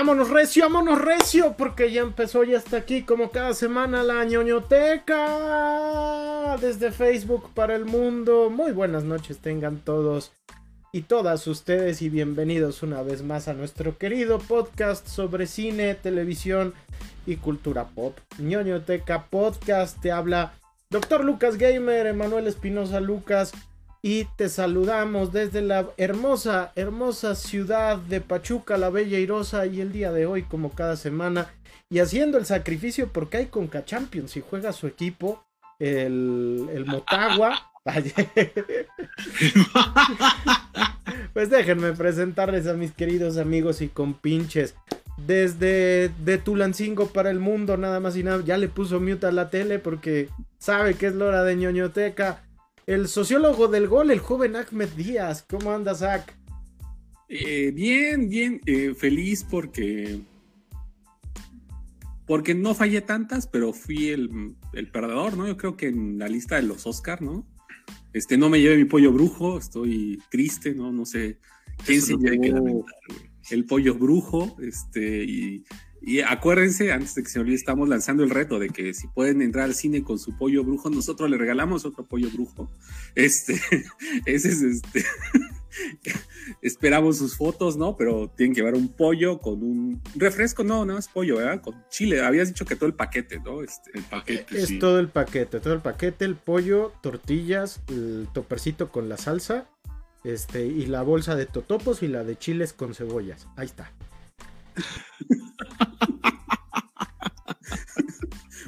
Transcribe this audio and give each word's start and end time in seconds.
Vámonos 0.00 0.30
recio, 0.30 0.62
vámonos 0.62 0.98
recio, 0.98 1.56
porque 1.58 1.92
ya 1.92 2.00
empezó, 2.00 2.42
ya 2.42 2.56
está 2.56 2.78
aquí 2.78 3.02
como 3.02 3.30
cada 3.30 3.52
semana 3.52 4.02
la 4.02 4.24
ñoñoteca 4.24 5.18
desde 6.58 6.90
Facebook 6.90 7.50
para 7.52 7.76
el 7.76 7.84
mundo. 7.84 8.48
Muy 8.48 8.72
buenas 8.72 9.04
noches 9.04 9.40
tengan 9.40 9.76
todos 9.80 10.32
y 10.90 11.02
todas 11.02 11.46
ustedes 11.46 12.00
y 12.00 12.08
bienvenidos 12.08 12.82
una 12.82 13.02
vez 13.02 13.22
más 13.22 13.46
a 13.46 13.52
nuestro 13.52 13.98
querido 13.98 14.38
podcast 14.38 15.06
sobre 15.06 15.46
cine, 15.46 15.94
televisión 15.96 16.72
y 17.26 17.36
cultura 17.36 17.88
pop. 17.88 18.16
ñoñoteca 18.38 19.26
podcast 19.26 20.00
te 20.00 20.12
habla 20.12 20.54
Doctor 20.88 21.26
Lucas 21.26 21.58
Gamer, 21.58 22.06
Emanuel 22.06 22.46
Espinosa 22.46 23.00
Lucas 23.00 23.52
y 24.02 24.24
te 24.36 24.48
saludamos 24.48 25.32
desde 25.32 25.62
la 25.62 25.90
hermosa, 25.96 26.72
hermosa 26.74 27.34
ciudad 27.34 27.98
de 27.98 28.20
Pachuca, 28.20 28.78
la 28.78 28.90
Bella 28.90 29.18
Irosa, 29.18 29.66
y 29.66 29.80
el 29.80 29.92
día 29.92 30.10
de 30.10 30.26
hoy, 30.26 30.44
como 30.44 30.70
cada 30.70 30.96
semana, 30.96 31.48
y 31.90 31.98
haciendo 31.98 32.38
el 32.38 32.46
sacrificio 32.46 33.08
porque 33.12 33.38
hay 33.38 33.46
Conca 33.46 33.84
Champions 33.84 34.36
y 34.36 34.44
juega 34.48 34.72
su 34.72 34.86
equipo, 34.86 35.44
el, 35.78 36.68
el 36.72 36.86
Motagua. 36.86 37.66
pues 41.32 41.50
déjenme 41.50 41.92
presentarles 41.92 42.66
a 42.66 42.74
mis 42.74 42.92
queridos 42.92 43.36
amigos 43.36 43.82
y 43.82 43.88
compinches. 43.88 44.74
Desde 45.26 46.10
de 46.24 46.38
Tulancingo 46.38 47.08
para 47.08 47.30
el 47.30 47.40
mundo, 47.40 47.76
nada 47.76 48.00
más 48.00 48.16
y 48.16 48.22
nada. 48.22 48.42
Ya 48.44 48.56
le 48.56 48.68
puso 48.68 49.00
mute 49.00 49.26
a 49.26 49.32
la 49.32 49.50
tele 49.50 49.78
porque 49.78 50.30
sabe 50.58 50.94
que 50.94 51.08
es 51.08 51.14
la 51.14 51.26
hora 51.26 51.44
de 51.44 51.56
ñoñoteca 51.56 52.42
el 52.90 53.06
sociólogo 53.06 53.68
del 53.68 53.86
gol, 53.86 54.10
el 54.10 54.18
joven 54.18 54.56
Ahmed 54.56 54.88
Díaz. 54.96 55.46
¿Cómo 55.48 55.70
andas, 55.70 56.00
Zach? 56.00 56.28
Eh, 57.28 57.70
bien, 57.72 58.28
bien, 58.28 58.60
eh, 58.66 58.94
feliz 58.96 59.46
porque 59.48 60.20
porque 62.26 62.52
no 62.52 62.74
fallé 62.74 63.00
tantas, 63.00 63.46
pero 63.46 63.72
fui 63.72 64.08
el, 64.08 64.56
perdedor, 64.92 65.36
¿no? 65.36 65.46
Yo 65.46 65.56
creo 65.56 65.76
que 65.76 65.86
en 65.86 66.18
la 66.18 66.26
lista 66.26 66.56
de 66.56 66.62
los 66.62 66.84
Oscar, 66.84 67.22
¿no? 67.22 67.46
Este, 68.12 68.36
no 68.36 68.48
me 68.48 68.60
llevé 68.60 68.76
mi 68.76 68.86
pollo 68.86 69.12
brujo, 69.12 69.58
estoy 69.58 70.20
triste, 70.28 70.74
¿no? 70.74 70.90
No 70.90 71.06
sé 71.06 71.38
quién 71.86 72.02
se 72.02 72.16
llevó 72.16 72.84
el 73.50 73.66
pollo 73.66 73.94
brujo, 73.94 74.56
este, 74.60 75.22
y 75.22 75.64
y 76.02 76.20
acuérdense, 76.20 76.92
antes 76.92 77.14
de 77.14 77.22
que 77.22 77.28
se 77.28 77.40
olvide, 77.40 77.56
estamos 77.56 77.88
lanzando 77.88 78.24
el 78.24 78.30
reto 78.30 78.58
de 78.58 78.70
que 78.70 78.94
si 78.94 79.06
pueden 79.08 79.42
entrar 79.42 79.64
al 79.64 79.74
cine 79.74 80.02
con 80.02 80.18
su 80.18 80.36
pollo 80.36 80.64
brujo, 80.64 80.88
nosotros 80.88 81.28
le 81.28 81.36
regalamos 81.36 81.84
otro 81.84 82.06
pollo 82.06 82.30
brujo. 82.30 82.70
Este, 83.14 83.60
ese 84.26 84.48
es 84.48 84.62
este. 84.62 85.04
Esperamos 86.62 87.18
sus 87.18 87.36
fotos, 87.36 87.76
¿no? 87.76 87.96
Pero 87.96 88.30
tienen 88.30 88.54
que 88.54 88.60
llevar 88.60 88.74
un 88.74 88.88
pollo 88.88 89.38
con 89.40 89.62
un 89.62 90.00
refresco, 90.14 90.64
no, 90.64 90.86
no 90.86 90.96
es 90.96 91.06
pollo, 91.06 91.36
¿verdad? 91.36 91.60
Con 91.60 91.74
chile. 91.90 92.22
Habías 92.22 92.48
dicho 92.48 92.64
que 92.64 92.76
todo 92.76 92.86
el 92.86 92.94
paquete, 92.94 93.38
¿no? 93.40 93.62
Este, 93.62 93.90
el 93.94 94.04
paquete. 94.04 94.58
Es 94.58 94.78
todo 94.78 94.98
el 95.00 95.08
paquete, 95.08 95.60
todo 95.60 95.74
el 95.74 95.80
paquete, 95.80 96.24
el 96.24 96.36
pollo, 96.36 96.92
tortillas, 97.02 97.82
el 97.88 98.26
topercito 98.32 98.90
con 98.90 99.10
la 99.10 99.18
salsa, 99.18 99.68
este, 100.24 100.66
y 100.66 100.86
la 100.86 101.02
bolsa 101.02 101.36
de 101.36 101.44
totopos 101.44 102.02
y 102.02 102.08
la 102.08 102.24
de 102.24 102.36
chiles 102.36 102.72
con 102.72 102.94
cebollas. 102.94 103.48
Ahí 103.56 103.66
está. 103.66 103.92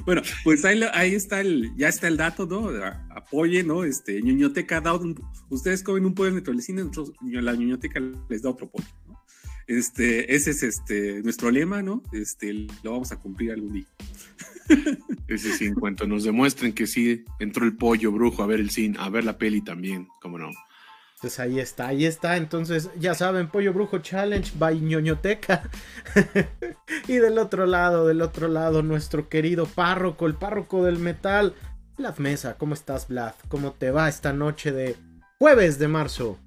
Bueno, 0.05 0.21
pues 0.43 0.65
ahí, 0.65 1.15
está 1.15 1.41
el, 1.41 1.71
ya 1.75 1.89
está 1.89 2.07
el 2.07 2.17
dato, 2.17 2.45
¿no? 2.45 2.69
Apoye, 3.09 3.63
¿no? 3.63 3.83
Este, 3.83 4.21
ñoñoteca 4.21 4.81
da 4.81 4.99
ustedes 5.49 5.83
comen 5.83 6.05
un 6.05 6.13
pollo 6.13 6.29
en 6.29 6.35
Metrolecina, 6.35 6.89
la 7.21 7.53
ñoñoteca 7.53 7.99
les 8.29 8.41
da 8.41 8.49
otro 8.49 8.69
pollo, 8.69 8.87
¿no? 9.07 9.23
Este, 9.67 10.35
ese 10.35 10.51
es 10.51 10.63
este 10.63 11.21
nuestro 11.23 11.49
lema, 11.49 11.81
¿no? 11.81 12.03
Este, 12.11 12.67
lo 12.83 12.91
vamos 12.91 13.11
a 13.11 13.19
cumplir 13.19 13.51
algún 13.51 13.73
día. 13.73 13.87
Ese 15.27 15.53
sí, 15.53 15.65
en 15.65 15.75
cuanto 15.75 16.05
nos 16.05 16.23
demuestren 16.23 16.73
que 16.73 16.87
sí 16.87 17.23
entró 17.39 17.65
el 17.65 17.75
pollo 17.75 18.11
brujo 18.11 18.43
a 18.43 18.47
ver 18.47 18.59
el 18.59 18.69
cine, 18.69 18.97
a 18.99 19.09
ver 19.09 19.23
la 19.23 19.37
peli 19.37 19.61
también, 19.61 20.07
cómo 20.21 20.37
no. 20.37 20.49
Pues 21.23 21.39
ahí 21.39 21.61
está, 21.61 21.87
ahí 21.87 22.05
está. 22.05 22.35
Entonces, 22.35 22.89
ya 22.99 23.15
saben, 23.15 23.47
Pollo 23.47 23.71
Brujo 23.71 23.99
Challenge 23.99 24.51
by 24.59 24.81
ñoñoteca. 24.81 25.69
y 27.07 27.13
del 27.13 27.37
otro 27.37 27.65
lado, 27.65 28.05
del 28.05 28.21
otro 28.21 28.49
lado, 28.49 28.83
nuestro 28.83 29.29
querido 29.29 29.65
párroco, 29.65 30.27
el 30.27 30.33
párroco 30.33 30.83
del 30.83 30.99
metal. 30.99 31.55
Vlad 31.97 32.17
Mesa, 32.17 32.57
¿cómo 32.57 32.73
estás, 32.73 33.07
Vlad? 33.07 33.35
¿Cómo 33.47 33.71
te 33.71 33.89
va 33.89 34.09
esta 34.09 34.33
noche 34.33 34.73
de 34.73 34.97
jueves 35.39 35.79
de 35.79 35.87
marzo? 35.87 36.37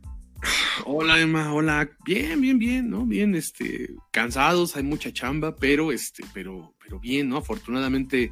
Hola, 0.85 1.23
Emma, 1.23 1.55
hola. 1.55 1.89
Bien, 2.05 2.39
bien, 2.43 2.59
bien, 2.59 2.91
¿no? 2.91 3.07
Bien, 3.07 3.35
este, 3.35 3.95
cansados, 4.11 4.77
hay 4.77 4.83
mucha 4.83 5.11
chamba, 5.11 5.57
pero, 5.57 5.91
este, 5.91 6.23
pero, 6.35 6.75
pero 6.85 7.01
bien, 7.01 7.31
¿no? 7.31 7.39
Afortunadamente 7.39 8.31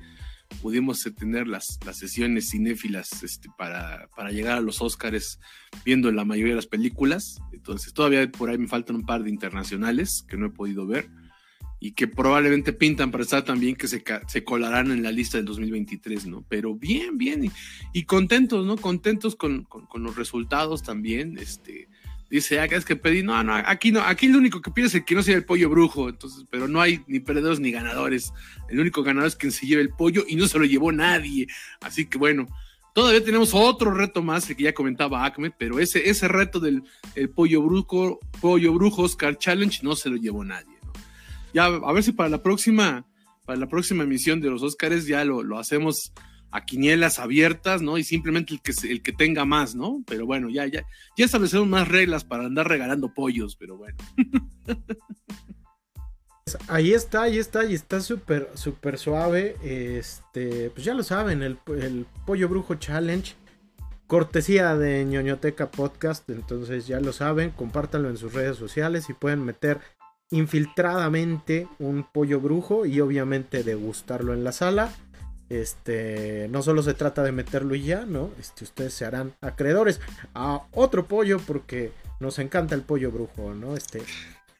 pudimos 0.62 1.02
tener 1.16 1.46
las, 1.46 1.78
las 1.84 1.98
sesiones 1.98 2.50
cinéfilas 2.50 3.22
este, 3.22 3.48
para, 3.56 4.08
para, 4.16 4.30
llegar 4.30 4.58
a 4.58 4.60
los 4.60 4.80
Oscars 4.80 5.38
viendo 5.84 6.10
la 6.10 6.24
mayoría 6.24 6.52
de 6.52 6.56
las 6.56 6.66
películas. 6.66 7.40
Entonces 7.52 7.92
todavía 7.92 8.30
por 8.30 8.50
ahí 8.50 8.58
me 8.58 8.68
faltan 8.68 8.96
un 8.96 9.06
par 9.06 9.22
de 9.22 9.30
internacionales 9.30 10.24
que 10.28 10.36
no 10.36 10.46
he 10.46 10.50
podido 10.50 10.86
ver 10.86 11.08
y 11.80 11.92
que 11.92 12.08
probablemente 12.08 12.72
pintan 12.72 13.10
para 13.10 13.24
estar 13.24 13.44
también 13.44 13.76
que 13.76 13.88
se, 13.88 14.02
se 14.26 14.44
colarán 14.44 14.90
en 14.90 15.02
la 15.02 15.12
lista 15.12 15.36
del 15.36 15.44
2023, 15.44 16.26
¿no? 16.26 16.42
Pero 16.48 16.74
bien, 16.74 17.18
bien 17.18 17.50
y, 17.92 18.04
contentos, 18.04 18.64
¿no? 18.64 18.76
Contentos 18.76 19.36
con, 19.36 19.64
con, 19.64 19.84
con, 19.86 20.02
los 20.02 20.16
resultados 20.16 20.82
también, 20.82 21.36
este 21.36 21.88
dice, 22.30 22.60
acá 22.60 22.74
ah, 22.74 22.78
es 22.78 22.84
que 22.84 22.96
pedí, 22.96 23.22
no, 23.22 23.42
no, 23.42 23.54
aquí 23.54 23.92
no, 23.92 24.00
aquí 24.00 24.28
lo 24.28 24.38
único 24.38 24.60
que 24.60 24.70
pide 24.70 24.86
es 24.86 25.04
que 25.04 25.14
no 25.14 25.22
sea 25.22 25.36
el 25.36 25.44
pollo 25.44 25.70
brujo, 25.70 26.08
entonces, 26.08 26.44
pero 26.50 26.68
no 26.68 26.80
hay 26.80 27.02
ni 27.06 27.20
perdedores 27.20 27.60
ni 27.60 27.70
ganadores. 27.70 28.32
El 28.68 28.80
único 28.80 29.02
ganador 29.02 29.28
es 29.28 29.36
quien 29.36 29.52
se 29.52 29.66
lleva 29.66 29.82
el 29.82 29.90
pollo 29.90 30.24
y 30.26 30.36
no 30.36 30.46
se 30.46 30.58
lo 30.58 30.64
llevó 30.64 30.92
nadie. 30.92 31.46
Así 31.80 32.06
que 32.06 32.18
bueno, 32.18 32.48
todavía 32.94 33.22
tenemos 33.24 33.54
otro 33.54 33.92
reto 33.92 34.22
más, 34.22 34.48
el 34.48 34.56
que 34.56 34.64
ya 34.64 34.74
comentaba 34.74 35.24
Ahmed, 35.24 35.52
pero 35.58 35.78
ese, 35.78 36.08
ese 36.08 36.28
reto 36.28 36.60
del 36.60 36.82
el 37.14 37.30
pollo 37.30 37.62
brujo, 37.62 38.20
pollo 38.40 38.72
brujo 38.72 39.02
Oscar 39.02 39.38
Challenge 39.38 39.80
no 39.82 39.96
se 39.96 40.10
lo 40.10 40.16
llevó 40.16 40.44
nadie. 40.44 40.74
Ya, 41.52 41.66
a 41.66 41.92
ver 41.92 42.02
si 42.02 42.12
para 42.12 42.28
la 42.28 42.42
próxima, 42.42 43.06
para 43.44 43.58
la 43.58 43.68
próxima 43.68 44.02
emisión 44.02 44.40
de 44.40 44.50
los 44.50 44.62
Oscars 44.62 45.06
ya 45.06 45.24
lo, 45.24 45.42
lo 45.42 45.58
hacemos 45.58 46.12
a 46.54 46.64
quinielas 46.64 47.18
abiertas, 47.18 47.82
¿no? 47.82 47.98
Y 47.98 48.04
simplemente 48.04 48.54
el 48.54 48.62
que, 48.62 48.72
el 48.88 49.02
que 49.02 49.12
tenga 49.12 49.44
más, 49.44 49.74
¿no? 49.74 50.04
Pero 50.06 50.24
bueno, 50.24 50.48
ya, 50.48 50.64
ya, 50.66 50.86
ya 51.16 51.24
establecieron 51.24 51.68
más 51.68 51.88
reglas 51.88 52.22
para 52.22 52.44
andar 52.44 52.68
regalando 52.68 53.12
pollos, 53.12 53.56
pero 53.56 53.76
bueno. 53.76 53.96
Ahí 56.68 56.92
está, 56.92 57.22
ahí 57.22 57.38
está, 57.38 57.64
y 57.64 57.74
está 57.74 58.00
súper, 58.00 58.48
súper 58.54 58.98
suave. 58.98 59.56
Este, 59.64 60.70
pues 60.70 60.84
ya 60.84 60.94
lo 60.94 61.02
saben, 61.02 61.42
el, 61.42 61.58
el 61.80 62.06
Pollo 62.26 62.48
Brujo 62.48 62.76
Challenge. 62.76 63.34
Cortesía 64.06 64.76
de 64.76 65.04
ñoñoteca 65.04 65.70
Podcast. 65.72 66.28
Entonces 66.30 66.86
ya 66.86 67.00
lo 67.00 67.12
saben, 67.12 67.50
compártanlo 67.50 68.10
en 68.10 68.18
sus 68.18 68.34
redes 68.34 68.56
sociales 68.56 69.08
y 69.08 69.14
pueden 69.14 69.44
meter 69.44 69.80
infiltradamente 70.30 71.66
un 71.78 72.06
pollo 72.12 72.40
brujo 72.40 72.86
y 72.86 73.00
obviamente 73.00 73.64
degustarlo 73.64 74.34
en 74.34 74.44
la 74.44 74.52
sala. 74.52 74.92
Este, 75.54 76.48
no 76.50 76.62
solo 76.62 76.82
se 76.82 76.94
trata 76.94 77.22
de 77.22 77.30
meterlo 77.32 77.74
y 77.74 77.82
ya, 77.82 78.04
¿no? 78.06 78.30
Este, 78.40 78.64
ustedes 78.64 78.92
se 78.92 79.04
harán 79.04 79.34
acreedores 79.40 80.00
a 80.34 80.62
otro 80.72 81.06
pollo 81.06 81.38
porque 81.38 81.92
nos 82.18 82.38
encanta 82.38 82.74
el 82.74 82.82
pollo 82.82 83.12
brujo, 83.12 83.54
¿no? 83.54 83.76
Este, 83.76 84.02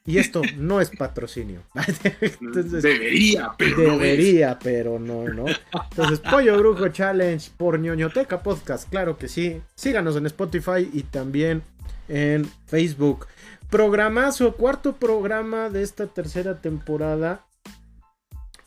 y 0.07 0.19
esto 0.19 0.43
no 0.57 0.81
es 0.81 0.91
patrocinio. 0.91 1.63
debería, 2.41 3.53
pero 3.59 3.77
debería, 3.77 4.51
no 4.51 4.59
pero 4.63 4.99
no, 4.99 5.25
¿no? 5.29 5.47
Entonces, 5.91 6.21
Pollo 6.21 6.59
Brujo 6.59 6.89
Challenge 6.89 7.51
por 7.57 7.79
ñoñoteca 7.79 8.43
podcast, 8.43 8.89
claro 8.89 9.19
que 9.19 9.29
sí. 9.29 9.61
Síganos 9.75 10.17
en 10.17 10.27
Spotify 10.27 10.89
y 10.93 11.03
también 11.05 11.63
en 12.09 12.49
Facebook. 12.67 13.27
Programazo, 13.71 14.55
cuarto 14.55 14.97
programa 14.97 15.71
de 15.71 15.83
esta 15.83 16.07
tercera 16.07 16.61
temporada. 16.61 17.44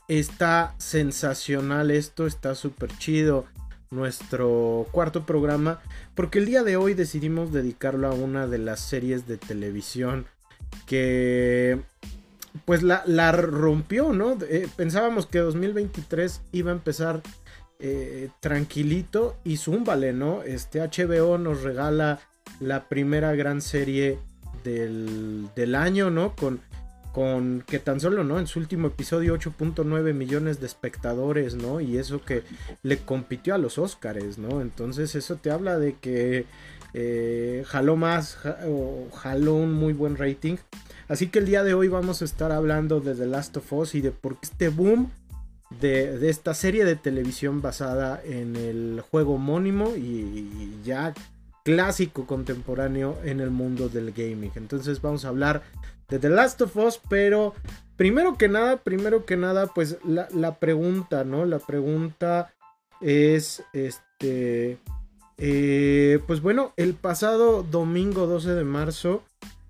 Está 0.07 0.73
sensacional 0.77 1.91
esto, 1.91 2.27
está 2.27 2.55
súper 2.55 2.97
chido 2.97 3.45
nuestro 3.89 4.87
cuarto 4.91 5.25
programa, 5.25 5.81
porque 6.15 6.39
el 6.39 6.45
día 6.45 6.63
de 6.63 6.77
hoy 6.77 6.93
decidimos 6.93 7.51
dedicarlo 7.51 8.07
a 8.07 8.13
una 8.13 8.47
de 8.47 8.57
las 8.57 8.79
series 8.79 9.27
de 9.27 9.37
televisión 9.37 10.25
que 10.85 11.81
pues 12.65 12.83
la, 12.83 13.31
rompió, 13.33 14.13
¿no? 14.13 14.37
Eh, 14.49 14.67
pensábamos 14.75 15.25
que 15.25 15.39
2023 15.39 16.41
iba 16.53 16.71
a 16.71 16.75
empezar 16.75 17.21
eh, 17.79 18.29
tranquilito 18.39 19.35
y 19.43 19.57
zúmbale, 19.57 20.13
¿no? 20.13 20.41
Este 20.43 20.79
HBO 20.79 21.37
nos 21.37 21.63
regala 21.63 22.19
la 22.59 22.87
primera 22.87 23.35
gran 23.35 23.61
serie 23.61 24.19
del, 24.63 25.49
del 25.55 25.75
año, 25.75 26.09
¿no? 26.09 26.35
Con 26.35 26.61
con 27.17 27.63
que 27.65 27.79
tan 27.79 27.99
solo, 27.99 28.23
¿no? 28.23 28.37
En 28.37 28.45
su 28.45 28.59
último 28.59 28.89
episodio 28.89 29.35
8.9 29.35 30.13
millones 30.13 30.59
de 30.59 30.67
espectadores, 30.67 31.55
¿no? 31.55 31.81
Y 31.81 31.97
eso 31.97 32.23
que 32.23 32.43
le 32.83 32.99
compitió 32.99 33.55
a 33.55 33.57
los 33.57 33.79
Oscars, 33.79 34.37
¿no? 34.37 34.61
Entonces 34.61 35.15
eso 35.15 35.35
te 35.37 35.49
habla 35.49 35.79
de 35.79 35.95
que 35.95 36.45
eh, 36.93 37.63
jaló 37.65 37.95
más, 37.95 38.37
o 38.67 39.07
jaló 39.15 39.55
un 39.55 39.73
muy 39.73 39.93
buen 39.93 40.15
rating. 40.15 40.57
Así 41.07 41.29
que 41.29 41.39
el 41.39 41.47
día 41.47 41.63
de 41.63 41.73
hoy 41.73 41.87
vamos 41.87 42.21
a 42.21 42.25
estar 42.25 42.51
hablando 42.51 42.99
de 42.99 43.15
The 43.15 43.25
Last 43.25 43.57
of 43.57 43.73
Us 43.73 43.95
y 43.95 44.01
de 44.01 44.11
por 44.11 44.33
qué 44.33 44.41
este 44.43 44.69
boom 44.69 45.09
de, 45.79 46.29
esta 46.29 46.53
serie 46.53 46.85
de 46.85 46.97
televisión 46.97 47.63
basada 47.63 48.21
en 48.23 48.55
el 48.55 49.01
juego 49.01 49.33
homónimo 49.33 49.95
y, 49.95 50.77
ya 50.85 51.15
clásico 51.63 52.27
contemporáneo 52.27 53.17
en 53.23 53.39
el 53.39 53.49
mundo 53.49 53.89
del 53.89 54.11
gaming. 54.11 54.51
Entonces 54.55 55.01
vamos 55.01 55.25
a 55.25 55.29
hablar 55.29 55.63
de 56.09 56.19
The 56.19 56.29
Last 56.29 56.61
of 56.61 56.75
Us, 56.77 56.99
pero 57.09 57.53
primero 57.95 58.37
que 58.37 58.47
nada, 58.47 58.77
primero 58.77 59.25
que 59.25 59.35
nada, 59.35 59.67
pues 59.67 59.97
la, 60.05 60.59
pregunta, 60.59 61.23
¿no? 61.23 61.45
La 61.45 61.59
pregunta 61.59 62.53
es, 63.01 63.63
este, 63.73 64.77
eh, 65.37 66.19
pues 66.25 66.41
bueno, 66.41 66.73
el 66.77 66.93
pasado 66.93 67.63
domingo 67.63 68.27
12 68.27 68.53
de 68.53 68.63
marzo, 68.63 69.23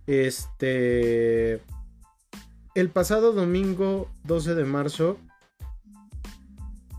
este, 0.06 1.62
el 2.76 2.90
pasado 2.90 3.34
domingo 3.34 4.10
12 4.26 4.54
de 4.54 4.66
marzo, 4.66 5.18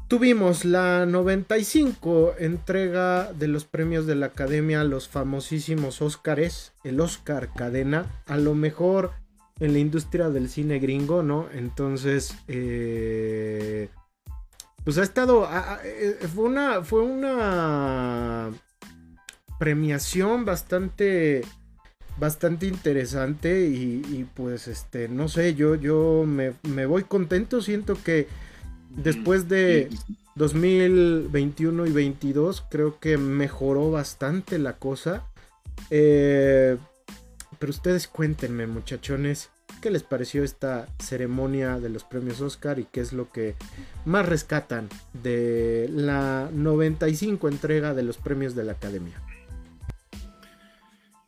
tuvimos 0.09 0.65
la 0.65 1.05
95 1.07 2.35
entrega 2.39 3.33
de 3.35 3.47
los 3.47 3.65
premios 3.65 4.07
de 4.07 4.15
la 4.15 4.27
Academia, 4.27 4.83
los 4.83 5.07
famosísimos 5.07 6.01
Óscares, 6.01 6.73
el 6.83 6.99
Oscar 7.01 7.53
Cadena, 7.55 8.07
a 8.27 8.39
lo 8.39 8.55
mejor 8.55 9.13
en 9.61 9.73
la 9.73 9.79
industria 9.79 10.31
del 10.31 10.49
cine 10.49 10.79
gringo, 10.79 11.23
¿no? 11.23 11.49
Entonces, 11.53 12.35
eh, 12.47 13.89
pues 14.85 14.99
ha 14.99 15.03
estado. 15.03 15.49
Eh, 15.85 16.19
fue 16.35 16.45
una. 16.45 16.83
Fue 16.83 17.03
una 17.03 18.51
premiación 19.59 20.45
bastante. 20.45 21.43
Bastante 22.19 22.67
interesante. 22.67 23.67
Y, 23.67 24.27
pues 24.35 24.69
este. 24.69 25.09
No 25.09 25.29
sé. 25.29 25.55
Yo, 25.55 25.75
yo 25.75 26.25
me, 26.27 26.87
voy 26.87 27.05
contento. 27.05 27.61
Siento 27.61 27.97
que 28.03 28.29
después 28.91 29.49
de 29.49 29.91
2021 30.37 31.87
y 31.87 31.93
22. 31.93 32.65
Creo 32.71 32.99
que 32.99 33.19
mejoró 33.19 33.91
bastante 33.91 34.59
la 34.59 34.75
cosa. 34.75 35.27
Eh, 35.91 36.77
pero 37.59 37.71
ustedes 37.71 38.09
cuéntenme, 38.09 38.67
muchachones 38.67 39.51
qué 39.81 39.91
les 39.91 40.03
pareció 40.03 40.43
esta 40.45 40.89
ceremonia 40.99 41.79
de 41.79 41.89
los 41.89 42.05
premios 42.05 42.41
Oscar 42.41 42.79
y 42.79 42.87
qué 42.91 43.01
es 43.01 43.13
lo 43.13 43.31
que 43.31 43.55
más 44.05 44.27
rescatan 44.27 44.89
de 45.23 45.89
la 45.93 46.51
95 46.53 47.49
entrega 47.49 47.95
de 47.95 48.03
los 48.03 48.17
premios 48.17 48.55
de 48.55 48.65
la 48.65 48.73
Academia. 48.73 49.23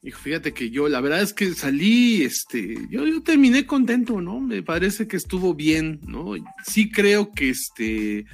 Y 0.03 0.13
fíjate 0.13 0.53
que 0.53 0.71
yo, 0.71 0.89
la 0.89 1.03
verdad 1.03 1.21
es 1.21 1.35
que 1.35 1.53
salí, 1.53 2.23
este, 2.23 2.75
yo, 2.89 3.07
yo 3.07 3.23
terminé 3.23 3.67
contento, 3.67 4.21
¿no? 4.23 4.41
Me 4.41 4.63
parece 4.63 5.07
que 5.07 5.19
estuvo 5.19 5.55
bien, 5.55 6.01
¿no? 6.07 6.33
Sí 6.65 6.91
creo 6.91 7.33
que 7.33 7.51
este, 7.51 8.25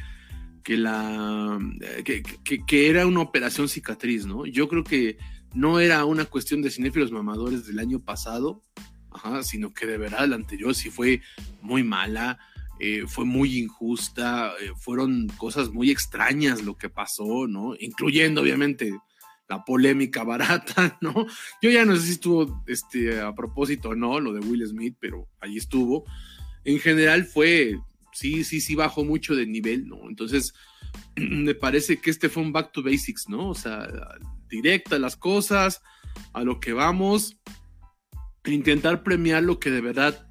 que 0.62 0.76
la, 0.76 1.58
que, 2.04 2.22
que 2.64 2.88
era 2.88 3.04
una 3.04 3.20
operación 3.20 3.68
cicatriz, 3.68 4.26
¿no? 4.26 4.46
Yo 4.46 4.68
creo 4.68 4.84
que 4.84 5.18
no 5.56 5.80
era 5.80 6.04
una 6.04 6.26
cuestión 6.26 6.60
de 6.60 6.70
cinéfilos 6.70 7.10
mamadores 7.10 7.66
del 7.66 7.78
año 7.78 7.98
pasado, 7.98 8.62
sino 9.42 9.72
que 9.72 9.86
de 9.86 9.96
verdad 9.96 10.28
la 10.28 10.36
anterior 10.36 10.74
sí 10.74 10.90
fue 10.90 11.22
muy 11.62 11.82
mala, 11.82 12.38
eh, 12.78 13.04
fue 13.06 13.24
muy 13.24 13.58
injusta, 13.58 14.52
eh, 14.60 14.72
fueron 14.76 15.28
cosas 15.38 15.70
muy 15.70 15.90
extrañas 15.90 16.62
lo 16.62 16.76
que 16.76 16.90
pasó, 16.90 17.46
¿no? 17.48 17.74
Incluyendo 17.80 18.42
obviamente 18.42 18.92
la 19.48 19.64
polémica 19.64 20.24
barata, 20.24 20.98
¿no? 21.00 21.26
Yo 21.62 21.70
ya 21.70 21.86
no 21.86 21.96
sé 21.96 22.02
si 22.02 22.12
estuvo 22.12 22.62
este, 22.66 23.22
a 23.22 23.34
propósito 23.34 23.90
o 23.90 23.94
no, 23.94 24.20
lo 24.20 24.34
de 24.34 24.40
Will 24.40 24.66
Smith, 24.66 24.96
pero 25.00 25.26
ahí 25.40 25.56
estuvo. 25.56 26.04
En 26.64 26.78
general 26.80 27.24
fue, 27.24 27.80
sí, 28.12 28.44
sí, 28.44 28.60
sí 28.60 28.74
bajó 28.74 29.04
mucho 29.04 29.34
de 29.34 29.46
nivel, 29.46 29.88
¿no? 29.88 30.06
Entonces, 30.06 30.52
me 31.16 31.54
parece 31.54 31.96
que 31.96 32.10
este 32.10 32.28
fue 32.28 32.42
un 32.42 32.52
back 32.52 32.72
to 32.72 32.82
basics, 32.82 33.26
¿no? 33.26 33.48
O 33.48 33.54
sea, 33.54 33.88
directa 34.62 34.98
las 34.98 35.16
cosas, 35.16 35.82
a 36.32 36.42
lo 36.42 36.60
que 36.60 36.72
vamos 36.72 37.36
intentar 38.52 39.02
premiar 39.02 39.42
lo 39.42 39.58
que 39.58 39.70
de 39.70 39.80
verdad 39.80 40.28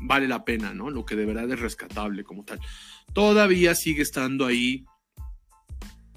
vale 0.00 0.28
la 0.28 0.44
pena, 0.44 0.74
¿no? 0.74 0.90
Lo 0.90 1.04
que 1.04 1.16
de 1.16 1.26
verdad 1.26 1.50
es 1.50 1.60
rescatable 1.60 2.24
como 2.24 2.44
tal. 2.44 2.60
Todavía 3.12 3.74
sigue 3.74 4.02
estando 4.02 4.46
ahí 4.46 4.84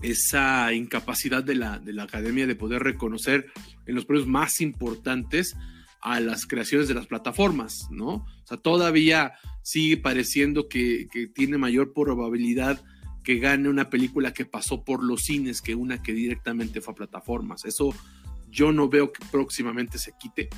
esa 0.01 0.73
incapacidad 0.73 1.43
de 1.43 1.55
la, 1.55 1.79
de 1.79 1.93
la 1.93 2.03
academia 2.03 2.47
de 2.47 2.55
poder 2.55 2.83
reconocer 2.83 3.51
en 3.85 3.95
los 3.95 4.05
premios 4.05 4.27
más 4.27 4.61
importantes 4.61 5.55
a 6.01 6.19
las 6.19 6.47
creaciones 6.47 6.87
de 6.87 6.95
las 6.95 7.07
plataformas, 7.07 7.87
¿no? 7.91 8.09
O 8.09 8.45
sea, 8.45 8.57
todavía 8.57 9.33
sigue 9.61 9.97
pareciendo 9.97 10.67
que, 10.67 11.07
que 11.11 11.27
tiene 11.27 11.57
mayor 11.57 11.93
probabilidad 11.93 12.83
que 13.23 13.37
gane 13.40 13.69
una 13.69 13.90
película 13.90 14.33
que 14.33 14.45
pasó 14.45 14.83
por 14.83 15.04
los 15.04 15.23
cines 15.23 15.61
que 15.61 15.75
una 15.75 16.01
que 16.01 16.13
directamente 16.13 16.81
fue 16.81 16.94
a 16.94 16.95
plataformas. 16.95 17.66
Eso 17.66 17.94
yo 18.49 18.71
no 18.71 18.90
veo 18.90 19.11
que 19.11 19.23
próximamente 19.31 19.97
se 19.97 20.13
quite. 20.19 20.49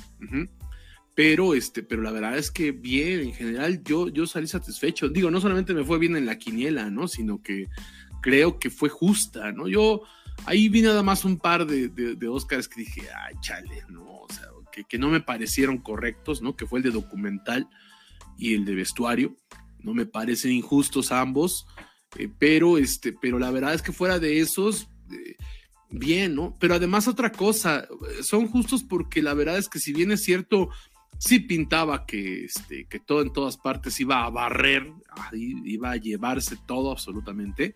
Pero, 1.14 1.54
este, 1.54 1.82
pero 1.82 2.02
la 2.02 2.10
verdad 2.10 2.36
es 2.36 2.50
que 2.50 2.72
bien, 2.72 3.20
en 3.20 3.34
general, 3.34 3.82
yo, 3.84 4.08
yo 4.08 4.26
salí 4.26 4.48
satisfecho. 4.48 5.08
Digo, 5.08 5.30
no 5.30 5.40
solamente 5.40 5.74
me 5.74 5.84
fue 5.84 5.98
bien 5.98 6.16
en 6.16 6.26
la 6.26 6.38
quiniela, 6.38 6.90
¿no? 6.90 7.06
Sino 7.06 7.40
que 7.40 7.68
creo 8.20 8.58
que 8.58 8.70
fue 8.70 8.88
justa, 8.88 9.52
¿no? 9.52 9.68
Yo 9.68 10.02
ahí 10.46 10.68
vi 10.68 10.82
nada 10.82 11.02
más 11.02 11.24
un 11.24 11.38
par 11.38 11.66
de, 11.66 11.88
de, 11.88 12.28
Oscars 12.28 12.68
que 12.68 12.80
dije, 12.80 13.02
ay, 13.26 13.34
chale, 13.40 13.84
¿no? 13.88 14.04
O 14.04 14.26
sea, 14.28 14.48
que, 14.72 14.84
que, 14.84 14.98
no 14.98 15.08
me 15.08 15.20
parecieron 15.20 15.78
correctos, 15.78 16.42
¿no? 16.42 16.56
Que 16.56 16.66
fue 16.66 16.80
el 16.80 16.82
de 16.82 16.90
documental 16.90 17.68
y 18.36 18.54
el 18.54 18.64
de 18.64 18.74
vestuario. 18.74 19.36
No 19.78 19.94
me 19.94 20.06
parecen 20.06 20.50
injustos 20.50 21.12
ambos, 21.12 21.66
eh, 22.16 22.28
pero, 22.38 22.78
este, 22.78 23.12
pero 23.12 23.38
la 23.38 23.50
verdad 23.50 23.74
es 23.74 23.82
que 23.82 23.92
fuera 23.92 24.18
de 24.18 24.40
esos, 24.40 24.88
eh, 25.10 25.36
bien, 25.90 26.34
¿no? 26.34 26.54
Pero 26.60 26.74
además 26.74 27.08
otra 27.08 27.32
cosa, 27.32 27.86
son 28.22 28.48
justos 28.48 28.82
porque 28.82 29.22
la 29.22 29.34
verdad 29.34 29.58
es 29.58 29.68
que 29.68 29.78
si 29.78 29.92
bien 29.92 30.10
es 30.12 30.22
cierto, 30.22 30.70
sí 31.18 31.40
pintaba 31.40 32.06
que, 32.06 32.44
este, 32.44 32.86
que 32.86 33.00
todo 33.00 33.22
en 33.22 33.32
todas 33.32 33.56
partes 33.56 33.98
iba 34.00 34.24
a 34.24 34.30
barrer, 34.30 34.92
iba 35.32 35.92
a 35.92 35.96
llevarse 35.96 36.56
todo 36.66 36.90
absolutamente. 36.90 37.74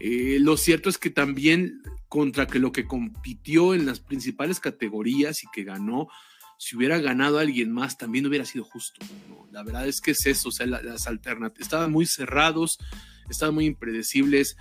Eh, 0.00 0.38
lo 0.40 0.56
cierto 0.56 0.88
es 0.88 0.98
que 0.98 1.10
también 1.10 1.80
contra 2.08 2.46
que 2.46 2.58
lo 2.58 2.72
que 2.72 2.86
compitió 2.86 3.74
en 3.74 3.86
las 3.86 4.00
principales 4.00 4.60
categorías 4.60 5.44
y 5.44 5.46
que 5.52 5.64
ganó, 5.64 6.08
si 6.58 6.76
hubiera 6.76 6.98
ganado 6.98 7.38
alguien 7.38 7.72
más, 7.72 7.98
también 7.98 8.26
hubiera 8.26 8.44
sido 8.44 8.64
justo. 8.64 9.04
La 9.52 9.62
verdad 9.62 9.86
es 9.86 10.00
que 10.00 10.12
es 10.12 10.26
eso, 10.26 10.48
o 10.48 10.52
sea, 10.52 10.66
las 10.66 11.06
alternativas 11.06 11.66
estaban 11.66 11.92
muy 11.92 12.06
cerrados, 12.06 12.78
estaban 13.28 13.54
muy 13.54 13.66
impredecibles. 13.66 14.56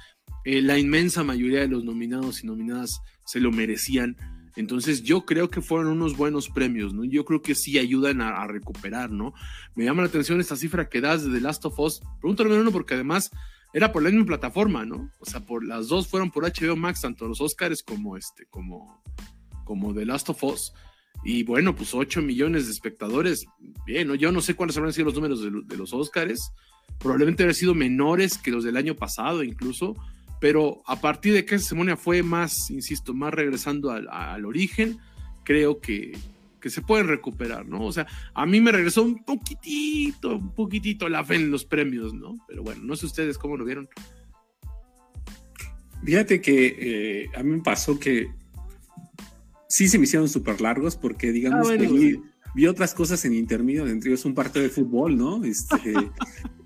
Eh, 0.46 0.62
la 0.62 0.78
inmensa 0.78 1.24
mayoría 1.24 1.62
de 1.62 1.68
los 1.68 1.84
nominados 1.84 2.44
y 2.44 2.48
nominadas 2.48 3.02
se 3.26 3.40
lo 3.40 3.52
merecían. 3.52 4.18
Entonces 4.56 5.04
yo 5.04 5.26
creo 5.26 5.50
que 5.50 5.62
fueron 5.62 5.88
unos 5.88 6.16
buenos 6.16 6.50
premios, 6.50 6.94
¿no? 6.94 7.04
Yo 7.04 7.26
creo 7.26 7.42
que 7.42 7.56
sí 7.56 7.80
ayudan 7.80 8.22
a, 8.22 8.46
recuperar, 8.46 9.10
¿no? 9.10 9.34
Me 9.76 9.84
llama 9.84 10.04
la 10.04 10.10
atención 10.10 10.40
esta 10.40 10.56
cifra 10.56 10.90
que 10.90 11.02
das 11.02 11.24
de 11.24 11.32
The 11.32 11.42
Last 11.42 11.66
of 11.66 11.80
Us. 11.80 12.02
Pregúntame 12.22 12.60
uno 12.60 12.72
porque 12.72 12.94
además 12.94 13.32
era 13.74 13.92
por 13.92 14.04
la 14.04 14.12
misma 14.12 14.28
plataforma, 14.28 14.86
¿no? 14.86 15.10
O 15.20 15.26
sea, 15.26 15.44
por 15.44 15.66
las 15.66 15.88
dos 15.88 16.08
fueron 16.08 16.30
por 16.30 16.44
HBO 16.44 16.76
Max, 16.76 17.02
tanto 17.02 17.28
los 17.28 17.42
Oscars 17.42 17.82
como 17.82 18.16
este, 18.16 18.46
como, 18.46 19.02
como 19.66 19.94
The 19.94 20.06
Last 20.06 20.30
of 20.30 20.44
Us. 20.44 20.74
Y 21.24 21.44
bueno, 21.44 21.75
pues 21.75 21.94
8 21.94 22.22
millones 22.22 22.65
de 22.65 22.72
espectadores. 22.72 23.46
Bien, 23.86 24.13
yo 24.15 24.32
no 24.32 24.42
sé 24.42 24.56
cuáles 24.56 24.77
habrán 24.77 24.94
sido 24.94 25.06
los 25.06 25.15
números 25.15 25.42
de, 25.42 25.77
los 25.77 25.94
Oscars. 25.94 26.51
Probablemente 27.00 27.44
habrán 27.44 27.56
sido 27.56 27.74
menores 27.74 28.38
que 28.38 28.51
los 28.51 28.63
del 28.63 28.77
año 28.77 28.96
pasado, 28.96 29.44
incluso 29.44 29.96
pero 30.44 30.82
a 30.88 31.00
partir 31.00 31.34
de 31.34 31.46
que 31.46 31.56
esa 31.56 31.70
ceremonia 31.70 31.96
fue 31.96 32.22
más, 32.22 32.70
insisto, 32.70 33.13
más 33.13 33.34
regresando 33.34 33.92
al, 33.92 34.44
origen, 34.44 34.98
creo 35.46 35.80
que, 35.80 36.18
se 36.65 36.82
pueden 36.82 37.08
recuperar, 37.08 37.65
¿no? 37.65 37.86
O 37.86 37.94
sea, 37.94 38.08
a 38.34 38.46
mí 38.46 38.60
me 38.60 38.74
regresó 38.74 39.03
un 39.03 39.24
poquitito, 39.24 40.36
un 40.36 40.53
poquitito 40.53 41.08
la 41.08 41.24
fe 41.24 41.36
en 41.36 41.50
los 41.50 41.63
premios, 41.63 42.13
¿no? 42.13 42.39
Pero 42.46 42.62
bueno, 42.62 42.84
no 42.84 42.98
sé 42.98 43.06
ustedes 43.06 43.38
cómo 43.38 43.56
lo 43.56 43.63
vieron. 43.63 43.88
Fíjate 46.03 46.42
que 46.42 46.75
eh, 46.77 47.30
a 47.38 47.42
mí 47.42 47.51
me 47.51 47.62
pasó 47.62 47.98
que 47.98 48.27
sí 49.74 49.88
se 49.88 49.98
me 49.98 50.03
hicieron 50.03 50.30
súper 50.30 50.62
largos 50.62 50.96
porque 50.96 51.32
digamos 51.32 51.68
ah, 51.68 51.75
que 51.75 52.20
vi, 52.53 52.68
otras 52.68 52.94
cosas 52.94 53.25
en 53.25 53.34
intermedio, 53.34 53.88
entre 53.88 54.12
ellos 54.12 54.24
un 54.24 54.36
partido 54.36 54.62
de 54.62 54.70
fútbol, 54.70 55.18
¿no? 55.18 55.44
Este, 55.44 55.96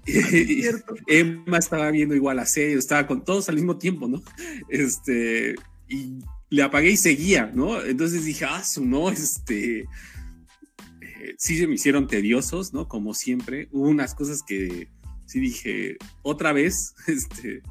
Emma 1.07 1.57
estaba 1.57 1.89
viendo 1.89 2.15
igual 2.15 2.37
a 2.39 2.45
serie, 2.45 2.75
estaba 2.75 3.07
con 3.07 3.23
todos 3.23 3.47
al 3.47 3.55
mismo 3.55 3.77
tiempo, 3.77 4.09
¿no? 4.09 4.21
Este, 4.67 5.55
y 5.87 6.19
le 6.49 6.63
apagué 6.63 6.91
y 6.91 6.97
seguía, 6.97 7.49
¿no? 7.55 7.81
Entonces 7.81 8.25
dije, 8.25 8.43
ah, 8.43 8.61
no, 8.81 9.09
este, 9.09 9.79
eh, 9.79 11.35
sí 11.37 11.57
se 11.57 11.65
me 11.65 11.75
hicieron 11.75 12.07
tediosos, 12.07 12.73
¿no? 12.73 12.89
Como 12.89 13.13
siempre. 13.13 13.69
Hubo 13.71 13.87
unas 13.87 14.15
cosas 14.15 14.43
que 14.43 14.89
sí 15.27 15.39
dije, 15.39 15.95
otra 16.23 16.51
vez, 16.51 16.93
este, 17.07 17.61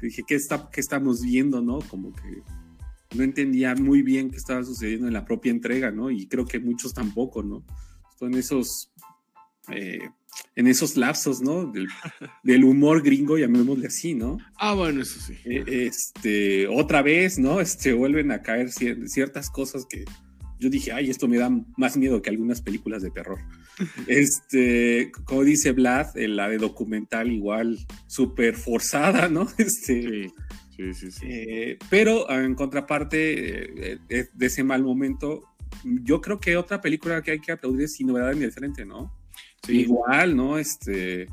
dije, 0.00 0.22
¿qué, 0.26 0.36
está, 0.36 0.70
qué 0.72 0.80
estamos 0.80 1.20
viendo, 1.20 1.60
no? 1.60 1.80
Como 1.80 2.14
que 2.14 2.42
no 3.16 3.24
entendía 3.24 3.74
muy 3.74 4.02
bien 4.02 4.30
qué 4.30 4.36
estaba 4.36 4.62
sucediendo 4.64 5.06
en 5.06 5.14
la 5.14 5.24
propia 5.24 5.50
entrega, 5.50 5.90
¿no? 5.90 6.10
Y 6.10 6.26
creo 6.26 6.44
que 6.44 6.58
muchos 6.58 6.94
tampoco, 6.94 7.42
¿no? 7.42 7.64
Son 8.18 8.34
esos, 8.34 8.90
eh, 9.70 10.08
en 10.54 10.66
esos 10.66 10.96
lapsos, 10.96 11.40
¿no? 11.40 11.72
Del, 11.72 11.88
humor 12.64 13.02
gringo, 13.02 13.38
llamémosle 13.38 13.88
así, 13.88 14.14
¿no? 14.14 14.38
Ah, 14.56 14.74
bueno, 14.74 15.02
eso 15.02 15.20
sí. 15.20 15.34
Eh, 15.44 15.86
este, 15.86 16.68
otra 16.68 17.02
vez, 17.02 17.38
¿no? 17.38 17.60
Este, 17.60 17.92
vuelven 17.92 18.30
a 18.30 18.42
caer 18.42 18.70
ciertas 18.70 19.50
cosas 19.50 19.86
que 19.86 20.04
yo 20.58 20.70
dije, 20.70 20.92
ay, 20.92 21.10
esto 21.10 21.28
me 21.28 21.36
da 21.36 21.50
más 21.76 21.96
miedo 21.96 22.22
que 22.22 22.30
algunas 22.30 22.62
películas 22.62 23.02
de 23.02 23.10
terror. 23.10 23.38
Este, 24.06 25.12
como 25.24 25.44
dice 25.44 25.72
Vlad, 25.72 26.16
la 26.16 26.48
de 26.48 26.56
documental 26.56 27.30
igual 27.30 27.78
súper 28.06 28.56
forzada, 28.56 29.28
¿no? 29.28 29.48
Este, 29.58 30.32
sí, 30.32 30.32
sí, 30.76 31.10
sí. 31.10 31.26
Eh, 31.26 31.78
pero 31.90 32.30
en 32.30 32.54
contraparte 32.54 33.92
eh, 33.92 33.98
eh, 34.08 34.28
de 34.32 34.46
ese 34.46 34.64
mal 34.64 34.82
momento, 34.82 35.42
yo 35.84 36.20
creo 36.20 36.40
que 36.40 36.56
otra 36.56 36.80
película 36.80 37.22
que 37.22 37.32
hay 37.32 37.40
que 37.40 37.52
aplaudir 37.52 37.82
es 37.82 37.94
Sin 37.94 38.08
Novedad 38.08 38.34
ni 38.34 38.50
Frente, 38.50 38.84
¿no? 38.84 39.12
Igual, 39.68 40.36
¿no? 40.36 40.58
Este, 40.58 41.28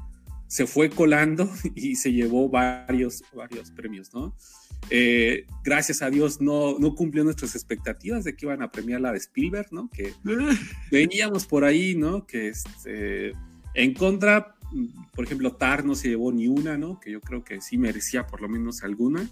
se 0.47 0.67
fue 0.67 0.89
colando 0.89 1.49
y 1.75 1.95
se 1.95 2.11
llevó 2.11 2.47
varios, 2.47 3.23
varios 3.33 3.71
premios, 3.71 4.13
¿no? 4.13 4.35
Eh, 4.89 5.47
gracias 5.63 6.01
a 6.01 6.09
Dios 6.09 6.41
no, 6.41 6.77
no 6.77 6.93
cumplió 6.93 7.23
nuestras 7.23 7.55
expectativas 7.55 8.23
de 8.23 8.35
que 8.35 8.45
iban 8.45 8.61
a 8.61 8.71
premiar 8.71 9.01
la 9.01 9.11
de 9.11 9.17
Spielberg, 9.17 9.67
¿no? 9.71 9.89
Que 9.89 10.13
veníamos 10.91 11.47
por 11.47 11.63
ahí, 11.63 11.95
¿no? 11.95 12.27
Que 12.27 12.49
este, 12.49 13.33
en 13.73 13.93
contra, 13.93 14.55
por 15.15 15.25
ejemplo, 15.25 15.53
Tar 15.53 15.85
no 15.85 15.95
se 15.95 16.09
llevó 16.09 16.31
ni 16.31 16.47
una, 16.47 16.77
¿no? 16.77 16.99
Que 16.99 17.11
yo 17.11 17.21
creo 17.21 17.43
que 17.43 17.61
sí 17.61 17.77
merecía 17.77 18.27
por 18.27 18.41
lo 18.41 18.49
menos 18.49 18.83
alguna. 18.83 19.29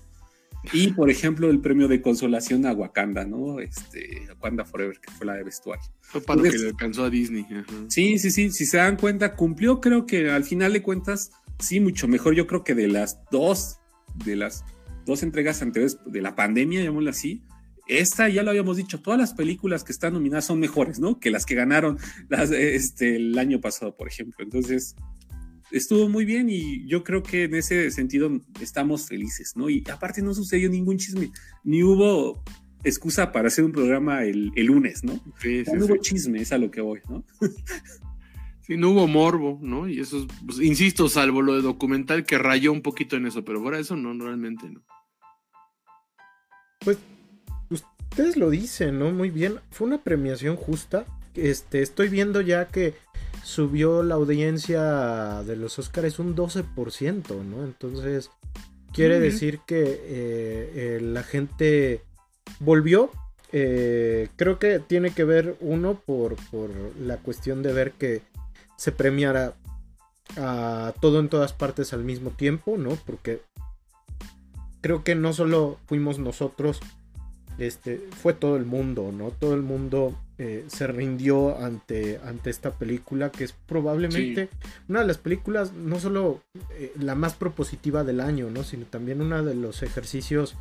Y, 0.74 0.93
por 0.93 1.10
ejemplo, 1.10 1.50
el 1.50 1.60
premio 1.60 1.88
de 1.88 2.01
consolación 2.01 2.67
a 2.67 2.74
Wakanda, 2.74 3.25
¿no? 3.25 3.60
Este, 3.60 4.27
Wakanda 4.29 4.63
Forever, 4.63 5.00
que 5.00 5.12
fue 5.12 5.25
la 5.25 5.33
de 5.33 5.43
vestuario. 5.43 5.83
Fue 6.01 6.21
para 6.21 6.43
que 6.43 6.50
le 6.51 6.67
alcanzó 6.67 7.05
a 7.05 7.10
Disney. 7.10 7.48
Sí, 7.88 8.19
sí, 8.19 8.29
sí. 8.29 8.51
Si 8.51 8.65
se 8.65 8.77
dan 8.77 8.95
cuenta, 8.95 9.36
cumplió, 9.36 9.81
creo 9.81 10.05
que 10.05 10.29
al 10.29 10.43
final 10.43 10.74
de 10.74 10.83
cuentas, 10.83 11.31
sí, 11.57 11.79
mucho 11.79 12.07
mejor. 12.07 12.36
Yo 12.36 12.45
creo 12.45 12.63
que 12.63 12.75
de 12.75 12.88
las 12.88 13.19
dos, 13.31 13.79
de 14.24 14.36
las 14.36 14.63
dos 15.05 15.24
entregas 15.24 15.63
anteriores 15.63 15.98
de 16.05 16.21
la 16.21 16.36
pandemia, 16.36 16.81
llamémoslo 16.81 17.10
así, 17.10 17.43
esta 17.88 18.29
ya 18.29 18.43
lo 18.43 18.51
habíamos 18.51 18.77
dicho, 18.77 19.01
todas 19.01 19.19
las 19.19 19.33
películas 19.33 19.83
que 19.83 19.91
están 19.91 20.13
nominadas 20.13 20.45
son 20.45 20.60
mejores, 20.60 21.00
¿no? 21.00 21.19
Que 21.19 21.31
las 21.31 21.45
que 21.45 21.55
ganaron 21.55 21.98
este, 22.29 23.15
el 23.15 23.38
año 23.38 23.60
pasado, 23.60 23.95
por 23.98 24.07
ejemplo. 24.07 24.43
Entonces, 24.43 24.95
estuvo 25.71 26.09
muy 26.09 26.25
bien 26.25 26.49
y 26.49 26.85
yo 26.87 27.03
creo 27.03 27.23
que 27.23 27.45
en 27.45 27.55
ese 27.55 27.89
sentido 27.91 28.29
estamos 28.59 29.07
felices, 29.07 29.53
¿no? 29.55 29.69
Y 29.69 29.83
aparte 29.91 30.21
no 30.21 30.33
sucedió 30.33 30.69
ningún 30.69 30.97
chisme, 30.97 31.31
ni 31.63 31.83
hubo 31.83 32.43
excusa 32.83 33.31
para 33.31 33.47
hacer 33.47 33.63
un 33.63 33.71
programa 33.71 34.23
el, 34.23 34.51
lunes, 34.55 35.03
¿no? 35.03 35.19
Sí, 35.41 35.63
no 35.73 35.85
hubo 35.85 35.97
chisme, 35.97 36.41
es 36.41 36.51
a 36.51 36.57
lo 36.57 36.71
que 36.71 36.81
voy, 36.81 36.99
¿no? 37.09 37.23
sí, 38.61 38.77
no 38.77 38.91
hubo 38.91 39.07
morbo, 39.07 39.59
¿no? 39.61 39.87
Y 39.87 39.99
eso, 39.99 40.27
pues, 40.45 40.59
insisto, 40.59 41.07
salvo 41.09 41.41
lo 41.41 41.55
de 41.55 41.61
documental 41.61 42.25
que 42.25 42.37
rayó 42.37 42.71
un 42.71 42.81
poquito 42.81 43.15
en 43.15 43.27
eso, 43.27 43.45
pero 43.45 43.61
fuera 43.61 43.79
eso 43.79 43.95
no, 43.95 44.13
realmente 44.13 44.69
no. 44.69 44.81
Pues 46.79 46.97
ustedes 47.69 48.37
lo 48.37 48.49
dicen, 48.49 48.99
¿no? 48.99 49.11
Muy 49.11 49.29
bien, 49.29 49.59
fue 49.69 49.87
una 49.87 50.03
premiación 50.03 50.55
justa. 50.55 51.05
Este, 51.35 51.81
estoy 51.81 52.09
viendo 52.09 52.41
ya 52.41 52.67
que 52.67 52.95
subió 53.43 54.03
la 54.03 54.15
audiencia 54.15 55.43
de 55.43 55.55
los 55.55 55.79
Oscars 55.79 56.19
un 56.19 56.36
12%, 56.36 57.43
¿no? 57.43 57.63
Entonces, 57.63 58.29
quiere 58.93 59.19
decir 59.19 59.60
que 59.65 59.81
eh, 59.83 60.71
eh, 60.75 61.00
la 61.01 61.24
gente 61.24 62.03
volvió. 62.60 63.12
Eh, 63.53 64.29
creo 64.38 64.60
que 64.60 64.79
tiene 64.79 65.12
que 65.12 65.25
ver 65.25 65.57
uno 65.60 65.95
por, 66.05 66.36
por 66.50 66.69
la 67.00 67.17
cuestión 67.17 67.63
de 67.63 67.74
ver 67.74 67.91
que 67.93 68.21
se 68.77 68.91
premiara 68.91 69.55
a 70.38 70.93
todo 71.01 71.19
en 71.19 71.27
todas 71.27 71.51
partes 71.53 71.93
al 71.93 72.03
mismo 72.03 72.29
tiempo, 72.31 72.77
¿no? 72.77 72.98
Porque 73.05 73.41
creo 74.81 75.03
que 75.03 75.15
no 75.15 75.33
solo 75.33 75.77
fuimos 75.86 76.17
nosotros, 76.17 76.79
este, 77.57 78.07
fue 78.21 78.33
todo 78.33 78.55
el 78.55 78.65
mundo, 78.65 79.12
¿no? 79.12 79.31
Todo 79.31 79.53
el 79.53 79.62
mundo 79.62 80.17
eh, 80.43 80.65
se 80.65 80.88
rindió 80.88 81.55
ante, 81.60 82.19
ante 82.25 82.50
esta 82.50 82.71
película, 82.71 83.31
que 83.31 83.43
es 83.43 83.53
probablemente 83.53 84.50
una 84.89 85.01
de 85.01 85.05
las 85.05 85.19
películas, 85.19 85.71
no 85.74 86.00
solo 86.00 86.41
eh, 86.71 86.91
la 87.00 87.13
más 87.13 87.36
propositiva 87.36 88.03
del 88.03 88.19
año, 88.19 88.50
¿no? 88.50 88.63
Sino 88.63 88.88
también 88.88 89.21
uno 89.21 89.43
de 89.43 89.53
los 89.53 89.83
ejercicios 89.83 90.55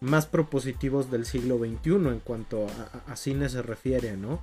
más 0.00 0.26
propositivos 0.26 1.10
del 1.10 1.24
siglo 1.24 1.56
XXI 1.56 1.92
en 2.10 2.18
cuanto 2.18 2.66
a, 3.06 3.16
cine 3.16 3.48
se 3.48 3.62
refiere, 3.62 4.18
¿no? 4.18 4.42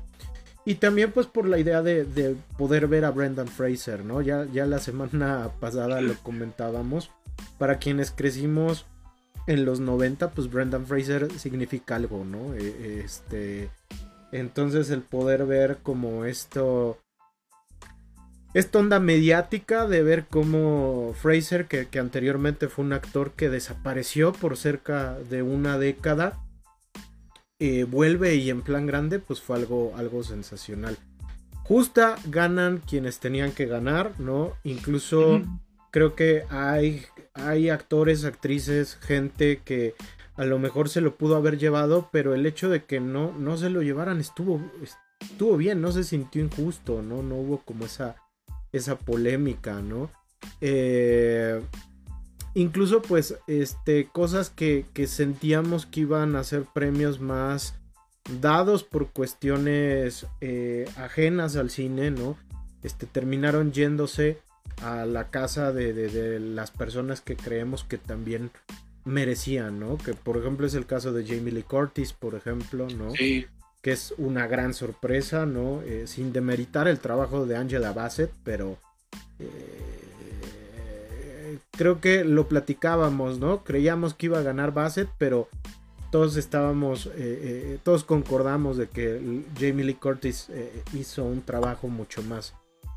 Y 0.65 0.75
también 0.75 1.12
pues 1.12 1.27
por 1.27 1.48
la 1.48 1.60
idea 1.60 1.84
de, 1.84 2.03
de, 2.03 2.36
poder 2.58 2.88
ver 2.88 3.05
a 3.05 3.12
Brendan 3.12 3.48
Fraser, 3.48 4.03
¿no? 4.03 4.24
Ya, 4.24 4.48
ya 4.51 4.65
la 4.65 4.79
semana 4.79 5.51
pasada 5.60 6.01
lo 6.01 6.15
comentábamos. 6.24 7.12
Para 7.60 7.77
quienes 7.77 8.10
crecimos 8.10 8.88
en 9.46 9.65
los 9.65 9.81
90, 9.81 10.31
pues 10.31 10.50
Brendan 10.50 10.88
Fraser 10.88 11.31
significa 11.34 11.96
algo, 11.96 12.25
¿no? 12.25 12.55
E, 12.55 13.03
este 13.05 13.69
entonces 14.31 14.89
el 14.89 15.01
poder 15.01 15.45
ver 15.45 15.77
como 15.83 16.25
esto... 16.25 16.98
Esta 18.55 18.79
onda 18.79 19.00
mediática 19.00 19.86
de 19.86 20.01
ver 20.01 20.25
cómo 20.27 21.13
Fraser, 21.13 21.67
que, 21.67 21.88
anteriormente 22.00 22.67
fue 22.67 22.83
un 22.83 22.93
actor 22.93 23.33
que 23.33 23.48
desapareció 23.48 24.33
por 24.33 24.57
cerca 24.57 25.19
de 25.29 25.43
una 25.43 25.77
década, 25.77 26.39
eh, 27.59 27.83
vuelve 27.83 28.36
y 28.36 28.50
en 28.50 28.63
plan 28.63 28.88
grande, 28.88 29.19
pues 29.19 29.39
fue 29.39 29.57
algo, 29.57 29.93
algo 29.98 30.24
sensacional. 30.24 30.98
Justa 31.63 32.15
ganan 32.25 32.79
quienes 32.79 33.19
tenían 33.19 33.51
que 33.51 33.67
ganar, 33.67 34.19
¿no? 34.19 34.55
Incluso 34.63 35.43
creo 35.91 36.15
que 36.15 36.43
hay, 36.50 37.05
hay 37.36 37.69
actores, 37.69 38.25
actrices, 38.25 38.95
gente 38.95 39.62
que 39.63 39.93
a 40.39 40.46
lo 40.46 40.58
mejor 40.58 40.88
se 40.88 41.01
lo 41.01 41.17
pudo 41.17 41.36
haber 41.36 41.58
llevado, 41.58 42.08
pero 42.13 42.34
el 42.34 42.46
hecho 42.46 42.69
de 42.69 42.86
que 42.86 43.01
no, 43.01 43.34
no 43.38 43.58
se 43.58 43.69
lo 43.69 43.81
llevaran 43.81 44.22
estuvo, 44.22 44.62
estuvo 45.19 45.58
bien, 45.58 45.81
no 45.81 45.91
se 45.91 46.05
sintió 46.05 46.41
injusto, 46.41 47.01
¿no? 47.01 47.22
No 47.22 47.36
hubo 47.36 47.58
como 47.58 47.84
esa, 47.84 48.15
esa 48.72 48.98
polémica, 48.98 49.81
¿no? 49.81 50.10
Eh, 50.62 51.62
incluso 52.53 53.01
pues, 53.01 53.38
este, 53.48 54.08
cosas 54.08 54.50
que, 54.50 54.86
que 54.93 55.08
sentíamos 55.08 55.86
que 55.86 56.00
iban 56.00 56.38
a 56.38 56.46
ser 56.46 56.63
premios 56.74 57.19
más 57.19 57.75
dados 58.39 58.86
por 58.86 59.10
cuestiones 59.10 60.25
eh, 60.39 60.89
ajenas 60.96 61.58
al 61.58 61.69
cine, 61.69 62.12
¿no? 62.12 62.38
Este, 62.81 63.08
terminaron 63.08 63.74
yéndose 63.74 64.38
a 64.81 65.05
la 65.05 65.31
casa 65.31 65.74
de, 65.74 65.91
de, 65.91 66.39
las 66.39 66.72
personas 66.72 67.19
que 67.19 67.36
creemos 67.36 67.84
que 67.84 67.98
también 67.98 68.51
merecían, 69.10 69.80
¿no? 69.80 69.98
Que 69.98 70.13
por 70.13 70.38
ejemplo 70.38 70.68
es 70.68 70.75
el 70.75 70.86
caso 70.86 71.12
de 71.12 71.25
Jamie 71.25 71.51
Lee 71.51 71.63
Curtis, 71.63 72.13
por 72.13 72.36
ejemplo, 72.36 72.88
¿no? 72.88 73.12
Sí. 73.12 73.48
Que 73.82 73.92
es 73.92 74.13
una 74.18 74.48
gran 74.48 74.74
sorpresa, 74.74 75.46
¿no? 75.46 75.82
Eh, 75.82 76.06
sin 76.08 76.32
demeritar 76.32 76.88
el 76.88 77.00
trabajo 77.00 77.46
de 77.46 77.58
Angela 77.58 77.92
Bassett, 77.92 78.32
pero 78.44 78.78
eh, 79.39 79.50
creo 81.72 82.00
que 82.00 82.24
lo 82.24 82.48
platicábamos, 82.48 83.39
¿no? 83.39 83.63
Creíamos 83.63 84.13
que 84.13 84.28
iba 84.28 84.39
a 84.39 84.44
ganar 84.44 84.74
Bassett, 84.74 85.10
pero 85.18 85.50
todos 86.12 86.38
estábamos, 86.38 87.10
eh, 87.16 87.80
todos 87.84 88.04
concordamos 88.04 88.78
de 88.78 88.88
que 88.89 89.44
Jamie 89.56 89.86
Lee 89.86 89.96
Curtis 89.96 90.50
hizo 90.94 91.24
un 91.24 91.42
trabajo 91.42 91.88
mucho 91.88 92.22
más, 92.24 92.54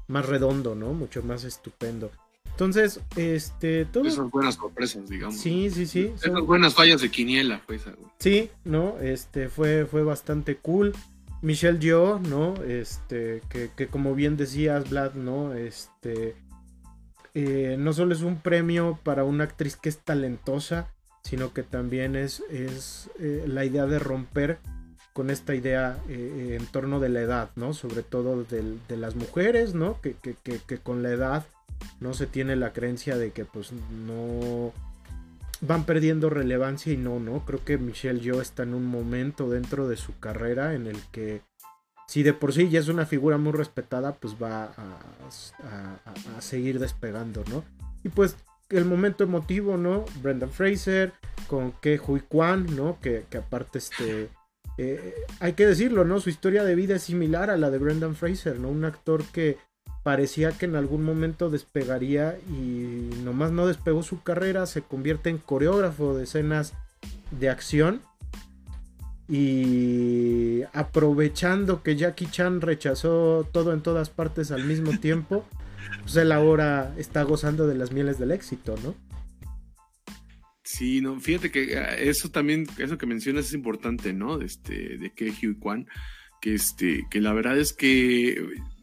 más 0.08 0.26
redondo, 0.26 0.74
¿no? 0.74 0.92
Mucho 0.92 1.22
más 1.22 1.44
estupendo. 1.44 2.10
Entonces, 2.52 3.00
este, 3.16 3.86
todo... 3.86 4.04
Esas 4.04 4.30
buenas 4.30 4.54
sorpresas, 4.54 5.08
digamos. 5.08 5.38
Sí, 5.38 5.70
sí, 5.70 5.86
sí. 5.86 6.12
Esas 6.14 6.40
buenas 6.42 6.74
fallas 6.74 7.00
de 7.00 7.10
quiniela, 7.10 7.62
pues. 7.66 7.82
Sí, 8.18 8.50
¿no? 8.64 8.98
Este, 9.00 9.48
fue, 9.48 9.86
fue 9.86 10.02
bastante 10.04 10.56
cool. 10.56 10.92
Michelle 11.40 11.80
Yeoh, 11.80 12.20
¿no? 12.20 12.54
Este, 12.62 13.42
que, 13.48 13.70
que, 13.74 13.88
como 13.88 14.14
bien 14.14 14.36
decías, 14.36 14.88
Vlad, 14.88 15.14
¿no? 15.14 15.54
Este, 15.54 16.36
eh, 17.34 17.76
no 17.78 17.92
solo 17.92 18.14
es 18.14 18.22
un 18.22 18.36
premio 18.40 18.98
para 19.02 19.24
una 19.24 19.44
actriz 19.44 19.76
que 19.76 19.88
es 19.88 19.98
talentosa, 19.98 20.92
sino 21.24 21.52
que 21.52 21.62
también 21.62 22.14
es, 22.14 22.40
es 22.50 23.10
eh, 23.18 23.44
la 23.46 23.64
idea 23.64 23.86
de 23.86 23.98
romper 23.98 24.58
con 25.12 25.30
esta 25.30 25.54
idea 25.54 25.98
eh, 26.08 26.56
en 26.58 26.66
torno 26.66 27.00
de 27.00 27.08
la 27.08 27.20
edad, 27.20 27.50
¿no? 27.56 27.74
Sobre 27.74 28.02
todo 28.02 28.44
de, 28.44 28.76
de 28.88 28.96
las 28.96 29.14
mujeres, 29.14 29.74
¿no? 29.74 30.00
Que, 30.00 30.14
que, 30.14 30.34
que, 30.34 30.78
con 30.78 31.02
la 31.02 31.10
edad 31.10 31.46
no 32.00 32.14
se 32.14 32.26
tiene 32.26 32.56
la 32.56 32.72
creencia 32.72 33.16
de 33.16 33.30
que 33.30 33.44
pues 33.44 33.72
no 33.72 34.72
van 35.60 35.84
perdiendo 35.84 36.28
relevancia 36.28 36.92
y 36.92 36.96
no, 36.96 37.20
no, 37.20 37.44
creo 37.44 37.64
que 37.64 37.78
Michelle 37.78 38.20
Yeoh 38.20 38.40
está 38.40 38.64
en 38.64 38.74
un 38.74 38.84
momento 38.84 39.48
dentro 39.48 39.88
de 39.88 39.96
su 39.96 40.18
carrera 40.18 40.74
en 40.74 40.86
el 40.86 40.98
que 41.12 41.42
si 42.12 42.22
de 42.22 42.34
por 42.34 42.52
sí 42.52 42.68
ya 42.68 42.80
es 42.80 42.88
una 42.88 43.06
figura 43.06 43.38
muy 43.38 43.52
respetada, 43.52 44.12
pues 44.12 44.34
va 44.34 44.74
a, 44.76 46.40
seguir 46.40 46.78
despegando, 46.78 47.42
¿no? 47.48 47.64
Y 48.04 48.10
pues 48.10 48.36
el 48.68 48.84
momento 48.84 49.24
emotivo, 49.24 49.76
¿no? 49.76 50.04
Brendan 50.20 50.50
Fraser, 50.50 51.12
con 51.46 51.72
Ke 51.72 51.98
Hui 51.98 52.20
Kwan, 52.20 52.66
¿no? 52.76 52.98
Que, 53.00 53.24
aparte, 53.38 53.78
este, 53.78 54.28
eh, 54.76 55.14
hay 55.40 55.52
que 55.54 55.66
decirlo, 55.66 56.04
¿no? 56.04 56.20
Su 56.20 56.28
historia 56.28 56.64
de 56.64 56.74
vida 56.74 56.96
es 56.96 57.02
similar 57.02 57.48
a 57.50 57.56
la 57.56 57.70
de 57.70 57.78
Brendan 57.78 58.14
Fraser, 58.14 58.58
¿no? 58.58 58.68
Un 58.68 58.84
actor 58.84 59.24
que 59.32 59.56
parecía 60.02 60.52
que 60.52 60.66
en 60.66 60.76
algún 60.76 61.04
momento 61.04 61.50
despegaría 61.50 62.38
y 62.48 63.10
nomás 63.24 63.52
no 63.52 63.66
despegó 63.66 64.02
su 64.02 64.22
carrera, 64.22 64.66
se 64.66 64.82
convierte 64.82 65.30
en 65.30 65.38
coreógrafo 65.38 66.16
de 66.16 66.24
escenas 66.24 66.74
de 67.30 67.48
acción 67.48 68.00
y 69.28 70.62
aprovechando 70.72 71.82
que 71.82 71.96
Jackie 71.96 72.26
Chan 72.26 72.60
rechazó 72.60 73.48
todo 73.52 73.72
en 73.72 73.80
todas 73.80 74.10
partes 74.10 74.50
al 74.50 74.64
mismo 74.64 74.98
tiempo, 75.00 75.46
pues 76.02 76.16
él 76.16 76.32
ahora 76.32 76.94
está 76.98 77.22
gozando 77.22 77.66
de 77.66 77.74
las 77.74 77.92
mieles 77.92 78.18
del 78.18 78.32
éxito, 78.32 78.74
¿no? 78.82 78.94
Sí, 80.64 81.00
no, 81.00 81.20
fíjate 81.20 81.50
que 81.50 81.76
ah, 81.76 81.96
eso 81.96 82.30
también, 82.30 82.66
eso 82.78 82.98
que 82.98 83.06
mencionas 83.06 83.46
es 83.46 83.54
importante, 83.54 84.12
¿no? 84.12 84.40
Este, 84.40 84.96
de 84.98 85.10
que 85.10 85.30
Hugh 85.30 85.58
Kwan, 85.58 85.86
que 86.40 86.54
este, 86.54 87.06
que 87.10 87.20
la 87.20 87.32
verdad 87.32 87.58
es 87.58 87.72
que, 87.72 88.42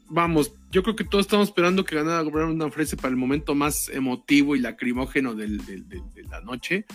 vamos, 0.09 0.53
yo 0.71 0.83
creo 0.83 0.95
que 0.95 1.03
todos 1.03 1.25
estamos 1.25 1.49
esperando 1.49 1.85
que 1.85 1.95
ganara 1.95 2.21
Brandon 2.23 2.71
Fraser 2.71 2.97
para 2.97 3.09
el 3.09 3.17
momento 3.17 3.55
más 3.55 3.89
emotivo 3.89 4.55
y 4.55 4.59
lacrimógeno 4.59 5.35
de 5.35 5.47
la 6.29 6.41
noche. 6.41 6.85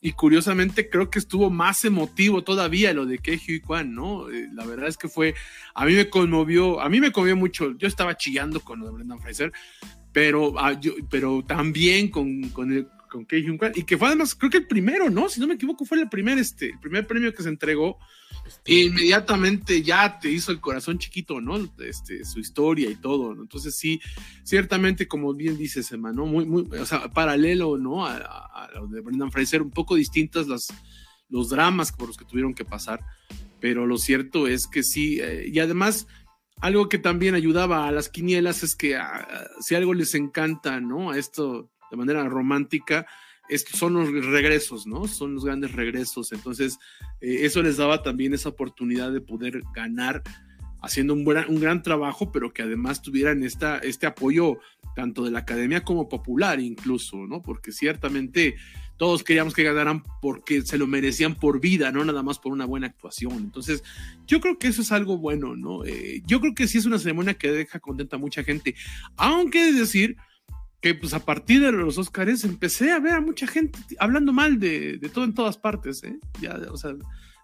Y 0.00 0.12
curiosamente 0.12 0.88
creo 0.88 1.10
que 1.10 1.18
estuvo 1.18 1.50
más 1.50 1.84
emotivo 1.84 2.44
todavía 2.44 2.92
lo 2.92 3.04
de 3.04 3.18
Ke 3.18 3.40
y 3.44 3.58
Kwan, 3.58 3.94
¿no? 3.94 4.30
Eh, 4.30 4.48
la 4.52 4.64
verdad 4.64 4.86
es 4.86 4.96
que 4.96 5.08
fue, 5.08 5.34
a 5.74 5.84
mí 5.84 5.94
me 5.94 6.08
conmovió, 6.08 6.80
a 6.80 6.88
mí 6.88 7.00
me 7.00 7.10
conmovió 7.10 7.34
mucho, 7.34 7.76
yo 7.76 7.88
estaba 7.88 8.16
chillando 8.16 8.60
con 8.60 8.78
lo 8.78 8.86
de 8.86 8.92
Brendan 8.92 9.20
Fraser, 9.20 9.52
pero, 10.12 10.54
ah, 10.56 10.78
pero 11.10 11.44
también 11.44 12.10
con, 12.10 12.48
con, 12.50 12.72
el, 12.72 12.86
con 13.10 13.26
y 13.74 13.82
que 13.82 13.98
fue 13.98 14.06
además, 14.06 14.36
creo 14.36 14.50
que 14.50 14.58
el 14.58 14.68
primero, 14.68 15.10
¿no? 15.10 15.28
Si 15.28 15.40
no 15.40 15.48
me 15.48 15.54
equivoco, 15.54 15.84
fue 15.84 16.00
el 16.00 16.08
primer, 16.08 16.38
este, 16.38 16.66
el 16.70 16.78
primer 16.78 17.04
premio 17.04 17.34
que 17.34 17.42
se 17.42 17.48
entregó. 17.48 17.98
Este... 18.48 18.72
inmediatamente 18.72 19.82
ya 19.82 20.18
te 20.18 20.30
hizo 20.30 20.50
el 20.50 20.60
corazón 20.60 20.98
chiquito, 20.98 21.40
¿no? 21.40 21.56
Este, 21.78 22.24
su 22.24 22.40
historia 22.40 22.90
y 22.90 22.96
todo. 22.96 23.32
Entonces 23.32 23.76
sí, 23.76 24.00
ciertamente, 24.42 25.06
como 25.06 25.34
bien 25.34 25.56
dices, 25.56 25.92
Emma, 25.92 26.12
¿no? 26.12 26.26
Muy, 26.26 26.44
muy, 26.46 26.62
o 26.78 26.86
sea, 26.86 27.08
paralelo, 27.10 27.78
¿no? 27.78 28.06
A, 28.06 28.68
lo 28.74 28.88
de 28.88 29.00
Brendan 29.00 29.30
Fraser, 29.30 29.62
un 29.62 29.70
poco 29.70 29.94
distintas 29.94 30.46
los 31.28 31.48
dramas 31.48 31.92
por 31.92 32.08
los 32.08 32.16
que 32.16 32.24
tuvieron 32.24 32.54
que 32.54 32.64
pasar, 32.64 33.00
pero 33.60 33.86
lo 33.86 33.98
cierto 33.98 34.48
es 34.48 34.66
que 34.66 34.82
sí, 34.82 35.20
eh, 35.20 35.48
y 35.52 35.58
además 35.58 36.06
algo 36.60 36.88
que 36.88 36.98
también 36.98 37.34
ayudaba 37.34 37.86
a 37.86 37.92
las 37.92 38.08
quinielas 38.08 38.62
es 38.62 38.74
que 38.74 38.96
ah, 38.96 39.48
si 39.60 39.74
algo 39.74 39.94
les 39.94 40.14
encanta, 40.14 40.80
¿no? 40.80 41.10
A 41.10 41.18
esto 41.18 41.70
de 41.90 41.96
manera 41.96 42.28
romántica, 42.28 43.06
son 43.56 43.94
los 43.94 44.26
regresos, 44.26 44.86
¿no? 44.86 45.06
Son 45.08 45.34
los 45.34 45.44
grandes 45.44 45.72
regresos. 45.72 46.32
Entonces, 46.32 46.78
eh, 47.20 47.38
eso 47.42 47.62
les 47.62 47.76
daba 47.76 48.02
también 48.02 48.34
esa 48.34 48.50
oportunidad 48.50 49.12
de 49.12 49.20
poder 49.20 49.62
ganar 49.74 50.22
haciendo 50.80 51.12
un, 51.14 51.26
un 51.26 51.60
gran 51.60 51.82
trabajo, 51.82 52.30
pero 52.30 52.52
que 52.52 52.62
además 52.62 53.02
tuvieran 53.02 53.42
esta, 53.42 53.78
este 53.78 54.06
apoyo 54.06 54.58
tanto 54.94 55.24
de 55.24 55.30
la 55.30 55.40
academia 55.40 55.84
como 55.84 56.08
popular 56.08 56.60
incluso, 56.60 57.16
¿no? 57.26 57.42
Porque 57.42 57.72
ciertamente 57.72 58.56
todos 58.96 59.22
queríamos 59.22 59.54
que 59.54 59.62
ganaran 59.62 60.02
porque 60.20 60.62
se 60.62 60.76
lo 60.76 60.86
merecían 60.86 61.36
por 61.36 61.60
vida, 61.60 61.92
no 61.92 62.04
nada 62.04 62.22
más 62.22 62.38
por 62.38 62.52
una 62.52 62.64
buena 62.64 62.88
actuación. 62.88 63.34
Entonces, 63.38 63.84
yo 64.26 64.40
creo 64.40 64.58
que 64.58 64.68
eso 64.68 64.82
es 64.82 64.90
algo 64.90 65.16
bueno, 65.16 65.56
¿no? 65.56 65.84
Eh, 65.84 66.22
yo 66.26 66.40
creo 66.40 66.54
que 66.54 66.66
sí 66.66 66.78
es 66.78 66.84
una 66.84 66.98
ceremonia 66.98 67.34
que 67.34 67.50
deja 67.50 67.78
contenta 67.78 68.16
a 68.16 68.18
mucha 68.18 68.42
gente, 68.42 68.74
aunque 69.16 69.68
es 69.68 69.78
decir 69.78 70.16
que 70.80 70.94
pues 70.94 71.12
a 71.12 71.24
partir 71.24 71.60
de 71.60 71.72
los 71.72 71.98
Oscars 71.98 72.44
empecé 72.44 72.92
a 72.92 73.00
ver 73.00 73.14
a 73.14 73.20
mucha 73.20 73.46
gente 73.46 73.78
hablando 73.98 74.32
mal 74.32 74.60
de, 74.60 74.98
todo 75.12 75.24
en 75.24 75.34
todas 75.34 75.58
partes, 75.58 76.04
¿eh? 76.04 76.18
Ya, 76.40 76.56
o 76.70 76.76
sea, 76.76 76.94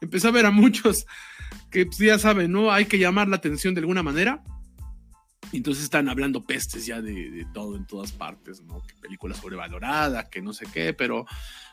empecé 0.00 0.28
a 0.28 0.32
ver 0.32 0.46
a 0.46 0.50
muchos 0.50 1.06
que 1.70 1.86
pues, 1.86 1.98
ya 1.98 2.18
saben, 2.18 2.52
¿no? 2.52 2.70
Hay 2.70 2.86
que 2.86 2.98
llamar 2.98 3.28
la 3.28 3.36
atención 3.36 3.74
de 3.74 3.80
alguna 3.80 4.02
manera. 4.02 4.42
Entonces 5.52 5.84
están 5.84 6.08
hablando 6.08 6.44
pestes 6.44 6.86
ya 6.86 7.02
de, 7.02 7.46
todo 7.52 7.76
en 7.76 7.86
todas 7.86 8.12
partes, 8.12 8.62
¿no? 8.62 8.82
Que 8.82 8.94
película 8.94 9.34
sobrevalorada, 9.34 10.28
que 10.30 10.40
no 10.40 10.52
sé 10.52 10.66
qué, 10.72 10.94
pero 10.94 11.26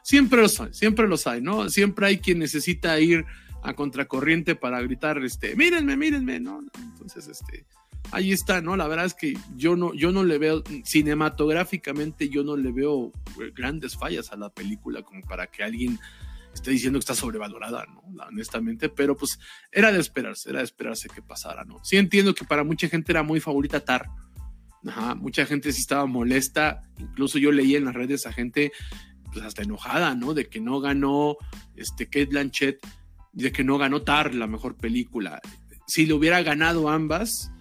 siempre 0.03 0.41
los 0.41 0.59
hay, 0.59 0.73
siempre 0.73 1.07
los 1.07 1.25
hay, 1.25 1.41
¿no? 1.41 1.69
Siempre 1.69 2.07
hay 2.07 2.19
quien 2.19 2.39
necesita 2.39 2.99
ir 2.99 3.25
a 3.63 3.73
contracorriente 3.73 4.55
para 4.55 4.81
gritar, 4.81 5.23
este, 5.23 5.55
mírenme, 5.55 5.95
mírenme, 5.95 6.39
¿no? 6.39 6.59
Entonces, 6.79 7.27
este, 7.27 7.65
ahí 8.11 8.31
está, 8.31 8.61
¿no? 8.61 8.75
La 8.75 8.87
verdad 8.87 9.05
es 9.05 9.13
que 9.13 9.33
yo 9.55 9.75
no, 9.75 9.93
yo 9.93 10.11
no 10.11 10.23
le 10.23 10.37
veo, 10.37 10.63
cinematográficamente, 10.83 12.29
yo 12.29 12.43
no 12.43 12.57
le 12.57 12.71
veo 12.71 13.11
eh, 13.41 13.51
grandes 13.55 13.95
fallas 13.95 14.31
a 14.31 14.37
la 14.37 14.49
película 14.49 15.01
como 15.01 15.21
para 15.21 15.47
que 15.47 15.63
alguien 15.63 15.99
esté 16.53 16.71
diciendo 16.71 16.99
que 16.99 17.01
está 17.01 17.15
sobrevalorada, 17.15 17.85
¿no? 17.85 18.01
Honestamente, 18.25 18.89
pero 18.89 19.15
pues 19.15 19.39
era 19.71 19.91
de 19.91 19.99
esperarse, 19.99 20.49
era 20.49 20.59
de 20.59 20.65
esperarse 20.65 21.09
que 21.09 21.21
pasara, 21.21 21.63
¿no? 21.63 21.79
Sí 21.83 21.97
entiendo 21.97 22.33
que 22.35 22.45
para 22.45 22.63
mucha 22.63 22.89
gente 22.89 23.11
era 23.11 23.23
muy 23.23 23.39
favorita 23.39 23.79
Tar. 23.79 24.07
Ajá, 24.85 25.15
mucha 25.15 25.45
gente 25.45 25.71
sí 25.71 25.81
estaba 25.81 26.05
molesta, 26.07 26.81
incluso 26.97 27.37
yo 27.37 27.51
leí 27.51 27.75
en 27.75 27.85
las 27.85 27.93
redes 27.93 28.25
a 28.25 28.33
gente 28.33 28.71
pues 29.31 29.45
hasta 29.45 29.61
enojada, 29.61 30.15
¿no? 30.15 30.33
De 30.33 30.49
que 30.49 30.59
no 30.59 30.81
ganó 30.81 31.37
este 31.75 32.05
Kate 32.05 32.25
Blanchett, 32.25 32.85
de 33.31 33.51
que 33.51 33.63
no 33.63 33.77
ganó 33.77 34.01
Tar 34.01 34.33
la 34.35 34.47
mejor 34.47 34.75
película. 34.75 35.39
Si 35.87 36.05
le 36.05 36.13
hubiera 36.13 36.41
ganado 36.41 36.89
ambas, 36.89 37.51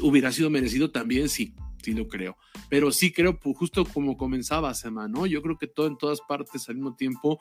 hubiera 0.00 0.32
sido 0.32 0.50
merecido 0.50 0.90
también, 0.90 1.28
sí, 1.28 1.54
sí 1.82 1.92
lo 1.92 2.08
creo. 2.08 2.36
Pero 2.68 2.92
sí 2.92 3.12
creo, 3.12 3.38
pues, 3.38 3.56
justo 3.56 3.84
como 3.84 4.16
comenzaba 4.16 4.74
Sema, 4.74 5.08
¿no? 5.08 5.26
Yo 5.26 5.42
creo 5.42 5.58
que 5.58 5.66
todo 5.66 5.86
en 5.86 5.98
todas 5.98 6.20
partes 6.20 6.68
al 6.68 6.76
mismo 6.76 6.94
tiempo 6.94 7.40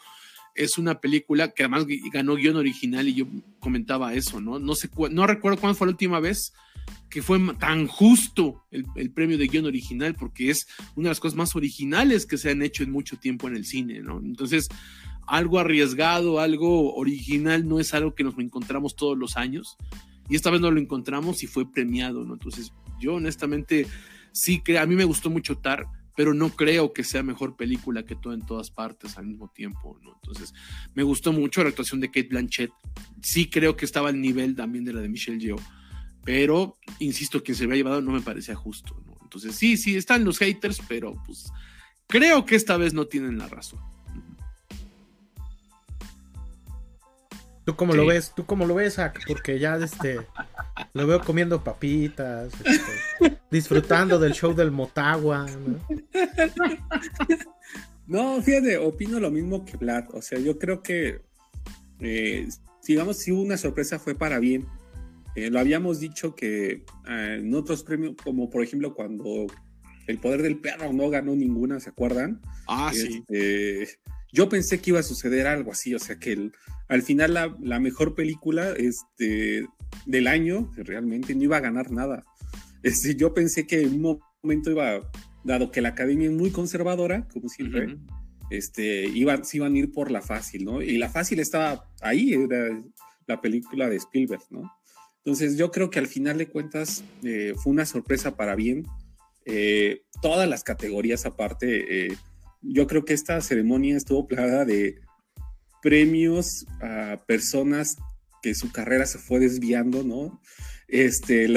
es 0.55 0.77
una 0.77 0.99
película 0.99 1.51
que 1.51 1.63
además 1.63 1.85
ganó 2.11 2.35
guion 2.35 2.57
original 2.57 3.07
y 3.07 3.13
yo 3.13 3.27
comentaba 3.59 4.13
eso, 4.13 4.41
¿no? 4.41 4.59
No, 4.59 4.75
sé, 4.75 4.89
no 5.11 5.27
recuerdo 5.27 5.59
cuándo 5.59 5.77
fue 5.77 5.87
la 5.87 5.91
última 5.91 6.19
vez 6.19 6.53
que 7.09 7.21
fue 7.21 7.39
tan 7.59 7.87
justo 7.87 8.65
el, 8.71 8.85
el, 8.95 9.11
premio 9.11 9.37
de 9.37 9.47
guion 9.47 9.65
original, 9.65 10.15
porque 10.15 10.49
es 10.49 10.67
una 10.95 11.09
de 11.09 11.11
las 11.11 11.19
cosas 11.19 11.37
más 11.37 11.55
originales 11.55 12.25
que 12.25 12.37
se 12.37 12.49
han 12.49 12.61
hecho 12.61 12.83
en 12.83 12.91
mucho 12.91 13.17
tiempo 13.17 13.47
en 13.47 13.55
el 13.55 13.65
cine, 13.65 14.01
¿no? 14.01 14.19
Entonces, 14.19 14.69
algo 15.29 15.59
arriesgado, 15.59 16.39
algo 16.39 16.95
original, 16.95 17.67
no 17.67 17.79
es 17.79 17.93
algo 17.93 18.15
que 18.15 18.23
nos 18.23 18.37
encontramos 18.39 18.95
todos 18.95 19.17
los 19.17 19.37
años. 19.37 19.77
Y 20.29 20.35
esta 20.35 20.51
vez 20.51 20.61
no 20.61 20.71
lo 20.71 20.79
encontramos 20.79 21.43
y 21.43 21.47
fue 21.47 21.69
premiado, 21.69 22.23
¿no? 22.23 22.33
Entonces, 22.33 22.71
yo 22.99 23.15
honestamente 23.15 23.87
sí 24.31 24.61
que 24.61 24.77
a 24.77 24.85
mí 24.85 24.95
me 24.95 25.03
gustó 25.03 25.29
mucho 25.29 25.57
Tar, 25.57 25.87
pero 26.15 26.33
no 26.33 26.49
creo 26.49 26.93
que 26.93 27.03
sea 27.03 27.23
mejor 27.23 27.55
película 27.55 28.03
que 28.03 28.15
todo 28.15 28.33
en 28.33 28.45
todas 28.45 28.71
partes 28.71 29.17
al 29.17 29.25
mismo 29.25 29.49
tiempo, 29.49 29.97
¿no? 30.03 30.13
Entonces, 30.15 30.53
me 30.93 31.03
gustó 31.03 31.31
mucho 31.33 31.63
la 31.63 31.69
actuación 31.69 31.99
de 31.99 32.07
Kate 32.07 32.27
Blanchett. 32.29 32.71
Sí 33.21 33.49
creo 33.49 33.75
que 33.75 33.85
estaba 33.85 34.09
al 34.09 34.19
nivel 34.19 34.55
también 34.55 34.85
de 34.85 34.93
la 34.93 35.01
de 35.01 35.09
Michelle 35.09 35.39
Yeoh, 35.39 35.61
pero 36.23 36.77
insisto, 36.99 37.41
quien 37.41 37.55
se 37.55 37.63
había 37.63 37.77
llevado 37.77 38.01
no 38.01 38.11
me 38.11 38.21
parecía 38.21 38.55
justo, 38.55 39.01
¿no? 39.05 39.17
Entonces, 39.23 39.55
sí, 39.55 39.77
sí, 39.77 39.95
están 39.95 40.25
los 40.25 40.39
haters, 40.39 40.81
pero 40.87 41.15
pues 41.25 41.51
creo 42.07 42.45
que 42.45 42.55
esta 42.55 42.77
vez 42.77 42.93
no 42.93 43.05
tienen 43.07 43.37
la 43.37 43.47
razón. 43.47 43.79
¿Tú 47.69 47.75
cómo 47.75 47.93
lo 47.93 48.07
ves? 48.07 48.33
¿Tú 48.35 48.47
cómo 48.47 48.65
lo 48.65 48.73
ves, 48.73 48.97
Porque 49.27 49.59
ya 49.59 49.75
este 49.75 50.21
lo 50.93 51.05
veo 51.05 51.21
comiendo 51.21 51.63
papitas, 51.63 52.51
este, 52.65 53.37
disfrutando 53.51 54.17
del 54.17 54.33
show 54.33 54.55
del 54.55 54.71
Motagua. 54.71 55.45
¿no? 58.07 58.41
fíjate, 58.41 58.77
opino 58.77 59.19
lo 59.19 59.29
mismo 59.29 59.65
que 59.65 59.77
Vlad. 59.77 60.05
O 60.13 60.21
sea, 60.23 60.39
yo 60.39 60.57
creo 60.57 60.81
que, 60.81 61.21
eh, 61.99 62.47
digamos, 62.87 63.17
si 63.17 63.29
una 63.29 63.55
sorpresa 63.55 63.99
fue 63.99 64.15
para 64.15 64.39
bien. 64.39 64.65
Eh, 65.35 65.51
lo 65.51 65.59
habíamos 65.59 65.99
dicho 65.99 66.33
que 66.33 66.85
eh, 67.07 67.37
en 67.39 67.53
otros 67.53 67.83
premios, 67.83 68.15
como 68.23 68.49
por 68.49 68.63
ejemplo 68.63 68.95
cuando 68.95 69.45
El 70.07 70.17
Poder 70.17 70.41
del 70.41 70.57
Perro 70.57 70.91
no 70.91 71.07
ganó 71.11 71.35
ninguna, 71.35 71.79
¿se 71.79 71.91
acuerdan? 71.91 72.41
Ah, 72.67 72.91
sí. 72.91 73.23
Yo 74.31 74.49
pensé 74.49 74.79
que 74.79 74.91
iba 74.91 74.99
a 74.99 75.03
suceder 75.03 75.47
algo 75.47 75.71
así, 75.71 75.95
o 75.95 75.99
sea, 75.99 76.19
que 76.19 76.33
el, 76.33 76.53
al 76.87 77.01
final 77.01 77.33
la, 77.33 77.79
mejor 77.79 78.15
película 78.15 78.71
este, 78.71 79.65
del 80.05 80.27
año 80.27 80.71
realmente 80.75 81.35
no 81.35 81.43
iba 81.43 81.57
a 81.57 81.61
ganar 81.61 81.91
nada. 81.91 82.23
Este, 82.83 83.15
yo 83.15 83.33
pensé 83.33 83.65
que 83.65 83.81
en 83.81 84.05
un 84.05 84.19
momento 84.41 84.71
iba, 84.71 84.99
dado 85.43 85.71
que 85.71 85.81
la 85.81 85.89
academia 85.89 86.27
es 86.27 86.33
muy 86.33 86.51
conservadora, 86.51 87.27
como 87.27 87.49
siempre, 87.49 87.97
este, 88.49 89.05
iban, 89.07 89.45
se 89.45 89.57
iban 89.57 89.73
a 89.73 89.77
ir 89.77 89.91
por 89.91 90.11
la 90.11 90.21
fácil, 90.21 90.65
¿no? 90.65 90.81
Y 90.81 90.97
la 90.97 91.09
fácil 91.09 91.39
estaba 91.39 91.89
ahí, 92.01 92.33
era 92.33 92.81
la 93.27 93.41
película 93.41 93.89
de 93.89 93.97
Spielberg, 93.97 94.43
¿no? 94.49 94.71
Entonces 95.23 95.57
yo 95.57 95.71
creo 95.71 95.89
que 95.89 95.99
al 95.99 96.07
final 96.07 96.37
de 96.37 96.47
cuentas 96.47 97.03
eh, 97.23 97.53
fue 97.55 97.71
una 97.71 97.85
sorpresa 97.85 98.35
para 98.35 98.55
bien. 98.55 98.87
Eh, 99.45 100.03
todas 100.21 100.49
las 100.49 100.63
categorías 100.63 101.25
aparte, 101.25 102.07
eh, 102.07 102.17
yo 102.61 102.87
creo 102.87 103.05
que 103.05 103.13
esta 103.13 103.39
ceremonia 103.41 103.97
estuvo 103.97 104.27
plagada 104.27 104.65
de 104.65 104.99
premios 105.81 106.65
a 106.81 107.23
personas 107.27 107.97
que 108.41 108.55
su 108.55 108.71
carrera 108.71 109.05
se 109.05 109.17
fue 109.17 109.39
desviando, 109.39 110.03
¿no? 110.03 110.41
Este, 110.87 111.47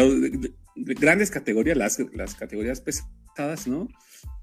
grandes 0.77 1.31
categorías, 1.31 1.77
las, 1.77 1.99
las 2.13 2.35
categorías 2.35 2.81
pesadas, 2.81 3.67
¿no? 3.67 3.89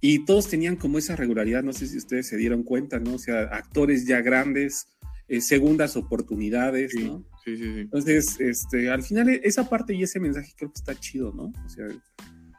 y 0.02 0.26
todos 0.26 0.48
tenían 0.48 0.76
como 0.76 0.98
esa 0.98 1.16
regularidad, 1.16 1.64
no 1.64 1.74
sé 1.74 1.88
si 1.88 1.98
ustedes 1.98 2.28
se 2.28 2.38
dieron 2.38 2.64
cuenta, 2.64 3.00
¿no? 3.00 3.16
O 3.16 3.20
sea, 3.20 3.44
actores 3.44 4.06
ya 4.06 4.22
grandes, 4.22 4.88
eh, 5.28 5.42
segundas 5.42 5.96
oportunidades, 5.98 6.94
¿no? 6.96 7.26
Sí, 7.44 7.58
sí, 7.58 7.64
sí. 7.64 7.80
Entonces, 7.82 8.40
este, 8.40 8.90
al 8.90 9.04
final 9.04 9.30
esa 9.30 9.70
parte 9.70 9.94
y 9.94 10.04
ese 10.04 10.20
mensaje 10.20 10.54
creo 10.58 10.72
que 10.72 10.80
está 10.80 10.96
chido, 10.96 11.34
¿no? 11.34 11.52
O 11.66 11.70
sea, 11.70 11.88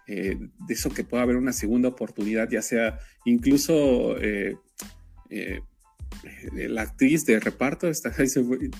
eh, 0.06 0.36
de 0.66 0.74
eso 0.74 0.90
que 0.90 1.04
pueda 1.04 1.22
haber 1.22 1.36
una 1.36 1.52
segunda 1.52 1.88
oportunidad, 1.88 2.48
ya 2.50 2.62
sea 2.62 2.98
incluso 3.24 4.16
eh, 4.18 4.56
la 6.52 6.82
actriz 6.82 7.24
de 7.26 7.40
reparto, 7.40 7.88
esta, 7.88 8.12
se 8.26 8.42
fue, 8.42 8.70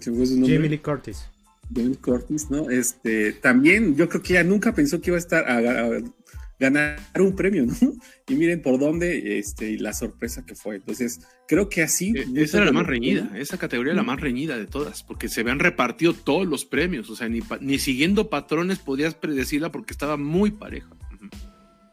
su 0.00 0.34
nombre. 0.34 0.54
Jamie 0.54 0.68
Lee 0.68 0.78
Curtis. 0.78 1.24
Jamie 1.74 1.96
Curtis, 1.96 2.50
¿no? 2.50 2.70
Este, 2.70 3.32
también 3.32 3.96
yo 3.96 4.08
creo 4.08 4.22
que 4.22 4.34
ella 4.34 4.44
nunca 4.44 4.74
pensó 4.74 5.00
que 5.00 5.10
iba 5.10 5.16
a 5.16 5.20
estar 5.20 5.48
a, 5.48 6.02
ganar 6.62 6.96
un 7.18 7.34
premio, 7.34 7.66
¿no? 7.66 7.74
Y 8.28 8.34
miren 8.34 8.62
por 8.62 8.78
dónde, 8.78 9.38
este, 9.38 9.72
y 9.72 9.78
la 9.78 9.92
sorpresa 9.92 10.46
que 10.46 10.54
fue. 10.54 10.76
Entonces, 10.76 11.20
creo 11.48 11.68
que 11.68 11.82
así. 11.82 12.14
Eh, 12.16 12.24
esa 12.36 12.58
era 12.58 12.66
la 12.66 12.72
más 12.72 12.86
reñida, 12.86 13.30
esa 13.36 13.58
categoría 13.58 13.92
era 13.92 14.00
la 14.00 14.06
más 14.06 14.20
reñida 14.20 14.56
de 14.56 14.66
todas, 14.66 15.02
porque 15.02 15.28
se 15.28 15.40
habían 15.40 15.58
repartido 15.58 16.14
todos 16.14 16.46
los 16.46 16.64
premios, 16.64 17.10
o 17.10 17.16
sea, 17.16 17.28
ni, 17.28 17.40
ni 17.60 17.78
siguiendo 17.78 18.30
patrones 18.30 18.78
podías 18.78 19.14
predecirla 19.14 19.72
porque 19.72 19.92
estaba 19.92 20.16
muy 20.16 20.52
pareja. 20.52 20.88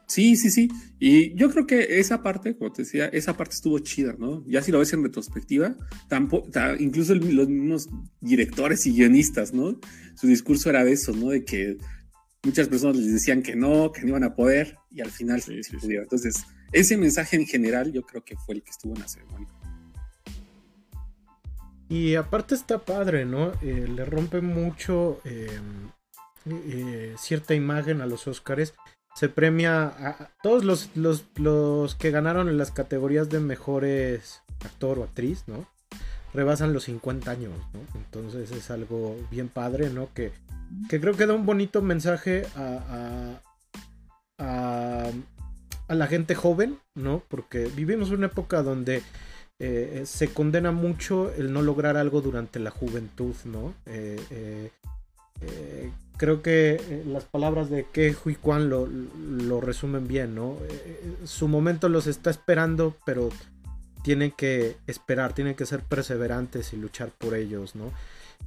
Sí, 0.09 0.35
sí, 0.37 0.49
sí. 0.49 0.69
Y 0.99 1.35
yo 1.35 1.51
creo 1.51 1.67
que 1.67 1.99
esa 1.99 2.23
parte, 2.23 2.55
como 2.55 2.71
te 2.71 2.81
decía, 2.81 3.05
esa 3.07 3.37
parte 3.37 3.53
estuvo 3.53 3.77
chida, 3.77 4.15
¿no? 4.17 4.43
Ya 4.47 4.63
si 4.63 4.71
lo 4.71 4.79
ves 4.79 4.91
en 4.93 5.03
retrospectiva, 5.03 5.75
tampoco, 6.07 6.49
incluso 6.79 7.13
los 7.13 7.47
mismos 7.47 7.89
directores 8.19 8.87
y 8.87 8.93
guionistas, 8.93 9.53
¿no? 9.53 9.79
Su 10.15 10.25
discurso 10.25 10.71
era 10.71 10.83
de 10.83 10.93
eso, 10.93 11.13
¿no? 11.13 11.29
De 11.29 11.45
que 11.45 11.77
muchas 12.43 12.67
personas 12.67 12.97
les 12.97 13.13
decían 13.13 13.43
que 13.43 13.55
no, 13.55 13.91
que 13.91 14.01
no 14.01 14.09
iban 14.09 14.23
a 14.23 14.35
poder, 14.35 14.77
y 14.91 15.01
al 15.01 15.11
final 15.11 15.41
sí, 15.41 15.63
se 15.63 15.77
pudieron. 15.77 16.03
Entonces, 16.03 16.45
ese 16.71 16.97
mensaje 16.97 17.35
en 17.35 17.45
general 17.45 17.91
yo 17.91 18.03
creo 18.03 18.23
que 18.23 18.37
fue 18.37 18.55
el 18.55 18.63
que 18.63 18.71
estuvo 18.71 18.93
en 18.93 19.01
la 19.01 19.07
ceremonia. 19.07 19.47
Y 21.89 22.15
aparte 22.15 22.53
está 22.53 22.85
padre, 22.85 23.25
¿no? 23.25 23.51
Eh, 23.63 23.87
le 23.87 24.05
rompe 24.05 24.41
mucho 24.41 25.19
em, 25.23 25.89
eh, 26.45 27.15
cierta 27.17 27.55
imagen 27.55 28.01
a 28.01 28.05
los 28.05 28.27
Oscars. 28.27 28.75
Se 29.15 29.27
premia 29.27 29.85
a 29.85 30.31
todos 30.43 30.63
los, 30.63 30.95
los, 30.95 31.25
los, 31.35 31.95
que 31.95 32.11
ganaron 32.11 32.47
en 32.47 32.59
las 32.59 32.71
categorías 32.71 33.29
de 33.29 33.39
mejores 33.39 34.43
actor 34.63 34.99
o 34.99 35.03
actriz, 35.03 35.45
¿no? 35.47 35.67
Rebasan 36.33 36.73
los 36.73 36.83
50 36.83 37.31
años, 37.31 37.53
¿no? 37.73 37.79
Entonces 37.99 38.51
es 38.51 38.71
algo 38.71 39.15
bien 39.31 39.49
padre, 39.49 39.89
¿no? 39.89 40.09
Que 40.13 40.31
que 40.87 40.99
creo 40.99 41.15
que 41.15 41.25
da 41.25 41.33
un 41.33 41.45
bonito 41.45 41.81
mensaje 41.81 42.45
a, 42.55 43.39
a, 44.37 45.11
a, 45.87 45.95
la 45.95 46.07
gente 46.07 46.35
joven, 46.35 46.77
¿no? 46.95 47.23
Porque 47.27 47.65
vivimos 47.75 48.11
una 48.11 48.27
época 48.27 48.61
donde 48.61 49.01
eh, 49.59 50.03
se 50.05 50.29
condena 50.29 50.71
mucho 50.71 51.33
el 51.33 51.51
no 51.51 51.61
lograr 51.61 51.97
algo 51.97 52.21
durante 52.21 52.59
la 52.59 52.69
juventud, 52.69 53.35
¿no? 53.45 53.73
Eh, 53.85 54.71
eh, 55.41 55.91
creo 56.17 56.41
que 56.41 57.03
las 57.07 57.23
palabras 57.23 57.69
de 57.69 57.85
que 57.91 58.15
y 58.25 58.35
Kwan 58.35 58.69
lo, 58.69 58.87
lo 58.87 59.61
resumen 59.61 60.07
bien, 60.07 60.35
¿no? 60.35 60.57
su 61.23 61.47
momento 61.47 61.87
los 61.87 62.07
está 62.07 62.29
esperando, 62.29 62.93
pero 63.05 63.29
tienen 64.03 64.31
que 64.31 64.77
esperar, 64.87 65.33
tienen 65.33 65.55
que 65.55 65.65
ser 65.65 65.81
perseverantes 65.81 66.73
y 66.73 66.77
luchar 66.77 67.09
por 67.09 67.35
ellos, 67.35 67.75
¿no? 67.75 67.91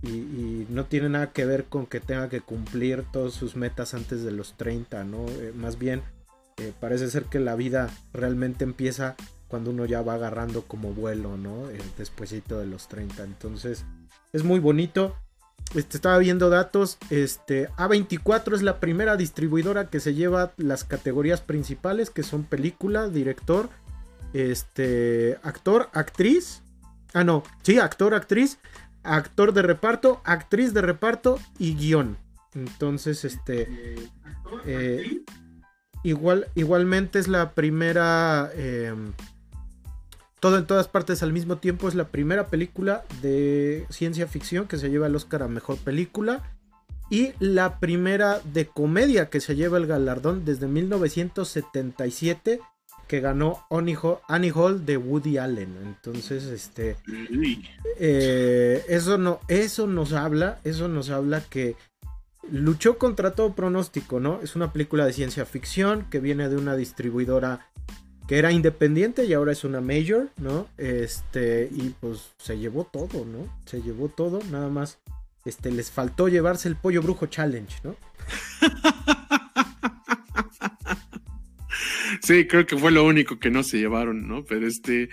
y, 0.03 0.67
no 0.69 0.87
tiene 0.87 1.09
nada 1.09 1.33
que 1.33 1.45
ver 1.45 1.65
con 1.65 1.87
que 1.87 2.01
tenga 2.01 2.29
que 2.29 2.41
cumplir 2.41 3.05
todas 3.13 3.35
sus 3.35 3.57
metas 3.57 3.95
antes 3.95 4.23
de 4.23 4.33
los 4.33 4.55
30, 4.57 5.05
¿no? 5.05 5.27
Eh, 5.29 5.53
más 5.55 5.79
bien, 5.79 6.03
eh, 6.59 6.73
parece 6.81 7.09
ser 7.11 7.25
que 7.25 7.41
la 7.41 7.55
vida 7.57 7.91
realmente 8.13 8.65
empieza 8.65 9.17
cuando 9.49 9.71
uno 9.71 9.85
ya 9.85 10.03
va 10.03 10.15
agarrando 10.15 10.63
como 10.63 10.93
vuelo, 10.93 11.37
¿no? 11.37 11.69
Eh, 11.71 11.81
despuésito 11.99 12.59
de 12.59 12.67
los 12.67 12.89
30. 12.89 13.23
Entonces, 13.25 13.85
es 14.33 14.45
muy 14.45 14.61
bonito. 14.61 15.17
Este, 15.75 15.97
estaba 15.97 16.19
viendo 16.19 16.51
datos. 16.51 16.99
Este, 17.11 17.69
A24 17.71 18.55
es 18.55 18.63
la 18.63 18.81
primera 18.81 19.17
distribuidora 19.17 19.89
que 19.89 20.01
se 20.01 20.15
lleva 20.15 20.53
las 20.57 20.85
categorías 20.85 21.41
principales, 21.41 22.11
que 22.11 22.23
son 22.23 22.45
película, 22.45 23.09
director, 23.09 23.69
este, 24.33 25.39
actor, 25.43 25.91
actriz. 25.93 26.63
Ah, 27.15 27.25
no, 27.25 27.43
sí, 27.63 27.79
actor, 27.79 28.15
actriz, 28.15 28.59
actor 29.03 29.53
de 29.53 29.63
reparto, 29.63 30.21
actriz 30.25 30.73
de 30.75 30.83
reparto 30.83 31.39
y 31.59 31.75
guion. 31.75 32.17
Entonces, 32.55 33.25
este. 33.25 33.97
Eh, 34.67 35.23
igual, 36.03 36.47
igualmente 36.55 37.19
es 37.19 37.29
la 37.29 37.53
primera. 37.53 38.51
Em, 38.55 39.13
todo 40.41 40.59
en 40.59 40.67
todas 40.67 40.89
partes 40.89 41.23
al 41.23 41.33
mismo 41.33 41.59
tiempo. 41.59 41.89
Es 41.89 41.95
la 41.95 42.09
primera 42.09 42.49
película 42.49 43.05
de 43.21 43.87
ciencia 43.91 44.27
ficción 44.27 44.67
que 44.67 44.79
se 44.79 44.91
lleva 44.91 45.07
el 45.07 45.17
Oscar 45.17 45.43
a 45.43 45.49
mejor 45.49 45.79
película. 45.79 46.43
Y 47.11 47.33
la 47.39 47.79
primera 47.79 48.41
de 48.53 48.67
comedia 48.67 49.29
que 49.29 49.41
se 49.41 49.55
lleva 49.55 49.77
el 49.77 49.87
galardón 49.87 50.45
desde 50.47 50.67
1977 50.67 52.61
que 53.13 53.21
ganó 53.21 53.67
Annie 53.69 54.53
Hall 54.55 54.87
de 54.87 54.97
Woody 54.97 55.37
Allen. 55.37 55.77
Entonces, 55.85 56.45
este. 56.45 56.97
Eh, 57.99 58.83
eso 58.89 59.19
no. 59.19 59.41
Eso 59.49 59.87
nos 59.87 60.15
habla. 60.15 60.61
Eso 60.65 60.89
nos 60.89 61.11
habla 61.11 61.43
que 61.43 61.77
luchó 62.51 62.97
contra 62.97 63.33
todo 63.33 63.53
pronóstico, 63.53 64.19
¿no? 64.19 64.41
Es 64.43 64.57
una 64.57 64.73
película 64.73 65.05
de 65.05 65.13
ciencia 65.13 65.45
ficción 65.45 66.07
que 66.09 66.21
viene 66.21 66.49
de 66.49 66.57
una 66.57 66.75
distribuidora 66.75 67.67
que 68.27 68.39
era 68.39 68.51
independiente 68.51 69.27
y 69.27 69.35
ahora 69.35 69.53
es 69.53 69.65
una 69.65 69.83
major, 69.83 70.31
¿no? 70.39 70.67
Este, 70.79 71.69
y 71.71 71.95
pues 72.01 72.31
se 72.39 72.59
llevó 72.59 72.85
todo, 72.91 73.27
¿no? 73.27 73.47
Se 73.67 73.83
llevó 73.83 74.09
todo, 74.09 74.41
nada 74.51 74.71
más. 74.71 75.01
Este, 75.45 75.71
les 75.71 75.91
faltó 75.91 76.29
llevarse 76.29 76.67
el 76.67 76.77
pollo 76.77 77.03
brujo 77.03 77.27
challenge, 77.27 77.77
¿no? 77.85 77.95
sí, 82.23 82.47
creo 82.47 82.67
que 82.67 82.77
fue 82.77 82.91
lo 82.91 83.05
único 83.05 83.39
que 83.39 83.51
no 83.51 83.63
se 83.63 83.79
llevaron, 83.79 84.27
¿no? 84.27 84.45
Pero 84.45 84.67
este, 84.67 85.09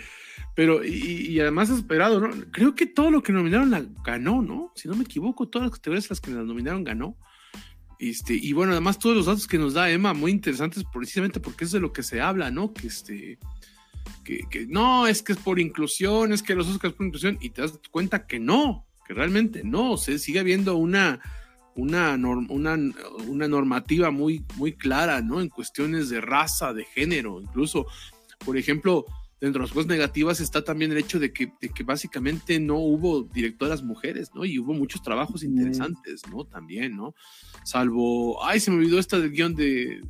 pero, 0.56 0.84
y, 0.84 1.39
además 1.39 1.69
esperado, 1.69 2.19
¿no? 2.19 2.30
Creo 2.52 2.76
que 2.76 2.86
todo 2.86 3.12
lo 3.12 3.24
que 3.24 3.34
nominaron 3.34 3.72
la 3.72 3.86
ganó, 4.04 4.41
¿no? 4.41 4.72
Si 4.76 4.88
no 4.88 4.95
me 4.95 5.04
equivoco, 5.04 5.48
todas 5.48 5.67
las 5.67 5.78
categorías 5.78 6.10
las 6.10 6.22
que 6.22 6.32
la 6.32 6.43
nominaron 6.43 6.84
ganó. 6.84 7.17
Este, 8.00 8.34
y 8.34 8.54
bueno, 8.54 8.72
además 8.72 8.98
todos 8.98 9.15
los 9.15 9.26
datos 9.26 9.48
que 9.48 9.58
nos 9.58 9.74
da 9.74 9.91
Emma, 9.91 10.13
muy 10.13 10.32
interesantes 10.32 10.86
precisamente 10.91 11.41
porque 11.41 11.65
es 11.65 11.72
de 11.72 11.82
lo 11.82 11.91
que 11.91 12.04
se 12.04 12.22
habla, 12.22 12.50
¿no? 12.50 12.74
Que 12.74 12.88
este, 12.88 13.39
que, 14.24 14.67
no, 14.67 15.08
es 15.08 15.22
que 15.24 15.34
es 15.34 15.38
por 15.38 15.60
inclusión, 15.60 16.34
es 16.34 16.43
que 16.43 16.56
los 16.56 16.67
Oscars 16.67 16.93
por 16.93 17.06
inclusión, 17.06 17.38
y 17.41 17.50
te 17.50 17.62
das 17.62 17.80
cuenta 17.91 18.28
que 18.28 18.39
no, 18.39 18.86
que 19.08 19.13
realmente 19.13 19.63
no, 19.63 19.98
se 19.98 20.19
sigue 20.19 20.39
habiendo 20.39 20.76
una, 20.76 21.19
una, 21.79 22.13
una, 22.13 22.77
una, 23.27 23.47
normativa 23.47 24.11
muy, 24.11 24.43
muy 24.55 24.73
clara, 24.73 25.21
¿no? 25.21 25.41
En 25.41 25.49
cuestiones 25.49 26.09
de 26.09 26.21
raza, 26.21 26.73
de 26.73 26.85
género, 26.85 27.41
incluso, 27.41 27.85
por 28.45 28.57
ejemplo, 28.57 29.05
dentro 29.39 29.61
de 29.61 29.67
las 29.67 29.73
cosas 29.73 29.87
negativas 29.87 30.41
está 30.41 30.63
también 30.63 30.91
el 30.91 30.97
hecho 30.97 31.19
de 31.19 31.31
que, 31.31 31.51
que 31.73 31.83
básicamente 31.83 32.59
no 32.59 32.77
hubo 32.77 33.23
directoras 33.23 33.81
mujeres, 33.83 34.31
¿no? 34.33 34.45
Y 34.45 34.59
hubo 34.59 34.73
muchos 34.73 35.01
trabajos 35.01 35.43
interesantes, 35.43 36.23
¿no? 36.29 36.45
También, 36.45 36.95
¿no? 36.95 37.15
Salvo, 37.63 38.43
ay, 38.43 38.59
se 38.59 38.71
me 38.71 38.77
olvidó 38.77 38.99
esta 38.99 39.19
del 39.19 39.31
guion 39.31 39.55
de, 39.55 40.01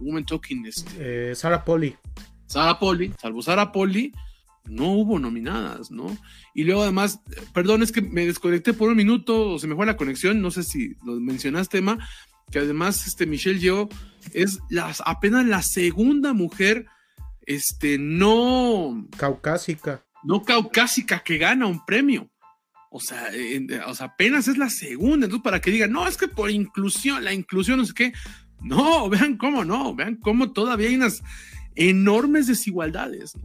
Woman 0.00 0.24
Talking. 0.24 0.66
Este. 0.66 1.30
Eh, 1.30 1.34
Sara 1.34 1.64
Polly. 1.64 1.96
Sara 2.46 2.78
Polly, 2.78 3.12
salvo 3.20 3.42
Sara 3.42 3.70
Polly, 3.70 4.12
no 4.70 4.92
hubo 4.92 5.18
nominadas, 5.18 5.90
¿no? 5.90 6.16
Y 6.54 6.64
luego 6.64 6.82
además, 6.82 7.20
perdón, 7.52 7.82
es 7.82 7.92
que 7.92 8.00
me 8.00 8.26
desconecté 8.26 8.72
por 8.72 8.88
un 8.88 8.96
minuto, 8.96 9.50
o 9.50 9.58
se 9.58 9.66
me 9.66 9.74
fue 9.74 9.84
la 9.84 9.96
conexión, 9.96 10.40
no 10.40 10.50
sé 10.50 10.62
si 10.62 10.94
lo 11.04 11.18
mencionaste, 11.20 11.78
Emma, 11.78 11.98
que 12.50 12.60
además 12.60 13.06
este 13.06 13.26
Michelle 13.26 13.58
Yeoh 13.58 13.88
es 14.32 14.60
las, 14.70 15.02
apenas 15.04 15.44
la 15.46 15.62
segunda 15.62 16.32
mujer, 16.32 16.86
este, 17.42 17.98
no... 17.98 19.08
Caucásica. 19.16 20.04
No 20.22 20.42
caucásica 20.42 21.20
que 21.24 21.38
gana 21.38 21.66
un 21.66 21.84
premio. 21.84 22.30
O 22.92 23.00
sea, 23.00 23.30
o 23.86 23.94
sea, 23.94 24.06
apenas 24.06 24.48
es 24.48 24.58
la 24.58 24.68
segunda. 24.68 25.26
Entonces, 25.26 25.44
para 25.44 25.60
que 25.60 25.70
digan, 25.70 25.92
no, 25.92 26.06
es 26.06 26.16
que 26.16 26.28
por 26.28 26.50
inclusión, 26.50 27.24
la 27.24 27.32
inclusión, 27.32 27.78
no 27.78 27.84
sé 27.84 27.94
qué. 27.94 28.12
No, 28.60 29.08
vean 29.08 29.36
cómo 29.36 29.64
no, 29.64 29.94
vean 29.94 30.16
cómo 30.16 30.52
todavía 30.52 30.88
hay 30.88 30.96
unas 30.96 31.22
enormes 31.76 32.46
desigualdades, 32.46 33.36
¿no? 33.36 33.44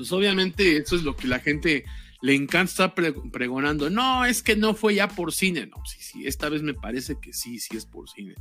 Pues 0.00 0.12
obviamente 0.12 0.78
eso 0.78 0.96
es 0.96 1.02
lo 1.02 1.14
que 1.14 1.28
la 1.28 1.40
gente 1.40 1.84
le 2.22 2.34
encanta 2.34 2.70
estar 2.70 2.94
pregonando. 2.94 3.90
No, 3.90 4.24
es 4.24 4.42
que 4.42 4.56
no 4.56 4.72
fue 4.72 4.94
ya 4.94 5.08
por 5.08 5.34
cine. 5.34 5.66
No, 5.66 5.76
sí, 5.84 5.98
sí, 6.00 6.26
esta 6.26 6.48
vez 6.48 6.62
me 6.62 6.72
parece 6.72 7.18
que 7.20 7.34
sí, 7.34 7.58
sí 7.58 7.76
es 7.76 7.84
por 7.84 8.08
cine. 8.08 8.34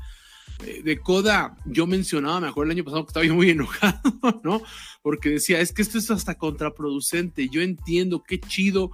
Eh, 0.66 0.82
de 0.82 1.00
Coda, 1.00 1.58
yo 1.66 1.86
mencionaba 1.86 2.40
mejor 2.40 2.66
el 2.66 2.72
año 2.72 2.86
pasado 2.86 3.06
que 3.06 3.10
estaba 3.10 3.36
muy 3.36 3.50
enojado, 3.50 4.02
¿no? 4.42 4.62
Porque 5.02 5.32
decía, 5.32 5.60
es 5.60 5.74
que 5.74 5.82
esto 5.82 5.98
es 5.98 6.10
hasta 6.12 6.36
contraproducente. 6.36 7.50
Yo 7.50 7.62
entiendo 7.62 8.24
qué 8.26 8.40
chido 8.40 8.92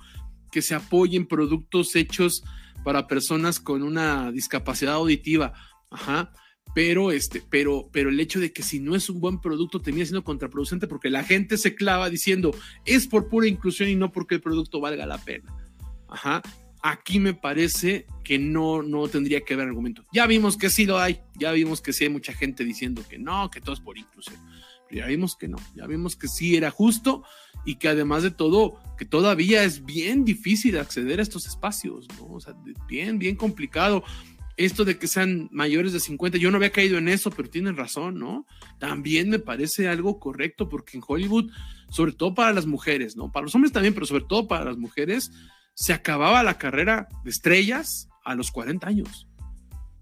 que 0.51 0.63
se 0.63 0.73
apoyen 0.73 1.27
productos 1.27 1.95
hechos 1.95 2.43
para 2.83 3.05
personas 3.05 3.59
con 3.59 3.83
una 3.83 4.31
discapacidad 4.31 4.95
auditiva. 4.95 5.53
Ajá 5.91 6.31
pero, 6.75 7.13
este, 7.13 7.41
pero, 7.49 7.89
pero 7.93 8.09
el 8.09 8.19
hecho 8.19 8.41
de 8.41 8.51
que 8.51 8.61
si 8.61 8.81
no 8.81 8.97
es 8.97 9.09
un 9.09 9.21
buen 9.21 9.39
producto 9.39 9.81
termina 9.81 10.05
siendo 10.05 10.25
contraproducente 10.25 10.87
porque 10.87 11.09
la 11.09 11.23
gente 11.23 11.57
se 11.57 11.73
clava 11.73 12.09
diciendo 12.09 12.53
es 12.83 13.07
por 13.07 13.29
pura 13.29 13.47
inclusión 13.47 13.87
y 13.87 13.95
no 13.95 14.11
porque 14.11 14.35
el 14.35 14.41
producto 14.41 14.81
valga 14.81 15.05
la 15.05 15.17
pena. 15.17 15.55
Ajá. 16.09 16.41
Aquí 16.83 17.17
me 17.17 17.33
parece 17.33 18.05
que 18.25 18.37
no, 18.37 18.83
no 18.83 19.07
tendría 19.07 19.39
que 19.39 19.53
haber 19.53 19.69
argumento. 19.69 20.03
Ya 20.11 20.27
vimos 20.27 20.57
que 20.57 20.69
sí 20.69 20.85
lo 20.85 20.99
hay, 20.99 21.21
ya 21.39 21.53
vimos 21.53 21.79
que 21.79 21.93
sí 21.93 22.03
hay 22.03 22.09
mucha 22.09 22.33
gente 22.33 22.65
diciendo 22.65 23.05
que 23.09 23.17
no, 23.17 23.49
que 23.49 23.61
todo 23.61 23.73
es 23.73 23.79
por 23.79 23.97
inclusión. 23.97 24.37
Pero 24.89 24.99
ya 24.99 25.07
vimos 25.07 25.37
que 25.37 25.47
no, 25.47 25.57
ya 25.75 25.87
vimos 25.87 26.17
que 26.17 26.27
sí 26.27 26.57
era 26.57 26.71
justo 26.71 27.23
y 27.63 27.77
que 27.77 27.87
además 27.87 28.21
de 28.21 28.31
todo, 28.31 28.81
que 28.97 29.05
todavía 29.05 29.63
es 29.63 29.85
bien 29.85 30.25
difícil 30.25 30.77
acceder 30.77 31.19
a 31.19 31.23
estos 31.23 31.47
espacios, 31.47 32.05
¿no? 32.19 32.33
O 32.33 32.39
sea, 32.41 32.53
bien, 32.89 33.17
bien 33.17 33.37
complicado 33.37 34.03
esto 34.57 34.85
de 34.85 34.97
que 34.97 35.07
sean 35.07 35.49
mayores 35.51 35.91
de 35.91 35.99
50, 35.99 36.37
yo 36.37 36.49
no 36.49 36.57
había 36.57 36.71
caído 36.71 36.97
en 36.97 37.09
eso, 37.09 37.29
pero 37.29 37.49
tienen 37.49 37.75
razón, 37.75 38.19
¿no? 38.19 38.45
También 38.79 39.29
me 39.29 39.39
parece 39.39 39.87
algo 39.87 40.19
correcto 40.19 40.69
porque 40.69 40.97
en 40.97 41.03
Hollywood, 41.05 41.51
sobre 41.89 42.13
todo 42.13 42.33
para 42.33 42.53
las 42.53 42.65
mujeres, 42.65 43.17
¿no? 43.17 43.31
Para 43.31 43.45
los 43.45 43.55
hombres 43.55 43.73
también, 43.73 43.93
pero 43.93 44.05
sobre 44.05 44.23
todo 44.23 44.47
para 44.47 44.65
las 44.65 44.77
mujeres, 44.77 45.31
se 45.73 45.93
acababa 45.93 46.43
la 46.43 46.57
carrera 46.57 47.09
de 47.23 47.29
estrellas 47.29 48.07
a 48.23 48.35
los 48.35 48.51
40 48.51 48.87
años. 48.87 49.27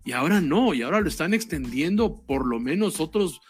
Y 0.05 0.11
ahora 0.11 0.39
no, 0.39 0.73
y 0.73 0.81
ahora 0.81 1.01
lo 1.01 1.07
están 1.07 1.33
extendiendo 1.33 2.23
por 2.27 2.45
lo 2.45 2.59
menos 2.59 2.99
otros, 2.99 3.41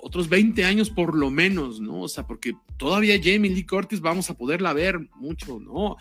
otros 0.00 0.28
20 0.28 0.64
años 0.64 0.90
por 0.90 1.14
lo 1.14 1.30
menos, 1.30 1.80
¿no? 1.80 2.02
O 2.02 2.08
sea, 2.08 2.26
porque 2.26 2.54
todavía 2.78 3.20
Jamie 3.22 3.50
Lee 3.50 3.66
Curtis 3.66 4.00
vamos 4.00 4.30
a 4.30 4.34
poderla 4.34 4.72
ver 4.72 4.98
mucho, 5.16 5.58
¿no? 5.60 5.96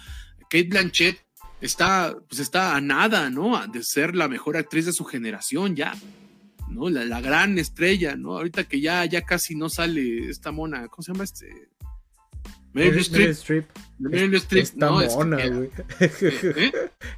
Kate 0.49 0.69
Blanchett 0.69 1.26
está, 1.61 2.15
pues 2.27 2.39
está 2.39 2.75
a 2.75 2.81
nada, 2.81 3.29
¿no? 3.29 3.65
De 3.67 3.83
ser 3.83 4.15
la 4.15 4.27
mejor 4.27 4.57
actriz 4.57 4.85
de 4.85 4.93
su 4.93 5.05
generación 5.05 5.75
ya, 5.75 5.93
¿no? 6.69 6.89
La, 6.89 7.21
gran 7.21 7.57
estrella, 7.57 8.15
¿no? 8.15 8.37
Ahorita 8.37 8.65
que 8.65 8.81
ya, 8.81 9.05
ya 9.05 9.23
casi 9.23 9.55
no 9.55 9.69
sale 9.69 10.29
esta 10.29 10.51
mona, 10.51 10.87
¿cómo 10.87 11.03
se 11.03 11.11
llama 11.11 11.23
este? 11.23 11.69
Meryl 12.73 12.99
Streep. 12.99 13.65
Meryl 13.97 14.35
Streep. 14.35 14.63
Está 14.63 14.91
mona, 14.91 15.47
güey. 15.47 15.69
¿Eh? 15.99 16.71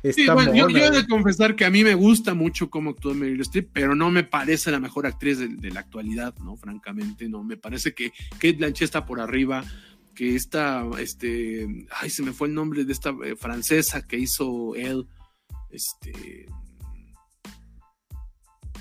Sí, 0.13 0.25
bueno, 0.28 0.56
yo, 0.56 0.69
yo, 0.69 0.78
he 0.78 0.91
de 0.91 1.08
confesar 1.08 1.56
que 1.56 1.65
a 1.65 1.69
mí 1.69 1.84
me 1.84 1.93
gusta 1.93 2.34
mucho 2.34 2.69
cómo 2.69 2.91
actúa 2.91 3.13
Meryl 3.13 3.41
Streep, 3.41 3.69
pero 3.73 3.95
no 3.95 4.10
me 4.10 4.23
parece 4.23 4.71
la 4.71 4.80
mejor 4.80 5.06
actriz 5.06 5.39
de, 5.39 5.49
de 5.49 5.71
la 5.71 5.82
actualidad, 5.82 6.34
¿no? 6.38 6.56
Francamente, 6.56 7.28
no. 7.28 7.43
Me 7.43 7.58
parece 7.58 7.93
que 7.93 8.13
Kate 8.34 8.54
Blanchett 8.54 8.84
está 8.84 9.06
por 9.06 9.19
arriba 9.19 9.65
que 10.19 10.36
esta, 10.36 10.86
este, 10.99 11.65
ay, 11.91 12.10
se 12.10 12.23
me 12.23 12.34
fue 12.34 12.49
el 12.49 12.53
nombre 12.53 12.84
de 12.84 12.91
esta 12.91 13.15
eh, 13.23 13.38
francesa 13.38 14.05
que 14.05 14.17
hizo 14.17 14.75
él, 14.75 15.08
este, 15.71 16.45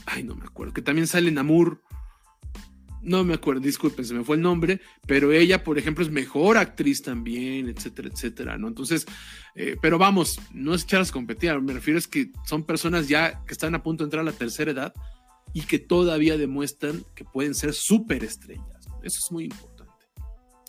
ay, 0.06 0.24
no 0.24 0.34
me 0.34 0.46
acuerdo, 0.46 0.74
que 0.74 0.82
también 0.82 1.06
sale 1.06 1.28
en 1.28 1.36
no 1.36 3.22
me 3.22 3.34
acuerdo, 3.34 3.60
disculpen, 3.60 4.04
se 4.04 4.14
me 4.14 4.24
fue 4.24 4.34
el 4.34 4.42
nombre, 4.42 4.80
pero 5.06 5.30
ella, 5.30 5.62
por 5.62 5.78
ejemplo, 5.78 6.04
es 6.04 6.10
mejor 6.10 6.56
actriz 6.56 7.02
también, 7.02 7.68
etcétera, 7.68 8.08
etcétera, 8.12 8.58
¿no? 8.58 8.66
Entonces, 8.66 9.06
eh, 9.54 9.76
pero 9.80 9.96
vamos, 9.96 10.40
no 10.52 10.74
es 10.74 10.82
echarlas 10.82 11.12
competir, 11.12 11.56
me 11.60 11.72
refiero 11.72 12.00
es 12.00 12.08
que 12.08 12.32
son 12.46 12.64
personas 12.64 13.06
ya 13.06 13.44
que 13.44 13.52
están 13.52 13.76
a 13.76 13.84
punto 13.84 14.02
de 14.02 14.06
entrar 14.06 14.22
a 14.22 14.24
la 14.24 14.36
tercera 14.36 14.72
edad 14.72 14.92
y 15.54 15.62
que 15.62 15.78
todavía 15.78 16.36
demuestran 16.36 17.04
que 17.14 17.24
pueden 17.24 17.54
ser 17.54 17.74
súper 17.74 18.24
estrellas, 18.24 18.88
eso 19.04 19.20
es 19.24 19.30
muy 19.30 19.44
importante 19.44 19.67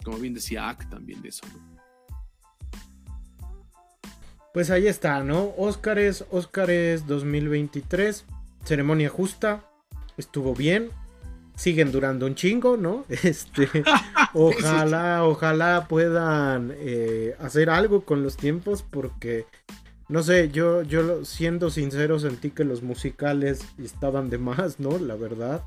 como 0.04 0.18
bien 0.18 0.34
decía 0.34 0.70
Ak 0.70 0.90
también 0.90 1.22
de 1.22 1.30
eso, 1.30 1.46
Pues 4.54 4.72
ahí 4.72 4.88
está, 4.88 5.24
¿no? 5.24 5.54
Óscares, 5.58 6.26
Óscares 6.32 7.06
2023, 7.06 8.26
ceremonia 8.64 9.10
justa, 9.10 9.64
estuvo 10.18 10.56
bien, 10.56 10.90
siguen 11.56 11.92
durando 11.92 12.26
un 12.26 12.36
chingo, 12.36 12.78
¿no? 12.78 13.06
Este, 13.24 13.68
ojalá, 14.34 15.26
ojalá 15.26 15.88
puedan 15.88 16.74
eh, 16.78 17.36
hacer 17.40 17.70
algo 17.70 18.06
con 18.06 18.24
los 18.24 18.38
tiempos 18.38 18.84
porque, 18.84 19.46
no 20.08 20.24
sé, 20.24 20.50
yo, 20.50 20.84
yo 20.84 21.26
siendo 21.26 21.70
sincero 21.70 22.18
sentí 22.18 22.52
que 22.52 22.64
los 22.64 22.82
musicales 22.82 23.66
estaban 23.78 24.30
de 24.30 24.38
más, 24.38 24.80
¿no? 24.80 24.98
La 24.98 25.16
verdad. 25.16 25.64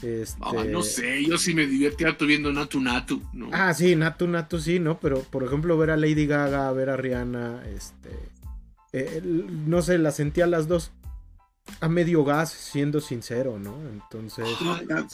Este... 0.00 0.64
no 0.70 0.82
sé, 0.82 1.24
yo 1.24 1.38
sí 1.38 1.54
me 1.54 1.66
divertí 1.66 2.04
harto 2.04 2.26
viendo 2.26 2.52
Natu 2.52 2.80
Natu, 2.80 3.22
¿no? 3.32 3.50
Ah, 3.52 3.72
sí, 3.74 3.94
Natu 3.94 4.26
Natu 4.26 4.58
sí, 4.58 4.78
¿no? 4.78 4.98
Pero, 4.98 5.22
por 5.22 5.44
ejemplo, 5.44 5.76
ver 5.76 5.90
a 5.90 5.96
Lady 5.96 6.26
Gaga, 6.26 6.72
ver 6.72 6.90
a 6.90 6.96
Rihanna, 6.96 7.62
este... 7.74 8.10
Eh, 8.94 9.22
no 9.66 9.80
sé, 9.80 9.98
la 9.98 10.10
sentía 10.10 10.46
las 10.46 10.68
dos 10.68 10.92
a 11.80 11.88
medio 11.88 12.24
gas, 12.24 12.50
siendo 12.50 13.00
sincero, 13.00 13.58
¿no? 13.58 13.76
Entonces... 13.92 14.46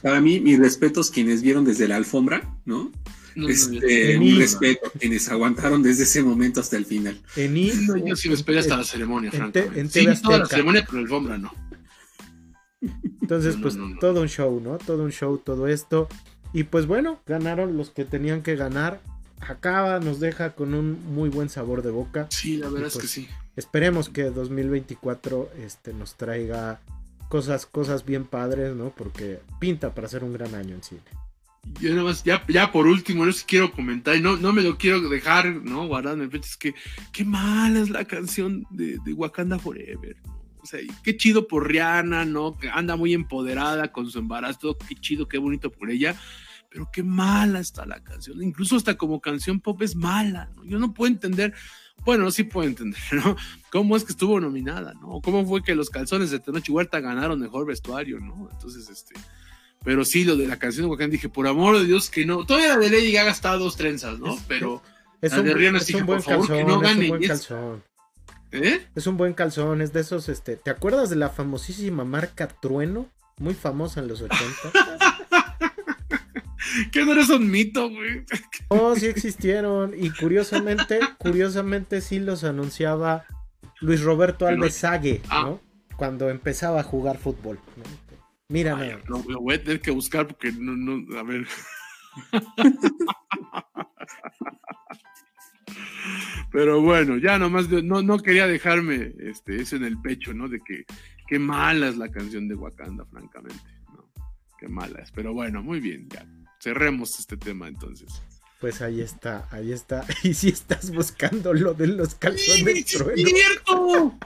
Para 0.03 0.21
mí, 0.21 0.41
mis 0.41 0.59
respetos 0.59 1.11
quienes 1.11 1.43
vieron 1.43 1.65
desde 1.65 1.87
la 1.87 1.97
alfombra, 1.97 2.57
¿no? 2.65 2.91
este, 3.47 4.19
un 4.19 4.39
respeto 4.39 4.87
a 4.87 4.99
quienes 4.99 5.29
aguantaron 5.29 5.83
desde 5.83 6.05
ese 6.05 6.23
momento 6.23 6.61
hasta 6.61 6.77
el 6.77 6.87
final. 6.87 7.21
En 7.37 7.55
yo 7.55 8.17
sí 8.17 8.29
me 8.29 8.35
esperé 8.35 8.59
hasta 8.59 8.77
la 8.77 8.85
ceremonia, 8.85 9.31
francamente. 9.31 10.01
sí, 10.01 10.23
toda 10.23 10.39
la 10.39 10.47
ceremonia, 10.47 10.85
pero 10.85 10.99
la 10.99 11.03
alfombra 11.03 11.39
no. 11.39 11.53
Entonces, 13.29 13.57
pues 13.61 13.77
todo 14.01 14.23
un 14.23 14.29
show, 14.29 14.59
¿no? 14.59 14.79
Todo 14.79 15.03
un 15.03 15.13
show, 15.13 15.37
todo 15.37 15.69
esto. 15.69 16.09
Y 16.55 16.63
pues 16.63 16.87
bueno, 16.87 17.21
ganaron 17.27 17.77
los 17.77 17.91
que 17.91 18.07
tenían 18.07 18.41
que 18.41 18.57
ganar. 18.57 19.03
Acaba, 19.41 20.01
nos 20.01 20.19
deja 20.19 20.55
con 20.55 20.73
un 20.73 20.99
muy 21.13 21.29
buen 21.29 21.51
sabor 21.51 21.83
de 21.83 21.91
boca. 21.91 22.27
Sí, 22.31 22.57
la 22.57 22.71
verdad 22.71 22.87
es 22.87 22.95
que 22.95 23.01
pues, 23.01 23.11
sí. 23.11 23.29
Esperemos 23.55 24.09
que 24.09 24.31
2024 24.31 25.51
este, 25.63 25.93
nos 25.93 26.15
traiga 26.15 26.81
cosas, 27.29 27.67
cosas 27.67 28.07
bien 28.07 28.25
padres, 28.25 28.75
¿no? 28.75 28.95
Porque 28.97 29.41
pinta 29.61 29.95
para 29.95 30.09
ser 30.09 30.25
un 30.25 30.33
gran 30.33 30.55
año 30.55 30.75
en 30.77 30.83
cine. 30.83 31.03
Yo 31.83 31.91
nada 31.91 32.05
más, 32.05 32.25
ya, 32.25 32.43
ya 32.49 32.73
por 32.73 32.87
último, 32.87 33.27
no 33.27 33.33
sé 33.33 33.41
si 33.41 33.45
quiero 33.45 33.71
comentar, 33.73 34.17
y 34.17 34.23
no, 34.23 34.39
no 34.39 34.55
me 34.55 34.63
lo 34.63 34.79
quiero 34.79 35.07
dejar, 35.07 35.49
¿no? 35.49 35.87
Guardado 35.87 36.23
en 36.23 36.35
es 36.35 36.57
que 36.57 36.75
qué 37.13 37.27
mala 37.27 37.79
es 37.79 37.91
la 37.91 38.07
canción 38.07 38.67
de, 38.71 38.97
de 39.05 39.13
Wakanda 39.13 39.59
Forever, 39.59 40.17
sea, 40.69 40.81
qué 41.03 41.17
chido 41.17 41.49
por 41.49 41.69
Rihanna, 41.69 42.25
¿no? 42.25 42.57
Que 42.57 42.69
anda 42.69 42.97
muy 42.97 43.15
empoderada 43.15 43.91
con 43.93 44.11
su 44.11 44.19
embarazo, 44.19 44.77
qué 44.89 44.95
chido, 44.95 45.29
qué 45.29 45.39
bonito 45.39 45.71
por 45.71 45.91
ella. 45.91 46.17
Pero 46.71 46.91
qué 46.93 47.03
mala 47.03 47.61
está 47.61 47.87
la 47.87 48.03
canción. 48.03 48.43
Incluso 48.43 48.77
hasta 48.77 48.97
como 48.97 49.21
canción 49.21 49.61
pop 49.61 49.81
es 49.81 49.97
mala, 49.97 50.51
¿no? 50.55 50.65
Yo 50.67 50.79
no 50.79 50.93
puedo 50.93 51.11
entender, 51.11 51.55
bueno, 52.05 52.31
sí 52.31 52.45
puedo 52.45 52.69
entender, 52.69 53.01
¿no? 53.13 53.37
¿Cómo 53.71 53.97
es 53.97 54.05
que 54.05 54.13
estuvo 54.13 54.39
nominada, 54.39 54.93
¿no? 54.95 55.21
¿Cómo 55.23 55.47
fue 55.47 55.63
que 55.63 55.75
los 55.75 55.89
calzones 55.89 56.31
de 56.31 56.41
Tenoch 56.41 56.69
Huerta 56.69 57.01
ganaron 57.01 57.41
mejor 57.41 57.67
vestuario, 57.67 58.21
¿no? 58.21 58.49
Entonces, 58.53 58.89
este... 58.91 59.15
Pero 59.85 60.05
sí, 60.05 60.25
lo 60.25 60.37
de 60.37 60.49
la 60.49 60.59
canción 60.59 60.87
de 60.87 60.91
Wakanda, 60.91 61.13
dije, 61.13 61.29
por 61.29 61.47
amor 61.47 61.79
de 61.79 61.87
Dios, 61.87 62.11
que 62.11 62.27
no. 62.27 62.45
Todavía 62.45 62.71
la 62.71 62.79
de 62.79 62.91
Lady 62.91 63.13
Gaga 63.13 63.31
está 63.31 63.53
a 63.53 63.57
dos 63.57 63.77
trenzas, 63.77 64.19
¿no? 64.19 64.37
Pero... 64.49 64.83
Es, 65.21 65.33
un, 65.33 65.45
buen 66.07 66.23
calzón, 66.23 66.57
es 66.57 66.65
un 66.65 67.09
buen 67.09 67.23
calzón. 67.27 67.83
¿Eh? 68.53 68.87
Es 68.95 69.07
un 69.07 69.17
buen 69.17 69.35
calzón, 69.35 69.83
es 69.83 69.93
de 69.93 70.01
esos, 70.01 70.29
este, 70.29 70.57
¿te 70.57 70.71
acuerdas 70.71 71.11
de 71.11 71.17
la 71.17 71.29
famosísima 71.29 72.05
marca 72.05 72.49
Trueno? 72.49 73.07
Muy 73.39 73.55
famosa 73.55 74.01
en 74.01 74.09
los 74.09 74.23
80. 74.23 74.43
que 76.93 77.05
no 77.05 77.13
eres 77.13 77.29
un 77.31 77.51
mito, 77.51 77.89
güey. 77.89 78.25
Oh, 78.71 78.95
sí 78.97 79.07
existieron. 79.07 79.95
Y 79.97 80.11
curiosamente, 80.11 81.01
curiosamente 81.17 82.03
sí 82.03 82.19
los 82.19 82.45
anunciaba 82.45 83.25
Luis 83.81 84.03
Roberto 84.03 84.47
Alves 84.47 84.75
Sague, 84.75 85.23
ah. 85.31 85.45
¿no? 85.45 85.61
Cuando 85.97 86.29
empezaba 86.29 86.81
a 86.81 86.83
jugar 86.83 87.17
fútbol. 87.17 87.59
No, 89.09 89.25
lo 89.27 89.41
voy 89.41 89.55
a 89.55 89.63
tener 89.63 89.81
que 89.81 89.91
buscar 89.91 90.27
porque 90.27 90.53
no, 90.53 90.77
no, 90.77 91.19
a 91.19 91.23
ver. 91.23 91.47
Pero 96.51 96.81
bueno, 96.81 97.19
ya 97.19 97.39
nomás 97.39 97.69
no, 97.69 98.03
no 98.03 98.19
quería 98.19 98.47
dejarme 98.47 99.13
este, 99.21 99.61
eso 99.61 99.77
en 99.77 99.85
el 99.85 100.01
pecho, 100.01 100.33
¿no? 100.33 100.49
De 100.49 100.61
que 100.61 100.85
qué 101.27 101.39
mala 101.39 101.89
es 101.89 101.97
la 101.97 102.11
canción 102.11 102.49
de 102.49 102.55
Wakanda, 102.55 103.05
francamente, 103.05 103.63
¿no? 103.95 104.11
Qué 104.59 104.69
mala 104.69 105.01
es. 105.01 105.11
Pero 105.13 105.35
bueno, 105.35 105.63
muy 105.63 105.81
bien, 105.81 106.09
ya. 106.09 106.27
Cerremos 106.61 107.19
este 107.19 107.37
tema 107.37 107.69
entonces. 107.69 108.23
Pues 108.61 108.83
ahí 108.83 109.01
está, 109.01 109.47
ahí 109.51 109.73
está. 109.73 110.05
Y 110.23 110.35
si 110.35 110.49
estás 110.49 110.91
buscando 110.91 111.53
lo 111.55 111.75
de 111.75 111.87
los 111.87 112.15
calzones 112.15 112.87
¡Sí, 112.87 112.99
trueno. 112.99 113.29
cierto! 113.29 114.19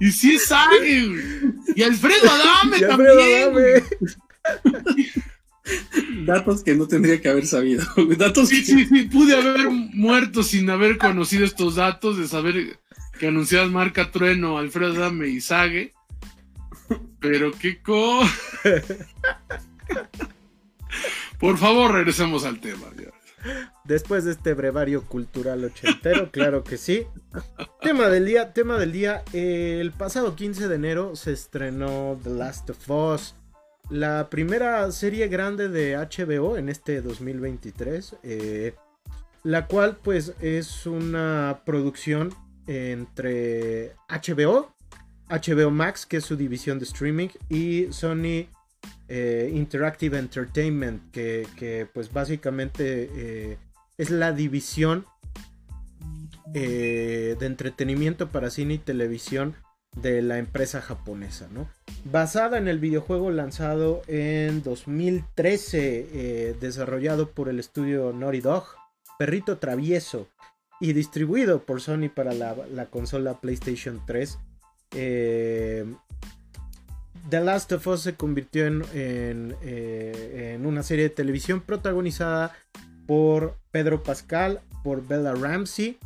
y 0.00 0.10
si 0.10 0.34
es 0.34 0.50
alguien. 0.50 1.60
Y 1.76 1.82
Alfredo 1.82 2.30
Adame 2.30 2.76
y 2.78 2.80
también. 2.80 3.10
Adame. 3.10 3.84
Datos 6.26 6.62
que 6.62 6.74
no 6.74 6.86
tendría 6.86 7.20
que 7.20 7.28
haber 7.28 7.46
sabido. 7.46 7.84
Datos 8.18 8.48
sí, 8.48 8.64
sí, 8.64 8.86
sí, 8.86 9.02
pude 9.04 9.36
haber 9.36 9.70
muerto 9.70 10.42
sin 10.42 10.68
haber 10.70 10.98
conocido 10.98 11.44
estos 11.44 11.76
datos, 11.76 12.18
de 12.18 12.28
saber 12.28 12.78
que 13.18 13.28
anunciabas 13.28 13.70
marca 13.70 14.10
Trueno, 14.10 14.58
Alfredo 14.58 14.94
Dame 14.94 15.28
y 15.28 15.40
Sague. 15.40 15.94
Pero 17.20 17.52
qué 17.52 17.80
co. 17.82 18.20
Por 21.38 21.58
favor, 21.58 21.92
regresemos 21.92 22.44
al 22.44 22.60
tema. 22.60 22.86
Después 23.84 24.24
de 24.24 24.32
este 24.32 24.54
brevario 24.54 25.06
cultural 25.06 25.64
ochentero, 25.64 26.30
claro 26.30 26.64
que 26.64 26.76
sí. 26.76 27.06
tema 27.80 28.08
del 28.08 28.26
día, 28.26 28.52
tema 28.52 28.78
del 28.78 28.92
día. 28.92 29.22
el 29.32 29.92
pasado 29.92 30.36
15 30.36 30.68
de 30.68 30.74
enero 30.74 31.16
se 31.16 31.32
estrenó 31.32 32.18
The 32.22 32.30
Last 32.30 32.70
of 32.70 32.90
Us. 32.90 33.34
La 33.90 34.30
primera 34.30 34.88
serie 34.92 35.26
grande 35.26 35.68
de 35.68 35.96
HBO 35.96 36.56
en 36.56 36.68
este 36.68 37.02
2023. 37.02 38.16
Eh, 38.22 38.74
la 39.42 39.66
cual 39.66 39.98
pues 40.02 40.34
es 40.40 40.86
una 40.86 41.62
producción 41.64 42.32
entre 42.68 43.94
HBO, 44.08 44.72
HBO 45.28 45.70
Max, 45.72 46.06
que 46.06 46.18
es 46.18 46.24
su 46.24 46.36
división 46.36 46.78
de 46.78 46.84
streaming, 46.84 47.28
y 47.48 47.88
Sony 47.90 48.46
eh, 49.08 49.50
Interactive 49.52 50.18
Entertainment, 50.18 51.10
que, 51.10 51.88
pues 51.92 52.12
básicamente 52.12 53.10
eh, 53.12 53.58
es 53.98 54.10
la 54.10 54.32
división 54.32 55.04
de 56.52 57.36
entretenimiento 57.40 58.28
para 58.28 58.50
cine 58.50 58.74
y 58.74 58.78
televisión 58.78 59.54
de 59.96 60.22
la 60.22 60.38
empresa 60.38 60.80
japonesa, 60.80 61.48
¿no? 61.52 61.68
Basada 62.04 62.58
en 62.58 62.68
el 62.68 62.78
videojuego 62.78 63.30
lanzado 63.30 64.02
en 64.06 64.62
2013, 64.62 66.56
desarrollado 66.60 67.30
por 67.30 67.48
el 67.48 67.58
estudio 67.58 68.12
Naughty 68.12 68.40
Dog, 68.40 68.64
Perrito 69.18 69.58
Travieso, 69.58 70.28
y 70.80 70.94
distribuido 70.94 71.64
por 71.64 71.80
Sony 71.82 72.08
para 72.14 72.32
la, 72.32 72.86
consola 72.86 73.40
PlayStation 73.40 74.00
3. 74.06 74.38
The 77.28 77.40
Last 77.40 77.70
of 77.72 77.86
Us 77.86 78.00
se 78.00 78.14
convirtió 78.14 78.66
en, 78.66 78.82
eh, 78.92 80.54
en, 80.54 80.66
una 80.66 80.82
serie 80.82 81.04
de 81.04 81.10
televisión 81.10 81.60
protagonizada 81.60 82.56
por 83.06 83.56
Pedro 83.70 84.02
Pascal, 84.02 84.60
por 84.82 85.06
Bella 85.06 85.34
Ramsey 85.34 85.98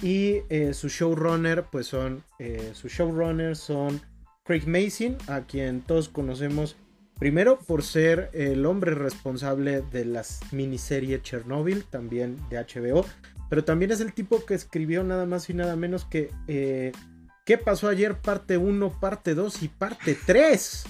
y 0.00 0.42
eh, 0.48 0.72
su 0.74 0.88
showrunner, 0.88 1.64
pues 1.70 1.86
son 1.86 2.22
eh, 2.38 2.72
sus 2.74 2.92
showrunners 2.92 3.58
son 3.58 4.00
Craig 4.44 4.66
Mason, 4.66 5.16
a 5.28 5.42
quien 5.42 5.82
todos 5.82 6.08
conocemos 6.08 6.76
primero 7.18 7.58
por 7.58 7.82
ser 7.82 8.30
el 8.32 8.66
hombre 8.66 8.94
responsable 8.94 9.82
de 9.92 10.04
las 10.04 10.40
miniserie 10.52 11.22
Chernobyl, 11.22 11.84
también 11.84 12.36
de 12.50 12.58
HBO, 12.58 13.04
pero 13.48 13.64
también 13.64 13.90
es 13.92 14.00
el 14.00 14.12
tipo 14.12 14.44
que 14.44 14.54
escribió 14.54 15.04
nada 15.04 15.26
más 15.26 15.48
y 15.50 15.54
nada 15.54 15.76
menos 15.76 16.04
que 16.04 16.30
eh, 16.48 16.92
¿Qué 17.44 17.58
pasó 17.58 17.88
ayer? 17.88 18.14
Parte 18.14 18.56
1, 18.56 19.00
parte 19.00 19.34
2 19.34 19.62
y 19.64 19.68
parte 19.68 20.16
3. 20.26 20.84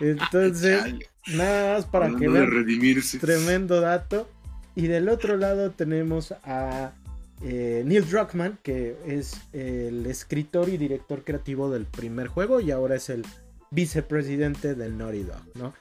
Entonces, 0.00 0.82
nada 1.28 1.74
más 1.74 1.86
para 1.86 2.14
que 2.16 2.28
vean. 2.28 2.50
Redimirse. 2.50 3.18
Tremendo 3.20 3.80
dato. 3.80 4.28
Y 4.74 4.88
del 4.88 5.08
otro 5.08 5.36
lado 5.36 5.70
tenemos 5.70 6.32
a 6.44 6.92
eh, 7.42 7.82
Neil 7.84 8.08
Druckmann, 8.08 8.58
que 8.62 8.96
es 9.06 9.40
el 9.52 10.06
escritor 10.06 10.68
y 10.68 10.76
director 10.76 11.24
creativo 11.24 11.70
del 11.70 11.84
primer 11.84 12.28
juego 12.28 12.60
y 12.60 12.70
ahora 12.70 12.96
es 12.96 13.10
el 13.10 13.24
vicepresidente 13.70 14.74
del 14.74 14.96
Naughty 14.96 15.24
Dog. 15.24 15.72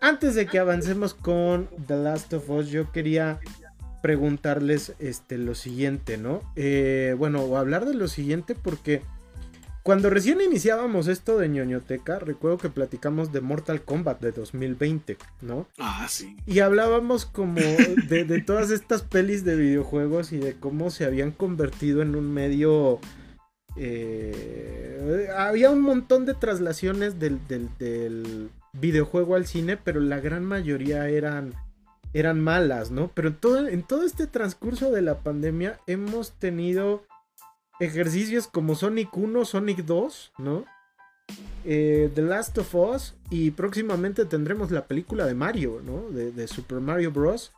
Antes 0.00 0.34
de 0.34 0.46
que 0.46 0.58
avancemos 0.58 1.14
con 1.14 1.68
The 1.86 1.96
Last 1.96 2.32
of 2.34 2.48
Us, 2.50 2.68
yo 2.68 2.92
quería 2.92 3.40
preguntarles 4.02 4.94
este, 4.98 5.38
lo 5.38 5.54
siguiente, 5.54 6.18
¿no? 6.18 6.42
Eh, 6.54 7.14
bueno, 7.18 7.56
hablar 7.56 7.86
de 7.86 7.94
lo 7.94 8.08
siguiente 8.08 8.54
porque 8.54 9.02
cuando 9.86 10.10
recién 10.10 10.40
iniciábamos 10.40 11.06
esto 11.06 11.38
de 11.38 11.48
ñoñoteca, 11.48 12.18
recuerdo 12.18 12.58
que 12.58 12.70
platicamos 12.70 13.32
de 13.32 13.40
Mortal 13.40 13.82
Kombat 13.82 14.20
de 14.20 14.32
2020, 14.32 15.16
¿no? 15.42 15.68
Ah, 15.78 16.08
sí. 16.08 16.36
Y 16.44 16.58
hablábamos 16.58 17.24
como 17.24 17.60
de, 18.08 18.42
todas 18.44 18.72
estas 18.72 19.02
pelis 19.02 19.44
de 19.44 19.54
videojuegos 19.54 20.32
y 20.32 20.38
de 20.38 20.54
cómo 20.54 20.90
se 20.90 21.04
habían 21.04 21.30
convertido 21.30 22.02
en 22.02 22.16
un 22.16 22.34
medio... 22.34 22.98
Eh, 23.76 25.28
había 25.36 25.70
un 25.70 25.82
montón 25.82 26.26
de 26.26 26.34
traslaciones 26.34 27.20
del, 27.20 27.38
del 27.46 28.50
videojuego 28.72 29.36
al 29.36 29.46
cine, 29.46 29.76
pero 29.76 30.00
la 30.00 30.18
gran 30.18 30.44
mayoría 30.44 31.08
eran 31.08 31.54
eran 32.12 32.40
malas, 32.40 32.90
¿no? 32.90 33.12
Pero 33.14 33.28
en 33.28 33.36
todo, 33.36 33.68
en 33.68 33.82
todo 33.84 34.02
este 34.04 34.26
transcurso 34.26 34.90
de 34.90 35.02
la 35.02 35.20
pandemia 35.20 35.78
hemos 35.86 36.32
tenido 36.32 37.04
ejercicios 37.80 38.46
como 38.46 38.74
Sonic 38.74 39.16
1, 39.16 39.44
Sonic 39.44 39.84
2, 39.84 40.32
¿no? 40.38 40.64
Eh, 41.64 42.10
The 42.14 42.22
Last 42.22 42.56
of 42.58 42.74
Us 42.74 43.14
y 43.28 43.50
próximamente 43.50 44.24
tendremos 44.24 44.70
la 44.70 44.86
película 44.86 45.26
de 45.26 45.34
Mario, 45.34 45.82
¿no? 45.84 46.10
De, 46.10 46.46
Super 46.46 46.80
Mario 46.80 47.10
Bros. 47.10 47.52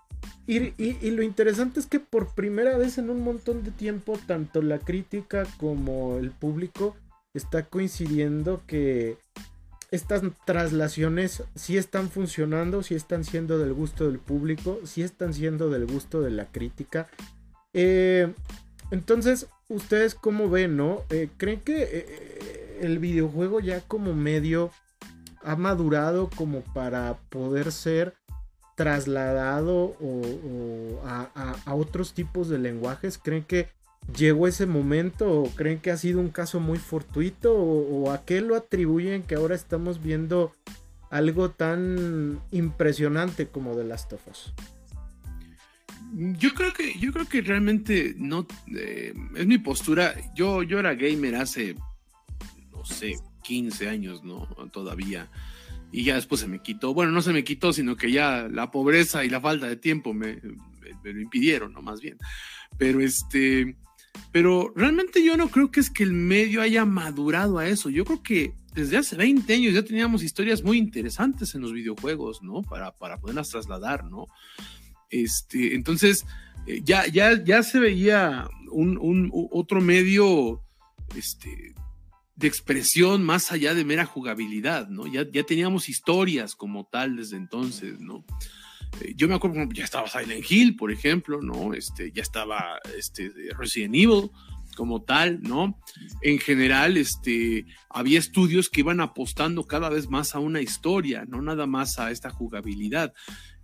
Y, 0.46 0.72
y, 0.82 1.10
lo 1.10 1.22
interesante 1.22 1.78
es 1.78 1.86
que 1.86 2.00
por 2.00 2.34
primera 2.34 2.76
vez 2.76 2.98
en 2.98 3.10
un 3.10 3.22
montón 3.22 3.62
de 3.62 3.70
tiempo, 3.70 4.18
tanto 4.26 4.62
la 4.62 4.78
crítica 4.78 5.46
como 5.58 6.16
el 6.16 6.30
público 6.30 6.96
está 7.34 7.64
coincidiendo 7.64 8.62
que 8.66 9.18
estas 9.90 10.22
traslaciones 10.44 11.44
sí 11.54 11.76
están 11.76 12.10
funcionando, 12.10 12.82
sí 12.82 12.94
están 12.94 13.24
siendo 13.24 13.58
del 13.58 13.74
gusto 13.74 14.06
del 14.06 14.18
público, 14.18 14.80
sí 14.84 15.02
están 15.02 15.32
siendo 15.34 15.70
del 15.70 15.86
gusto 15.86 16.20
de 16.20 16.30
la 16.30 16.46
crítica. 16.46 17.08
Eh, 17.72 18.32
entonces, 18.90 19.46
¿ustedes 19.68 20.14
cómo 20.14 20.48
ven, 20.48 20.76
no? 20.76 21.02
Eh, 21.10 21.28
¿Creen 21.36 21.60
que 21.60 21.82
eh, 21.82 22.78
el 22.80 22.98
videojuego 22.98 23.60
ya 23.60 23.80
como 23.82 24.14
medio 24.14 24.70
ha 25.42 25.56
madurado 25.56 26.30
como 26.34 26.60
para 26.60 27.18
poder 27.28 27.72
ser 27.72 28.14
trasladado 28.76 29.96
o, 30.00 31.00
a, 31.04 31.74
otros 31.74 32.14
tipos 32.14 32.48
de 32.48 32.58
lenguajes? 32.58 33.18
¿Creen 33.18 33.44
que 33.44 33.68
llegó 34.16 34.46
ese 34.46 34.66
momento 34.66 35.30
o 35.30 35.50
creen 35.50 35.80
que 35.80 35.90
ha 35.90 35.96
sido 35.96 36.20
un 36.20 36.30
caso 36.30 36.60
muy 36.60 36.78
fortuito 36.78 37.54
o, 37.54 38.10
a 38.10 38.24
qué 38.24 38.40
lo 38.40 38.56
atribuyen 38.56 39.22
que 39.22 39.34
ahora 39.34 39.54
estamos 39.54 40.02
viendo 40.02 40.52
algo 41.10 41.50
tan 41.50 42.40
impresionante 42.52 43.48
como 43.48 43.74
The 43.74 43.84
Last 43.84 44.12
of 44.14 44.26
Us? 44.28 44.54
Yo 46.14 46.54
creo 46.54 46.72
que, 46.72 46.98
yo 46.98 47.12
creo 47.12 47.28
que 47.28 47.42
realmente 47.42 48.14
no 48.16 48.46
eh, 48.74 49.14
es 49.36 49.46
mi 49.46 49.58
postura. 49.58 50.14
Yo, 50.34 50.62
yo 50.62 50.78
era 50.78 50.94
gamer 50.94 51.36
hace, 51.36 51.74
no 52.72 52.84
sé, 52.84 53.16
15 53.42 53.88
años, 53.88 54.24
¿no? 54.24 54.46
Todavía. 54.72 55.30
Y 55.92 56.04
ya 56.04 56.14
después 56.14 56.40
se 56.40 56.48
me 56.48 56.60
quitó. 56.60 56.94
Bueno, 56.94 57.12
no 57.12 57.22
se 57.22 57.32
me 57.32 57.44
quitó, 57.44 57.72
sino 57.72 57.96
que 57.96 58.10
ya 58.10 58.48
la 58.50 58.70
pobreza 58.70 59.24
y 59.24 59.30
la 59.30 59.40
falta 59.40 59.66
de 59.66 59.76
tiempo 59.76 60.12
me, 60.14 60.40
me 61.02 61.12
lo 61.12 61.20
impidieron, 61.20 61.72
¿no? 61.72 61.82
Más 61.82 62.00
bien. 62.00 62.18
Pero 62.78 63.00
este, 63.00 63.76
pero 64.32 64.72
realmente 64.74 65.24
yo 65.24 65.36
no 65.36 65.48
creo 65.48 65.70
que 65.70 65.80
es 65.80 65.90
que 65.90 66.02
el 66.02 66.12
medio 66.12 66.60
haya 66.60 66.84
madurado 66.84 67.58
a 67.58 67.66
eso. 67.66 67.90
Yo 67.90 68.04
creo 68.04 68.22
que 68.22 68.54
desde 68.74 68.96
hace 68.96 69.16
20 69.16 69.52
años 69.52 69.74
ya 69.74 69.82
teníamos 69.82 70.22
historias 70.22 70.62
muy 70.62 70.78
interesantes 70.78 71.54
en 71.54 71.62
los 71.62 71.72
videojuegos, 71.72 72.42
¿no? 72.42 72.62
Para, 72.62 72.92
para 72.92 73.18
poderlas 73.18 73.48
trasladar, 73.48 74.04
¿no? 74.04 74.26
Este, 75.10 75.74
entonces, 75.74 76.26
eh, 76.66 76.80
ya, 76.84 77.06
ya, 77.06 77.42
ya 77.42 77.62
se 77.62 77.78
veía 77.78 78.48
un, 78.70 79.30
otro 79.50 79.80
medio 79.80 80.62
este, 81.16 81.74
de 82.36 82.46
expresión 82.46 83.24
más 83.24 83.50
allá 83.52 83.74
de 83.74 83.84
mera 83.84 84.04
jugabilidad, 84.04 84.88
¿no? 84.88 85.06
Ya, 85.06 85.26
ya 85.30 85.42
teníamos 85.44 85.88
historias 85.88 86.54
como 86.54 86.86
tal 86.86 87.16
desde 87.16 87.36
entonces, 87.36 88.00
¿no? 88.00 88.24
Eh, 89.00 89.14
yo 89.16 89.28
me 89.28 89.34
acuerdo, 89.34 89.68
ya 89.72 89.84
estaba 89.84 90.08
Silent 90.08 90.50
Hill, 90.50 90.76
por 90.76 90.92
ejemplo, 90.92 91.40
¿no? 91.42 91.74
Este, 91.74 92.12
ya 92.12 92.22
estaba 92.22 92.80
este, 92.96 93.32
Resident 93.56 93.94
Evil 93.94 94.30
como 94.76 95.02
tal, 95.02 95.42
¿no? 95.42 95.76
En 96.22 96.38
general, 96.38 96.96
este, 96.96 97.66
había 97.90 98.20
estudios 98.20 98.68
que 98.68 98.80
iban 98.80 99.00
apostando 99.00 99.66
cada 99.66 99.88
vez 99.88 100.08
más 100.08 100.36
a 100.36 100.38
una 100.38 100.60
historia, 100.60 101.24
no 101.26 101.42
nada 101.42 101.66
más 101.66 101.98
a 101.98 102.12
esta 102.12 102.30
jugabilidad. 102.30 103.12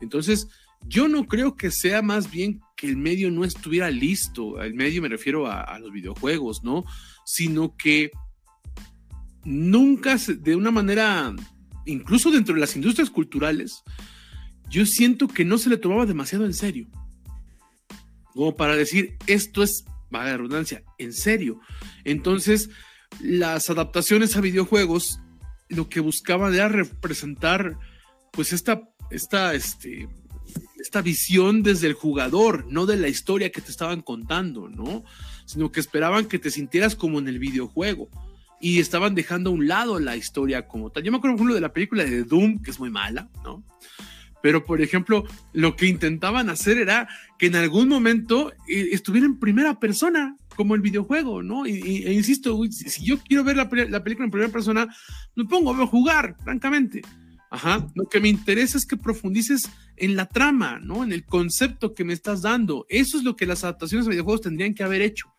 Entonces, 0.00 0.48
yo 0.86 1.08
no 1.08 1.26
creo 1.26 1.56
que 1.56 1.70
sea 1.70 2.02
más 2.02 2.30
bien 2.30 2.60
que 2.76 2.86
el 2.86 2.96
medio 2.96 3.30
no 3.30 3.44
estuviera 3.44 3.90
listo, 3.90 4.60
el 4.60 4.74
medio 4.74 5.00
me 5.02 5.08
refiero 5.08 5.46
a, 5.46 5.78
los 5.78 5.92
videojuegos, 5.92 6.62
¿no? 6.62 6.84
Sino 7.24 7.76
que 7.76 8.10
nunca, 9.44 10.16
de 10.16 10.56
una 10.56 10.70
manera, 10.70 11.34
incluso 11.86 12.30
dentro 12.30 12.54
de 12.54 12.60
las 12.60 12.76
industrias 12.76 13.10
culturales, 13.10 13.82
yo 14.68 14.84
siento 14.86 15.28
que 15.28 15.44
no 15.44 15.58
se 15.58 15.70
le 15.70 15.78
tomaba 15.78 16.06
demasiado 16.06 16.44
en 16.44 16.54
serio. 16.54 16.88
Como 18.34 18.56
para 18.56 18.76
decir, 18.76 19.16
esto 19.26 19.62
es, 19.62 19.84
vaga 20.10 20.30
de 20.30 20.36
redundancia, 20.38 20.82
en 20.98 21.12
serio. 21.12 21.60
Entonces, 22.04 22.70
las 23.20 23.70
adaptaciones 23.70 24.36
a 24.36 24.40
videojuegos 24.40 25.20
lo 25.68 25.88
que 25.88 26.00
buscaban 26.00 26.52
era 26.52 26.68
representar, 26.68 27.78
pues, 28.32 28.52
esta, 28.52 28.82
esta, 29.10 29.54
este, 29.54 30.08
esta 30.84 31.00
visión 31.00 31.62
desde 31.62 31.86
el 31.86 31.94
jugador, 31.94 32.66
no 32.70 32.84
de 32.84 32.96
la 32.96 33.08
historia 33.08 33.50
que 33.50 33.62
te 33.62 33.70
estaban 33.70 34.02
contando, 34.02 34.68
¿no? 34.68 35.02
Sino 35.46 35.72
que 35.72 35.80
esperaban 35.80 36.26
que 36.26 36.38
te 36.38 36.50
sintieras 36.50 36.94
como 36.94 37.18
en 37.18 37.26
el 37.26 37.38
videojuego 37.38 38.10
y 38.60 38.80
estaban 38.80 39.14
dejando 39.14 39.50
a 39.50 39.54
un 39.54 39.66
lado 39.66 39.98
la 39.98 40.16
historia 40.16 40.68
como 40.68 40.90
tal. 40.90 41.02
Yo 41.02 41.10
me 41.10 41.18
acuerdo, 41.18 41.36
por 41.36 41.40
ejemplo, 41.40 41.54
de 41.54 41.60
la 41.62 41.72
película 41.72 42.04
de 42.04 42.24
Doom, 42.24 42.62
que 42.62 42.70
es 42.70 42.78
muy 42.78 42.90
mala, 42.90 43.30
¿no? 43.42 43.64
pero 44.44 44.62
por 44.62 44.82
ejemplo, 44.82 45.24
lo 45.54 45.74
que 45.74 45.86
intentaban 45.86 46.50
hacer 46.50 46.76
era 46.76 47.08
que 47.38 47.46
en 47.46 47.56
algún 47.56 47.88
momento 47.88 48.52
eh, 48.68 48.88
estuviera 48.92 49.26
en 49.26 49.38
primera 49.38 49.80
persona, 49.80 50.36
como 50.54 50.74
el 50.74 50.82
videojuego, 50.82 51.42
¿no? 51.42 51.66
Y, 51.66 52.04
e 52.04 52.12
insisto, 52.12 52.60
si, 52.70 53.02
yo 53.02 53.18
quiero 53.20 53.42
ver 53.42 53.56
la, 53.56 53.70
película 53.70 54.26
en 54.26 54.30
primera 54.30 54.52
persona, 54.52 54.94
me 55.34 55.46
pongo 55.46 55.72
a 55.72 55.86
jugar, 55.86 56.36
francamente. 56.44 57.00
Ajá, 57.54 57.86
lo 57.94 58.08
que 58.08 58.18
me 58.18 58.28
interesa 58.28 58.76
es 58.76 58.84
que 58.84 58.96
profundices 58.96 59.70
en 59.96 60.16
la 60.16 60.26
trama, 60.26 60.80
¿no? 60.80 61.04
En 61.04 61.12
el 61.12 61.24
concepto 61.24 61.94
que 61.94 62.02
me 62.02 62.12
estás 62.12 62.42
dando. 62.42 62.84
Eso 62.88 63.16
es 63.16 63.22
lo 63.22 63.36
que 63.36 63.46
las 63.46 63.62
adaptaciones 63.62 64.06
de 64.06 64.10
videojuegos 64.10 64.40
tendrían 64.40 64.74
que 64.74 64.82
haber 64.82 65.02
hecho. 65.02 65.32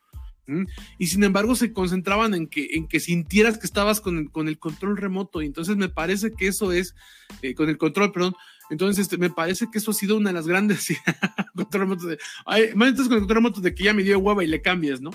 Y 0.97 1.07
sin 1.07 1.25
embargo 1.25 1.57
se 1.57 1.73
concentraban 1.73 2.33
en 2.33 2.47
que, 2.47 2.69
en 2.75 2.87
que 2.87 3.01
sintieras 3.01 3.57
que 3.57 3.65
estabas 3.65 3.99
con 3.99 4.17
el, 4.17 4.31
con 4.31 4.47
el 4.47 4.57
control 4.59 4.95
remoto. 4.95 5.41
Y 5.41 5.45
entonces 5.45 5.75
me 5.75 5.89
parece 5.89 6.31
que 6.31 6.47
eso 6.47 6.71
es, 6.71 6.95
eh, 7.41 7.53
con 7.53 7.67
el 7.67 7.77
control, 7.77 8.13
perdón, 8.13 8.33
entonces, 8.69 9.03
este, 9.03 9.17
me 9.17 9.29
parece 9.29 9.67
que 9.69 9.79
eso 9.79 9.91
ha 9.91 9.93
sido 9.93 10.15
una 10.15 10.29
de 10.29 10.35
las 10.35 10.47
grandes 10.47 10.87
control 11.55 11.81
remoto 11.81 12.07
de, 12.07 12.17
ay, 12.45 12.71
con 12.71 12.83
el 12.83 12.95
control 12.95 13.27
remoto 13.27 13.59
de 13.59 13.75
que 13.75 13.83
ya 13.83 13.93
me 13.93 14.03
dio 14.03 14.17
hueva 14.19 14.41
y 14.41 14.47
le 14.47 14.61
cambias, 14.61 15.01
¿no? 15.01 15.11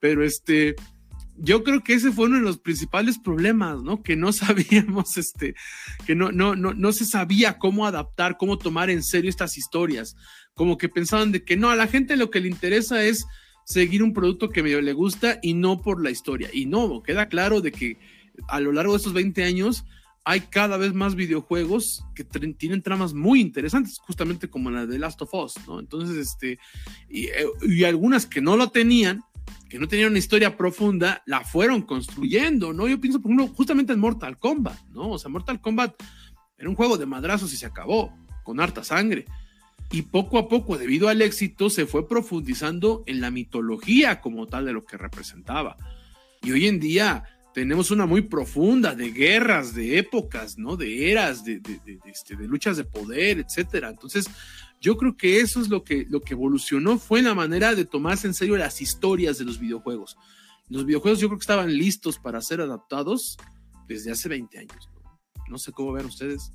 Pero 0.00 0.24
este, 0.24 0.74
yo 1.42 1.64
creo 1.64 1.82
que 1.82 1.94
ese 1.94 2.12
fue 2.12 2.26
uno 2.26 2.36
de 2.36 2.42
los 2.42 2.58
principales 2.58 3.18
problemas, 3.18 3.82
¿no? 3.82 4.02
Que 4.02 4.16
no 4.16 4.32
sabíamos, 4.32 5.16
este, 5.16 5.54
que 6.06 6.14
no, 6.14 6.30
no, 6.32 6.54
no, 6.54 6.74
no 6.74 6.92
se 6.92 7.04
sabía 7.04 7.58
cómo 7.58 7.86
adaptar, 7.86 8.36
cómo 8.36 8.58
tomar 8.58 8.90
en 8.90 9.02
serio 9.02 9.30
estas 9.30 9.56
historias. 9.56 10.16
Como 10.54 10.76
que 10.76 10.88
pensaban 10.88 11.32
de 11.32 11.44
que 11.44 11.56
no, 11.56 11.70
a 11.70 11.76
la 11.76 11.86
gente 11.86 12.16
lo 12.16 12.30
que 12.30 12.40
le 12.40 12.48
interesa 12.48 13.02
es 13.02 13.26
seguir 13.64 14.02
un 14.02 14.12
producto 14.12 14.50
que 14.50 14.62
medio 14.62 14.80
le 14.80 14.92
gusta 14.92 15.38
y 15.42 15.54
no 15.54 15.80
por 15.80 16.02
la 16.02 16.10
historia. 16.10 16.50
Y 16.52 16.66
no, 16.66 17.02
queda 17.02 17.28
claro 17.28 17.60
de 17.60 17.72
que 17.72 17.98
a 18.48 18.60
lo 18.60 18.72
largo 18.72 18.92
de 18.92 18.98
estos 18.98 19.12
20 19.12 19.42
años 19.44 19.84
hay 20.24 20.40
cada 20.40 20.76
vez 20.76 20.92
más 20.92 21.14
videojuegos 21.14 22.04
que 22.14 22.24
tienen 22.24 22.82
tramas 22.82 23.14
muy 23.14 23.40
interesantes, 23.40 23.98
justamente 23.98 24.50
como 24.50 24.70
la 24.70 24.86
de 24.86 24.98
Last 24.98 25.22
of 25.22 25.32
Us, 25.32 25.54
¿no? 25.66 25.80
Entonces, 25.80 26.16
este, 26.16 26.58
y, 27.08 27.26
eh, 27.26 27.46
y, 27.62 27.84
algunas 27.84 28.26
que 28.26 28.42
no 28.42 28.56
lo 28.56 28.68
tenían, 28.68 29.22
que 29.68 29.78
no 29.78 29.88
tenían 29.88 30.10
una 30.10 30.18
historia 30.18 30.56
profunda, 30.56 31.22
la 31.26 31.42
fueron 31.42 31.82
construyendo, 31.82 32.72
¿no? 32.72 32.88
Yo 32.88 33.00
pienso, 33.00 33.20
por 33.20 33.30
ejemplo, 33.30 33.54
justamente 33.54 33.92
en 33.92 34.00
Mortal 34.00 34.38
Kombat, 34.38 34.80
¿no? 34.90 35.10
O 35.10 35.18
sea, 35.18 35.30
Mortal 35.30 35.60
Kombat 35.60 35.94
era 36.58 36.68
un 36.68 36.74
juego 36.74 36.98
de 36.98 37.06
madrazos 37.06 37.52
y 37.52 37.56
se 37.56 37.66
acabó, 37.66 38.12
con 38.44 38.60
harta 38.60 38.84
sangre. 38.84 39.24
Y 39.92 40.02
poco 40.02 40.38
a 40.38 40.48
poco, 40.48 40.78
debido 40.78 41.08
al 41.08 41.22
éxito, 41.22 41.70
se 41.70 41.86
fue 41.86 42.06
profundizando 42.08 43.02
en 43.06 43.20
la 43.20 43.30
mitología 43.30 44.20
como 44.20 44.46
tal 44.46 44.66
de 44.66 44.72
lo 44.72 44.84
que 44.84 44.96
representaba. 44.96 45.76
Y 46.42 46.52
hoy 46.52 46.66
en 46.66 46.78
día, 46.78 47.24
tenemos 47.52 47.90
una 47.90 48.06
muy 48.06 48.22
profunda 48.22 48.94
de 48.94 49.10
guerras, 49.10 49.74
de 49.74 49.98
épocas, 49.98 50.58
¿no? 50.58 50.76
De 50.76 51.10
eras, 51.10 51.44
de, 51.44 51.60
este, 52.04 52.36
de, 52.36 52.46
luchas 52.46 52.76
de 52.76 52.84
poder, 52.84 53.38
etcétera. 53.38 53.88
Entonces, 53.88 54.28
yo 54.80 54.96
creo 54.96 55.16
que 55.16 55.40
eso 55.40 55.60
es 55.60 55.68
lo 55.68 55.84
que, 55.84 56.06
lo 56.08 56.20
que 56.20 56.34
evolucionó, 56.34 56.98
fue 56.98 57.22
la 57.22 57.34
manera 57.34 57.74
de 57.74 57.84
tomarse 57.84 58.26
en 58.26 58.34
serio 58.34 58.56
las 58.56 58.80
historias 58.80 59.38
de 59.38 59.44
los 59.44 59.60
videojuegos. 59.60 60.16
Los 60.68 60.86
videojuegos 60.86 61.20
yo 61.20 61.28
creo 61.28 61.38
que 61.38 61.42
estaban 61.42 61.76
listos 61.76 62.18
para 62.18 62.40
ser 62.40 62.60
adaptados 62.60 63.36
desde 63.88 64.10
hace 64.10 64.28
20 64.28 64.58
años. 64.58 64.88
No, 65.48 65.58
sé 65.58 65.72
cómo 65.72 65.92
ven 65.92 66.06
ustedes. 66.06 66.52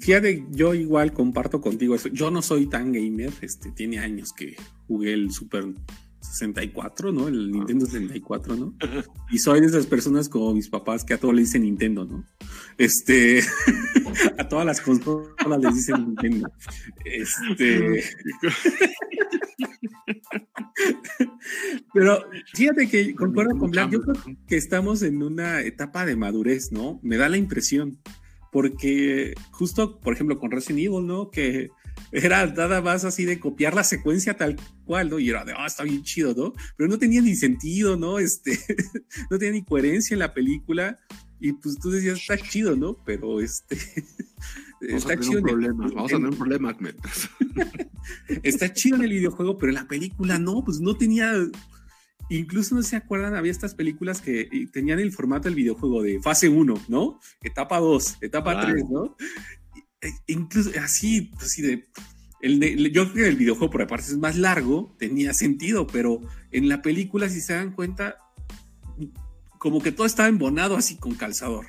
Fíjate, 0.00 0.46
yo 0.50 0.74
igual 0.74 1.12
comparto 1.12 1.60
contigo 1.60 1.94
eso. 1.94 2.08
Yo 2.08 2.30
no 2.30 2.42
soy 2.42 2.66
tan 2.66 2.92
gamer, 2.92 3.32
este, 3.40 3.70
tiene 3.72 3.98
años 3.98 4.32
que 4.32 4.56
jugué 4.86 5.12
el 5.14 5.32
Super 5.32 5.74
64, 6.20 7.12
¿no? 7.12 7.28
El 7.28 7.50
Nintendo 7.50 7.86
64, 7.86 8.56
¿no? 8.56 8.74
Y 9.30 9.38
soy 9.38 9.60
de 9.60 9.66
esas 9.66 9.86
personas 9.86 10.28
como 10.28 10.54
mis 10.54 10.68
papás 10.68 11.04
que 11.04 11.14
a 11.14 11.18
todos 11.18 11.34
le 11.34 11.42
dicen 11.42 11.62
Nintendo, 11.62 12.04
¿no? 12.04 12.24
Este, 12.78 13.42
a 14.38 14.48
todas 14.48 14.66
las 14.66 14.80
consolas 14.80 15.28
les 15.60 15.74
dicen 15.74 16.06
Nintendo. 16.06 16.50
Este. 17.04 18.04
Pero 21.92 22.24
fíjate 22.54 22.88
que 22.88 23.14
concuerdo 23.14 23.56
con 23.58 23.70
Black, 23.70 23.90
yo 23.90 24.02
creo 24.02 24.14
que 24.46 24.56
estamos 24.56 25.02
en 25.02 25.22
una 25.22 25.60
etapa 25.62 26.04
de 26.04 26.16
madurez, 26.16 26.72
¿no? 26.72 27.00
Me 27.02 27.16
da 27.16 27.28
la 27.28 27.36
impresión. 27.36 27.98
Porque 28.52 29.34
justo, 29.50 30.00
por 30.00 30.14
ejemplo, 30.14 30.38
con 30.38 30.50
Resident 30.50 30.86
Evil, 30.86 31.06
¿no? 31.06 31.30
Que 31.30 31.70
era 32.12 32.46
nada 32.46 32.80
más 32.80 33.04
así 33.04 33.24
de 33.24 33.40
copiar 33.40 33.74
la 33.74 33.84
secuencia 33.84 34.36
tal 34.36 34.56
cual, 34.84 35.10
¿no? 35.10 35.18
Y 35.18 35.28
era 35.30 35.44
de, 35.44 35.52
ah, 35.56 35.66
está 35.66 35.82
bien 35.82 36.02
chido, 36.02 36.34
¿no? 36.34 36.52
Pero 36.76 36.88
no 36.88 36.98
tenía 36.98 37.20
ni 37.20 37.34
sentido, 37.34 37.96
¿no? 37.96 38.18
Este, 38.18 38.58
no 39.30 39.38
tenía 39.38 39.54
ni 39.54 39.64
coherencia 39.64 40.14
en 40.14 40.20
la 40.20 40.32
película. 40.32 40.98
Y 41.40 41.52
pues 41.52 41.78
tú 41.78 41.90
decías, 41.90 42.18
está 42.18 42.38
chido, 42.38 42.76
¿no? 42.76 42.96
Pero 43.04 43.40
este. 43.40 43.76
Vamos 44.80 45.02
está 45.02 45.18
chido. 45.18 45.40
Un 45.40 45.44
problema. 45.44 45.88
Vamos 45.88 46.12
a 46.12 46.16
tener 46.16 46.30
un 46.30 46.36
problema, 46.36 46.70
Ahmed. 46.70 46.94
está 48.42 48.72
chido 48.72 48.96
en 48.96 49.02
el 49.02 49.10
videojuego, 49.10 49.58
pero 49.58 49.70
en 49.70 49.76
la 49.76 49.88
película 49.88 50.38
no, 50.38 50.64
pues 50.64 50.80
no 50.80 50.96
tenía. 50.96 51.32
Incluso 52.28 52.74
no 52.74 52.82
se 52.82 52.96
acuerdan, 52.96 53.36
había 53.36 53.52
estas 53.52 53.74
películas 53.74 54.20
que 54.20 54.48
tenían 54.72 54.98
el 54.98 55.12
formato 55.12 55.44
del 55.44 55.54
videojuego 55.54 56.02
de 56.02 56.20
fase 56.20 56.48
1, 56.48 56.86
¿no? 56.88 57.20
Etapa 57.40 57.78
2, 57.78 58.18
etapa 58.20 58.66
3, 58.66 58.84
¿no? 58.90 59.16
E, 60.00 60.10
incluso 60.26 60.72
así, 60.80 61.30
así 61.40 61.62
de, 61.62 61.86
el 62.40 62.92
yo 62.92 63.12
creo 63.12 63.24
que 63.24 63.28
el 63.28 63.36
videojuego 63.36 63.70
por 63.70 63.82
aparte 63.82 64.06
es 64.06 64.18
más 64.18 64.36
largo, 64.36 64.94
tenía 64.98 65.32
sentido, 65.34 65.86
pero 65.86 66.20
en 66.50 66.68
la 66.68 66.82
película, 66.82 67.28
si 67.28 67.40
se 67.40 67.54
dan 67.54 67.72
cuenta, 67.72 68.18
como 69.58 69.80
que 69.82 69.92
todo 69.92 70.06
estaba 70.06 70.28
embonado 70.28 70.76
así 70.76 70.96
con 70.96 71.14
calzador. 71.14 71.66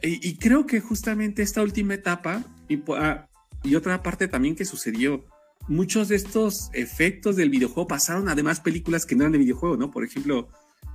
Y, 0.00 0.36
creo 0.36 0.64
que 0.64 0.80
justamente 0.80 1.42
esta 1.42 1.60
última 1.60 1.94
etapa, 1.94 2.44
y, 2.68 2.80
ah, 2.96 3.28
y 3.64 3.74
otra 3.74 4.00
parte 4.00 4.28
también 4.28 4.54
que 4.54 4.64
sucedió, 4.64 5.24
muchos 5.66 6.08
de 6.08 6.16
estos 6.16 6.70
efectos 6.72 7.34
del 7.34 7.50
videojuego 7.50 7.88
pasaron 7.88 8.28
además 8.28 8.60
películas 8.60 9.04
que 9.04 9.16
no 9.16 9.22
eran 9.22 9.32
de 9.32 9.38
videojuego, 9.38 9.76
¿no? 9.76 9.90
Por 9.90 10.04
ejemplo, 10.04 10.48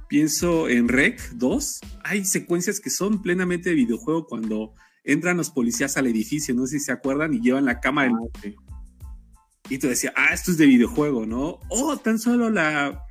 pienso 0.08 0.70
en 0.70 0.88
Rec 0.88 1.20
2, 1.34 1.80
hay 2.04 2.24
secuencias 2.24 2.80
que 2.80 2.90
son 2.90 3.22
plenamente 3.22 3.70
de 3.70 3.76
videojuego 3.76 4.26
cuando 4.26 4.74
entran 5.04 5.38
los 5.38 5.50
policías 5.50 5.98
al 5.98 6.08
edificio, 6.08 6.56
no 6.56 6.66
sé 6.66 6.80
si 6.80 6.86
se 6.86 6.92
acuerdan, 6.92 7.34
y 7.34 7.42
llevan 7.42 7.66
la 7.66 7.80
cámara. 7.80 8.12
Ah, 8.14 8.50
y 9.70 9.78
tú 9.78 9.88
decías, 9.88 10.14
ah, 10.16 10.34
esto 10.34 10.52
es 10.52 10.58
de 10.58 10.66
videojuego, 10.66 11.26
¿no? 11.26 11.60
Oh, 11.70 11.98
tan 11.98 12.20
solo 12.20 12.50
la, 12.50 13.03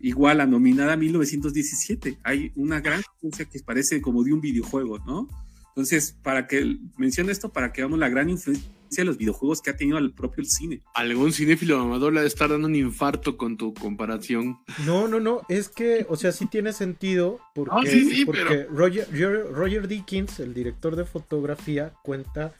igual 0.00 0.38
la 0.38 0.46
nominada 0.46 0.96
1917. 0.96 2.18
Hay 2.22 2.52
una 2.56 2.80
gran 2.80 3.00
influencia 3.00 3.44
que 3.46 3.60
parece 3.60 4.00
como 4.00 4.22
de 4.24 4.32
un 4.32 4.40
videojuego, 4.40 4.98
¿no? 5.00 5.28
Entonces, 5.68 6.16
para 6.22 6.46
que 6.46 6.76
mencione 6.96 7.30
esto, 7.30 7.52
para 7.52 7.72
que 7.72 7.82
veamos 7.82 7.98
la 7.98 8.08
gran 8.08 8.28
influencia 8.28 8.68
de 8.96 9.04
los 9.04 9.18
videojuegos 9.18 9.62
que 9.62 9.70
ha 9.70 9.76
tenido 9.76 9.98
el 9.98 10.12
propio 10.12 10.44
cine. 10.44 10.82
Algún 10.94 11.32
cinéfilo 11.32 11.78
amador 11.78 12.12
le 12.12 12.20
ha 12.20 12.22
de 12.22 12.28
estar 12.28 12.48
dando 12.48 12.66
un 12.66 12.74
infarto 12.74 13.36
con 13.36 13.56
tu 13.56 13.74
comparación. 13.74 14.58
No, 14.86 15.06
no, 15.06 15.20
no, 15.20 15.42
es 15.48 15.68
que, 15.68 16.06
o 16.08 16.16
sea, 16.16 16.32
sí 16.32 16.46
tiene 16.46 16.72
sentido 16.72 17.38
porque, 17.54 18.24
porque 18.26 18.64
Roger, 18.64 19.06
Roger 19.52 19.86
Dickens, 19.86 20.40
el 20.40 20.54
director 20.54 20.96
de 20.96 21.04
fotografía, 21.04 21.92
cuenta 22.02 22.54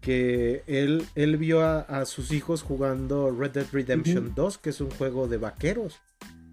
que 0.00 0.62
él, 0.66 1.04
él 1.14 1.36
vio 1.36 1.62
a, 1.62 2.04
sus 2.06 2.32
hijos 2.32 2.62
jugando 2.62 3.30
Red 3.30 3.52
Dead 3.52 3.66
Redemption 3.70 4.32
2, 4.34 4.58
que 4.58 4.70
es 4.70 4.80
un 4.80 4.90
juego 4.90 5.28
de 5.28 5.36
vaqueros, 5.36 6.00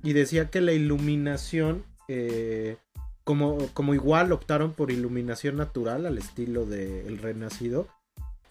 y 0.05 0.13
decía 0.13 0.49
que 0.49 0.61
la 0.61 0.71
iluminación... 0.71 1.83
Eh, 2.07 2.77
como, 3.25 3.57
como 3.73 3.95
igual 3.95 4.31
optaron 4.31 4.73
por 4.73 4.91
iluminación 4.91 5.57
natural 5.57 6.05
al 6.05 6.19
estilo 6.19 6.67
de 6.67 7.07
El 7.07 7.17
Renacido, 7.17 7.87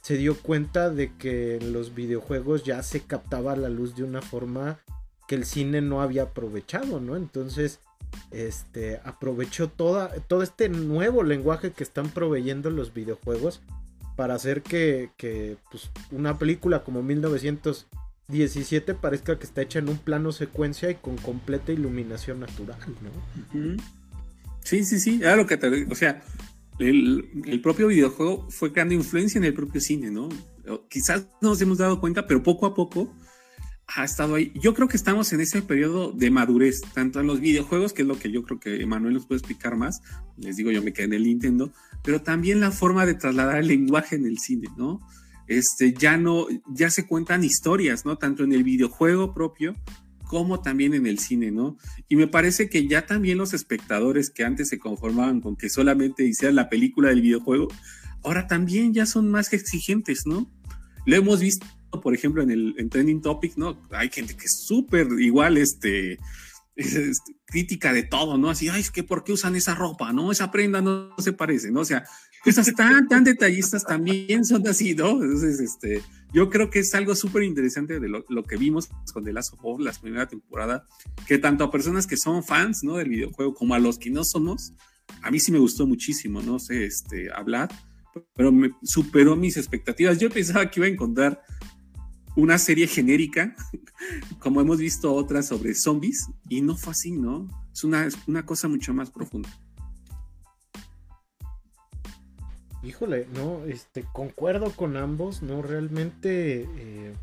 se 0.02 0.16
dio 0.16 0.36
cuenta 0.36 0.90
de 0.90 1.12
que 1.14 1.58
en 1.58 1.72
los 1.72 1.94
videojuegos 1.94 2.64
ya 2.64 2.82
se 2.82 3.00
captaba 3.00 3.54
la 3.54 3.68
luz 3.68 3.94
de 3.94 4.02
una 4.02 4.20
forma 4.20 4.80
que 5.28 5.36
el 5.36 5.44
cine 5.44 5.80
no 5.80 6.02
había 6.02 6.24
aprovechado, 6.24 7.00
¿no? 7.00 7.14
Entonces, 7.16 7.78
este, 8.32 9.00
aprovechó 9.04 9.68
toda, 9.68 10.08
todo 10.26 10.42
este 10.42 10.68
nuevo 10.68 11.22
lenguaje 11.22 11.70
que 11.70 11.84
están 11.84 12.08
proveyendo 12.10 12.68
los 12.70 12.92
videojuegos 12.92 13.60
para 14.16 14.34
hacer 14.34 14.62
que, 14.62 15.10
que 15.16 15.56
pues, 15.70 15.88
una 16.10 16.36
película 16.36 16.82
como 16.82 17.00
1917 18.28 18.94
parezca 18.94 19.38
que 19.38 19.44
está 19.44 19.62
hecha 19.62 19.78
en 19.80 19.88
un 19.88 19.98
plano 19.98 20.32
secuencia 20.32 20.90
y 20.90 20.94
con 20.94 21.16
completa 21.16 21.72
iluminación 21.72 22.40
natural, 22.40 22.78
¿no? 23.02 23.76
Sí, 24.62 24.84
sí, 24.84 24.98
sí, 24.98 25.18
lo 25.18 25.46
que 25.46 25.58
te 25.58 25.84
o 25.90 25.94
sea, 25.94 26.22
el, 26.78 27.60
propio 27.62 27.88
videojuego 27.88 28.48
fue 28.50 28.72
creando 28.72 28.94
influencia 28.94 29.38
en 29.38 29.44
el 29.44 29.54
propio 29.54 29.80
cine, 29.80 30.10
¿no? 30.10 30.28
Quizás 30.88 31.28
no 31.42 31.50
nos 31.50 31.60
hemos 31.60 31.78
dado 31.78 32.00
cuenta, 32.00 32.26
pero 32.26 32.42
poco 32.42 32.66
a 32.66 32.74
poco 32.74 33.12
ha 33.86 34.04
estado 34.04 34.36
ahí. 34.36 34.52
Yo 34.54 34.72
creo 34.72 34.88
que 34.88 34.96
estamos 34.96 35.30
en 35.34 35.40
ese 35.40 35.60
periodo 35.60 36.10
de 36.12 36.30
madurez, 36.30 36.80
tanto 36.94 37.20
en 37.20 37.26
los 37.26 37.40
videojuegos, 37.40 37.92
que 37.92 38.02
es 38.02 38.08
lo 38.08 38.18
que 38.18 38.30
yo 38.30 38.42
creo 38.42 38.58
que 38.58 38.82
Emanuel 38.82 39.14
nos 39.14 39.26
puede 39.26 39.40
explicar 39.40 39.76
más, 39.76 40.00
les 40.38 40.56
digo, 40.56 40.70
yo 40.70 40.82
me 40.82 40.94
quedé 40.94 41.04
en 41.06 41.12
el 41.12 41.24
Nintendo, 41.24 41.72
pero 42.02 42.22
también 42.22 42.60
la 42.60 42.70
forma 42.70 43.04
de 43.04 43.14
trasladar 43.14 43.58
el 43.58 43.68
lenguaje 43.68 44.16
en 44.16 44.24
el 44.24 44.38
cine, 44.38 44.68
¿no? 44.76 45.00
Este, 45.46 45.92
ya 45.92 46.16
no, 46.16 46.46
ya 46.72 46.90
se 46.90 47.06
cuentan 47.06 47.44
historias, 47.44 48.04
¿no? 48.04 48.16
Tanto 48.16 48.44
en 48.44 48.52
el 48.52 48.64
videojuego 48.64 49.34
propio 49.34 49.74
como 50.24 50.60
también 50.60 50.94
en 50.94 51.06
el 51.06 51.18
cine, 51.18 51.50
¿no? 51.50 51.76
Y 52.08 52.16
me 52.16 52.26
parece 52.26 52.68
que 52.68 52.88
ya 52.88 53.06
también 53.06 53.38
los 53.38 53.52
espectadores 53.52 54.30
que 54.30 54.44
antes 54.44 54.68
se 54.68 54.78
conformaban 54.78 55.40
con 55.40 55.54
que 55.56 55.68
solamente 55.68 56.24
hicieran 56.24 56.56
la 56.56 56.68
película 56.68 57.10
del 57.10 57.20
videojuego, 57.20 57.68
ahora 58.22 58.46
también 58.46 58.94
ya 58.94 59.06
son 59.06 59.30
más 59.30 59.52
exigentes, 59.52 60.26
¿no? 60.26 60.50
Lo 61.06 61.16
hemos 61.16 61.40
visto 61.40 61.66
por 62.00 62.14
ejemplo, 62.14 62.42
en 62.42 62.50
el 62.50 62.74
en 62.78 62.90
Trending 62.90 63.22
Topic, 63.22 63.56
¿no? 63.56 63.86
Hay 63.90 64.10
gente 64.10 64.36
que 64.36 64.46
es 64.46 64.64
súper 64.64 65.08
igual, 65.18 65.58
este, 65.58 66.18
crítica 67.46 67.92
de 67.92 68.02
todo, 68.02 68.38
¿no? 68.38 68.50
Así, 68.50 68.68
ay, 68.68 68.80
es 68.80 68.90
que 68.90 69.02
¿por 69.02 69.24
qué 69.24 69.32
usan 69.32 69.56
esa 69.56 69.74
ropa? 69.74 70.12
¿No? 70.12 70.32
Esa 70.32 70.50
prenda 70.50 70.80
no, 70.80 71.14
se 71.18 71.32
parece, 71.32 71.70
¿no? 71.70 71.80
O 71.80 71.84
sea, 71.84 72.04
cosas 72.44 72.72
tan, 72.74 73.08
tan 73.08 73.24
detallistas 73.24 73.84
también 73.84 74.44
son 74.44 74.66
así, 74.68 74.94
¿no? 74.94 75.22
Entonces, 75.22 75.60
este, 75.60 76.02
yo 76.32 76.50
creo 76.50 76.68
que 76.68 76.80
es 76.80 76.94
algo 76.94 77.14
súper 77.14 77.42
interesante 77.42 77.98
de 77.98 78.08
lo, 78.08 78.42
que 78.44 78.56
vimos 78.56 78.88
con 79.12 79.24
The 79.24 79.32
Last 79.32 79.54
of 79.54 79.60
Us, 79.64 79.82
la 79.82 79.92
primera 79.92 80.26
temporada, 80.26 80.86
que 81.26 81.38
tanto 81.38 81.64
a 81.64 81.70
personas 81.70 82.06
que 82.06 82.16
son 82.16 82.44
fans, 82.44 82.84
¿no? 82.84 82.96
Del 82.96 83.08
videojuego 83.08 83.54
como 83.54 83.74
a 83.74 83.78
los 83.78 83.98
que 83.98 84.10
no 84.10 84.24
somos, 84.24 84.74
a 85.22 85.30
mí 85.30 85.40
sí 85.40 85.52
me 85.52 85.58
gustó 85.58 85.86
muchísimo, 85.86 86.42
no 86.42 86.58
sé, 86.58 86.84
este, 86.84 87.32
hablar, 87.32 87.70
pero 88.34 88.52
me 88.52 88.70
superó 88.82 89.36
mis 89.36 89.56
expectativas. 89.56 90.18
Yo 90.18 90.28
pensaba 90.30 90.70
que 90.70 90.80
iba 90.80 90.86
a 90.86 90.90
encontrar 90.90 91.42
una 92.36 92.58
serie 92.58 92.86
genérica, 92.86 93.56
como 94.38 94.60
hemos 94.60 94.78
visto 94.78 95.14
otras 95.14 95.48
sobre 95.48 95.74
zombies, 95.74 96.28
y 96.48 96.60
no 96.60 96.76
fue 96.76 96.92
así, 96.92 97.12
¿no? 97.12 97.48
Es 97.72 97.84
una, 97.84 98.08
una 98.26 98.44
cosa 98.44 98.68
mucho 98.68 98.92
más 98.92 99.10
profunda. 99.10 99.48
Híjole, 102.84 103.26
no, 103.34 103.64
este, 103.64 104.04
concuerdo 104.12 104.70
con 104.70 104.96
ambos, 104.96 105.42
¿no? 105.42 105.62
Realmente 105.62 106.62
eh, 106.62 107.14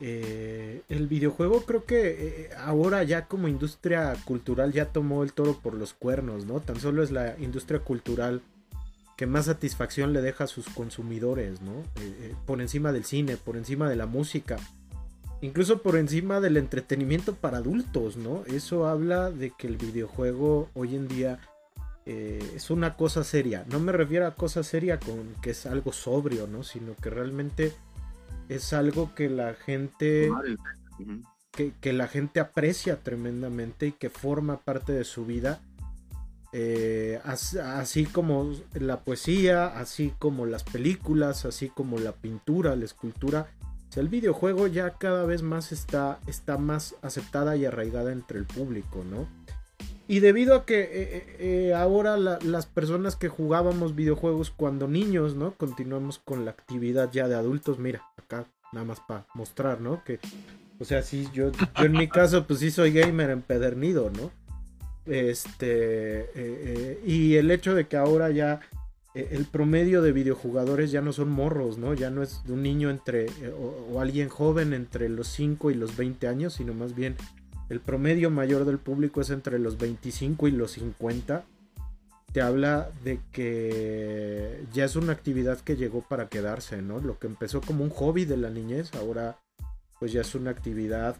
eh, 0.00 0.82
el 0.88 1.06
videojuego 1.06 1.62
creo 1.62 1.84
que 1.84 2.08
eh, 2.08 2.50
ahora 2.58 3.04
ya 3.04 3.26
como 3.26 3.46
industria 3.46 4.14
cultural 4.24 4.72
ya 4.72 4.86
tomó 4.86 5.22
el 5.22 5.32
toro 5.32 5.58
por 5.62 5.74
los 5.74 5.94
cuernos, 5.94 6.46
¿no? 6.46 6.60
Tan 6.60 6.80
solo 6.80 7.04
es 7.04 7.12
la 7.12 7.38
industria 7.38 7.78
cultural 7.80 8.42
que 9.16 9.26
más 9.26 9.44
satisfacción 9.44 10.12
le 10.12 10.22
deja 10.22 10.44
a 10.44 10.48
sus 10.48 10.66
consumidores, 10.70 11.60
¿no? 11.60 11.72
por 12.46 12.62
encima 12.62 12.90
del 12.90 13.04
cine, 13.04 13.36
por 13.36 13.58
encima 13.58 13.86
de 13.90 13.94
la 13.94 14.06
música, 14.06 14.56
incluso 15.42 15.82
por 15.82 15.96
encima 15.96 16.40
del 16.40 16.56
entretenimiento 16.56 17.34
para 17.34 17.58
adultos, 17.58 18.16
¿no? 18.16 18.44
Eso 18.46 18.86
habla 18.86 19.30
de 19.30 19.50
que 19.50 19.66
el 19.66 19.76
videojuego 19.76 20.70
hoy 20.72 20.96
en 20.96 21.06
día 21.06 21.38
eh, 22.06 22.52
es 22.56 22.70
una 22.70 22.96
cosa 22.96 23.24
seria. 23.24 23.64
No 23.70 23.78
me 23.78 23.92
refiero 23.92 24.26
a 24.26 24.34
cosa 24.34 24.62
seria 24.62 24.98
con 24.98 25.34
que 25.42 25.50
es 25.50 25.66
algo 25.66 25.92
sobrio, 25.92 26.46
¿no? 26.46 26.62
Sino 26.62 26.96
que 26.96 27.10
realmente 27.10 27.72
es 28.48 28.72
algo 28.72 29.14
que 29.14 29.28
la 29.28 29.54
gente. 29.54 30.30
Que, 31.52 31.92
la 31.92 32.08
gente 32.08 32.40
aprecia 32.40 33.02
tremendamente 33.02 33.88
y 33.88 33.92
que 33.92 34.08
forma 34.08 34.60
parte 34.60 34.92
de 34.92 35.04
su 35.04 35.26
vida. 35.26 35.60
Eh, 36.52 37.20
así, 37.24 38.06
como 38.06 38.54
la 38.72 39.00
poesía, 39.00 39.66
así 39.66 40.14
como 40.18 40.46
las 40.46 40.64
películas, 40.64 41.44
así 41.44 41.68
como 41.68 41.98
la 41.98 42.12
pintura, 42.12 42.76
la 42.76 42.84
escultura. 42.84 43.48
el 43.94 44.08
videojuego 44.08 44.68
ya 44.68 44.94
cada 44.94 45.26
vez 45.26 45.42
más 45.42 45.70
está, 45.70 46.18
está 46.26 46.56
más 46.56 46.94
aceptada 47.02 47.56
y 47.56 47.66
arraigada 47.66 48.10
entre 48.12 48.38
el 48.38 48.46
público, 48.46 49.04
¿no? 49.04 49.28
Y 50.10 50.18
debido 50.18 50.56
a 50.56 50.66
que 50.66 50.80
eh, 50.80 50.88
eh, 50.92 51.36
eh, 51.38 51.72
ahora 51.72 52.16
las 52.16 52.66
personas 52.66 53.14
que 53.14 53.28
jugábamos 53.28 53.94
videojuegos 53.94 54.50
cuando 54.50 54.88
niños, 54.88 55.36
¿no? 55.36 55.54
Continuamos 55.54 56.18
con 56.18 56.44
la 56.44 56.50
actividad 56.50 57.12
ya 57.12 57.28
de 57.28 57.36
adultos. 57.36 57.78
Mira, 57.78 58.02
acá 58.16 58.48
nada 58.72 58.84
más 58.84 58.98
para 58.98 59.28
mostrar, 59.34 59.80
¿no? 59.80 60.02
Que, 60.02 60.18
o 60.80 60.84
sea, 60.84 61.02
sí, 61.02 61.28
yo, 61.32 61.52
en 61.76 61.92
mi 61.92 62.08
caso, 62.18 62.44
pues 62.44 62.58
sí 62.58 62.72
soy 62.72 62.90
gamer 62.90 63.30
empedernido, 63.30 64.10
¿no? 64.10 64.32
Este, 65.06 66.98
y 67.06 67.36
el 67.36 67.48
hecho 67.52 67.76
de 67.76 67.86
que 67.86 67.96
ahora 67.96 68.30
ya 68.30 68.58
el 69.14 69.44
promedio 69.44 70.02
de 70.02 70.10
videojugadores 70.10 70.90
ya 70.90 71.02
no 71.02 71.12
son 71.12 71.30
morros, 71.30 71.78
¿no? 71.78 71.94
Ya 71.94 72.10
no 72.10 72.24
es 72.24 72.42
de 72.44 72.54
un 72.54 72.64
niño 72.64 72.90
entre, 72.90 73.26
o, 73.52 73.92
o 73.92 74.00
alguien 74.00 74.28
joven 74.28 74.72
entre 74.72 75.08
los 75.08 75.28
5 75.28 75.70
y 75.70 75.74
los 75.74 75.96
20 75.96 76.26
años, 76.26 76.54
sino 76.54 76.74
más 76.74 76.96
bien 76.96 77.14
el 77.70 77.80
promedio 77.80 78.30
mayor 78.30 78.64
del 78.64 78.78
público 78.78 79.20
es 79.20 79.30
entre 79.30 79.58
los 79.58 79.78
25 79.78 80.48
y 80.48 80.50
los 80.50 80.72
50, 80.72 81.44
te 82.32 82.42
habla 82.42 82.90
de 83.04 83.20
que 83.32 84.64
ya 84.72 84.84
es 84.84 84.96
una 84.96 85.12
actividad 85.12 85.60
que 85.60 85.76
llegó 85.76 86.02
para 86.02 86.28
quedarse, 86.28 86.82
¿no? 86.82 86.98
Lo 86.98 87.18
que 87.18 87.28
empezó 87.28 87.60
como 87.60 87.84
un 87.84 87.90
hobby 87.90 88.24
de 88.24 88.36
la 88.36 88.50
niñez, 88.50 88.92
ahora 88.94 89.38
pues 90.00 90.12
ya 90.12 90.22
es 90.22 90.34
una 90.34 90.50
actividad 90.50 91.16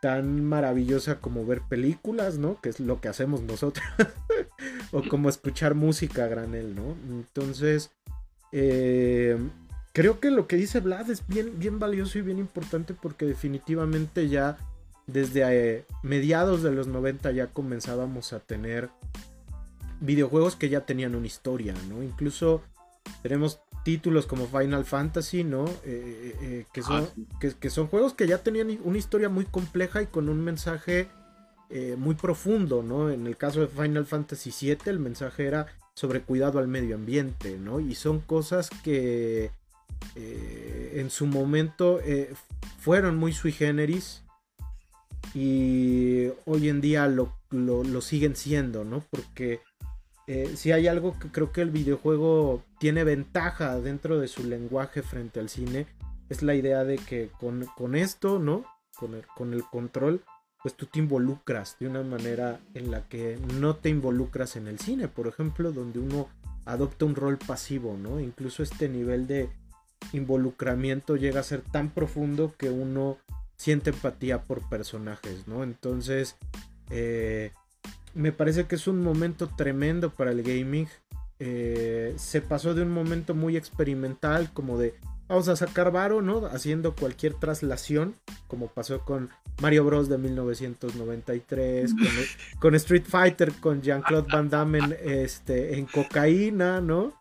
tan 0.00 0.44
maravillosa 0.44 1.20
como 1.20 1.44
ver 1.44 1.62
películas, 1.62 2.38
¿no? 2.38 2.60
Que 2.60 2.68
es 2.68 2.78
lo 2.78 3.00
que 3.00 3.08
hacemos 3.08 3.42
nosotros. 3.42 3.84
o 4.92 5.02
como 5.08 5.28
escuchar 5.28 5.74
música 5.74 6.24
a 6.24 6.28
granel, 6.28 6.74
¿no? 6.76 6.94
Entonces, 7.10 7.90
eh, 8.52 9.38
creo 9.92 10.20
que 10.20 10.30
lo 10.30 10.46
que 10.46 10.56
dice 10.56 10.78
Vlad 10.78 11.10
es 11.10 11.26
bien, 11.26 11.58
bien 11.58 11.80
valioso 11.80 12.18
y 12.18 12.22
bien 12.22 12.38
importante 12.38 12.94
porque 12.94 13.24
definitivamente 13.24 14.28
ya 14.28 14.56
desde 15.06 15.42
eh, 15.76 15.84
mediados 16.02 16.62
de 16.62 16.72
los 16.72 16.86
90 16.86 17.30
ya 17.32 17.48
comenzábamos 17.48 18.32
a 18.32 18.40
tener 18.40 18.90
videojuegos 20.00 20.56
que 20.56 20.68
ya 20.68 20.86
tenían 20.86 21.14
una 21.14 21.26
historia, 21.26 21.74
¿no? 21.88 22.02
Incluso 22.02 22.62
tenemos 23.22 23.60
títulos 23.84 24.26
como 24.26 24.46
Final 24.46 24.84
Fantasy, 24.84 25.44
¿no? 25.44 25.66
Eh, 25.84 26.36
eh, 26.40 26.66
que, 26.72 26.82
son, 26.82 27.04
ah, 27.04 27.48
que, 27.60 27.70
son 27.70 27.86
juegos 27.88 28.14
que 28.14 28.26
ya 28.26 28.38
tenían 28.38 28.78
una 28.82 28.98
historia 28.98 29.28
muy 29.28 29.44
compleja 29.44 30.02
y 30.02 30.06
con 30.06 30.28
un 30.28 30.42
mensaje 30.42 31.08
muy 31.98 32.14
profundo, 32.14 32.84
¿no? 32.84 33.10
En 33.10 33.26
el 33.26 33.36
caso 33.36 33.60
de 33.60 33.66
Final 33.66 34.06
Fantasy 34.06 34.52
VII 34.60 34.78
el 34.86 35.00
mensaje 35.00 35.44
era 35.44 35.66
sobre 35.94 36.20
cuidado 36.20 36.60
al 36.60 36.68
medio 36.68 36.94
ambiente, 36.94 37.58
¿no? 37.58 37.80
Y 37.80 37.96
son 37.96 38.20
cosas 38.20 38.70
que 38.84 39.50
en 40.14 41.10
su 41.10 41.26
momento 41.26 41.98
fueron 42.78 43.16
muy 43.16 43.32
sui 43.32 43.50
generis 43.50 44.23
y 45.32 46.28
hoy 46.44 46.68
en 46.68 46.80
día 46.80 47.06
lo, 47.08 47.32
siguen 48.00 48.36
siendo, 48.36 48.84
¿no? 48.84 49.02
Porque 49.10 49.60
eh, 50.26 50.52
si 50.56 50.72
hay 50.72 50.86
algo 50.86 51.18
que 51.18 51.28
creo 51.28 51.52
que 51.52 51.62
el 51.62 51.70
videojuego 51.70 52.62
tiene 52.78 53.04
ventaja 53.04 53.80
dentro 53.80 54.18
de 54.18 54.28
su 54.28 54.44
lenguaje 54.44 55.02
frente 55.02 55.40
al 55.40 55.48
cine, 55.48 55.86
es 56.28 56.42
la 56.42 56.54
idea 56.54 56.84
de 56.84 56.96
que 56.96 57.30
con, 57.38 57.94
esto, 57.94 58.38
¿no? 58.38 58.64
Con 58.96 59.14
el, 59.14 59.26
con 59.26 59.54
el 59.54 59.64
control, 59.64 60.22
pues 60.62 60.74
tú 60.74 60.86
te 60.86 60.98
involucras 60.98 61.76
de 61.78 61.88
una 61.88 62.02
manera 62.02 62.60
en 62.74 62.90
la 62.90 63.06
que 63.08 63.38
no 63.58 63.76
te 63.76 63.90
involucras 63.90 64.56
en 64.56 64.66
el 64.66 64.78
cine, 64.78 65.08
por 65.08 65.26
ejemplo, 65.26 65.72
donde 65.72 65.98
uno 65.98 66.28
adopta 66.64 67.04
un 67.04 67.14
rol 67.14 67.38
pasivo, 67.38 67.96
¿no? 67.98 68.20
Incluso 68.20 68.62
este 68.62 68.88
nivel 68.88 69.26
de 69.26 69.50
involucramiento 70.12 71.16
llega 71.16 71.40
a 71.40 71.44
ser 71.44 71.60
tan 71.60 71.90
profundo 71.90 72.54
que 72.56 72.70
uno 72.70 73.18
siente 73.56 73.90
empatía 73.90 74.42
por 74.42 74.68
personajes, 74.68 75.46
¿no? 75.46 75.62
Entonces, 75.62 76.36
eh, 76.90 77.52
me 78.14 78.32
parece 78.32 78.64
que 78.64 78.76
es 78.76 78.86
un 78.86 79.02
momento 79.02 79.48
tremendo 79.48 80.10
para 80.10 80.30
el 80.30 80.42
gaming. 80.42 80.88
Eh, 81.40 82.14
se 82.16 82.40
pasó 82.40 82.74
de 82.74 82.82
un 82.82 82.92
momento 82.92 83.34
muy 83.34 83.56
experimental, 83.56 84.50
como 84.52 84.78
de 84.78 84.94
vamos 85.28 85.48
a 85.48 85.56
sacar 85.56 85.90
varo, 85.90 86.22
¿no? 86.22 86.46
Haciendo 86.46 86.94
cualquier 86.94 87.34
traslación, 87.34 88.14
como 88.46 88.68
pasó 88.68 89.00
con 89.00 89.30
Mario 89.60 89.84
Bros. 89.84 90.08
de 90.08 90.18
1993, 90.18 91.94
con, 92.60 92.74
Street 92.74 93.04
Fighter, 93.06 93.52
con 93.54 93.82
Jean-Claude 93.82 94.28
Van 94.30 94.48
Damme 94.48 94.78
en, 94.78 94.96
este, 95.02 95.78
en 95.78 95.86
cocaína, 95.86 96.80
¿no? 96.80 97.12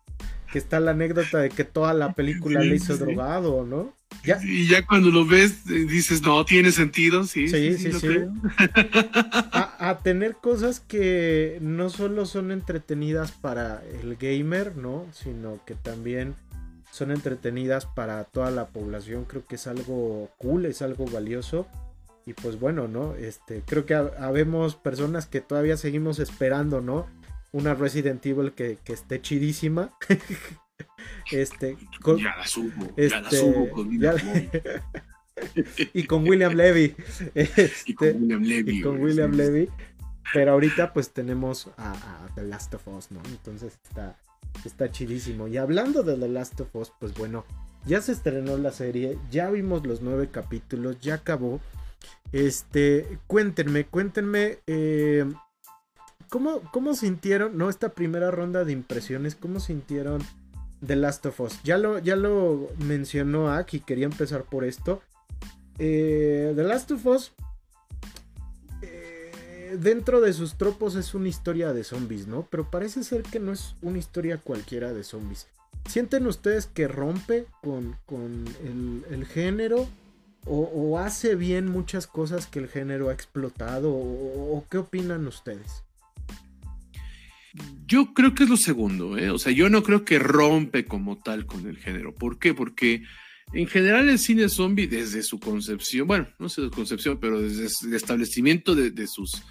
Que 0.52 0.60
está 0.60 0.80
la 0.80 0.92
anécdota 0.92 1.40
de 1.40 1.50
que 1.50 1.64
toda 1.64 1.94
la 1.94 2.14
película 2.14 2.60
le 2.60 2.76
hizo 2.76 2.98
drogado, 2.98 3.66
¿no? 3.66 3.94
Y 4.44 4.68
ya 4.68 4.86
cuando 4.86 5.10
lo 5.12 5.26
ves, 5.26 5.66
eh, 5.70 5.86
dices, 5.86 6.22
no, 6.22 6.46
tiene 6.46 6.72
sentido, 6.72 7.26
sí. 7.26 7.50
Sí, 7.50 7.78
sí, 7.78 7.92
sí. 7.92 8.08
a, 9.52 10.00
tener 10.04 10.36
cosas 10.36 10.80
que 10.80 11.58
no 11.62 11.90
solo 11.90 12.26
son 12.26 12.52
entretenidas 12.52 13.32
para 13.32 13.84
el 14.02 14.16
gamer, 14.16 14.78
¿no? 14.78 15.06
Sino 15.12 15.60
que 15.66 15.76
también 15.76 16.36
son 16.92 17.12
entretenidas 17.12 17.86
para 17.86 18.24
toda 18.24 18.50
la 18.52 18.68
población. 18.68 19.26
Creo 19.26 19.46
que 19.46 19.56
es 19.56 19.68
algo 19.68 20.30
cool, 20.38 20.66
es 20.66 20.82
algo 20.82 21.06
valioso. 21.06 21.68
Y 22.26 22.34
pues 22.34 22.58
bueno, 22.58 22.88
¿no? 22.88 23.16
Este, 23.16 23.62
creo 23.66 23.86
que 23.86 23.96
habemos 23.96 24.76
personas 24.76 25.26
que 25.26 25.42
todavía 25.42 25.76
seguimos 25.76 26.20
esperando, 26.20 26.80
¿no? 26.80 27.08
Una 27.52 27.74
Resident 27.74 28.26
Evil 28.26 28.54
que, 28.54 28.78
que 28.84 28.94
esté 28.94 29.22
chidísima. 29.22 29.92
Este, 31.32 31.78
ya 32.18 32.36
la 32.36 32.46
subo, 32.46 32.94
ya 32.96 33.22
la 33.22 33.30
este, 33.30 33.38
subo 33.38 33.70
con 33.70 33.90
y 35.94 36.04
con 36.06 36.28
William 36.28 36.54
Levy. 36.54 36.96
y 37.86 37.94
con 37.94 38.08
William 38.08 38.44
Levy. 38.44 38.78
Y 38.78 38.82
con 38.82 39.02
William 39.02 39.32
Levy. 39.32 39.70
Pero 40.34 40.54
ahorita 40.54 40.94
pues 40.94 41.12
tenemos 41.12 41.70
a, 41.78 42.28
The 42.36 42.44
Last 42.44 42.74
of 42.74 42.88
Us, 42.88 43.12
¿no? 43.12 43.22
Entonces 43.30 43.78
está, 43.84 44.18
está 44.66 44.92
chidísimo. 44.92 45.48
Y 45.48 45.58
hablando 45.58 46.04
de 46.04 46.18
The 46.18 46.28
Last 46.28 46.60
of 46.62 46.76
Us, 46.76 46.92
pues 47.00 47.14
bueno, 47.14 47.46
ya 47.86 48.02
se 48.02 48.14
estrenó 48.14 48.58
la 48.58 48.72
serie, 48.72 49.18
ya 49.30 49.50
vimos 49.50 49.86
los 49.86 50.02
nueve 50.02 50.30
capítulos, 50.32 51.00
ya 51.02 51.16
acabó. 51.16 51.60
Este, 52.32 53.20
cuéntenme, 53.28 53.86
cuéntenme, 53.86 54.60
eh, 54.66 55.26
¿cómo, 56.30 56.62
¿cómo 56.72 56.96
sintieron, 56.96 57.58
no, 57.58 57.70
esta 57.70 57.90
primera 57.90 58.32
ronda 58.32 58.64
de 58.64 58.72
impresiones, 58.72 59.36
cómo 59.36 59.60
sintieron 59.60 60.24
The 60.86 60.96
Last 60.96 61.26
of 61.26 61.40
Us. 61.40 61.60
Ya 61.64 61.78
lo, 61.78 62.00
ya 62.00 62.16
lo 62.16 62.70
mencionó 62.80 63.50
quería 63.86 64.06
empezar 64.06 64.44
por 64.44 64.64
esto. 64.64 65.02
Eh, 65.80 66.54
The 66.56 66.64
Last 66.64 66.92
of 66.92 67.06
Us, 67.06 67.32
eh, 68.82 69.78
dentro 69.80 70.22
de 70.22 70.34
sus 70.34 70.56
tropos 70.56 70.96
es 70.96 71.14
una 71.14 71.30
historia 71.30 71.74
de 71.74 71.84
zombies, 71.84 72.28
¿no? 72.28 72.48
Pero 72.50 72.70
parece 72.70 73.04
ser 73.04 73.24
que 73.24 73.40
no 73.40 73.52
es 73.52 73.76
una 73.82 73.98
historia 73.98 74.38
cualquiera 74.38 74.94
de 74.94 75.04
zombies. 75.04 75.48
¿Sienten 75.90 76.28
ustedes 76.28 76.68
que 76.68 76.88
rompe 76.88 77.46
con, 77.62 77.98
el, 79.10 79.26
género? 79.26 79.88
O, 80.46 81.00
hace 81.00 81.36
bien 81.36 81.68
muchas 81.68 82.08
cosas 82.08 82.48
que 82.48 82.60
el 82.60 82.68
género 82.68 83.10
ha 83.10 83.14
explotado? 83.14 83.92
o 83.94 84.64
qué 84.70 84.78
opinan 84.78 85.28
ustedes? 85.28 85.84
Yo 87.86 88.14
creo 88.14 88.34
que 88.34 88.44
es 88.44 88.50
lo 88.50 88.58
segundo, 88.58 89.18
¿eh? 89.18 89.30
o 89.30 89.38
sea, 89.38 89.52
yo 89.52 89.70
no 89.70 89.84
creo 89.84 90.04
que 90.04 90.18
rompe 90.18 90.86
como 90.86 91.20
tal 91.20 91.46
con 91.46 91.68
el 91.68 91.78
género. 91.78 92.16
¿Por 92.16 92.40
qué? 92.40 92.54
Porque 92.54 93.04
en 93.52 93.68
general 93.68 94.10
el 94.10 94.18
cine 94.18 94.50
zombie, 94.50 94.88
desde 94.88 95.22
su 95.22 95.40
concepción, 95.40 96.08
bueno, 96.08 96.28
no 96.40 96.50
sé 96.50 96.62
su 96.62 96.72
concepción, 96.72 97.20
pero 97.20 97.40
desde 97.40 97.88
el 97.88 97.94
establecimiento 97.94 98.74
de, 98.74 99.06
sus, 99.06 99.44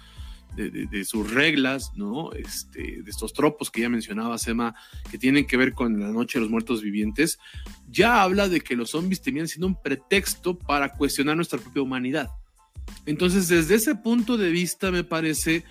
de, 0.57 1.05
sus 1.05 1.31
reglas, 1.31 1.91
¿no? 1.95 2.33
Este, 2.33 3.01
de 3.01 3.09
estos 3.09 3.31
tropos 3.31 3.71
que 3.71 3.81
ya 3.81 3.89
mencionaba 3.89 4.37
Sema, 4.37 4.75
que 5.09 5.17
tienen 5.17 5.47
que 5.47 5.55
ver 5.55 5.73
con 5.73 5.97
la 6.01 6.09
noche 6.09 6.37
de 6.37 6.41
los 6.41 6.51
muertos 6.51 6.81
vivientes, 6.81 7.39
ya 7.87 8.21
habla 8.21 8.49
de 8.49 8.59
que 8.59 8.75
los 8.75 8.89
zombies 8.89 9.21
tenían 9.21 9.47
siendo 9.47 9.67
un 9.67 9.81
pretexto 9.81 10.59
para 10.59 10.93
cuestionar 10.93 11.37
nuestra 11.37 11.59
propia 11.59 11.83
humanidad. 11.83 12.29
Entonces, 13.05 13.47
desde 13.47 13.75
ese 13.75 13.95
punto 13.95 14.35
de 14.35 14.49
vista, 14.49 14.91
me 14.91 15.05
parece 15.05 15.63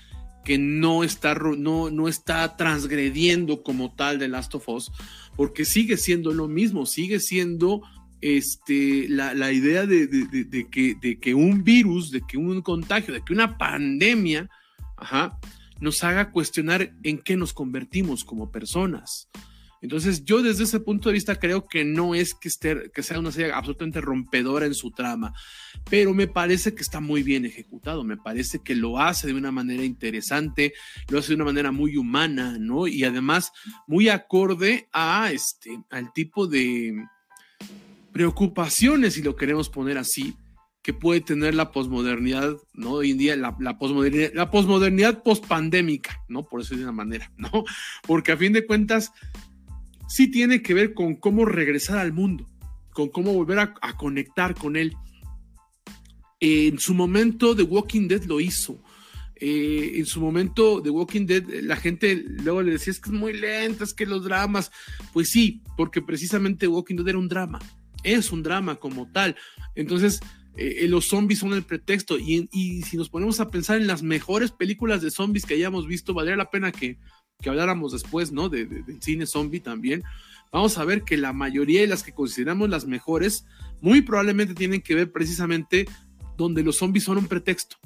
que 0.45 0.59
no 0.59 1.05
está, 1.05 1.35
no, 1.35 1.91
no 1.91 2.09
está 2.09 2.57
transgrediendo 2.57 3.63
como 3.63 3.95
tal 3.95 4.19
de 4.19 4.29
Last 4.29 4.55
of 4.55 4.69
Us, 4.69 4.91
porque 5.37 5.65
sigue 5.65 5.97
siendo 5.97 6.33
lo 6.33 6.49
mismo, 6.49 6.87
sigue 6.87 7.21
siendo 7.21 7.83
este, 8.21 9.09
la, 9.09 9.53
idea 9.53 9.87
de, 9.87 10.09
que, 10.71 10.97
de 11.01 11.19
que 11.19 11.35
un 11.35 11.65
virus, 11.65 12.11
de 12.11 12.23
que 12.27 12.39
un 12.39 12.63
contagio, 12.63 13.13
de 13.13 13.23
que 13.23 13.33
una 13.33 13.59
pandemia, 13.59 14.49
nos 15.81 16.05
haga 16.05 16.31
cuestionar 16.31 16.93
en 17.03 17.19
qué 17.19 17.37
nos 17.37 17.53
convertimos 17.53 18.25
como 18.25 18.53
personas. 18.53 19.29
Entonces, 19.83 20.25
yo 20.25 20.43
desde 20.43 20.63
ese 20.63 20.79
punto 20.79 21.09
de 21.09 21.15
vista 21.15 21.35
creo 21.35 21.67
que 21.67 21.85
no 21.85 22.15
es 22.15 22.35
que, 22.35 22.49
esté, 22.49 22.91
que 22.95 23.03
sea 23.03 23.19
una 23.19 23.33
serie 23.33 23.53
absolutamente 23.53 24.01
rompedora 24.01 24.65
en 24.65 24.75
su 24.75 24.93
trama, 24.93 25.35
pero 25.91 26.15
me 26.15 26.29
parece 26.29 26.73
que 26.73 26.83
está 26.83 27.01
muy 27.01 27.25
bien 27.25 27.45
ejecutado, 27.45 28.05
me 28.05 28.17
parece 28.17 28.61
que 28.63 28.77
lo 28.77 29.01
hace 29.01 29.27
de 29.27 29.35
una 29.35 29.51
manera 29.51 29.85
interesante, 29.85 30.73
lo 31.09 31.19
hace 31.19 31.31
de 31.31 31.35
una 31.35 31.47
manera 31.47 31.73
muy 31.73 31.97
humana, 31.97 32.57
¿no? 32.61 32.87
Y 32.87 33.03
además 33.03 33.53
muy 33.89 34.09
acorde 34.09 34.89
a 34.93 35.33
este, 35.33 35.83
al 35.91 36.13
tipo 36.13 36.47
de 36.47 37.05
preocupaciones, 38.13 39.15
si 39.15 39.23
lo 39.23 39.35
queremos 39.35 39.69
poner 39.69 39.99
así, 39.99 40.37
que 40.83 40.93
puede 40.93 41.21
tener 41.21 41.57
la 41.57 41.73
posmodernidad, 41.73 42.57
¿no? 42.73 42.93
Hoy 42.93 43.11
en 43.11 43.19
día, 43.19 43.37
la, 43.37 43.57
la 43.59 43.79
posmodernidad, 43.79 44.31
la 44.33 44.51
posmodernidad 44.51 45.25
pospandémica, 45.25 46.21
¿no? 46.29 46.45
Por 46.45 46.61
eso 46.61 46.77
de 46.77 46.83
una 46.83 46.93
manera, 46.93 47.33
¿no? 47.37 47.65
Porque 48.07 48.31
a 48.31 48.37
fin 48.37 48.53
de 48.53 48.65
cuentas, 48.65 49.13
sí 50.13 50.31
tiene 50.31 50.61
que 50.61 50.75
ver 50.75 50.93
con 50.93 51.17
cómo 51.17 51.47
regresar 51.47 51.97
al 51.97 52.13
mundo, 52.13 52.47
con 52.93 53.09
cómo 53.09 53.33
volver 53.33 53.59
a, 53.59 53.97
conectar 53.97 54.55
con 54.55 54.77
él. 54.77 54.95
en 56.39 56.79
su 56.79 56.93
momento, 56.93 57.57
The 57.57 57.63
Walking 57.63 58.09
Dead 58.09 58.25
lo 58.25 58.39
hizo. 58.39 58.83
Eh, 59.37 59.93
en 59.95 60.05
su 60.05 60.21
momento, 60.21 60.83
The 60.83 60.91
Walking 60.91 61.25
Dead, 61.25 61.45
la 61.63 61.77
gente 61.77 62.23
luego 62.27 62.61
le 62.61 62.73
decía, 62.73 62.91
es 62.91 63.01
que 63.01 63.09
es 63.09 63.17
muy 63.17 63.33
lenta, 63.33 63.85
es 63.85 63.95
que 63.95 64.05
los 64.05 64.25
dramas. 64.25 64.71
Pues 65.15 65.31
sí, 65.31 65.63
porque 65.79 66.03
precisamente 66.03 66.69
Walking 66.69 66.97
Dead 66.97 67.09
era 67.09 67.19
un 67.19 67.29
drama. 67.29 67.59
Es 68.03 68.33
un 68.33 68.43
drama 68.43 68.77
como 68.77 69.11
tal. 69.11 69.35
Entonces, 69.75 70.21
eh, 70.59 70.87
los 70.89 71.07
zombies 71.07 71.39
son 71.39 71.55
el 71.55 71.63
pretexto. 71.63 72.19
Y, 72.19 72.51
y, 72.53 72.83
si 72.83 72.99
nos 72.99 73.09
ponemos 73.09 73.41
a 73.41 73.51
pensar 73.51 73.81
en 73.81 73.87
las 73.87 74.03
mejores 74.03 74.51
películas 74.51 75.01
de 75.01 75.11
zombies 75.11 75.47
que 75.47 75.55
hayamos 75.55 75.87
visto, 75.87 76.13
valdría 76.13 76.37
la 76.37 76.51
pena 76.51 76.71
que, 76.71 76.99
que 77.43 77.51
habláramos 77.51 77.93
después, 77.93 78.33
¿no? 78.33 78.49
De, 78.49 78.65
del 78.65 79.03
cine 79.03 79.27
zombie 79.27 79.61
también, 79.61 80.03
vamos 80.51 80.79
a 80.79 80.85
ver 80.85 81.03
que 81.03 81.17
la 81.17 81.33
mayoría 81.33 81.83
de 81.83 81.87
las 81.87 82.03
que 82.03 82.13
consideramos 82.13 82.71
las 82.71 82.87
mejores, 82.87 83.45
muy 83.81 84.01
probablemente 84.01 84.55
tienen 84.55 84.81
que 84.81 84.95
ver 84.95 85.13
precisamente 85.13 85.87
donde 86.37 86.63
los 86.63 86.77
zombies 86.77 87.05
son 87.05 87.19
un 87.19 87.27
pretexto 87.27 87.77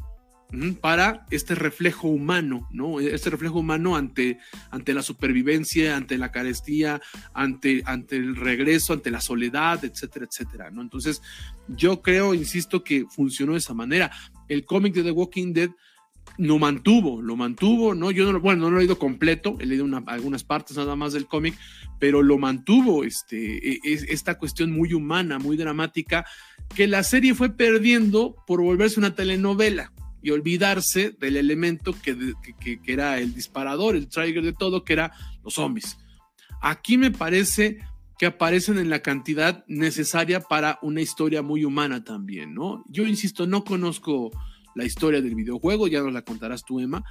para 0.81 1.27
este 1.31 1.55
reflejo 1.55 2.09
humano, 2.09 2.69
¿no? 2.71 3.01
Este 3.01 3.31
reflejo 3.31 3.59
humano 3.59 3.97
ante, 3.97 4.39
ante 4.71 4.95
la 4.95 5.03
supervivencia, 5.03 5.97
ante 5.97 6.19
la 6.19 6.31
carestía, 6.31 7.01
ante, 7.35 7.83
ante 7.85 8.17
el 8.17 8.37
regreso, 8.37 8.93
ante 8.93 9.11
la 9.11 9.21
soledad, 9.21 9.85
etcétera, 9.85 10.27
etcétera, 10.31 10.71
¿no? 10.71 10.83
Entonces, 10.83 11.21
yo 11.69 12.01
creo, 12.01 12.33
insisto, 12.33 12.85
que 12.85 13.07
funcionó 13.07 13.53
de 13.53 13.59
esa 13.59 13.75
manera. 13.75 14.13
El 14.49 14.65
cómic 14.65 14.95
de 14.95 15.03
The 15.03 15.11
Walking 15.11 15.53
Dead 15.53 15.71
lo 16.39 16.59
mantuvo, 16.59 17.23
lo 17.23 17.37
mantuvo, 17.37 17.95
¿no? 17.95 18.11
Yo 18.11 18.31
no, 18.33 18.41
bueno, 18.41 18.63
no 18.63 18.71
lo 18.71 18.77
he 18.77 18.81
leído 18.81 18.99
completo, 18.99 19.57
he 19.61 19.67
leído 19.67 19.87
algunas 20.07 20.45
partes 20.45 20.77
nada 20.77 20.97
más 20.97 21.13
del 21.13 21.27
cómic, 21.27 21.57
pero 21.99 22.23
lo 22.23 22.39
mantuvo, 22.39 23.05
este, 23.05 23.75
e, 23.75 23.81
es, 23.85 24.03
esta 24.05 24.39
cuestión 24.39 24.73
muy 24.73 24.93
humana, 24.93 25.39
muy 25.39 25.57
dramática, 25.57 26.27
que 26.75 26.87
la 26.87 27.03
serie 27.03 27.35
fue 27.35 27.51
perdiendo 27.51 28.37
por 28.47 28.61
volverse 28.61 29.01
una 29.01 29.15
telenovela 29.15 29.93
y 30.23 30.31
olvidarse 30.31 31.11
del 31.19 31.37
elemento 31.37 31.95
que, 32.03 32.35
que, 32.61 32.81
que 32.81 32.93
era 32.93 33.19
el 33.19 33.35
disparador, 33.35 33.97
el 33.97 34.09
trigger 34.09 34.45
de 34.45 34.53
todo, 34.53 34.85
que 34.85 34.93
era 34.93 35.13
los 35.45 35.55
zombies. 35.55 35.97
Aquí 36.61 36.99
me 36.99 37.11
parece 37.11 37.79
que 38.19 38.27
aparecen 38.27 38.79
en 38.79 38.91
la 38.91 39.01
cantidad 39.01 39.65
necesaria 39.69 40.41
para 40.41 40.79
una 40.83 41.01
historia 41.01 41.43
muy 41.43 41.65
humana 41.65 42.03
también, 42.03 42.55
¿no? 42.55 42.83
Yo 42.89 43.07
insisto, 43.07 43.47
no 43.47 43.65
conozco 43.65 44.31
la 44.77 44.85
historia 44.85 45.21
del 45.21 45.35
videojuego, 45.35 45.89
ya 45.89 46.01
nos 46.03 46.13
la 46.13 46.23
contarás 46.23 46.63
tú, 46.65 46.79
Emma, 46.79 47.03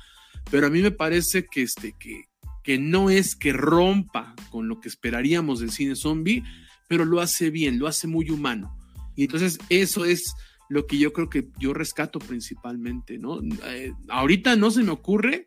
pero 0.49 0.68
a 0.68 0.70
mí 0.70 0.82
me 0.82 0.91
parece 0.91 1.45
que, 1.45 1.63
este, 1.63 1.93
que, 1.99 2.26
que 2.63 2.78
no 2.78 3.09
es 3.09 3.36
que 3.36 3.51
rompa 3.51 4.34
con 4.51 4.70
lo 4.70 4.80
que 4.80 4.88
esperaríamos 4.88 5.59
del 5.59 5.72
cine 5.72 5.95
zombie, 5.95 6.43
pero 6.88 7.03
lo 7.03 7.20
hace 7.20 7.49
bien, 7.49 7.80
lo 7.80 7.88
hace 7.88 8.07
muy 8.07 8.30
humano. 8.30 8.78
Y 9.16 9.24
entonces 9.24 9.57
eso 9.70 10.05
es 10.05 10.36
lo 10.70 10.86
que 10.88 10.97
yo 10.97 11.11
creo 11.11 11.30
que 11.30 11.47
yo 11.59 11.74
rescato 11.74 12.20
principalmente, 12.20 13.18
¿no? 13.18 13.41
Eh, 13.66 13.93
ahorita 14.09 14.55
no 14.55 14.72
se 14.72 14.84
me 14.84 14.91
ocurre 14.91 15.45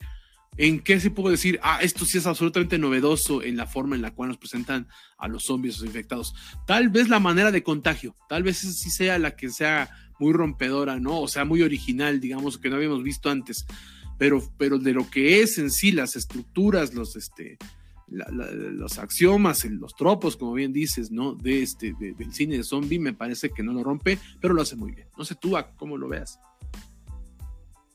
en 0.58 0.80
qué 0.80 1.00
se 1.00 1.10
puedo 1.10 1.30
decir, 1.30 1.58
ah, 1.62 1.78
esto 1.80 2.04
sí 2.04 2.18
es 2.18 2.26
absolutamente 2.26 2.78
novedoso 2.78 3.42
en 3.42 3.56
la 3.56 3.66
forma 3.66 3.94
en 3.94 4.02
la 4.02 4.10
cual 4.10 4.30
nos 4.30 4.38
presentan 4.38 4.88
a 5.16 5.28
los 5.28 5.44
zombies 5.44 5.80
o 5.80 5.86
infectados. 5.86 6.34
Tal 6.66 6.88
vez 6.88 7.08
la 7.08 7.20
manera 7.20 7.52
de 7.52 7.62
contagio, 7.62 8.14
tal 8.28 8.42
vez 8.42 8.58
sí 8.58 8.90
sea 8.90 9.18
la 9.18 9.36
que 9.36 9.50
sea 9.50 9.88
muy 10.18 10.32
rompedora, 10.32 10.98
¿no? 10.98 11.20
O 11.20 11.28
sea, 11.28 11.44
muy 11.44 11.62
original, 11.62 12.20
digamos, 12.20 12.58
que 12.58 12.68
no 12.68 12.76
habíamos 12.76 13.04
visto 13.04 13.30
antes. 13.30 13.66
Pero, 14.18 14.42
pero 14.58 14.78
de 14.78 14.92
lo 14.92 15.08
que 15.08 15.42
es 15.42 15.58
en 15.58 15.70
sí 15.70 15.92
las 15.92 16.16
estructuras, 16.16 16.92
los, 16.92 17.14
este, 17.14 17.56
los 18.08 18.98
axiomas, 18.98 19.64
los 19.64 19.94
tropos, 19.94 20.36
como 20.36 20.54
bien 20.54 20.72
dices, 20.72 21.12
¿no? 21.12 21.34
De 21.34 21.62
este, 21.62 21.94
del 21.98 22.32
cine 22.32 22.56
de 22.56 22.64
zombie, 22.64 22.98
me 22.98 23.12
parece 23.12 23.50
que 23.50 23.62
no 23.62 23.72
lo 23.72 23.84
rompe, 23.84 24.18
pero 24.40 24.54
lo 24.54 24.62
hace 24.62 24.74
muy 24.74 24.90
bien. 24.90 25.06
No 25.16 25.24
sé 25.24 25.36
tú, 25.36 25.56
¿cómo 25.76 25.96
lo 25.96 26.08
veas? 26.08 26.40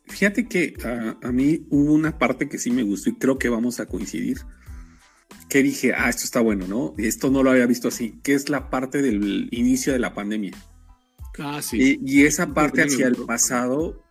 Fíjate 0.07 0.47
que 0.47 0.75
a, 0.83 1.17
a, 1.25 1.31
mí 1.31 1.65
hubo 1.69 1.93
una 1.93 2.17
parte 2.17 2.49
que 2.49 2.57
sí 2.57 2.71
me 2.71 2.83
gustó 2.83 3.09
y 3.09 3.15
creo 3.15 3.37
que 3.37 3.49
vamos 3.49 3.79
a 3.79 3.85
coincidir. 3.85 4.39
Que 5.49 5.63
dije, 5.63 5.93
ah, 5.93 6.09
esto 6.09 6.23
está 6.23 6.39
bueno, 6.41 6.67
¿no? 6.67 6.95
Esto 6.97 7.29
no 7.29 7.43
lo 7.43 7.51
había 7.51 7.65
visto 7.65 7.87
así, 7.87 8.19
que 8.23 8.33
es 8.33 8.49
la 8.49 8.69
parte 8.69 9.01
del 9.01 9.49
inicio 9.51 9.93
de 9.93 9.99
la 9.99 10.13
pandemia. 10.13 10.53
Ah, 11.39 11.61
sí. 11.61 11.99
y, 12.03 12.25
esa 12.25 12.53
parte 12.53 12.83
hacia 12.83 13.07
el 13.07 13.15
pasado, 13.15 14.03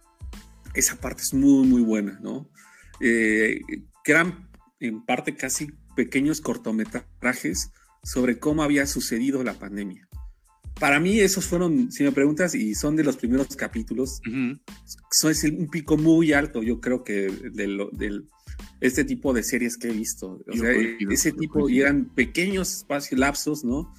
esa 0.75 0.97
parte 0.97 1.23
es 1.23 1.35
muy, 1.35 1.67
muy 1.67 1.83
buena, 1.83 2.19
¿no? 2.21 2.51
Eh, 3.01 3.61
en 4.81 5.05
parte 5.05 5.37
casi 5.37 5.73
pequeños 5.95 6.41
cortometrajes 6.41 7.73
sobre 8.03 8.39
cómo 8.39 8.63
había 8.63 8.87
sucedido 8.87 9.45
la 9.45 9.55
pandemia. 9.55 10.09
Para 10.79 10.99
mí 10.99 11.21
esos 11.21 11.47
fueron, 11.47 11.93
si 11.93 12.03
me 12.03 12.13
preguntas, 12.13 12.55
y 12.55 12.75
son 12.75 12.97
de 12.97 13.05
los 13.05 13.17
primeros 13.17 13.49
capítulos, 13.57 14.21
son 15.11 15.31
es 15.31 15.45
un 15.45 15.69
pico 15.69 15.97
muy 15.97 16.33
alto, 16.33 16.63
yo 16.63 16.81
creo 16.81 17.05
que 17.05 17.31
del, 17.53 18.29
este 18.81 19.05
tipo 19.05 19.33
de 19.33 19.43
series 19.43 19.77
que 19.77 19.89
he 19.89 19.93
visto. 19.93 20.41
O 20.47 20.53
sea, 20.57 20.71
ese 21.11 21.33
tipo, 21.33 21.69
y 21.69 21.81
eran 21.81 22.07
pequeños 22.07 22.79
espacios, 22.79 23.19
lapsos, 23.21 23.65
¿no? 23.65 23.95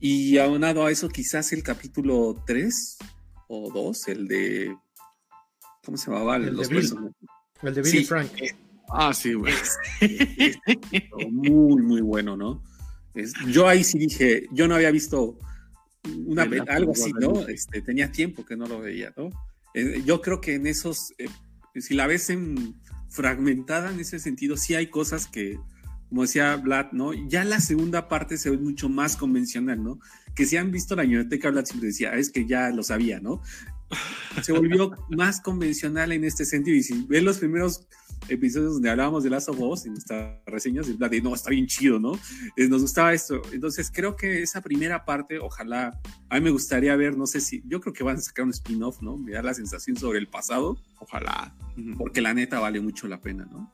Y 0.00 0.38
aunado 0.38 0.84
a 0.86 0.90
eso, 0.90 1.08
quizás 1.08 1.52
el 1.52 1.62
capítulo 1.62 2.42
3 2.46 2.98
o 3.48 3.70
2, 3.72 4.08
el 4.08 4.28
de. 4.28 4.76
¿Cómo 5.84 5.96
se 5.96 6.10
llamaba? 6.10 6.36
El, 6.36 6.56
de, 6.56 6.68
Billy. 6.68 6.88
el 7.62 7.74
de 7.74 7.82
Billy 7.82 8.04
Frank. 8.04 8.30
ah, 8.88 9.12
sí, 9.12 9.34
güey. 9.34 9.54
muy, 11.30 11.82
muy 11.82 12.00
bueno, 12.00 12.36
¿no? 12.36 12.62
yo 13.48 13.66
ahí 13.66 13.82
sí 13.82 13.98
dije, 13.98 14.46
yo 14.52 14.68
no 14.68 14.76
había 14.76 14.90
visto 14.90 15.36
una, 16.26 16.42
algo 16.68 16.92
así, 16.92 17.12
¿no? 17.12 17.46
Este, 17.48 17.82
tenía 17.82 18.10
tiempo 18.12 18.44
que 18.44 18.56
no 18.56 18.66
lo 18.66 18.80
veía, 18.80 19.12
¿no? 19.16 19.30
Eh, 19.74 20.02
yo 20.04 20.20
creo 20.20 20.40
que 20.40 20.54
en 20.54 20.66
esos, 20.66 21.12
eh, 21.18 21.28
si 21.80 21.94
la 21.94 22.06
ves 22.06 22.30
en, 22.30 22.80
fragmentada 23.08 23.92
en 23.92 24.00
ese 24.00 24.18
sentido, 24.18 24.56
sí 24.56 24.74
hay 24.74 24.88
cosas 24.88 25.26
que, 25.26 25.58
como 26.08 26.22
decía 26.22 26.56
Vlad, 26.56 26.92
¿no? 26.92 27.12
Ya 27.12 27.44
la 27.44 27.60
segunda 27.60 28.08
parte 28.08 28.38
se 28.38 28.50
ve 28.50 28.58
mucho 28.58 28.88
más 28.88 29.16
convencional, 29.16 29.82
¿no? 29.82 30.00
Que 30.34 30.46
si 30.46 30.56
han 30.56 30.70
visto 30.70 30.96
la 30.96 31.02
biblioteca, 31.02 31.50
Vlad 31.50 31.64
siempre 31.64 31.88
decía, 31.88 32.10
ah, 32.12 32.18
es 32.18 32.30
que 32.30 32.46
ya 32.46 32.70
lo 32.70 32.82
sabía, 32.82 33.20
¿no? 33.20 33.42
Se 34.42 34.52
volvió 34.52 34.92
más 35.08 35.40
convencional 35.40 36.12
en 36.12 36.24
este 36.24 36.44
sentido. 36.44 36.76
Y 36.76 36.82
si 36.82 37.04
ven 37.06 37.24
los 37.24 37.38
primeros 37.38 37.86
episodios 38.28 38.74
donde 38.74 38.90
hablábamos 38.90 39.24
de 39.24 39.30
Last 39.30 39.48
of 39.48 39.58
Us 39.60 39.86
en 39.86 39.92
nuestras 39.92 40.38
reseñas, 40.46 40.86
de 40.86 41.20
no, 41.20 41.34
está 41.34 41.50
bien 41.50 41.66
chido, 41.66 41.98
¿no? 41.98 42.18
Eh, 42.56 42.68
nos 42.68 42.82
gustaba 42.82 43.12
esto. 43.12 43.42
Entonces 43.52 43.90
creo 43.92 44.16
que 44.16 44.42
esa 44.42 44.60
primera 44.60 45.04
parte, 45.04 45.38
ojalá, 45.38 45.98
a 46.28 46.34
mí 46.36 46.40
me 46.40 46.50
gustaría 46.50 46.94
ver, 46.96 47.16
no 47.16 47.26
sé 47.26 47.40
si, 47.40 47.62
yo 47.66 47.80
creo 47.80 47.92
que 47.92 48.04
van 48.04 48.16
a 48.16 48.20
sacar 48.20 48.44
un 48.44 48.50
spin-off, 48.50 49.02
¿no? 49.02 49.16
Me 49.16 49.32
da 49.32 49.42
la 49.42 49.54
sensación 49.54 49.96
sobre 49.96 50.18
el 50.18 50.28
pasado. 50.28 50.80
Ojalá. 50.98 51.56
Porque 51.96 52.20
la 52.20 52.34
neta 52.34 52.60
vale 52.60 52.80
mucho 52.80 53.08
la 53.08 53.20
pena, 53.20 53.46
¿no? 53.50 53.72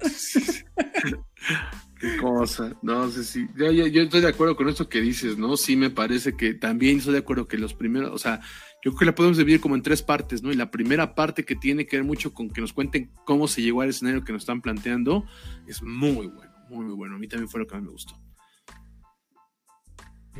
Qué 2.00 2.16
cosa. 2.18 2.74
No 2.82 3.10
sé 3.10 3.24
si. 3.24 3.46
Yo, 3.56 3.70
yo, 3.70 4.02
estoy 4.02 4.20
de 4.20 4.28
acuerdo 4.28 4.56
con 4.56 4.68
esto 4.68 4.88
que 4.88 5.00
dices, 5.00 5.38
¿no? 5.38 5.56
Sí, 5.56 5.76
me 5.76 5.90
parece 5.90 6.36
que 6.36 6.54
también 6.54 6.98
estoy 6.98 7.12
de 7.14 7.20
acuerdo 7.20 7.46
que 7.48 7.56
los 7.56 7.74
primeros, 7.74 8.10
o 8.12 8.18
sea, 8.18 8.40
yo 8.84 8.90
creo 8.90 8.98
que 8.98 9.04
la 9.06 9.14
podemos 9.14 9.38
dividir 9.38 9.62
como 9.62 9.76
en 9.76 9.82
tres 9.82 10.02
partes, 10.02 10.42
¿no? 10.42 10.52
Y 10.52 10.56
la 10.56 10.70
primera 10.70 11.14
parte 11.14 11.42
que 11.42 11.56
tiene 11.56 11.86
que 11.86 11.96
ver 11.96 12.04
mucho 12.04 12.34
con 12.34 12.50
que 12.50 12.60
nos 12.60 12.74
cuenten 12.74 13.10
cómo 13.24 13.48
se 13.48 13.62
llegó 13.62 13.80
al 13.80 13.88
escenario 13.88 14.22
que 14.22 14.32
nos 14.34 14.42
están 14.42 14.60
planteando 14.60 15.24
es 15.66 15.82
muy 15.82 16.26
bueno, 16.26 16.52
muy, 16.68 16.94
bueno. 16.94 17.16
A 17.16 17.18
mí 17.18 17.26
también 17.26 17.48
fue 17.48 17.60
lo 17.60 17.66
que 17.66 17.76
más 17.76 17.82
me 17.82 17.90
gustó. 17.90 18.14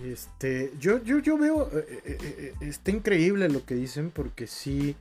Este, 0.04 0.74
yo, 0.78 1.02
yo, 1.02 1.20
yo 1.20 1.38
veo, 1.38 1.70
eh, 1.72 1.86
eh, 2.04 2.18
eh, 2.20 2.52
está 2.60 2.90
increíble 2.90 3.48
lo 3.48 3.64
que 3.64 3.76
dicen 3.76 4.10
porque 4.10 4.46
sí, 4.46 4.94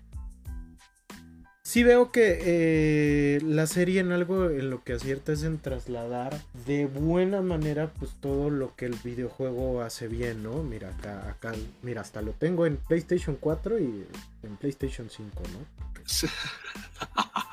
sí 1.73 1.81
veo 1.81 2.11
que 2.11 2.37
eh, 2.45 3.41
la 3.41 3.65
serie 3.65 3.99
en 3.99 4.11
algo 4.11 4.51
en 4.51 4.69
lo 4.69 4.83
que 4.83 4.93
acierta 4.93 5.33
es 5.33 5.41
en 5.41 5.57
trasladar 5.57 6.39
de 6.67 6.85
buena 6.85 7.41
manera 7.41 7.91
pues 7.97 8.11
todo 8.21 8.51
lo 8.51 8.75
que 8.75 8.85
el 8.85 8.95
videojuego 9.03 9.81
hace 9.81 10.07
bien, 10.07 10.43
¿no? 10.43 10.61
Mira, 10.61 10.89
acá, 10.89 11.27
acá, 11.27 11.53
mira, 11.81 12.01
hasta 12.01 12.21
lo 12.21 12.33
tengo 12.33 12.67
en 12.67 12.77
PlayStation 12.77 13.37
4 13.39 13.79
y 13.79 14.05
en 14.43 14.55
PlayStation 14.57 15.09
5, 15.09 15.31
¿no? 15.51 15.83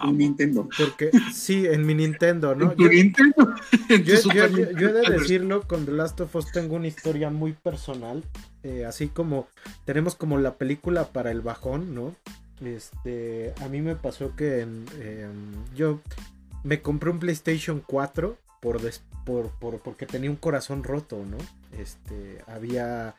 en 0.06 0.18
Nintendo. 0.18 0.68
Porque 0.76 1.10
sí, 1.32 1.64
en 1.66 1.86
mi 1.86 1.94
Nintendo, 1.94 2.54
¿no? 2.54 2.76
yo, 2.76 2.90
Nintendo? 2.90 3.54
yo, 3.88 4.44
he 4.44 4.92
de 4.92 5.18
decirlo, 5.18 5.62
con 5.66 5.86
The 5.86 5.92
Last 5.92 6.20
of 6.20 6.36
Us 6.36 6.52
tengo 6.52 6.76
una 6.76 6.88
historia 6.88 7.30
muy 7.30 7.54
personal. 7.54 8.22
Eh, 8.64 8.84
así 8.84 9.08
como 9.08 9.48
tenemos 9.86 10.14
como 10.14 10.36
la 10.36 10.56
película 10.56 11.06
para 11.06 11.30
el 11.30 11.40
bajón, 11.40 11.94
¿no? 11.94 12.14
Este, 12.64 13.54
a 13.62 13.68
mí 13.68 13.80
me 13.80 13.96
pasó 13.96 14.36
que 14.36 14.66
yo 15.74 16.00
me 16.62 16.82
compré 16.82 17.10
un 17.10 17.18
PlayStation 17.18 17.82
4 17.86 18.36
por, 18.60 18.80
por, 19.24 19.78
porque 19.80 20.06
tenía 20.06 20.30
un 20.30 20.36
corazón 20.36 20.84
roto, 20.84 21.24
¿no? 21.24 21.38
Este, 21.78 22.42
había, 22.46 23.14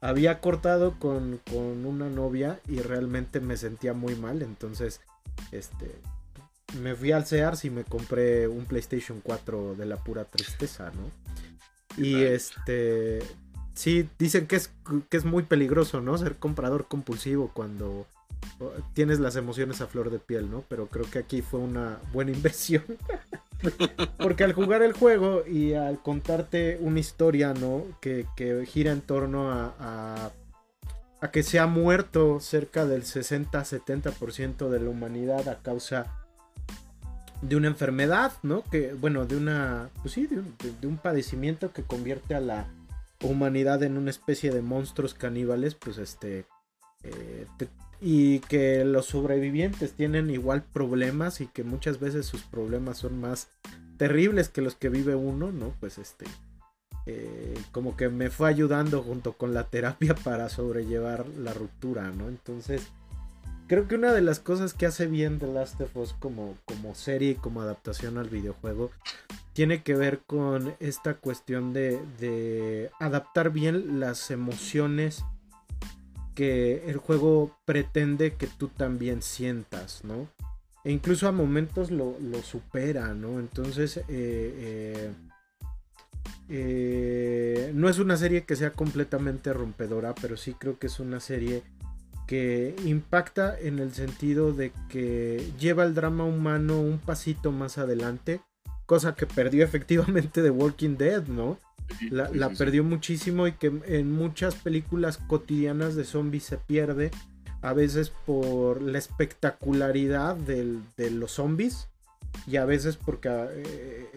había 0.00 0.40
cortado 0.40 0.98
con, 0.98 1.40
con, 1.50 1.86
una 1.86 2.10
novia 2.10 2.60
y 2.68 2.80
realmente 2.80 3.40
me 3.40 3.56
sentía 3.56 3.94
muy 3.94 4.14
mal, 4.14 4.42
entonces, 4.42 5.00
este, 5.52 5.90
me 6.80 6.94
fui 6.94 7.12
al 7.12 7.26
Sears 7.26 7.64
y 7.64 7.70
me 7.70 7.84
compré 7.84 8.48
un 8.48 8.66
PlayStation 8.66 9.20
4 9.22 9.74
de 9.76 9.86
la 9.86 9.96
pura 9.96 10.24
tristeza, 10.24 10.90
¿no? 10.90 12.02
Y 12.02 12.22
este, 12.24 13.22
sí, 13.72 14.06
dicen 14.18 14.46
que 14.46 14.56
es, 14.56 14.70
que 15.08 15.16
es 15.16 15.24
muy 15.24 15.44
peligroso, 15.44 16.02
¿no? 16.02 16.18
Ser 16.18 16.36
comprador 16.36 16.88
compulsivo 16.88 17.50
cuando 17.54 18.06
tienes 18.94 19.20
las 19.20 19.36
emociones 19.36 19.80
a 19.80 19.86
flor 19.86 20.10
de 20.10 20.18
piel, 20.18 20.50
¿no? 20.50 20.64
Pero 20.68 20.86
creo 20.86 21.08
que 21.10 21.18
aquí 21.18 21.42
fue 21.42 21.60
una 21.60 21.98
buena 22.12 22.30
inversión. 22.30 22.84
Porque 24.18 24.44
al 24.44 24.52
jugar 24.52 24.82
el 24.82 24.92
juego 24.92 25.46
y 25.46 25.74
al 25.74 26.02
contarte 26.02 26.78
una 26.80 27.00
historia, 27.00 27.54
¿no? 27.54 27.84
Que, 28.00 28.26
gira 28.66 28.92
en 28.92 29.00
torno 29.00 29.50
a, 29.50 30.32
a, 31.20 31.30
que 31.30 31.42
se 31.42 31.58
ha 31.58 31.66
muerto 31.66 32.40
cerca 32.40 32.86
del 32.86 33.02
60-70% 33.02 34.68
de 34.68 34.80
la 34.80 34.90
humanidad 34.90 35.48
a 35.48 35.58
causa 35.60 36.26
de 37.42 37.56
una 37.56 37.68
enfermedad, 37.68 38.32
¿no? 38.42 38.62
Que, 38.62 38.94
bueno, 38.94 39.26
de 39.26 39.36
una, 39.36 39.90
pues 40.02 40.14
sí, 40.14 40.26
de 40.26 40.86
un, 40.86 40.96
padecimiento 40.98 41.72
que 41.72 41.82
convierte 41.82 42.34
a 42.34 42.40
la 42.40 42.68
humanidad 43.22 43.82
en 43.82 43.98
una 43.98 44.10
especie 44.10 44.52
de 44.52 44.62
monstruos 44.62 45.14
caníbales, 45.14 45.74
pues 45.74 45.98
este, 45.98 46.46
eh, 47.02 47.46
y 48.00 48.40
que 48.40 48.84
los 48.84 49.06
sobrevivientes 49.06 49.92
tienen 49.92 50.30
igual 50.30 50.62
problemas 50.62 51.40
y 51.40 51.46
que 51.46 51.64
muchas 51.64 51.98
veces 51.98 52.26
sus 52.26 52.42
problemas 52.42 52.98
son 52.98 53.20
más 53.20 53.48
terribles 53.96 54.48
que 54.48 54.60
los 54.60 54.74
que 54.74 54.88
vive 54.88 55.14
uno, 55.14 55.52
¿no? 55.52 55.74
Pues 55.80 55.98
este, 55.98 56.26
eh, 57.06 57.54
como 57.72 57.96
que 57.96 58.08
me 58.08 58.30
fue 58.30 58.48
ayudando 58.48 59.02
junto 59.02 59.32
con 59.32 59.54
la 59.54 59.64
terapia 59.64 60.14
para 60.24 60.48
sobrellevar 60.48 61.26
la 61.38 61.54
ruptura, 61.54 62.10
¿no? 62.10 62.28
Entonces, 62.28 62.82
creo 63.66 63.88
que 63.88 63.94
una 63.94 64.12
de 64.12 64.22
las 64.22 64.40
cosas 64.40 64.74
que 64.74 64.86
hace 64.86 65.06
bien 65.06 65.38
The 65.38 65.46
Last 65.46 65.80
of 65.80 65.96
Us 65.96 66.14
como, 66.18 66.56
como 66.64 66.94
serie 66.94 67.30
y 67.30 67.34
como 67.36 67.62
adaptación 67.62 68.18
al 68.18 68.28
videojuego 68.28 68.90
tiene 69.54 69.82
que 69.82 69.94
ver 69.94 70.20
con 70.26 70.74
esta 70.80 71.14
cuestión 71.14 71.72
de, 71.72 71.98
de 72.18 72.90
adaptar 73.00 73.50
bien 73.50 74.00
las 74.00 74.30
emociones 74.30 75.24
que 76.36 76.84
el 76.86 76.98
juego 76.98 77.58
pretende 77.64 78.34
que 78.34 78.46
tú 78.46 78.68
también 78.68 79.22
sientas, 79.22 80.04
¿no? 80.04 80.28
E 80.84 80.92
incluso 80.92 81.26
a 81.26 81.32
momentos 81.32 81.90
lo, 81.90 82.14
supera, 82.44 83.14
¿no? 83.14 83.40
Entonces, 83.40 83.96
eh, 83.96 84.02
eh, 84.08 85.12
eh, 86.48 87.72
no 87.74 87.88
es 87.88 87.98
una 87.98 88.16
serie 88.16 88.44
que 88.44 88.54
sea 88.54 88.70
completamente 88.70 89.52
rompedora, 89.52 90.14
pero 90.14 90.36
sí 90.36 90.52
creo 90.52 90.78
que 90.78 90.88
es 90.88 91.00
una 91.00 91.20
serie 91.20 91.62
que 92.26 92.76
impacta 92.84 93.58
en 93.58 93.78
el 93.78 93.94
sentido 93.94 94.52
de 94.52 94.72
que 94.90 95.50
lleva 95.58 95.84
el 95.84 95.94
drama 95.94 96.24
humano 96.24 96.80
un 96.80 96.98
pasito 96.98 97.50
más 97.50 97.78
adelante, 97.78 98.40
cosa 98.84 99.14
que 99.14 99.26
perdió 99.26 99.64
efectivamente 99.64 100.42
de 100.42 100.50
Walking 100.50 100.96
Dead, 100.98 101.26
¿no? 101.26 101.58
La, 102.10 102.50
perdió 102.50 102.84
muchísimo 102.84 103.46
y 103.46 103.52
que 103.52 103.72
en 103.86 104.12
muchas 104.12 104.54
películas 104.56 105.18
cotidianas 105.18 105.94
de 105.94 106.04
zombies 106.04 106.44
se 106.44 106.58
pierde. 106.58 107.10
A 107.62 107.72
veces 107.72 108.10
por 108.10 108.82
la 108.82 108.98
espectacularidad 108.98 110.36
de 110.36 111.10
los 111.10 111.32
zombies 111.32 111.88
y 112.46 112.56
a 112.56 112.64
veces 112.64 112.96
porque 112.96 113.28
eh, 113.28 114.10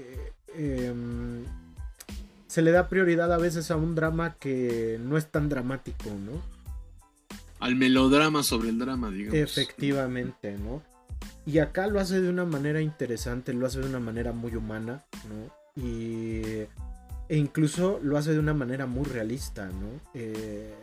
eh, 0.55 0.88
em, 0.88 1.45
se 2.47 2.61
le 2.61 2.72
da 2.72 2.89
prioridad 2.89 3.32
a 3.32 3.38
veces 3.38 3.72
a 3.72 3.76
un 3.76 3.95
drama 3.95 4.36
que 4.39 4.99
no 5.01 5.17
es 5.17 5.28
tan 5.28 5.49
dramático, 5.49 6.09
¿no? 6.09 6.41
Al 7.59 7.76
melodrama 7.76 8.43
sobre 8.43 8.70
el 8.70 8.80
drama, 8.80 9.11
digamos. 9.11 9.39
Efectivamente, 9.39 10.57
¿no? 10.57 10.82
Y 11.45 11.59
acá 11.59 11.88
lo 11.88 11.99
hace 11.99 12.22
de 12.22 12.30
una 12.30 12.45
manera 12.45 12.82
interesante, 12.82 13.53
lo 13.53 13.65
hace 13.65 13.80
de 13.80 13.88
una 13.88 13.99
manera 13.99 14.32
muy 14.32 14.55
humana, 14.55 15.03
¿no? 15.28 15.82
Y 15.82 16.41
e 17.30 17.38
incluso 17.38 17.99
lo 18.01 18.17
hace 18.17 18.34
de 18.34 18.39
una 18.39 18.55
manera 18.55 18.88
muy 18.88 19.05
realista, 19.05 19.67
¿no? 19.67 20.01
Eh, 20.15 20.73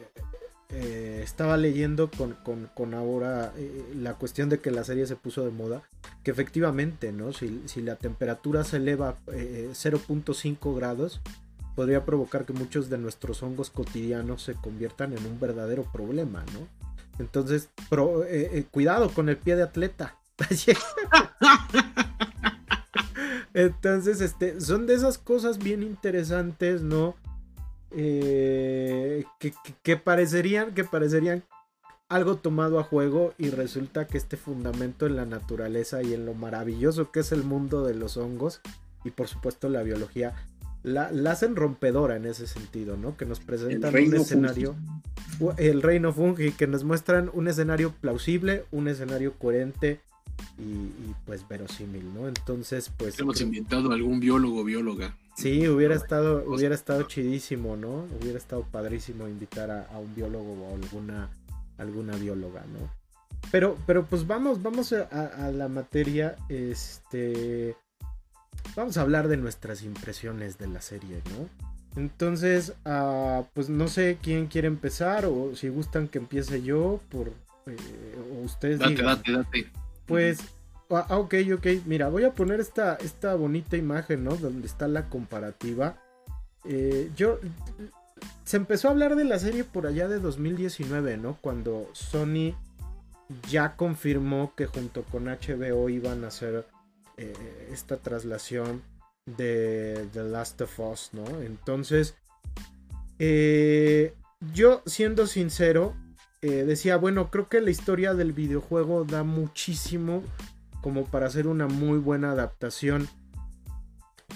eh, 0.71 1.21
estaba 1.23 1.57
leyendo 1.57 2.09
con, 2.11 2.95
ahora 2.95 3.53
eh, 3.57 3.85
la 3.97 4.15
cuestión 4.15 4.49
de 4.49 4.61
que 4.61 4.71
la 4.71 4.85
serie 4.85 5.07
se 5.09 5.17
puso 5.17 5.45
de 5.45 5.51
moda, 5.51 5.83
que 6.23 6.31
efectivamente, 6.31 7.13
¿no? 7.13 7.33
Si, 7.33 7.63
la 7.83 7.97
temperatura 7.97 8.63
se 8.63 8.77
eleva 8.77 9.17
0.5 9.27 10.77
grados, 10.77 11.21
podría 11.75 12.05
provocar 12.05 12.47
que 12.47 12.53
muchos 12.53 12.89
de 12.91 12.99
nuestros 12.99 13.43
hongos 13.43 13.71
cotidianos 13.71 14.43
se 14.43 14.55
conviertan 14.55 15.13
en 15.13 15.27
un 15.27 15.41
verdadero 15.41 15.83
problema, 15.93 16.45
¿no? 16.55 16.69
Entonces, 17.19 17.71
cuidado 18.71 19.11
con 19.11 19.29
el 19.29 19.37
pie 19.37 19.57
de 19.57 19.65
atleta. 19.65 20.17
Entonces, 23.57 24.21
este, 24.21 24.61
son 24.61 24.87
de 24.87 24.93
esas 24.93 25.17
cosas 25.17 25.57
bien 25.57 25.83
interesantes, 25.83 26.83
¿no? 26.83 27.15
Eh, 27.91 29.25
que, 29.83 29.97
parecerían, 29.97 30.75
que 30.75 30.85
parecerían 30.85 31.43
algo 32.11 32.37
tomado 32.37 32.79
a 32.79 32.83
juego 32.83 33.33
y 33.39 33.49
resulta 33.49 34.07
que 34.07 34.19
este 34.19 34.37
fundamento 34.37 35.07
en 35.07 35.17
la 35.17 35.25
naturaleza 35.25 36.03
y 36.03 36.13
en 36.13 36.27
lo 36.27 36.35
maravilloso 36.35 37.11
que 37.11 37.21
es 37.21 37.33
el 37.33 37.45
mundo 37.45 37.87
de 37.87 37.95
los 37.95 38.19
hongos 38.19 38.61
y 39.05 39.11
por 39.11 39.27
supuesto 39.27 39.71
la 39.71 39.83
biología 39.83 40.35
la, 40.83 41.09
hacen 41.31 41.57
rompedora 41.57 42.17
en 42.17 42.27
ese 42.27 42.47
sentido, 42.47 42.99
¿no? 42.99 43.17
Que 43.17 43.25
nos 43.25 43.41
presentan 43.41 43.95
un 43.95 44.15
escenario, 44.15 44.77
el 45.57 45.81
reino 45.81 46.13
fungi, 46.13 46.53
que 46.53 46.67
nos 46.67 46.85
muestran 46.85 47.31
un 47.33 47.49
escenario 47.49 47.95
plausible, 48.03 48.67
un 48.71 48.89
escenario 48.89 49.33
coherente 49.39 50.01
y, 50.59 51.15
pues 51.27 51.47
verosímil, 51.47 52.15
¿no? 52.15 52.29
Entonces, 52.29 52.91
pues... 52.97 53.19
Hemos 53.19 53.41
inventado 53.41 53.93
algún 53.93 54.21
biólogo 54.21 54.65
bióloga. 54.65 55.17
Sí, 55.37 55.69
hubiera 55.69 55.95
estado, 55.95 56.45
hubiera 56.47 56.75
estado 56.75 57.03
chidísimo, 57.03 57.77
¿no? 57.77 58.07
Hubiera 58.21 58.39
estado 58.39 58.63
padrísimo 58.63 59.29
invitar 59.29 59.71
a, 59.71 59.99
un 59.99 60.15
biólogo 60.15 60.53
o 60.53 60.75
alguna, 60.75 61.29
alguna 61.77 62.17
bióloga, 62.17 62.63
¿no? 62.73 62.91
Pero, 63.51 63.77
pero 63.87 64.07
pues 64.07 64.27
vamos, 64.27 64.63
vamos 64.63 64.93
a, 64.93 65.51
la 65.53 65.69
materia. 65.69 66.37
Este. 66.49 67.77
vamos 68.75 68.97
a 68.97 69.03
hablar 69.03 69.29
de 69.29 69.37
nuestras 69.37 69.83
impresiones 69.83 70.59
de 70.59 70.69
la 70.69 70.81
serie, 70.81 71.21
¿no? 71.31 72.01
Entonces, 72.01 72.75
uh, 72.85 73.45
pues 73.55 73.69
no 73.69 73.89
sé 73.89 74.19
quién 74.23 74.47
quiere 74.47 74.69
empezar 74.69 75.27
o 75.27 75.55
si 75.55 75.69
gustan 75.69 76.09
que 76.09 76.19
empiece 76.19 76.63
yo 76.63 77.01
por 77.11 77.33
eh, 77.67 77.77
o 78.33 78.45
ustedes 78.45 78.79
date, 78.79 78.91
digan. 78.91 79.07
Date, 79.07 79.33
date, 79.33 79.71
Pues, 80.07 80.41
ah, 80.91 81.19
ok, 81.19 81.35
ok, 81.55 81.67
mira, 81.87 82.09
voy 82.09 82.25
a 82.25 82.33
poner 82.33 82.61
esta, 82.61 82.97
esta 82.97 83.35
bonita 83.35 83.77
imagen, 83.77 84.25
¿no? 84.25 84.37
Donde 84.37 84.67
está 84.67 84.89
la 84.89 85.09
comparativa. 85.09 85.97
Eh, 86.65 87.11
yo, 87.17 87.39
se 88.45 88.57
empezó 88.57 88.89
a 88.89 88.93
hablar 88.93 89.17
de 89.17 89.25
la 89.25 89.39
serie 89.39 89.65
por 89.65 89.87
allá 89.87 90.09
de 90.09 90.19
2019, 90.19 91.17
¿no? 91.17 91.37
Cuando 91.41 91.89
Sony 91.93 92.55
ya 93.49 93.77
confirmó 93.77 94.53
que 94.57 94.67
junto 94.67 95.03
con 95.03 95.25
HBO 95.25 95.89
iban 95.89 96.25
a 96.25 96.29
hacer 96.29 96.67
eh, 97.17 97.69
esta 97.73 97.97
traslación 97.97 98.83
de 99.27 100.07
The 100.13 100.23
Last 100.23 100.61
of 100.61 100.79
Us, 100.79 101.11
¿no? 101.13 101.25
Entonces, 101.43 102.15
eh, 103.19 104.15
yo 104.55 104.83
siendo 104.87 105.27
sincero, 105.27 105.95
eh, 106.43 106.65
decía, 106.65 106.97
bueno, 106.97 107.31
creo 107.31 107.49
que 107.49 107.61
la 107.61 107.71
historia 107.71 108.15
del 108.15 108.33
videojuego 108.33 109.05
da 109.05 109.23
muchísimo 109.23 110.23
como 110.81 111.05
para 111.05 111.27
hacer 111.27 111.47
una 111.47 111.67
muy 111.67 111.99
buena 111.99 112.33
adaptación, 112.33 113.09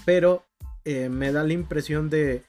pero 0.05 0.45
eh, 0.85 1.09
me 1.09 1.31
da 1.31 1.45
la 1.45 1.53
impresión 1.53 2.11
de, 2.11 2.43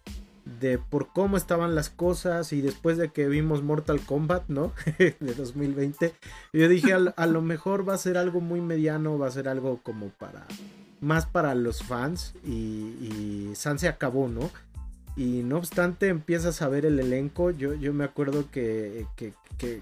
de 0.59 0.77
por 0.77 1.09
cómo 1.13 1.37
estaban 1.37 1.75
las 1.75 1.89
cosas 1.89 2.53
y 2.53 2.61
después 2.61 2.97
de 2.97 3.09
que 3.09 3.27
vimos 3.27 3.61
Mortal 3.61 4.01
Kombat, 4.01 4.47
¿no? 4.47 4.73
de 4.97 5.33
2020, 5.35 6.13
yo 6.53 6.67
dije, 6.67 6.93
a, 6.93 7.25
lo 7.27 7.41
mejor 7.41 7.87
va 7.87 7.93
a 7.93 7.99
ser 7.99 8.17
algo 8.17 8.41
muy 8.41 8.61
mediano, 8.61 9.19
va 9.19 9.27
a 9.27 9.31
ser 9.31 9.47
algo 9.47 9.79
como 9.83 10.09
para 10.09 10.45
más 10.99 11.25
para 11.25 11.55
los 11.55 11.83
fans 11.83 12.35
y, 12.45 12.51
y 12.51 13.51
San 13.55 13.79
se 13.79 13.87
acabó, 13.87 14.27
¿no? 14.27 14.49
Y 15.15 15.43
no 15.43 15.57
obstante 15.57 16.07
empiezas 16.07 16.61
a 16.61 16.69
ver 16.69 16.85
el 16.85 16.99
elenco, 16.99 17.51
yo, 17.51 17.73
yo 17.73 17.93
me 17.93 18.05
acuerdo 18.05 18.49
que, 18.49 19.05
que, 19.15 19.33
que, 19.57 19.81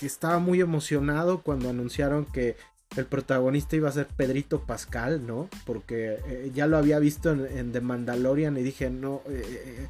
estaba 0.00 0.38
muy 0.38 0.60
emocionado 0.60 1.42
cuando 1.42 1.68
anunciaron 1.68 2.24
que 2.24 2.56
el 2.96 3.04
protagonista 3.04 3.76
iba 3.76 3.88
a 3.88 3.92
ser 3.92 4.06
Pedrito 4.06 4.60
Pascal, 4.60 5.26
¿no? 5.26 5.48
Porque 5.66 6.18
eh, 6.26 6.50
ya 6.54 6.66
lo 6.66 6.78
había 6.78 6.98
visto 6.98 7.30
en, 7.30 7.46
en, 7.46 7.72
The 7.72 7.80
Mandalorian 7.80 8.56
y 8.56 8.62
dije, 8.62 8.90
no, 8.90 9.22
eh, 9.28 9.42
eh, 9.44 9.88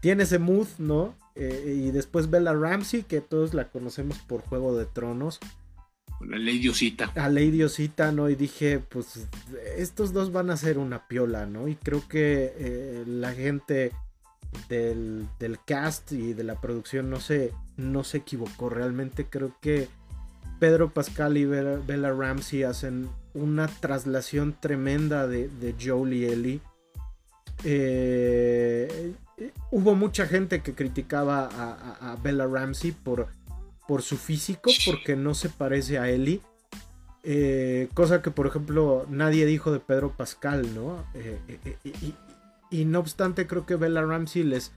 tiene 0.00 0.24
ese 0.24 0.38
mood, 0.38 0.66
¿no? 0.78 1.14
y 1.36 1.90
después 1.90 2.30
Bella 2.30 2.52
Ramsey, 2.52 3.02
que 3.02 3.20
todos 3.20 3.54
la 3.54 3.68
conocemos 3.68 4.18
por 4.18 4.40
Juego 4.42 4.76
de 4.78 4.86
Tronos. 4.86 5.40
La 6.20 6.38
Lady 6.38 6.68
Osita. 6.68 7.12
A 7.14 7.28
Lady 7.28 7.62
Osita, 7.62 8.12
¿no? 8.12 8.28
Y 8.30 8.34
dije, 8.34 8.78
pues 8.78 9.28
estos 9.76 10.12
dos 10.12 10.32
van 10.32 10.50
a 10.50 10.56
ser 10.56 10.78
una 10.78 11.06
piola, 11.06 11.46
¿no? 11.46 11.68
Y 11.68 11.76
creo 11.76 12.06
que 12.08 12.54
eh, 12.56 13.04
la 13.06 13.32
gente 13.32 13.92
del, 14.68 15.26
del, 15.38 15.58
cast 15.64 16.12
y 16.12 16.32
de 16.32 16.44
la 16.44 16.60
producción 16.60 17.10
no 17.10 17.20
se, 17.20 17.52
no 17.76 18.04
se 18.04 18.18
equivocó. 18.18 18.68
Realmente 18.68 19.26
creo 19.26 19.54
que 19.60 19.88
Pedro 20.58 20.90
Pascal 20.90 21.36
y 21.36 21.44
Bella, 21.44 22.12
Ramsey 22.12 22.62
hacen 22.62 23.08
una 23.34 23.66
traslación 23.66 24.56
tremenda 24.58 25.26
de, 25.26 25.48
de 25.48 25.74
Joel 25.80 26.12
Ellie. 26.12 26.60
Eh, 27.64 29.12
hubo 29.70 29.94
mucha 29.94 30.26
gente 30.26 30.62
que 30.62 30.74
criticaba 30.74 31.48
a 32.00 32.16
Bella 32.22 32.46
Ramsey 32.46 32.92
por 32.92 33.28
por 33.86 34.02
su 34.02 34.16
físico, 34.16 34.70
porque 34.86 35.16
no 35.16 35.34
se 35.34 35.48
parece 35.48 35.98
a 35.98 36.08
Ellie. 36.08 36.40
Eh, 37.22 37.88
cosa 37.94 38.20
que, 38.20 38.30
por 38.30 38.46
ejemplo, 38.46 39.06
nadie 39.08 39.46
dijo 39.46 39.72
de 39.72 39.80
Pedro 39.80 40.14
Pascal, 40.16 40.74
¿no? 40.74 41.04
Eh, 41.14 41.38
eh, 41.48 41.76
y, 41.84 42.14
y, 42.70 42.84
no 42.84 43.00
obstante, 43.00 43.46
creo 43.46 43.66
que 43.66 43.76
Bella 43.76 44.02
Ramsey 44.02 44.42
les. 44.42 44.72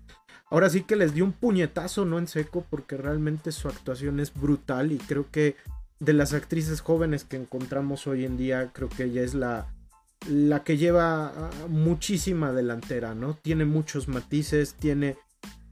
Ahora 0.50 0.70
sí 0.70 0.84
que 0.84 0.96
les 0.96 1.14
dio 1.14 1.26
un 1.26 1.34
puñetazo, 1.34 2.06
no 2.06 2.18
en 2.20 2.28
seco, 2.28 2.66
porque 2.70 2.96
realmente 2.96 3.52
su 3.52 3.68
actuación 3.68 4.22
es 4.22 4.34
brutal. 4.34 4.94
Y 4.94 4.98
creo 4.98 5.30
que 5.30 5.58
de 6.00 6.14
las 6.14 6.34
actrices 6.34 6.80
jóvenes 6.80 7.26
que 7.26 7.36
encontramos 7.36 8.08
hoy 8.08 8.24
en 8.24 8.38
día, 8.38 8.72
creo 8.72 8.88
que 8.88 9.06
ella 9.06 9.24
es 9.24 9.34
la, 9.34 9.68
la 10.30 10.64
que 10.64 10.78
lleva 10.78 11.50
muchísima 11.68 12.54
delantera, 12.54 13.14
¿no? 13.14 13.36
Tiene 13.36 13.66
muchos 13.66 14.08
matices, 14.08 14.76
tiene 14.76 15.18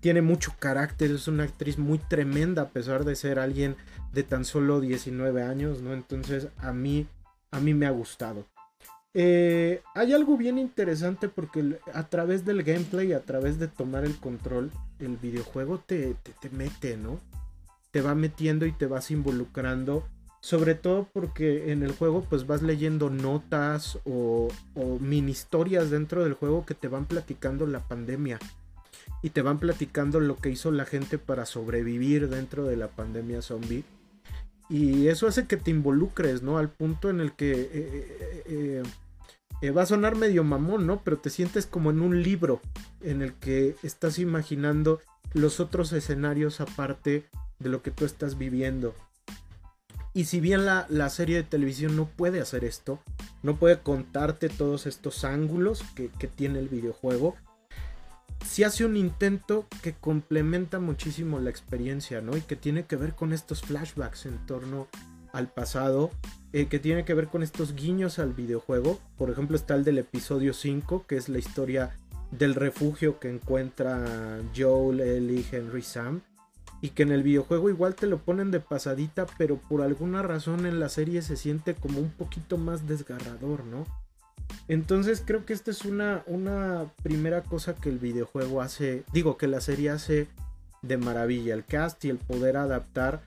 tiene 0.06 0.22
mucho 0.22 0.53
carácter, 0.60 1.10
es 1.10 1.28
una 1.28 1.45
actriz 1.45 1.80
muy 1.80 1.97
tremenda 1.97 2.62
a 2.62 2.70
pesar 2.70 3.06
de 3.06 3.16
ser 3.16 3.39
alguien 3.39 3.76
de 4.14 4.22
tan 4.22 4.45
solo 4.45 4.80
19 4.80 5.41
años, 5.41 5.82
¿no? 5.82 5.95
Entonces 5.95 6.49
a 6.60 6.74
mí, 6.74 7.08
a 7.49 7.60
mí 7.60 7.74
me 7.74 7.88
ha 7.88 7.89
gustado. 7.89 8.45
Eh, 9.16 9.82
hay 9.95 10.14
algo 10.14 10.38
bien 10.38 10.60
interesante 10.60 11.28
porque 11.28 11.80
a 11.91 12.08
través 12.08 12.45
del 12.45 12.62
gameplay, 12.62 13.14
a 13.14 13.22
través 13.22 13.58
de 13.58 13.68
tomar 13.68 14.06
el 14.06 14.16
control, 14.18 14.70
el 14.99 15.18
videojuego 15.18 15.80
te, 15.80 16.14
te, 16.22 16.34
te 16.34 16.51
mete, 16.51 16.97
¿no? 16.97 17.20
Te 17.89 18.01
va 18.01 18.14
metiendo 18.14 18.68
y 18.68 18.74
te 18.74 18.86
vas 18.86 19.10
involucrando. 19.10 20.08
Sobre 20.39 20.76
todo 20.76 21.10
porque 21.14 21.72
en 21.72 21.82
el 21.82 21.93
juego 21.93 22.22
pues 22.30 22.45
vas 22.45 22.62
leyendo 22.62 23.10
notas 23.10 23.97
o, 24.06 24.49
o 24.76 24.99
mini 24.99 25.32
historias 25.32 25.89
dentro 25.89 26.24
del 26.24 26.36
juego 26.36 26.64
que 26.64 26.76
te 26.76 26.89
van 26.89 27.06
platicando 27.06 27.66
la 27.66 27.80
pandemia 27.80 28.38
y 29.26 29.32
te 29.32 29.41
van 29.41 29.57
platicando 29.57 30.19
lo 30.19 30.38
que 30.38 30.51
hizo 30.51 30.71
la 30.71 30.86
gente 30.86 31.17
para 31.17 31.47
sobrevivir 31.47 32.30
dentro 32.30 32.65
de 32.65 32.78
la 32.78 32.89
pandemia 32.89 33.41
zombie. 33.41 33.84
Y 34.69 35.07
eso 35.07 35.26
hace 35.26 35.47
que 35.47 35.57
te 35.57 35.71
involucres, 35.71 36.43
¿no? 36.43 36.59
Al 36.59 36.69
punto 36.69 37.09
en 37.09 37.19
el 37.19 37.32
que 37.32 37.51
eh, 37.53 38.43
eh, 38.45 38.84
eh, 39.63 39.71
va 39.71 39.82
a 39.82 39.88
sonar 39.88 40.15
medio 40.15 40.43
mamón, 40.43 40.86
¿no? 40.86 41.01
Pero 41.03 41.17
te 41.17 41.32
sientes 41.32 41.65
como 41.65 41.89
en 41.89 42.01
un 42.01 42.21
libro 42.21 42.61
en 43.01 43.23
el 43.23 43.34
que 43.34 43.76
estás 43.82 44.19
imaginando 44.19 45.01
los 45.34 45.59
otros 45.59 45.91
escenarios 45.91 46.61
aparte 46.61 47.26
de 47.57 47.69
lo 47.69 47.82
que 47.82 47.89
tú 47.89 48.05
estás 48.05 48.38
viviendo. 48.38 48.93
Y 50.13 50.26
si 50.26 50.39
bien 50.39 50.67
la, 50.67 50.86
la, 50.88 51.09
serie 51.09 51.38
de 51.38 51.43
televisión 51.43 51.95
no 51.95 52.05
puede 52.05 52.41
hacer 52.41 52.63
esto, 52.63 52.99
no 53.41 53.55
puede 53.55 53.80
contarte 53.80 54.49
todos 54.49 54.86
estos 54.86 55.23
ángulos 55.23 55.82
que, 55.95 56.09
que 56.19 56.28
tiene 56.28 56.59
el 56.59 56.69
videojuego, 56.69 57.36
sí 58.45 58.63
hace 58.63 58.85
un 58.85 58.95
intento 58.95 59.65
que 59.81 59.93
complementa 59.93 60.79
muchísimo 60.79 61.39
la 61.39 61.49
experiencia, 61.49 62.21
¿no? 62.21 62.37
Y 62.37 62.41
que 62.41 62.55
tiene 62.55 62.85
que 62.85 62.95
ver 62.95 63.15
con 63.15 63.33
estos 63.33 63.61
flashbacks 63.61 64.25
en 64.25 64.37
torno 64.45 64.87
al 65.33 65.49
pasado, 65.49 66.11
eh, 66.53 66.67
que 66.67 66.79
tiene 66.79 67.03
que 67.03 67.13
ver 67.13 67.27
con 67.27 67.43
estos 67.43 67.75
guiños 67.75 68.19
al 68.19 68.33
videojuego. 68.33 68.99
Por 69.17 69.29
ejemplo, 69.29 69.57
está 69.57 69.75
el 69.75 69.83
del 69.83 69.97
episodio 69.97 70.53
5, 70.53 71.05
que 71.07 71.17
es 71.17 71.27
la 71.27 71.39
historia 71.39 71.95
del 72.31 72.55
refugio 72.55 73.19
que 73.19 73.29
encuentra 73.29 74.39
Joel, 74.55 75.01
Ellie, 75.01 75.45
Henry, 75.51 75.81
Sam. 75.81 76.21
Y 76.81 76.89
que 76.89 77.03
en 77.03 77.11
el 77.11 77.23
videojuego 77.23 77.69
igual 77.69 77.95
te 77.95 78.05
lo 78.05 78.19
ponen 78.19 78.51
de 78.51 78.59
pasadita, 78.59 79.25
pero 79.37 79.57
por 79.57 79.81
alguna 79.81 80.21
razón 80.21 80.65
en 80.65 80.79
la 80.79 80.89
serie 80.89 81.21
se 81.21 81.35
siente 81.35 81.73
como 81.73 81.99
un 81.99 82.11
poquito 82.11 82.57
más 82.57 82.87
desgarrador, 82.87 83.65
¿no? 83.65 83.85
Entonces 84.67 85.21
creo 85.25 85.45
que 85.45 85.53
esta 85.53 85.71
es 85.71 85.85
una, 85.85 86.23
una 86.25 86.91
primera 87.03 87.43
cosa 87.43 87.75
que 87.75 87.89
el 87.89 87.99
videojuego 87.99 88.61
hace, 88.61 89.03
digo 89.13 89.37
que 89.37 89.47
la 89.47 89.61
serie 89.61 89.91
hace 89.91 90.27
de 90.81 90.97
maravilla, 90.97 91.53
el 91.53 91.65
cast 91.65 92.03
y 92.05 92.09
el 92.09 92.17
poder 92.17 92.57
adaptar 92.57 93.21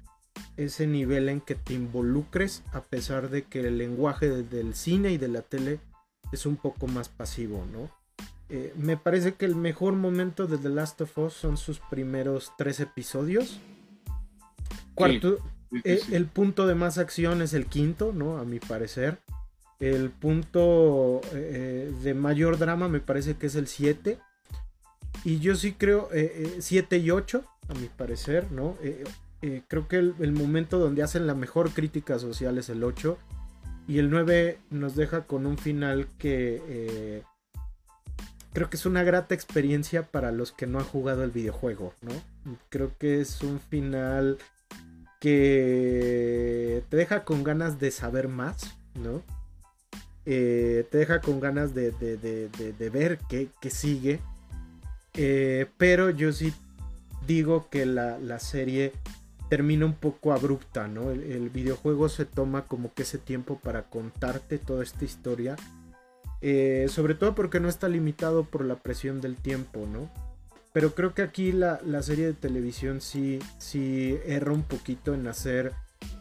ese 0.56 0.86
nivel 0.86 1.28
en 1.28 1.40
que 1.40 1.54
te 1.54 1.74
involucres 1.74 2.62
a 2.72 2.80
pesar 2.80 3.30
de 3.30 3.44
que 3.44 3.60
el 3.60 3.78
lenguaje 3.78 4.28
del 4.28 4.74
cine 4.74 5.12
y 5.12 5.18
de 5.18 5.28
la 5.28 5.42
tele 5.42 5.80
es 6.32 6.46
un 6.46 6.56
poco 6.56 6.86
más 6.86 7.08
pasivo, 7.08 7.64
¿no? 7.72 7.90
Eh, 8.50 8.72
me 8.76 8.96
parece 8.96 9.34
que 9.34 9.44
el 9.44 9.54
mejor 9.54 9.94
momento 9.94 10.46
de 10.46 10.58
The 10.58 10.70
Last 10.70 11.00
of 11.02 11.18
Us 11.18 11.34
son 11.34 11.56
sus 11.56 11.80
primeros 11.80 12.52
tres 12.56 12.80
episodios. 12.80 13.60
Cuarto, 14.94 15.36
sí, 15.70 15.80
sí, 15.84 15.98
sí. 15.98 16.06
El, 16.08 16.14
el 16.14 16.26
punto 16.26 16.66
de 16.66 16.74
más 16.74 16.98
acción 16.98 17.42
es 17.42 17.52
el 17.52 17.66
quinto, 17.66 18.12
¿no? 18.12 18.38
A 18.38 18.44
mi 18.44 18.58
parecer. 18.58 19.18
El 19.80 20.10
punto 20.10 21.20
eh, 21.32 21.92
de 22.02 22.14
mayor 22.14 22.58
drama 22.58 22.88
me 22.88 23.00
parece 23.00 23.36
que 23.36 23.46
es 23.46 23.54
el 23.54 23.68
7. 23.68 24.18
Y 25.24 25.38
yo 25.38 25.54
sí 25.54 25.72
creo, 25.72 26.08
7 26.58 26.96
eh, 26.96 26.98
y 26.98 27.10
8, 27.10 27.44
a 27.68 27.74
mi 27.74 27.86
parecer, 27.86 28.50
¿no? 28.50 28.76
Eh, 28.82 29.62
creo 29.68 29.86
que 29.86 29.96
el, 29.96 30.14
el, 30.18 30.32
momento 30.32 30.78
donde 30.78 31.02
hacen 31.02 31.26
la 31.26 31.34
mejor 31.34 31.70
crítica 31.70 32.18
social 32.18 32.58
es 32.58 32.68
el 32.68 32.82
8. 32.82 33.18
Y 33.86 33.98
el 33.98 34.10
9 34.10 34.58
nos 34.70 34.96
deja 34.96 35.24
con 35.24 35.46
un 35.46 35.58
final 35.58 36.08
que 36.18 37.22
creo 38.52 38.70
que 38.70 38.76
es 38.76 38.86
una 38.86 39.02
grata 39.02 39.34
experiencia 39.34 40.02
para 40.02 40.32
los 40.32 40.52
que 40.52 40.66
no 40.66 40.78
han 40.78 40.84
jugado 40.84 41.22
el 41.22 41.30
videojuego, 41.30 41.94
¿no? 42.02 42.12
Creo 42.68 42.92
que 42.98 43.20
es 43.20 43.42
un 43.42 43.60
final 43.60 44.38
que 45.20 46.82
te 46.88 46.96
deja 46.96 47.24
con 47.24 47.44
ganas 47.44 47.78
de 47.78 47.90
saber 47.90 48.28
más, 48.28 48.76
¿no? 48.94 49.22
Eh, 50.30 50.86
te 50.90 50.98
deja 50.98 51.22
con 51.22 51.40
ganas 51.40 51.74
de, 51.74 51.90
de, 51.90 52.18
de, 52.18 52.48
de 52.78 52.90
ver 52.90 53.18
qué, 53.30 53.48
qué 53.62 53.70
sigue. 53.70 54.20
Eh, 55.14 55.66
pero 55.78 56.10
yo 56.10 56.34
sí 56.34 56.52
digo 57.26 57.68
que 57.70 57.86
la, 57.86 58.18
la, 58.18 58.38
serie 58.38 58.92
termina 59.48 59.86
un 59.86 59.94
poco 59.94 60.34
abrupta, 60.34 60.86
¿no? 60.86 61.10
El, 61.12 61.48
videojuego 61.48 62.10
se 62.10 62.26
toma 62.26 62.66
como 62.66 62.92
que 62.92 63.04
ese 63.04 63.16
tiempo 63.16 63.58
para 63.58 63.84
contarte 63.84 64.58
toda 64.58 64.82
esta 64.82 65.06
historia. 65.06 65.56
Eh, 66.42 66.88
sobre 66.90 67.14
todo 67.14 67.34
porque 67.34 67.58
no 67.58 67.70
está 67.70 67.88
limitado 67.88 68.44
por 68.44 68.66
la 68.66 68.76
presión 68.76 69.22
del 69.22 69.34
tiempo, 69.34 69.88
¿no? 69.90 70.10
Pero 70.74 70.94
creo 70.94 71.14
que 71.14 71.22
aquí 71.22 71.52
la, 71.52 71.80
serie 72.02 72.26
de 72.26 72.34
televisión 72.34 73.00
sí, 73.00 73.38
sí 73.56 74.18
erra 74.26 74.52
un 74.52 74.62
poquito 74.62 75.14
en 75.14 75.26
hacer 75.26 75.72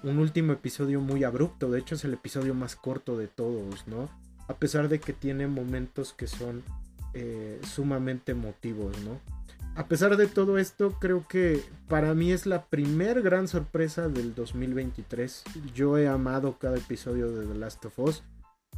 un 0.08 0.20
último 0.20 0.53
episodio 0.53 1.01
muy 1.01 1.24
abrupto. 1.24 1.70
De 1.70 1.80
hecho, 1.80 1.95
es 1.95 2.03
el 2.05 2.14
episodio 2.14 2.53
más 2.53 2.76
corto 2.76 3.18
de 3.18 3.28
todos, 3.28 3.88
¿no? 3.88 4.10
A 4.47 4.55
pesar 4.55 4.89
de 4.89 4.99
que 4.99 5.14
tiene 5.14 5.47
momentos 5.47 6.14
que 6.14 6.28
son 6.28 6.64
eh, 7.14 7.60
sumamente 7.64 8.32
emotivos, 8.32 8.99
¿no? 9.01 9.20
A 9.76 9.88
pesar 9.88 10.18
de 10.18 10.26
todo 10.26 10.58
esto, 10.58 10.97
creo 10.99 11.28
que 11.28 11.62
para 11.88 12.16
mí 12.16 12.32
es 12.32 12.47
la 12.47 12.66
primer 12.66 13.22
gran 13.22 13.47
sorpresa 13.47 14.10
del 14.10 14.34
2023. 14.34 15.43
Yo 15.76 15.99
he 15.99 16.08
amado 16.08 16.58
cada 16.58 16.78
episodio 16.78 17.32
de 17.32 17.45
The 17.45 17.60
Last 17.60 17.86
of 17.86 17.99
Us. 17.99 18.24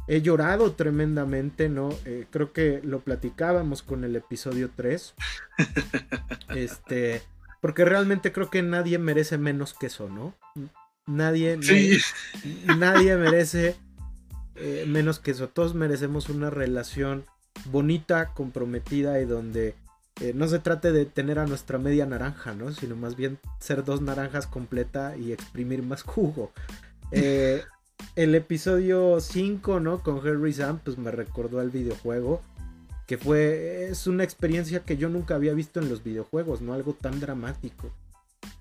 He 0.08 0.20
llorado 0.20 0.72
tremendamente, 0.72 1.68
¿no? 1.70 1.88
Eh, 2.04 2.26
creo 2.30 2.52
que 2.52 2.80
lo 2.84 3.00
platicábamos 3.00 3.82
con 3.82 4.04
el 4.04 4.16
episodio 4.16 4.70
3. 4.74 5.14
Este, 6.50 7.22
porque 7.60 7.84
realmente 7.84 8.32
creo 8.32 8.50
que 8.50 8.60
nadie 8.60 8.98
merece 8.98 9.38
menos 9.38 9.72
que 9.72 9.86
eso, 9.86 10.08
¿no? 10.08 10.34
Nadie, 11.10 11.58
nadie, 12.66 13.16
merece 13.16 13.76
eh, 14.54 14.84
menos 14.86 15.18
que 15.18 15.32
eso. 15.32 15.48
Todos 15.48 15.74
merecemos 15.74 16.28
una 16.28 16.50
relación 16.50 17.24
bonita, 17.66 18.32
comprometida 18.34 19.20
y 19.20 19.24
donde 19.24 19.74
eh, 20.20 20.32
no 20.34 20.46
se 20.48 20.58
trate 20.58 20.92
de 20.92 21.06
tener 21.06 21.38
a 21.38 21.46
nuestra 21.46 21.78
media 21.78 22.06
naranja, 22.06 22.54
¿no? 22.54 22.72
Sino 22.72 22.94
más 22.94 23.16
bien 23.16 23.38
ser 23.58 23.84
dos 23.84 24.02
naranjas 24.02 24.46
completa 24.46 25.16
y 25.16 25.32
exprimir 25.32 25.82
más 25.82 26.02
jugo. 26.02 26.52
Eh, 27.10 27.62
el 28.16 28.34
episodio 28.34 29.20
5, 29.20 29.80
¿no? 29.80 30.02
Con 30.02 30.18
Harry 30.26 30.52
Sam, 30.52 30.78
pues 30.84 30.98
me 30.98 31.10
recordó 31.10 31.60
al 31.60 31.70
videojuego. 31.70 32.42
Que 33.06 33.18
fue. 33.18 33.88
Es 33.90 34.06
una 34.06 34.22
experiencia 34.22 34.84
que 34.84 34.96
yo 34.96 35.08
nunca 35.08 35.34
había 35.34 35.54
visto 35.54 35.80
en 35.80 35.88
los 35.88 36.04
videojuegos, 36.04 36.60
¿no? 36.60 36.74
Algo 36.74 36.92
tan 36.92 37.18
dramático. 37.18 37.90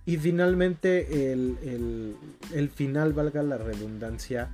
Y 0.09 0.17
finalmente 0.17 1.31
el, 1.31 2.17
el, 2.51 2.69
final, 2.71 3.13
valga 3.13 3.43
la 3.43 3.59
redundancia, 3.59 4.49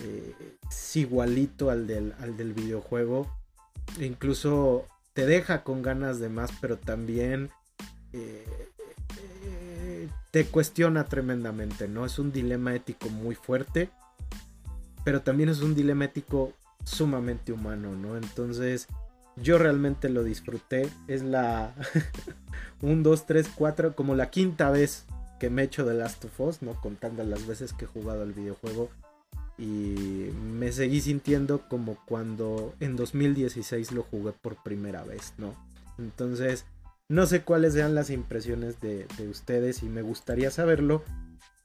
eh, 0.00 0.32
es 0.70 0.96
igualito 0.96 1.70
al 1.70 1.88
del, 1.88 2.14
al 2.20 2.36
del 2.36 2.52
videojuego. 2.52 3.28
incluso 4.00 4.86
te 5.12 5.26
deja 5.26 5.64
con 5.64 5.82
ganas 5.82 6.20
de 6.20 6.28
más, 6.28 6.52
pero 6.60 6.78
también 6.78 7.50
eh, 8.12 8.46
eh, 9.42 10.08
te 10.30 10.44
cuestiona 10.44 11.02
tremendamente, 11.06 11.88
¿no? 11.88 12.06
Es 12.06 12.20
un 12.20 12.30
dilema 12.30 12.72
ético 12.72 13.08
muy 13.08 13.34
fuerte, 13.34 13.90
pero 15.04 15.22
también 15.22 15.48
es 15.48 15.62
un 15.62 15.74
dilema 15.74 16.04
ético 16.04 16.52
sumamente 16.84 17.50
humano, 17.52 17.96
¿no? 17.96 18.16
Entonces, 18.16 18.86
yo 19.36 19.58
realmente 19.58 20.08
lo 20.08 20.24
disfruté. 20.24 20.88
Es 21.08 21.22
la 21.22 21.74
1, 22.82 23.02
2, 23.02 23.26
3, 23.26 23.50
4, 23.54 23.96
como 23.96 24.14
la 24.14 24.30
quinta 24.30 24.70
vez 24.70 25.06
que 25.38 25.50
me 25.50 25.64
echo 25.64 25.84
de 25.84 25.94
Last 25.94 26.24
of 26.24 26.40
Us, 26.40 26.62
¿no? 26.62 26.74
Contando 26.80 27.24
las 27.24 27.46
veces 27.46 27.72
que 27.72 27.84
he 27.84 27.88
jugado 27.88 28.22
al 28.22 28.32
videojuego 28.32 28.90
y 29.58 30.30
me 30.58 30.72
seguí 30.72 31.00
sintiendo 31.00 31.68
como 31.68 31.96
cuando 32.06 32.74
en 32.80 32.96
2016 32.96 33.92
lo 33.92 34.02
jugué 34.02 34.32
por 34.32 34.62
primera 34.62 35.02
vez, 35.02 35.34
¿no? 35.38 35.54
Entonces, 35.98 36.64
no 37.08 37.26
sé 37.26 37.42
cuáles 37.42 37.74
sean 37.74 37.94
las 37.94 38.10
impresiones 38.10 38.80
de, 38.80 39.06
ustedes 39.28 39.82
y 39.82 39.86
me 39.86 40.02
gustaría 40.02 40.50
saberlo 40.50 41.02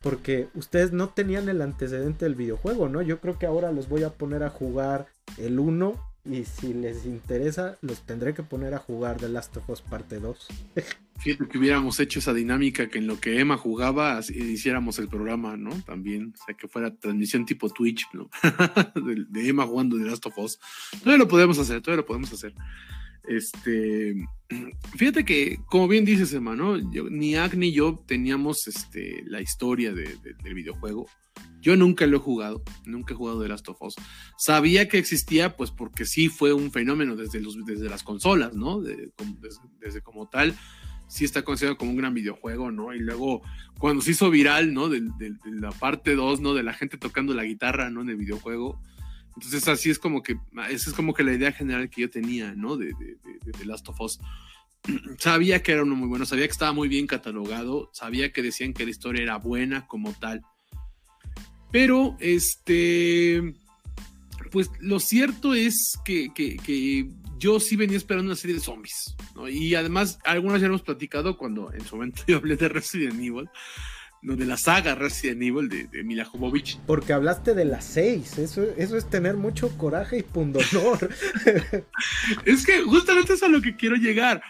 porque 0.02 0.48
ustedes 0.54 0.92
no 0.92 1.10
tenían 1.10 1.50
el 1.50 1.62
antecedente 1.62 2.26
del 2.26 2.36
videojuego, 2.36 2.90
¿no? 2.90 3.02
Yo 3.02 3.20
creo 3.20 3.40
que 3.40 3.46
ahora 3.46 3.72
los 3.72 3.90
voy 3.90 4.04
a 4.04 4.12
poner 4.12 4.44
a 4.44 4.50
jugar 4.50 5.08
el 5.38 5.60
1 5.60 5.94
y 6.30 6.46
si 6.46 6.74
les 6.74 7.06
interesa 7.06 7.78
los 7.82 8.06
tendré 8.06 8.34
que 8.34 8.44
poner 8.44 8.74
a 8.74 8.80
jugar 8.80 9.18
The 9.18 9.30
Last 9.30 9.58
of 9.58 9.70
Us 9.70 9.82
parte 9.82 10.20
2. 10.20 10.48
Fíjate 11.20 11.48
que 11.48 11.58
hubiéramos 11.58 12.00
hecho 12.00 12.20
esa 12.20 12.34
dinámica 12.34 12.90
que 12.90 13.00
en 13.00 13.08
lo 13.08 13.20
que 13.20 13.40
Emma 13.40 13.58
jugaba 13.58 14.20
hiciéramos 14.20 15.00
el 15.00 15.08
programa, 15.08 15.58
¿no? 15.58 15.72
También, 15.82 16.34
o 16.40 16.46
sea, 16.46 16.56
que 16.56 16.68
fuera 16.68 16.96
transmisión 16.96 17.46
tipo 17.46 17.70
Twitch, 17.70 18.06
¿no? 18.14 18.30
de, 19.30 19.50
Emma 19.50 19.66
jugando 19.66 19.98
The 19.98 20.06
Last 20.06 20.26
of 20.28 20.38
Us. 20.38 20.60
Todavía 21.00 21.18
lo 21.18 21.28
podemos 21.28 21.58
hacer, 21.58 21.82
todavía 21.82 22.02
lo 22.02 22.06
podemos 22.06 22.32
hacer. 22.32 22.54
Este, 23.28 24.16
fíjate 24.96 25.26
que, 25.26 25.60
como 25.68 25.88
bien 25.88 26.06
dices, 26.06 26.34
Emma, 26.34 26.56
¿no? 26.56 26.78
ni 26.78 27.36
Ag 27.36 27.58
ni 27.58 27.72
yo 27.72 28.04
teníamos 28.08 28.68
este, 28.68 29.24
la 29.26 29.42
historia 29.42 29.94
del 29.94 30.54
videojuego. 30.54 31.08
Yo 31.62 31.76
nunca 31.76 32.08
lo 32.08 32.18
he 32.18 32.20
jugado, 32.20 32.64
nunca 32.86 33.14
he 33.14 33.18
jugado 33.18 33.42
The 33.42 33.50
Last 33.50 33.68
of 33.70 33.82
Us. 33.82 33.96
Sabía 34.38 34.88
que 34.88 34.98
existía, 34.98 35.56
pues 35.56 35.72
porque 35.72 36.06
sí 36.06 36.30
fue 36.30 36.54
un 36.54 36.72
fenómeno 36.72 37.16
desde, 37.16 37.42
desde 37.66 37.90
las 37.90 38.04
consolas, 38.04 38.54
¿no? 38.56 38.80
desde 38.80 40.02
como 40.02 40.30
tal 40.30 40.56
sí 41.08 41.26
está 41.26 41.44
considerado 41.44 41.78
como 41.78 41.92
un 41.92 41.98
gran 41.98 42.14
videojuego, 42.14 42.72
¿no? 42.72 42.94
Y 42.94 43.00
luego, 43.00 43.42
cuando 43.80 44.02
se 44.02 44.12
hizo 44.12 44.30
viral, 44.30 44.74
¿no? 44.74 44.90
De, 44.90 45.02
la 45.46 45.72
parte 45.72 46.16
2, 46.16 46.42
¿no? 46.42 46.54
De 46.54 46.64
la 46.64 46.74
gente 46.74 46.98
tocando 46.98 47.34
la 47.34 47.44
guitarra, 47.44 47.90
¿no? 47.90 48.02
En 48.02 48.10
el 48.10 48.18
videojuego. 48.18 48.80
Entonces, 49.38 49.68
así 49.68 49.92
es 49.92 50.00
como 50.00 50.24
que, 50.24 50.36
esa 50.72 50.90
es 50.90 50.96
como 50.96 51.14
que 51.14 51.22
la 51.22 51.32
idea 51.32 51.52
general 51.52 51.92
que 51.92 52.02
yo 52.02 52.10
tenía, 52.10 52.56
¿no? 52.56 52.76
De, 52.76 52.88
de, 52.88 53.66
Last 53.66 53.88
of 53.88 54.02
Us. 54.02 54.20
sabía 55.20 55.62
que 55.62 55.74
era 55.74 55.84
uno 55.84 55.96
muy 55.96 56.08
bueno, 56.08 56.26
sabía 56.26 56.48
que 56.48 56.54
estaba 56.54 56.74
muy 56.74 56.88
bien 56.88 57.06
catalogado, 57.06 57.92
sabía 57.94 58.34
que 58.34 58.42
decían 58.42 58.74
que 58.74 58.84
la 58.84 58.90
historia 58.90 59.22
era 59.22 59.38
buena 59.38 59.86
como 59.86 60.12
tal. 60.14 60.42
Pero, 61.72 62.18
este, 62.20 63.54
pues 64.52 64.72
lo 64.80 65.00
cierto 65.00 65.54
es 65.54 66.00
que, 66.04 66.34
que, 66.34 66.58
que 66.58 67.08
yo 67.38 67.60
sí 67.60 67.76
venía 67.76 67.98
esperando 67.98 68.32
una 68.32 68.36
serie 68.36 68.56
de 68.56 68.62
zombies, 68.64 69.16
¿no? 69.36 69.48
Y 69.48 69.76
además, 69.76 70.18
algunas 70.24 70.62
ya 70.62 70.66
hemos 70.66 70.82
platicado 70.82 71.38
cuando 71.38 71.72
en 71.74 71.86
su 71.86 71.96
momento 71.96 72.24
yo 72.28 72.38
hablé 72.38 72.56
de 72.56 72.70
Resident 72.70 73.22
Evil, 73.22 73.50
¿no? 74.22 74.36
de 74.36 74.46
la 74.46 74.58
saga 74.58 74.96
Resident 74.96 75.42
Evil 75.42 75.70
de, 75.70 75.88
de 75.88 76.04
Mila 76.04 76.26
Jovovich. 76.26 76.80
Porque 76.86 77.14
hablaste 77.14 77.54
de 77.54 77.66
las 77.66 77.86
seis, 77.86 78.38
eso, 78.38 78.64
eso 78.78 78.98
es 78.98 79.10
tener 79.10 79.36
mucho 79.36 79.76
coraje 79.78 80.20
y 80.20 80.24
pundonor. 80.24 81.10
es 82.46 82.66
que 82.66 82.82
justamente 82.82 83.34
es 83.34 83.44
a 83.44 83.48
lo 83.48 83.62
que 83.62 83.76
quiero 83.76 83.96
llegar. 83.96 84.42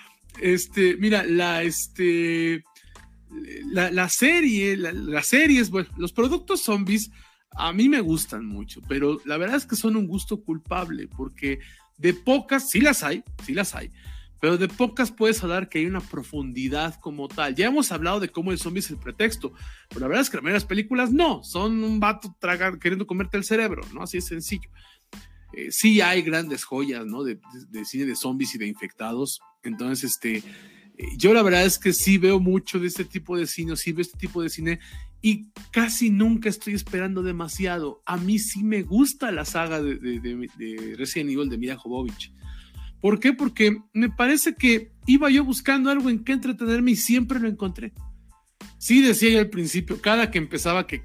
Este, 0.41 0.97
mira, 0.97 1.23
la, 1.23 1.63
este, 1.63 2.63
la, 3.71 3.91
la 3.91 4.09
serie, 4.09 4.77
la, 4.77 4.91
las 4.91 5.27
series, 5.27 5.69
bueno, 5.69 5.89
los 5.97 6.13
productos 6.13 6.61
zombies 6.61 7.09
a 7.51 7.73
mí 7.73 7.89
me 7.89 8.01
gustan 8.01 8.45
mucho, 8.45 8.81
pero 8.87 9.19
la 9.25 9.37
verdad 9.37 9.57
es 9.57 9.65
que 9.65 9.75
son 9.75 9.95
un 9.95 10.07
gusto 10.07 10.41
culpable 10.41 11.07
porque 11.07 11.59
de 11.97 12.13
pocas, 12.13 12.69
sí 12.69 12.81
las 12.81 13.03
hay, 13.03 13.23
sí 13.43 13.53
las 13.53 13.73
hay, 13.73 13.91
pero 14.39 14.57
de 14.57 14.67
pocas 14.67 15.11
puedes 15.11 15.43
hablar 15.43 15.69
que 15.69 15.79
hay 15.79 15.85
una 15.85 16.01
profundidad 16.01 16.99
como 16.99 17.27
tal. 17.27 17.55
Ya 17.55 17.67
hemos 17.67 17.91
hablado 17.91 18.19
de 18.19 18.29
cómo 18.29 18.51
el 18.51 18.59
zombie 18.59 18.79
es 18.79 18.89
el 18.89 18.97
pretexto, 18.97 19.53
pero 19.89 20.01
la 20.01 20.07
verdad 20.07 20.21
es 20.21 20.29
que 20.29 20.37
las 20.37 20.43
primeras 20.43 20.65
películas 20.65 21.11
no, 21.11 21.43
son 21.43 21.83
un 21.83 21.99
vato 21.99 22.35
tragar, 22.39 22.79
queriendo 22.79 23.07
comerte 23.07 23.37
el 23.37 23.43
cerebro, 23.43 23.81
¿no? 23.93 24.03
Así 24.03 24.17
es 24.17 24.25
sencillo. 24.25 24.69
Eh, 25.53 25.71
sí 25.71 26.01
hay 26.01 26.21
grandes 26.21 26.63
joyas, 26.63 27.05
¿no? 27.05 27.23
De, 27.23 27.39
cine 27.85 28.05
de 28.05 28.15
zombies 28.15 28.53
y 28.55 28.57
de 28.57 28.67
infectados. 28.67 29.39
Entonces, 29.63 30.11
este, 30.11 30.37
eh, 30.37 30.43
yo 31.17 31.33
la 31.33 31.41
verdad 31.41 31.65
es 31.65 31.79
que 31.79 31.93
sí 31.93 32.17
veo 32.17 32.39
mucho 32.39 32.79
de 32.79 32.87
este 32.87 33.05
tipo 33.05 33.37
de 33.37 33.47
cine, 33.47 33.75
sí 33.75 33.91
veo 33.91 34.01
este 34.01 34.17
tipo 34.17 34.41
de 34.41 34.49
cine 34.49 34.79
y 35.21 35.49
casi 35.71 36.09
nunca 36.09 36.49
estoy 36.49 36.73
esperando 36.73 37.23
demasiado. 37.23 38.01
A 38.05 38.17
mí 38.17 38.39
sí 38.39 38.63
me 38.63 38.83
gusta 38.83 39.31
la 39.31 39.45
saga 39.45 39.81
de, 39.81 39.95
de, 39.97 40.95
Resident 40.95 41.31
Evil 41.31 41.49
de 41.49 41.57
Mira 41.57 41.75
Jovovich. 41.75 42.31
¿Por 43.01 43.19
qué? 43.19 43.33
Porque 43.33 43.77
me 43.93 44.09
parece 44.09 44.55
que 44.55 44.91
iba 45.05 45.29
yo 45.29 45.43
buscando 45.43 45.89
algo 45.89 46.09
en 46.09 46.23
que 46.23 46.33
entretenerme 46.33 46.91
y 46.91 46.95
siempre 46.95 47.39
lo 47.39 47.47
encontré. 47.47 47.93
Sí, 48.79 49.01
decía 49.01 49.31
yo 49.31 49.39
al 49.39 49.49
principio, 49.49 50.01
cada 50.01 50.29
que 50.29 50.37
empezaba 50.37 50.85
que, 50.85 50.99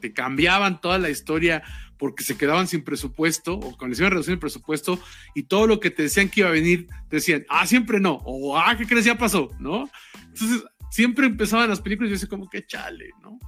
te 0.00 0.12
cambiaban 0.12 0.80
toda 0.80 0.98
la 0.98 1.10
historia 1.10 1.62
porque 1.98 2.24
se 2.24 2.36
quedaban 2.36 2.68
sin 2.68 2.84
presupuesto 2.84 3.54
o 3.54 3.76
con 3.76 3.90
les 3.90 3.98
iban 3.98 4.12
reducir 4.12 4.34
el 4.34 4.38
presupuesto 4.38 5.00
y 5.34 5.44
todo 5.44 5.66
lo 5.66 5.80
que 5.80 5.90
te 5.90 6.02
decían 6.02 6.28
que 6.28 6.40
iba 6.40 6.50
a 6.50 6.52
venir, 6.52 6.86
decían, 7.10 7.44
ah, 7.48 7.66
siempre 7.66 8.00
no, 8.00 8.20
o 8.24 8.56
ah, 8.56 8.76
¿qué 8.76 8.86
crees? 8.86 9.06
Ya 9.06 9.18
pasó, 9.18 9.50
¿no? 9.58 9.90
Entonces, 10.28 10.62
siempre 10.90 11.26
empezaban 11.26 11.68
las 11.68 11.80
películas 11.80 12.08
y 12.08 12.10
yo 12.10 12.14
decía 12.14 12.28
como 12.28 12.48
que 12.48 12.66
chale, 12.66 13.10
¿no? 13.22 13.38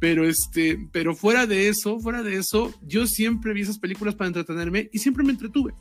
Pero 0.00 0.28
este, 0.28 0.78
pero 0.92 1.14
fuera 1.14 1.46
de 1.46 1.68
eso, 1.68 2.00
fuera 2.00 2.22
de 2.22 2.36
eso, 2.36 2.74
yo 2.82 3.06
siempre 3.06 3.54
vi 3.54 3.62
esas 3.62 3.78
películas 3.78 4.14
para 4.14 4.28
entretenerme 4.28 4.90
y 4.92 4.98
siempre 4.98 5.24
me 5.24 5.30
entretuve. 5.30 5.72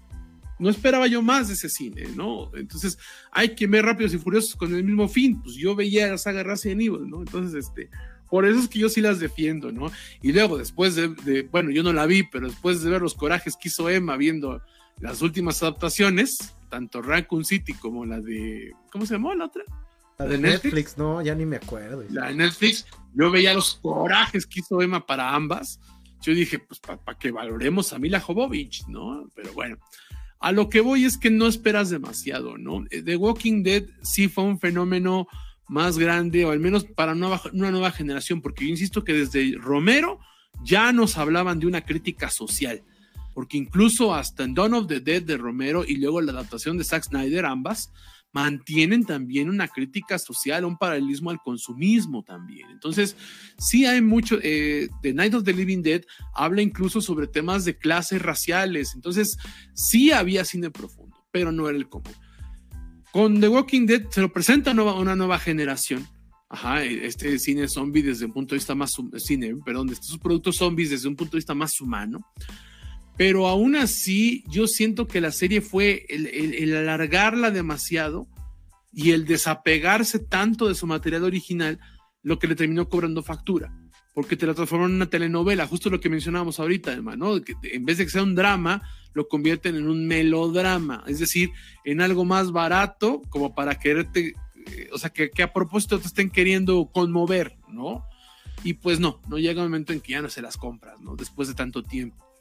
No 0.60 0.70
esperaba 0.70 1.08
yo 1.08 1.22
más 1.22 1.48
de 1.48 1.56
ese 1.56 1.70
cine, 1.70 2.08
¿no? 2.16 2.52
Entonces, 2.56 2.98
hay 3.32 3.56
que 3.56 3.68
ver 3.68 3.86
Rápidos 3.86 4.14
y 4.14 4.18
Furiosos 4.18 4.56
con 4.56 4.74
el 4.74 4.84
mismo 4.84 5.08
fin. 5.08 5.42
Pues 5.42 5.56
yo 5.56 5.76
veía 5.76 6.08
la 6.08 6.18
saga 6.18 6.44
Resident 6.44 6.82
Evil, 6.82 7.10
¿no? 7.10 7.20
Entonces, 7.20 7.66
este, 7.66 7.90
por 8.30 8.46
eso 8.46 8.60
es 8.60 8.68
que 8.68 8.80
yo 8.80 8.90
sí 8.90 9.02
las 9.02 9.20
defiendo, 9.20 9.72
¿no? 9.72 9.92
Y 10.22 10.32
luego, 10.32 10.58
después 10.58 10.96
de, 10.96 11.10
de, 11.10 11.44
bueno, 11.44 11.72
yo 11.72 11.84
no 11.84 11.94
la 11.94 12.06
vi, 12.06 12.24
pero 12.24 12.48
después 12.48 12.82
de 12.82 12.90
ver 12.90 13.02
los 13.02 13.16
corajes 13.16 13.56
que 13.56 13.70
hizo 13.70 13.90
Emma 13.90 14.18
viendo 14.18 14.62
las 15.00 15.22
últimas 15.22 15.62
adaptaciones, 15.62 16.56
tanto 16.70 17.02
Raccoon 17.02 17.46
City 17.46 17.74
como 17.74 18.06
la 18.06 18.20
de, 18.20 18.74
¿cómo 18.92 19.06
se 19.06 19.14
llamó 19.14 19.34
la 19.36 19.46
otra? 19.46 19.64
La 20.18 20.26
de 20.26 20.38
Netflix, 20.38 20.98
no, 20.98 21.22
ya 21.22 21.36
ni 21.36 21.46
me 21.46 21.58
acuerdo. 21.58 22.04
La 22.10 22.28
de 22.28 22.36
Netflix, 22.36 22.86
yo 23.14 23.32
veía 23.32 23.54
los 23.54 23.76
corajes 23.76 24.46
que 24.46 24.60
hizo 24.60 24.82
Emma 24.82 25.06
para 25.06 25.34
ambas. 25.34 25.80
yo 26.22 26.34
dije, 26.34 26.60
pues 26.60 26.80
para 26.80 27.18
que 27.18 27.32
valoremos 27.32 27.94
a 27.94 28.00
Mila 28.00 28.20
Jovovich, 28.20 28.88
¿no? 28.88 29.28
Pero 29.36 29.54
bueno, 29.54 29.78
a 30.44 30.52
lo 30.52 30.68
que 30.68 30.82
voy 30.82 31.06
es 31.06 31.18
que 31.18 31.30
no 31.30 31.48
esperas 31.48 31.90
demasiado, 31.90 32.58
¿no? 32.58 32.86
Eh, 32.90 33.02
The 33.02 33.16
Walking 33.16 33.64
Dead 33.64 33.86
sí 34.02 34.28
fue 34.28 34.44
un 34.44 34.60
fenómeno 34.60 35.26
más 35.70 35.98
grande, 35.98 36.44
o 36.44 36.52
al 36.52 36.60
menos 36.60 36.84
para 36.84 37.14
una, 37.14 37.40
nueva 37.54 37.92
generación, 37.92 38.42
porque 38.42 38.66
yo 38.66 38.72
insisto 38.72 39.06
que 39.06 39.14
desde 39.14 39.56
Romero 39.58 40.20
ya 40.62 40.92
nos 40.92 41.18
hablaban 41.18 41.62
de 41.62 41.68
una 41.68 41.86
crítica 41.86 42.30
social, 42.30 42.84
porque 43.34 43.56
incluso 43.56 44.14
hasta 44.14 44.44
en 44.44 44.54
Dawn 44.54 44.74
of 44.74 44.88
the 44.88 45.00
Dead 45.00 45.24
de 45.24 45.38
Romero 45.38 45.86
y 45.88 45.96
luego 45.96 46.20
la 46.20 46.34
adaptación 46.34 46.78
de 46.78 46.84
Zack 46.84 47.06
Snyder, 47.06 47.46
ambas, 47.46 47.94
mantienen 48.34 49.06
también 49.06 49.50
una 49.50 49.68
crítica 49.68 50.18
social, 50.18 50.66
un 50.66 50.78
paralelismo 50.78 51.30
al 51.30 51.40
consumismo 51.40 52.24
también. 52.24 52.70
Entonces, 52.72 53.16
sí 53.58 53.86
hay 53.86 54.02
mucho, 54.02 54.40
eh, 54.42 54.90
The 55.02 55.14
Night 55.14 55.36
of 55.36 55.44
the 55.44 55.54
Living 55.54 55.84
Dead 55.84 56.02
habla 56.34 56.62
incluso 56.62 57.00
sobre 57.00 57.28
temas 57.28 57.64
de 57.64 57.78
clases 57.78 58.22
raciales, 58.22 58.94
entonces 58.96 59.38
sí 59.74 60.12
había 60.12 60.44
cine 60.44 60.72
profundo, 60.72 61.16
pero 61.32 61.52
no 61.52 61.70
era 61.70 61.78
el 61.78 61.88
común. 61.88 62.14
Con 63.12 63.40
The 63.40 63.48
Walking 63.48 63.86
Dead 63.86 64.10
se 64.10 64.22
lo 64.22 64.34
presenta 64.34 64.72
una 64.72 65.16
nueva 65.16 65.38
generación. 65.38 66.08
Ajá, 66.50 66.84
este 66.84 67.40
cine 67.40 67.68
zombie 67.68 68.04
desde 68.04 68.26
un 68.26 68.34
punto 68.34 68.54
de 68.54 68.60
vista 68.60 68.76
más 68.76 68.96
cine, 69.18 69.56
perdón, 69.64 69.90
estos 69.90 70.18
productos 70.18 70.58
zombies 70.58 70.90
desde 70.90 71.08
un 71.08 71.16
punto 71.16 71.32
de 71.32 71.40
vista 71.40 71.56
más 71.56 71.80
humano. 71.80 72.20
Pero 73.18 73.48
aún 73.48 73.76
así, 73.76 74.44
yo 74.48 74.68
siento 74.68 75.08
que 75.08 75.22
la 75.22 75.32
serie 75.32 75.62
fue 75.62 76.06
el, 76.10 76.76
alargarla 76.76 77.52
demasiado 77.52 78.28
y 78.92 79.12
el 79.12 79.26
desapegarse 79.26 80.20
tanto 80.20 80.68
de 80.68 80.76
su 80.76 80.88
material 80.88 81.24
original, 81.24 81.80
lo 82.24 82.40
que 82.40 82.48
le 82.48 82.56
terminó 82.56 82.90
cobrando 82.90 83.22
factura. 83.22 83.72
Porque 84.16 84.36
te 84.36 84.46
la 84.46 84.54
transformó 84.54 84.86
en 84.86 84.94
una 84.94 85.10
telenovela, 85.10 85.68
justo 85.68 85.90
lo 85.90 86.00
que 86.00 86.10
mencionábamos 86.10 86.60
ahorita, 86.60 86.92
además, 86.92 87.18
¿no? 87.18 87.42
Que 87.42 87.56
en 87.64 87.86
vez 87.86 87.98
de 87.98 88.06
que 88.06 88.12
sea 88.12 88.24
un 88.24 88.36
drama, 88.36 88.82
lo 89.14 89.28
convierten 89.28 89.76
en 89.76 89.88
un 89.88 90.08
melodrama, 90.08 91.04
es 91.08 91.20
decir, 91.20 91.52
en 91.84 92.02
algo 92.02 92.26
más 92.26 92.52
barato, 92.52 93.22
como 93.30 93.56
para 93.56 93.80
quererte, 93.80 94.36
eh, 94.68 94.90
o 94.92 94.98
sea, 94.98 95.12
que, 95.12 95.30
que 95.30 95.44
a 95.44 95.54
propósito 95.54 96.00
te 96.00 96.08
estén 96.08 96.30
queriendo 96.30 96.90
conmover, 96.92 97.58
¿no? 97.68 98.06
Y 98.64 98.74
pues 98.74 99.00
no, 99.00 99.22
no 99.28 99.38
llega 99.38 99.62
un 99.62 99.68
momento 99.68 99.94
en 99.94 100.00
que 100.00 100.14
ya 100.14 100.22
no 100.22 100.30
se 100.30 100.42
las 100.42 100.58
compras, 100.58 101.00
¿no? 101.02 101.16
Después 101.16 101.48
de 101.48 101.54
tanto 101.54 101.84
tiempo. 101.84 102.33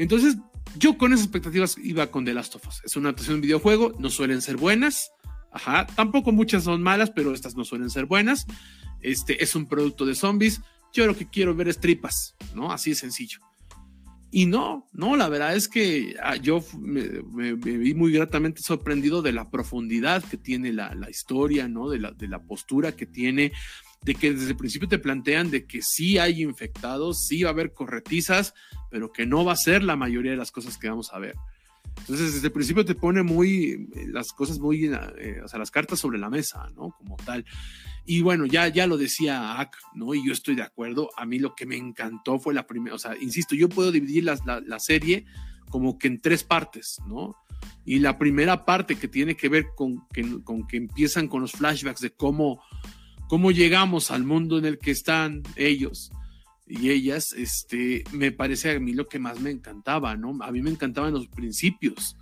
Entonces, 0.00 0.38
yo 0.78 0.96
con 0.96 1.12
esas 1.12 1.26
expectativas 1.26 1.76
iba 1.76 2.10
con 2.10 2.24
The 2.24 2.32
Last 2.32 2.54
of 2.54 2.66
Us. 2.66 2.80
Es 2.84 2.96
una 2.96 3.10
adaptación 3.10 3.36
de 3.36 3.48
videojuego, 3.48 3.94
no 3.98 4.08
suelen 4.08 4.40
ser 4.40 4.56
buenas. 4.56 5.10
Ajá, 5.52 5.86
tampoco 5.94 6.32
muchas 6.32 6.64
son 6.64 6.82
malas, 6.82 7.10
pero 7.10 7.34
estas 7.34 7.54
no 7.54 7.66
suelen 7.66 7.90
ser 7.90 8.06
buenas. 8.06 8.46
Este 9.02 9.44
es 9.44 9.54
un 9.54 9.66
producto 9.66 10.06
de 10.06 10.14
zombies. 10.14 10.62
Yo 10.94 11.06
lo 11.06 11.14
que 11.14 11.28
quiero 11.28 11.54
ver 11.54 11.68
es 11.68 11.80
tripas, 11.80 12.34
¿no? 12.54 12.72
Así 12.72 12.90
de 12.90 12.96
sencillo. 12.96 13.40
Y 14.30 14.46
no, 14.46 14.88
no, 14.94 15.16
la 15.16 15.28
verdad 15.28 15.54
es 15.54 15.68
que 15.68 16.16
ah, 16.22 16.36
yo 16.36 16.64
me, 16.78 17.52
vi 17.52 17.92
muy 17.92 18.10
gratamente 18.10 18.62
sorprendido 18.62 19.20
de 19.20 19.32
la 19.32 19.50
profundidad 19.50 20.24
que 20.24 20.38
tiene 20.38 20.72
la, 20.72 20.96
historia, 21.10 21.68
¿no? 21.68 21.90
De 21.90 21.98
la, 21.98 22.12
de 22.12 22.26
la 22.26 22.42
postura 22.42 22.92
que 22.92 23.04
tiene 23.04 23.52
de 24.02 24.14
que 24.14 24.32
desde 24.32 24.50
el 24.50 24.56
principio 24.56 24.88
te 24.88 24.98
plantean 24.98 25.50
de 25.50 25.66
que 25.66 25.80
sí 25.82 26.18
hay 26.18 26.42
infectados, 26.42 27.26
sí 27.26 27.42
va 27.42 27.50
a 27.50 27.52
haber 27.52 27.72
corretizas, 27.72 28.54
pero 28.90 29.12
que 29.12 29.26
no 29.26 29.44
va 29.44 29.52
a 29.52 29.56
ser 29.56 29.82
la 29.82 29.96
mayoría 29.96 30.30
de 30.30 30.38
las 30.38 30.52
cosas 30.52 30.78
que 30.78 30.88
vamos 30.88 31.12
a 31.12 31.18
ver. 31.18 31.34
Entonces, 31.98 32.34
desde 32.34 32.46
el 32.46 32.52
principio 32.52 32.84
te 32.84 32.94
pone 32.94 33.22
muy 33.22 33.88
eh, 33.94 34.06
las 34.08 34.32
cosas 34.32 34.58
muy, 34.58 34.86
eh, 34.86 35.40
o 35.44 35.48
sea, 35.48 35.58
las 35.58 35.70
cartas 35.70 35.98
sobre 35.98 36.18
la 36.18 36.30
mesa, 36.30 36.70
¿no? 36.74 36.94
Como 36.96 37.16
tal. 37.16 37.44
Y 38.06 38.22
bueno, 38.22 38.46
ya, 38.46 38.68
ya 38.68 38.86
lo 38.86 38.96
decía 38.96 39.60
Ak, 39.60 39.76
¿no? 39.94 40.14
Y 40.14 40.26
yo 40.26 40.32
estoy 40.32 40.54
de 40.54 40.62
acuerdo. 40.62 41.10
A 41.16 41.26
mí 41.26 41.38
lo 41.38 41.54
que 41.54 41.66
me 41.66 41.76
encantó 41.76 42.38
fue 42.38 42.54
la 42.54 42.66
primera, 42.66 42.96
o 42.96 42.98
sea, 42.98 43.16
insisto, 43.20 43.54
yo 43.54 43.68
puedo 43.68 43.92
dividir 43.92 44.24
la, 44.24 44.38
la, 44.66 44.80
serie 44.80 45.26
como 45.68 45.98
que 45.98 46.08
en 46.08 46.20
tres 46.20 46.42
partes, 46.42 46.98
¿no? 47.06 47.36
Y 47.84 47.98
la 47.98 48.18
primera 48.18 48.64
parte 48.64 48.96
que 48.96 49.06
tiene 49.06 49.36
que 49.36 49.48
ver 49.48 49.66
con 49.76 50.08
que, 50.08 50.42
con 50.42 50.66
que 50.66 50.78
empiezan 50.78 51.28
con 51.28 51.42
los 51.42 51.52
flashbacks 51.52 52.00
de 52.00 52.10
cómo 52.10 52.62
cómo 53.30 53.52
llegamos 53.52 54.10
al 54.10 54.24
mundo 54.24 54.58
en 54.58 54.64
el 54.64 54.76
que 54.76 54.90
están 54.90 55.44
ellos 55.54 56.10
y 56.66 56.90
ellas, 56.90 57.32
este, 57.32 58.02
me 58.10 58.32
parece 58.32 58.72
a 58.72 58.80
mí 58.80 58.92
lo 58.92 59.06
que 59.06 59.20
más 59.20 59.38
me 59.38 59.52
encantaba, 59.52 60.16
¿no? 60.16 60.36
A 60.42 60.50
mí 60.50 60.60
me 60.62 60.70
encantaban 60.70 61.14
los 61.14 61.28
principios, 61.28 62.16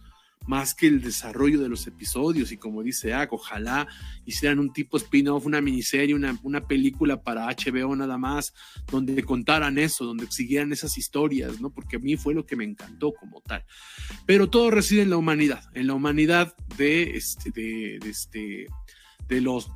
más 0.46 0.74
que 0.74 0.86
el 0.86 1.00
desarrollo 1.00 1.62
de 1.62 1.70
los 1.70 1.86
episodios, 1.86 2.52
y 2.52 2.59
como 2.59 2.82
dice 2.82 3.14
Ak, 3.14 3.32
ojalá 3.32 3.88
hicieran 4.26 4.59
un 4.59 4.70
tipo 4.70 4.98
spin-off, 4.98 5.46
una 5.46 5.62
miniserie, 5.62 6.14
una, 6.14 6.38
una 6.42 6.66
película 6.66 7.22
para 7.22 7.46
HBO 7.46 7.96
nada 7.96 8.18
más, 8.18 8.52
donde 8.92 9.22
contaran 9.22 9.78
eso, 9.78 10.04
donde 10.04 10.30
siguieran 10.30 10.74
esas 10.74 10.98
historias, 10.98 11.59
¿no? 11.59 11.70
Porque 11.70 11.96
a 11.96 12.00
mí 12.00 12.18
fue 12.18 12.34
lo 12.34 12.44
que 12.44 12.54
me 12.54 12.64
encantó 12.64 13.14
como 13.14 13.40
tal. 13.40 13.64
Pero 14.26 14.50
todo 14.50 14.70
reside 14.70 15.02
en 15.02 15.11
la 15.11 15.16
humanidad, 15.16 15.64
en 15.72 15.86
la 15.86 15.94
humanidad 15.94 16.54
de, 16.76 17.16
este, 17.16 17.50
de, 17.50 17.98
de 17.98 18.11
este, 18.11 18.66
de 19.26 19.40
los 19.40 19.70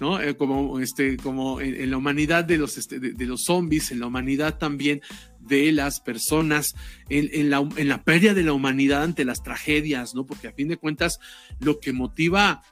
¿no? 0.00 0.20
Eh, 0.20 0.36
como, 0.36 0.80
este, 0.80 1.16
como 1.16 1.60
en, 1.60 1.90
la 1.90 1.96
humanidad 1.96 2.44
de 2.44 2.58
los, 2.58 2.78
este, 2.78 2.98
de, 2.98 3.26
los 3.26 3.44
zombies, 3.44 3.90
en 3.90 4.00
la 4.00 4.06
humanidad 4.06 4.58
también 4.58 5.00
de 5.40 5.72
las 5.72 6.00
personas, 6.00 6.74
en, 7.08 7.50
la, 7.50 8.02
pérdida 8.02 8.34
de 8.34 8.42
la 8.42 8.52
humanidad 8.52 9.02
ante 9.02 9.24
las 9.24 9.42
tragedias, 9.42 10.14
¿no? 10.14 10.26
Porque 10.26 10.48
a 10.48 10.52
fin 10.52 10.68
de 10.68 10.76
cuentas, 10.76 11.18
lo 11.60 11.80
que 11.80 11.92
motiva 11.92 12.62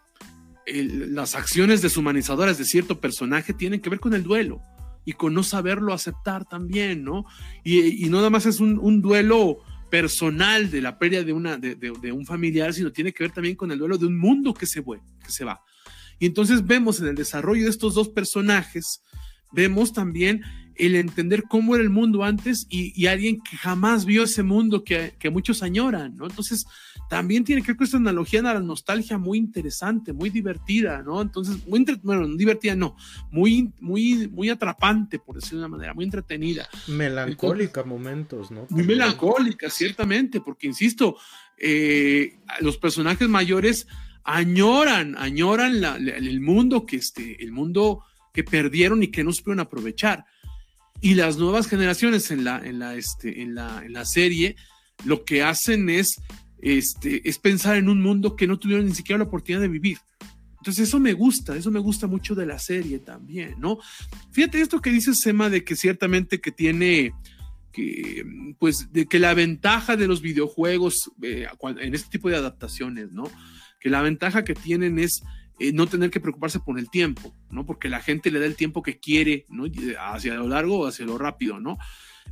las 0.67 1.35
acciones 1.35 1.83
deshumanizadoras 1.83 2.57
de 2.57 2.65
cierto 2.65 3.01
personaje 3.01 3.53
tienen 3.53 3.81
que 3.81 3.91
ver 3.91 3.99
con 3.99 4.15
el 4.15 4.23
duelo 4.23 4.63
y 5.05 5.15
con 5.15 5.35
no 5.35 5.43
saberlo 5.43 5.93
aceptar 5.93 6.45
también, 6.45 7.03
¿no? 7.03 7.25
Y, 7.65 8.09
no 8.09 8.19
nada 8.19 8.31
más 8.31 8.47
es 8.47 8.61
un, 8.61 9.03
duelo 9.03 9.59
personal 9.91 10.71
de 10.71 10.81
la 10.81 10.99
pérdida 10.99 11.25
de, 11.25 11.33
una, 11.33 11.61
un 12.13 12.25
familiar, 12.25 12.73
sino 12.73 12.93
tiene 12.93 13.13
que 13.13 13.25
ver 13.25 13.33
también 13.33 13.57
con 13.57 13.73
el 13.73 13.79
duelo 13.79 13.99
de 13.99 14.07
un 14.07 14.17
mundo 14.17 14.55
que 14.55 14.67
se, 14.67 14.83
que 14.83 15.31
se 15.31 15.45
va. 15.45 15.61
Y 16.23 16.27
entonces 16.27 16.65
vemos 16.65 17.01
en 17.01 17.09
el 17.09 17.17
desarrollo 17.17 17.65
de 17.65 17.71
estos 17.71 17.95
dos 17.97 18.09
personajes, 18.09 19.03
vemos 19.51 19.93
también 19.93 20.43
el 20.77 20.95
entender 20.95 21.43
cómo 21.51 21.75
era 21.75 21.83
el 21.83 21.91
mundo 21.91 22.23
antes 22.23 22.65
y, 22.71 23.07
alguien 23.07 23.43
que 23.43 23.57
jamás 23.57 24.05
vio 24.05 24.23
ese 24.23 24.45
mundo 24.45 24.85
que, 24.85 25.17
muchos 25.33 25.65
añoran, 25.65 26.17
¿no? 26.17 26.27
Entonces, 26.27 26.65
también 27.11 27.43
tiene 27.43 27.61
que 27.61 27.73
ver 27.73 27.77
con 27.77 27.87
esta 27.87 27.97
analogía 27.97 28.41
de 28.41 28.55
la 28.55 28.61
nostalgia 28.61 29.19
muy 29.19 29.37
interesante, 29.37 30.13
muy 30.13 30.31
divertida, 30.31 31.03
¿no? 31.03 31.21
Entonces, 31.21 31.67
muy 31.67 31.85
bueno, 32.05 32.29
divertida 32.37 32.77
no, 32.77 32.95
muy, 33.33 33.73
muy, 33.81 34.29
muy 34.29 34.49
atrapante, 34.49 35.19
por 35.19 35.35
decirlo 35.35 35.59
de 35.59 35.67
una 35.67 35.77
manera, 35.77 35.93
muy 35.93 36.05
entretenida. 36.05 36.69
Melancólica 36.87 37.83
momentos, 37.83 38.53
¿no? 38.53 38.69
Muy 38.71 38.85
melancólica, 38.85 39.69
ciertamente, 39.69 40.41
porque 40.41 40.69
insisto, 40.69 41.17
eh, 41.59 42.39
los 42.61 42.79
personajes 42.79 43.29
mayores 43.29 43.89
añoran, 44.25 45.17
añoran 45.19 45.83
el 45.85 46.41
mundo 46.41 46.87
que 46.87 46.97
este, 46.97 47.43
el 47.43 47.53
mundo 47.53 48.05
que 48.33 48.45
perdieron 48.45 49.03
y 49.03 49.09
que 49.09 49.25
no 49.25 49.33
supieron 49.33 49.61
aprovechar. 49.61 50.25
Y 51.01 51.15
las 51.15 51.37
nuevas 51.37 51.67
generaciones 51.67 52.31
en 52.31 52.45
la, 52.45 52.59
en 52.65 52.79
la, 52.79 52.95
este, 52.95 53.43
en 53.43 53.55
la, 53.55 53.83
en 53.85 53.93
la 53.93 54.05
serie 54.05 54.57
lo 55.05 55.25
que 55.25 55.43
hacen 55.43 55.91
es, 55.91 56.21
este, 56.61 57.29
es 57.29 57.39
pensar 57.39 57.77
en 57.77 57.89
un 57.89 58.01
mundo 58.01 58.37
que 58.37 58.47
no 58.47 58.59
tuvieron 58.59 58.87
ni 58.87 58.95
siquiera 58.95 59.19
la 59.19 59.25
oportunidad 59.25 59.61
de 59.61 59.69
vivir. 59.69 59.99
Entonces 60.59 60.89
eso 60.89 61.01
me 61.01 61.13
gusta, 61.13 61.57
eso 61.57 61.73
me 61.73 61.81
gusta 61.81 62.07
mucho 62.07 62.37
de 62.37 62.47
la 62.47 62.59
serie 62.59 63.01
también, 63.01 63.57
¿no? 63.59 63.81
Fíjate 64.31 64.61
esto 64.61 64.81
que 64.81 64.91
dice 64.91 65.13
Sema 65.13 65.51
de 65.51 65.65
que 65.65 65.75
ciertamente 65.75 66.41
que 66.41 66.53
tiene, 66.53 67.13
que, 67.73 68.25
pues, 68.61 68.93
de 68.93 69.07
que 69.07 69.19
la 69.19 69.35
ventaja 69.35 69.97
de 69.97 70.07
los 70.07 70.23
videojuegos 70.23 71.11
eh, 71.21 71.49
en 71.81 71.95
este 71.97 72.11
tipo 72.11 72.29
de 72.29 72.37
adaptaciones, 72.37 73.11
¿no? 73.11 73.25
Que 73.83 73.91
la 73.91 74.01
ventaja 74.01 74.45
que 74.45 74.55
tienen 74.55 74.99
es 74.99 75.23
eh, 75.59 75.73
no 75.73 75.87
tener 75.87 76.11
que 76.11 76.21
preocuparse 76.21 76.61
por 76.61 76.79
el 76.79 76.89
tiempo, 76.89 77.35
¿no? 77.51 77.67
Porque 77.67 77.89
la 77.89 78.01
gente 78.01 78.31
le 78.31 78.39
da 78.39 78.47
el 78.47 78.55
tiempo 78.55 78.83
que 78.83 79.01
quiere, 79.01 79.45
¿no? 79.49 79.65
Hacia 79.99 80.35
lo 80.35 80.49
largo 80.49 80.81
o 80.81 80.87
hacia 80.87 81.05
lo 81.05 81.19
rápido, 81.19 81.59
¿no? 81.59 81.79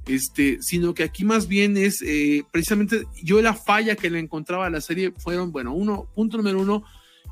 Este, 0.07 0.63
sino 0.63 0.95
que 0.95 1.03
aquí 1.03 1.25
más 1.25 1.49
bien 1.49 1.77
es 1.77 2.03
eh, 2.03 2.45
precisamente 2.53 3.03
yo 3.23 3.43
la 3.43 3.55
falla 3.55 3.97
que 3.97 4.09
le 4.09 4.21
encontraba 4.21 4.67
a 4.67 4.71
la 4.71 4.81
serie 4.81 5.13
fueron, 5.19 5.51
bueno, 5.51 5.75
uno, 5.75 6.09
punto 6.15 6.37
número 6.37 6.61
uno, 6.61 6.85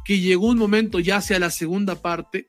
que 0.05 0.19
llegó 0.19 0.49
un 0.49 0.59
momento 0.59 0.99
ya 0.99 1.19
hacia 1.19 1.39
la 1.39 1.51
segunda 1.51 2.03
parte 2.03 2.49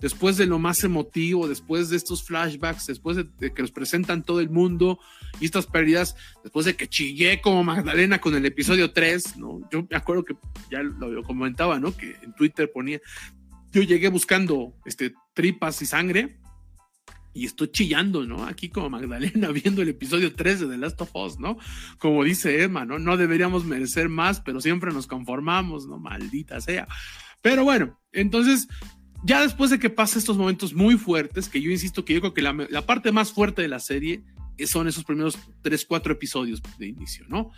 después 0.00 0.36
de 0.36 0.46
lo 0.46 0.58
más 0.58 0.82
emotivo, 0.82 1.46
después 1.46 1.90
de 1.90 1.96
estos 1.96 2.24
flashbacks, 2.24 2.86
después 2.86 3.18
de, 3.18 3.52
que 3.52 3.62
los 3.62 3.70
presentan 3.70 4.24
todo 4.24 4.40
el 4.40 4.50
mundo 4.50 4.98
y 5.40 5.46
estas 5.46 5.66
pérdidas, 5.66 6.16
después 6.42 6.66
de 6.66 6.76
que 6.76 6.88
chillé 6.88 7.40
como 7.40 7.64
Magdalena 7.64 8.20
con 8.20 8.34
el 8.34 8.46
episodio 8.46 8.92
3, 8.92 9.36
¿no? 9.36 9.60
Yo 9.70 9.86
me 9.88 9.96
acuerdo 9.96 10.24
que 10.24 10.36
ya 10.70 10.82
lo, 10.82 11.22
comentaba, 11.22 11.78
¿no? 11.78 11.96
Que 11.96 12.16
en 12.22 12.34
Twitter 12.34 12.70
ponía, 12.72 13.00
yo 13.72 13.82
llegué 13.82 14.08
buscando 14.08 14.74
este, 14.84 15.14
tripas 15.34 15.80
y 15.82 15.86
sangre 15.86 16.38
y 17.34 17.46
estoy 17.46 17.68
chillando, 17.68 18.26
¿no? 18.26 18.44
Aquí 18.44 18.68
como 18.68 18.90
Magdalena 18.90 19.48
viendo 19.52 19.82
el 19.82 19.88
episodio 19.88 20.34
3 20.34 20.60
de 20.60 20.66
The 20.68 20.78
Last 20.78 21.00
of 21.00 21.14
Us, 21.14 21.38
¿no? 21.38 21.58
Como 21.98 22.24
dice 22.24 22.62
Emma, 22.62 22.84
¿no? 22.84 22.98
No 22.98 23.16
deberíamos 23.16 23.64
merecer 23.64 24.08
más, 24.08 24.40
pero 24.40 24.60
siempre 24.60 24.92
nos 24.92 25.06
conformamos, 25.06 25.86
¿no? 25.86 25.98
Maldita 25.98 26.60
sea. 26.60 26.86
Pero 27.40 27.64
bueno, 27.64 27.98
entonces 28.12 28.68
ya 29.24 29.42
después 29.42 29.70
de 29.70 29.78
que 29.78 29.90
pasa 29.90 30.18
estos 30.18 30.36
momentos 30.36 30.74
muy 30.74 30.96
fuertes, 30.96 31.48
que 31.48 31.60
yo 31.60 31.70
insisto 31.70 32.04
que 32.04 32.14
yo 32.14 32.20
creo 32.20 32.34
que 32.34 32.42
la, 32.42 32.82
parte 32.82 33.12
más 33.12 33.32
fuerte 33.32 33.62
de 33.62 33.68
la 33.68 33.78
serie 33.78 34.22
son 34.66 34.88
esos 34.88 35.04
primeros 35.04 35.38
tres, 35.62 35.84
cuatro 35.84 36.12
episodios 36.12 36.62
de 36.78 36.88
inicio, 36.88 37.26
¿no? 37.28 37.50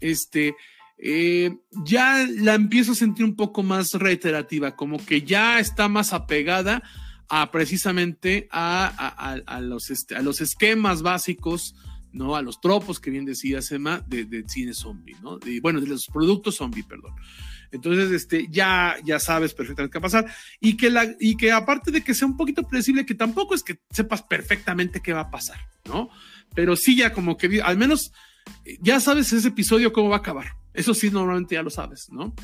Este, 0.00 0.54
eh, 0.98 1.56
ya 1.84 2.26
la 2.38 2.54
empiezo 2.54 2.92
a 2.92 2.96
sentir 2.96 3.24
un 3.24 3.36
poco 3.36 3.62
más 3.62 3.92
reiterativa, 3.94 4.76
como 4.76 5.04
que 5.04 5.22
ya 5.22 5.58
está 5.58 5.88
más 5.88 6.12
apegada 6.12 6.82
a 7.28 7.50
precisamente 7.50 8.48
a, 8.50 9.60
los, 9.60 9.90
este, 9.90 10.14
a 10.14 10.22
los 10.22 10.40
esquemas 10.40 11.02
básicos, 11.02 11.74
¿no? 12.12 12.36
A 12.36 12.42
los 12.42 12.60
tropos 12.60 13.00
que 13.00 13.10
bien 13.10 13.24
decía 13.24 13.60
Sema 13.62 14.04
de, 14.06 14.44
cine 14.46 14.74
zombie, 14.74 15.16
¿no? 15.22 15.38
bueno, 15.62 15.80
de 15.80 15.86
los 15.86 16.06
productos 16.06 16.56
zombie, 16.56 16.84
perdón. 16.84 17.12
Entonces, 17.74 18.10
este, 18.12 18.46
ya, 18.50 18.96
ya 19.04 19.18
sabes 19.18 19.52
perfectamente 19.54 19.92
qué 19.92 19.98
va 19.98 20.06
a 20.06 20.10
pasar. 20.10 20.26
Y 20.60 20.76
que, 20.76 20.90
la, 20.90 21.06
y 21.18 21.36
que 21.36 21.52
aparte 21.52 21.90
de 21.90 22.02
que 22.02 22.14
sea 22.14 22.28
un 22.28 22.36
poquito 22.36 22.62
predecible, 22.62 23.04
que 23.04 23.14
tampoco 23.14 23.54
es 23.54 23.62
que 23.62 23.78
sepas 23.90 24.22
perfectamente 24.22 25.00
qué 25.00 25.12
va 25.12 25.22
a 25.22 25.30
pasar, 25.30 25.58
¿no? 25.84 26.10
Pero 26.54 26.76
sí 26.76 26.96
ya 26.96 27.12
como 27.12 27.36
que 27.36 27.60
al 27.62 27.76
menos 27.76 28.12
ya 28.80 29.00
sabes 29.00 29.32
ese 29.32 29.48
episodio 29.48 29.92
cómo 29.92 30.08
va 30.08 30.16
a 30.16 30.20
acabar. 30.20 30.46
Eso 30.72 30.94
sí, 30.94 31.10
normalmente 31.10 31.54
ya 31.54 31.62
lo 31.62 31.70
sabes, 31.70 32.08
¿no? 32.10 32.34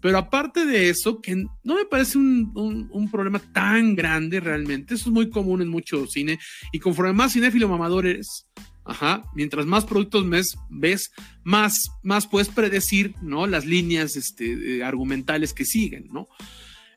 Pero 0.00 0.16
aparte 0.16 0.64
de 0.64 0.88
eso, 0.88 1.20
que 1.20 1.36
no 1.36 1.74
me 1.74 1.84
parece 1.84 2.16
un, 2.16 2.88
un, 2.90 3.10
problema 3.10 3.38
tan 3.38 3.94
grande 3.94 4.40
realmente, 4.40 4.94
eso 4.94 5.10
es 5.10 5.12
muy 5.12 5.28
común 5.28 5.60
en 5.60 5.68
mucho 5.68 6.06
cine, 6.06 6.38
y 6.72 6.78
conforme 6.78 7.12
más 7.12 7.34
cinéfilo 7.34 7.68
mamador 7.68 8.06
eres, 8.06 8.46
ajá, 8.84 9.22
mientras 9.34 9.66
más 9.66 9.84
productos 9.84 10.24
mes, 10.24 10.56
ves, 10.68 11.12
más, 11.44 11.90
más 12.02 12.26
puedes 12.26 12.48
predecir, 12.48 13.14
¿no? 13.22 13.46
Las 13.46 13.66
líneas 13.66 14.16
este, 14.16 14.82
argumentales 14.84 15.52
que 15.52 15.64
siguen, 15.64 16.08
¿no? 16.12 16.28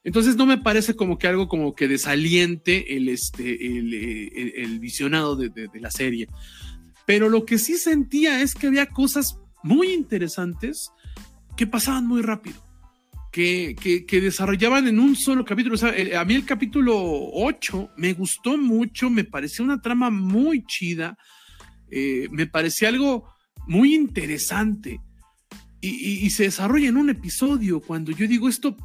Entonces 0.03 0.35
no 0.35 0.45
me 0.45 0.57
parece 0.57 0.95
como 0.95 1.17
que 1.17 1.27
algo 1.27 1.47
como 1.47 1.75
que 1.75 1.87
desaliente 1.87 2.97
el, 2.97 3.07
este, 3.07 3.65
el, 3.65 3.93
el, 3.93 4.79
visionado 4.79 5.35
de, 5.35 5.49
de, 5.49 5.69
de 5.69 5.79
la 5.79 5.91
serie. 5.91 6.27
Pero 7.05 7.29
lo 7.29 7.45
que 7.45 7.57
sí 7.57 7.77
sentía 7.77 8.41
es 8.41 8.53
que 8.53 8.67
había 8.67 8.87
cosas 8.87 9.37
muy 9.63 9.93
interesantes 9.93 10.91
que 11.55 11.67
pasaban 11.67 12.05
muy 12.05 12.21
rápido. 12.21 12.57
Que, 13.31 13.75
que, 14.07 14.21
desarrollaban 14.21 14.87
en 14.87 14.99
un 14.99 15.15
solo 15.15 15.43
capítulo. 15.43 15.73
O 15.73 15.77
sea, 15.77 15.91
a 16.19 16.23
mí 16.23 16.35
el 16.35 16.45
capítulo 16.45 16.93
8 16.95 17.93
me 17.97 18.13
gustó 18.13 18.59
mucho, 18.59 19.09
me 19.09 19.23
pareció 19.23 19.65
una 19.65 19.81
trama 19.81 20.11
muy 20.11 20.63
chida, 20.67 21.17
eh, 21.95 22.27
me 22.31 22.47
parecía 22.47 22.89
algo 22.89 23.25
muy 23.67 23.93
interesante. 23.93 24.99
Y, 25.79 26.29
se 26.29 26.43
desarrolla 26.43 26.87
en 26.87 26.95
un 26.95 27.09
episodio, 27.09 27.81
cuando 27.81 28.13
yo 28.13 28.25
digo 28.25 28.47
esto, 28.47 28.77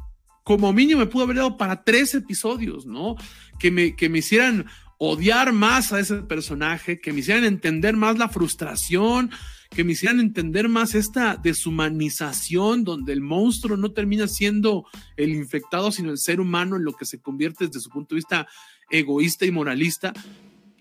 como 0.43 0.73
mínimo 0.73 0.99
me 0.99 1.05
pudo 1.05 1.23
haber 1.23 1.37
dado 1.37 1.55
para 1.55 1.85
tres 1.85 2.13
episodios, 2.13 2.85
¿no? 2.85 3.15
Que 3.57 3.71
me, 3.71 3.95
que 3.95 4.09
me 4.09 4.19
hicieran 4.19 4.65
odiar 4.97 5.53
más 5.53 5.93
a 5.93 6.01
ese 6.01 6.15
personaje, 6.23 6.99
que 6.99 7.13
me 7.13 7.21
hicieran 7.21 7.45
entender 7.45 7.95
más 7.95 8.17
la 8.17 8.27
frustración, 8.27 9.31
que 9.69 9.85
me 9.85 9.93
hicieran 9.93 10.19
entender 10.19 10.67
más 10.67 10.93
esta 10.93 11.37
deshumanización 11.37 12.83
donde 12.83 13.13
el 13.13 13.21
monstruo 13.21 13.77
no 13.77 13.93
termina 13.93 14.27
siendo 14.27 14.85
el 15.15 15.29
infectado, 15.29 15.93
sino 15.93 16.11
el 16.11 16.17
ser 16.17 16.41
humano 16.41 16.75
en 16.75 16.83
lo 16.83 16.93
que 16.93 17.05
se 17.05 17.21
convierte 17.21 17.67
desde 17.67 17.79
su 17.79 17.89
punto 17.89 18.13
de 18.13 18.17
vista 18.19 18.47
egoísta 18.89 19.45
y 19.45 19.51
moralista. 19.51 20.11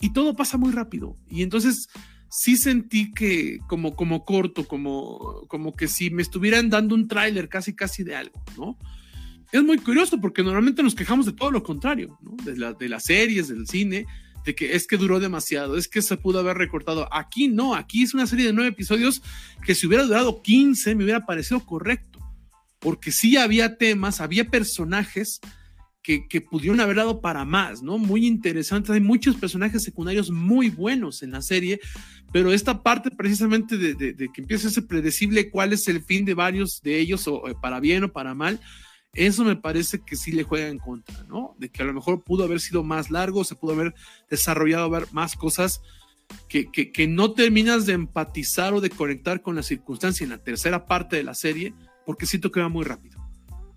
Y 0.00 0.12
todo 0.12 0.34
pasa 0.34 0.58
muy 0.58 0.72
rápido. 0.72 1.16
Y 1.30 1.42
entonces 1.42 1.88
sí 2.30 2.56
sentí 2.56 3.12
que 3.12 3.58
como, 3.66 3.96
como 3.96 4.24
corto, 4.24 4.66
como, 4.66 5.46
como 5.48 5.72
que 5.72 5.88
si 5.88 6.10
me 6.10 6.22
estuvieran 6.22 6.70
dando 6.70 6.94
un 6.94 7.08
tráiler 7.08 7.48
casi 7.48 7.74
casi 7.74 8.04
de 8.04 8.16
algo, 8.16 8.42
¿no? 8.56 8.78
es 9.52 9.62
muy 9.62 9.78
curioso 9.78 10.20
porque 10.20 10.42
normalmente 10.42 10.82
nos 10.82 10.94
quejamos 10.94 11.26
de 11.26 11.32
todo 11.32 11.50
lo 11.50 11.62
contrario, 11.62 12.18
¿no? 12.20 12.36
de, 12.44 12.56
la, 12.56 12.72
de 12.74 12.88
las 12.88 13.04
series, 13.04 13.48
del 13.48 13.66
cine, 13.66 14.06
de 14.44 14.54
que 14.54 14.74
es 14.74 14.86
que 14.86 14.96
duró 14.96 15.20
demasiado, 15.20 15.76
es 15.76 15.88
que 15.88 16.02
se 16.02 16.16
pudo 16.16 16.40
haber 16.40 16.58
recortado. 16.58 17.08
Aquí 17.12 17.48
no, 17.48 17.74
aquí 17.74 18.02
es 18.02 18.14
una 18.14 18.26
serie 18.26 18.46
de 18.46 18.52
nueve 18.52 18.70
episodios 18.70 19.22
que 19.64 19.74
si 19.74 19.86
hubiera 19.86 20.04
durado 20.04 20.42
15 20.42 20.94
me 20.94 21.04
hubiera 21.04 21.24
parecido 21.24 21.60
correcto, 21.64 22.18
porque 22.78 23.10
sí 23.10 23.36
había 23.36 23.76
temas, 23.76 24.20
había 24.20 24.50
personajes 24.50 25.40
que, 26.08 26.26
que, 26.26 26.40
pudieron 26.40 26.80
haber 26.80 26.96
dado 26.96 27.20
para 27.20 27.44
más, 27.44 27.82
¿no? 27.82 27.98
Muy 27.98 28.26
interesantes, 28.26 28.90
hay 28.90 29.00
muchos 29.02 29.36
personajes 29.36 29.82
secundarios 29.82 30.30
muy 30.30 30.70
buenos 30.70 31.22
en 31.22 31.32
la 31.32 31.42
serie, 31.42 31.80
pero 32.32 32.50
esta 32.50 32.82
parte 32.82 33.10
precisamente 33.10 33.76
de, 33.76 33.92
de, 33.92 34.14
de 34.14 34.32
que 34.32 34.40
empieza 34.40 34.68
a 34.68 34.70
ser 34.70 34.86
predecible 34.86 35.50
cuál 35.50 35.74
es 35.74 35.86
el 35.86 36.02
fin 36.02 36.24
de 36.24 36.32
varios 36.32 36.80
de 36.80 36.98
ellos, 36.98 37.28
o, 37.28 37.42
o 37.42 37.60
para 37.60 37.78
bien 37.78 38.04
o 38.04 38.10
para 38.10 38.32
mal, 38.32 38.58
eso 39.12 39.44
me 39.44 39.56
parece 39.56 40.00
que 40.00 40.16
sí 40.16 40.32
le 40.32 40.44
juega 40.44 40.68
en 40.68 40.78
contra, 40.78 41.24
¿no? 41.24 41.54
De 41.58 41.68
que 41.68 41.82
a 41.82 41.84
lo 41.84 41.92
mejor 41.92 42.24
pudo 42.24 42.44
haber 42.44 42.60
sido 42.60 42.82
más 42.82 43.10
largo, 43.10 43.44
se 43.44 43.54
pudo 43.54 43.74
haber 43.74 43.94
desarrollado 44.30 44.90
más 45.12 45.36
cosas 45.36 45.82
que, 46.48 46.70
que, 46.70 47.06
no 47.06 47.32
terminas 47.32 47.84
de 47.84 47.92
empatizar 47.92 48.72
o 48.72 48.80
de 48.80 48.88
conectar 48.88 49.42
con 49.42 49.56
la 49.56 49.62
circunstancia 49.62 50.24
en 50.24 50.30
la 50.30 50.38
tercera 50.42 50.86
parte 50.86 51.16
de 51.16 51.22
la 51.22 51.34
serie, 51.34 51.74
porque 52.06 52.24
siento 52.24 52.50
que 52.50 52.60
va 52.60 52.70
muy 52.70 52.86
rápido. 52.86 53.20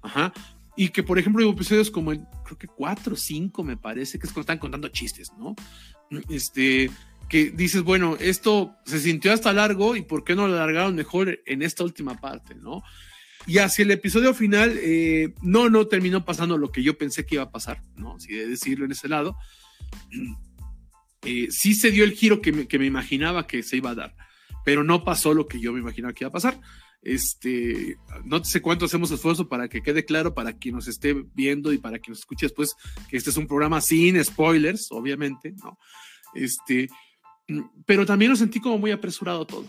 Ajá. 0.02 0.32
Y 0.76 0.90
que, 0.90 1.04
por 1.04 1.20
ejemplo, 1.20 1.44
hay 1.44 1.50
episodios 1.50 1.92
como 1.92 2.12
el, 2.12 2.22
creo 2.46 2.58
que 2.58 2.68
cuatro 2.68 3.14
o 3.14 3.18
cinco, 3.18 3.64
me 3.64 3.78
parece, 3.78 4.18
que 4.18 4.28
es 4.28 4.34
cuando 4.34 4.42
están 4.42 4.60
contando 4.60 4.88
chistes, 4.88 5.32
¿no? 5.38 5.56
Este, 6.30 6.90
que 7.30 7.50
dices, 7.52 7.82
bueno, 7.84 8.18
esto 8.20 8.76
se 8.86 9.00
sintió 9.00 9.32
hasta 9.32 9.54
largo 9.54 9.96
y 9.96 10.02
¿por 10.02 10.24
qué 10.24 10.36
no 10.36 10.48
lo 10.48 10.54
alargaron 10.54 10.96
mejor 10.96 11.40
en 11.46 11.62
esta 11.62 11.84
última 11.84 12.20
parte, 12.20 12.56
¿no? 12.56 12.84
Y 13.48 13.58
hacia 13.58 13.84
el 13.84 13.92
episodio 13.92 14.34
final, 14.34 14.78
eh, 14.82 15.34
no, 15.42 15.70
no 15.70 15.88
terminó 15.88 16.26
pasando 16.26 16.58
lo 16.58 16.72
que 16.72 16.84
yo 16.84 16.98
pensé 16.98 17.26
que 17.26 17.36
iba 17.36 17.46
a 17.46 17.52
pasar, 17.52 17.82
¿no? 17.96 18.20
Si 18.20 18.34
de 18.34 18.48
decirlo 18.48 18.86
en 18.86 18.92
ese 18.92 19.08
lado. 19.08 19.38
Eh, 21.24 21.48
sí 21.52 21.76
se 21.76 21.92
dio 21.92 22.04
el 22.04 22.14
giro 22.14 22.42
que 22.42 22.52
me, 22.52 22.68
que 22.68 22.80
me, 22.80 22.86
imaginaba 22.86 23.46
que 23.46 23.62
se 23.62 23.78
iba 23.78 23.92
a 23.92 23.96
dar, 23.96 24.16
pero 24.66 24.84
no 24.84 25.04
pasó 25.04 25.34
lo 25.34 25.48
que 25.48 25.60
yo 25.60 25.72
me 25.72 25.80
imaginaba 25.80 26.14
que 26.14 26.24
iba 26.24 26.30
a 26.30 26.34
pasar. 26.34 26.60
Este, 27.02 27.98
no 28.26 28.44
sé 28.44 28.62
cuánto 28.62 28.86
hacemos 28.86 29.10
esfuerzo 29.10 29.50
para 29.50 29.68
que 29.68 29.82
quede 29.82 30.06
claro 30.06 30.36
para 30.36 30.54
quien 30.54 30.76
nos 30.76 30.88
esté 30.88 31.16
viendo 31.34 31.74
y 31.74 31.80
para 31.80 31.98
quien 31.98 32.12
nos 32.12 32.20
escuche 32.20 32.46
después 32.46 32.76
que 33.10 33.18
este 33.18 33.32
es 33.32 33.38
un 33.38 33.48
programa 33.48 33.82
sin 33.82 34.24
spoilers, 34.24 34.92
obviamente, 34.92 35.54
¿no? 35.64 35.80
Este, 36.36 36.90
pero 37.86 38.06
también 38.06 38.32
lo 38.32 38.38
sentí 38.38 38.60
como 38.60 38.78
muy 38.78 38.92
apresurado 38.92 39.46
todo. 39.46 39.66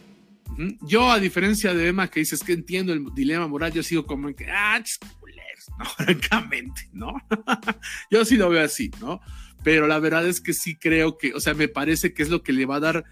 Yo, 0.82 1.10
a 1.10 1.18
diferencia 1.18 1.72
de 1.72 1.88
Emma, 1.88 2.09
que 2.09 2.20
dices 2.20 2.42
que 2.42 2.52
entiendo 2.52 2.92
el 2.92 3.06
dilema 3.14 3.48
moral, 3.48 3.72
yo 3.72 3.82
sigo 3.82 4.04
como 4.04 4.34
que, 4.34 4.50
ah, 4.50 4.82
no, 5.78 5.84
francamente, 5.96 6.88
¿no? 6.92 7.14
yo 8.10 8.24
sí 8.24 8.36
lo 8.36 8.50
veo 8.50 8.64
así, 8.64 8.90
¿no? 9.00 9.20
Pero 9.62 9.86
la 9.86 9.98
verdad 9.98 10.26
es 10.26 10.40
que 10.40 10.52
sí 10.52 10.76
creo 10.76 11.16
que, 11.16 11.32
o 11.34 11.40
sea, 11.40 11.54
me 11.54 11.68
parece 11.68 12.12
que 12.12 12.22
es 12.22 12.28
lo 12.28 12.42
que 12.42 12.52
le 12.52 12.66
va 12.66 12.76
a 12.76 12.80
dar 12.80 13.04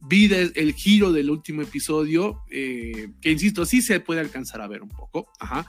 vida 0.00 0.38
el 0.38 0.72
giro 0.74 1.12
del 1.12 1.30
último 1.30 1.62
episodio, 1.62 2.42
eh, 2.50 3.10
que 3.20 3.30
insisto, 3.30 3.64
sí 3.66 3.82
se 3.82 4.00
puede 4.00 4.20
alcanzar 4.20 4.60
a 4.60 4.68
ver 4.68 4.82
un 4.82 4.88
poco, 4.88 5.28
ajá, 5.38 5.66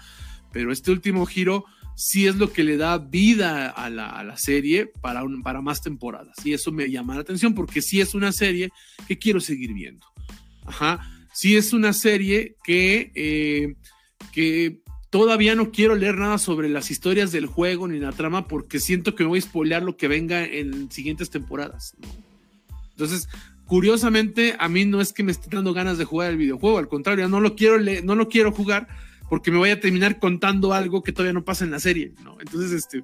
pero 0.51 0.71
este 0.71 0.91
último 0.91 1.25
giro 1.25 1.65
sí 1.95 2.27
es 2.27 2.35
lo 2.35 2.51
que 2.51 2.63
le 2.63 2.77
da 2.77 2.97
vida 2.97 3.69
a 3.69 3.89
la, 3.89 4.09
a 4.09 4.23
la 4.23 4.37
serie 4.37 4.87
para, 5.01 5.23
un, 5.23 5.43
para 5.43 5.61
más 5.61 5.81
temporadas. 5.81 6.35
Y 6.45 6.53
eso 6.53 6.71
me 6.71 6.89
llama 6.89 7.15
la 7.15 7.21
atención 7.21 7.53
porque 7.53 7.81
sí 7.81 8.01
es 8.01 8.15
una 8.15 8.31
serie 8.31 8.71
que 9.07 9.17
quiero 9.17 9.39
seguir 9.39 9.73
viendo. 9.73 10.07
Ajá. 10.65 11.07
Sí 11.33 11.55
es 11.55 11.73
una 11.73 11.93
serie 11.93 12.55
que, 12.63 13.11
eh, 13.15 13.75
que 14.31 14.81
todavía 15.09 15.55
no 15.55 15.71
quiero 15.71 15.95
leer 15.95 16.17
nada 16.17 16.37
sobre 16.37 16.69
las 16.69 16.91
historias 16.91 17.31
del 17.31 17.45
juego 17.45 17.87
ni 17.87 17.99
la 17.99 18.11
trama 18.11 18.47
porque 18.47 18.79
siento 18.79 19.15
que 19.15 19.23
me 19.23 19.29
voy 19.29 19.39
a 19.39 19.43
spoilear 19.43 19.83
lo 19.83 19.95
que 19.95 20.07
venga 20.07 20.43
en 20.43 20.91
siguientes 20.91 21.29
temporadas. 21.29 21.95
Entonces, 22.91 23.29
curiosamente, 23.71 24.53
a 24.59 24.67
mí 24.67 24.83
no 24.83 24.99
es 24.99 25.13
que 25.13 25.23
me 25.23 25.31
esté 25.31 25.47
dando 25.49 25.73
ganas 25.73 25.97
de 25.97 26.03
jugar 26.03 26.29
el 26.29 26.35
videojuego, 26.35 26.77
al 26.77 26.89
contrario, 26.89 27.29
no 27.29 27.39
lo 27.39 27.55
quiero, 27.55 27.79
no 28.03 28.15
lo 28.15 28.27
quiero 28.27 28.51
jugar 28.51 28.89
porque 29.29 29.49
me 29.49 29.59
voy 29.59 29.69
a 29.69 29.79
terminar 29.79 30.19
contando 30.19 30.73
algo 30.73 31.01
que 31.01 31.13
todavía 31.13 31.31
no 31.31 31.45
pasa 31.45 31.63
en 31.63 31.71
la 31.71 31.79
serie, 31.79 32.11
¿no? 32.21 32.35
Entonces, 32.41 32.73
este, 32.73 32.97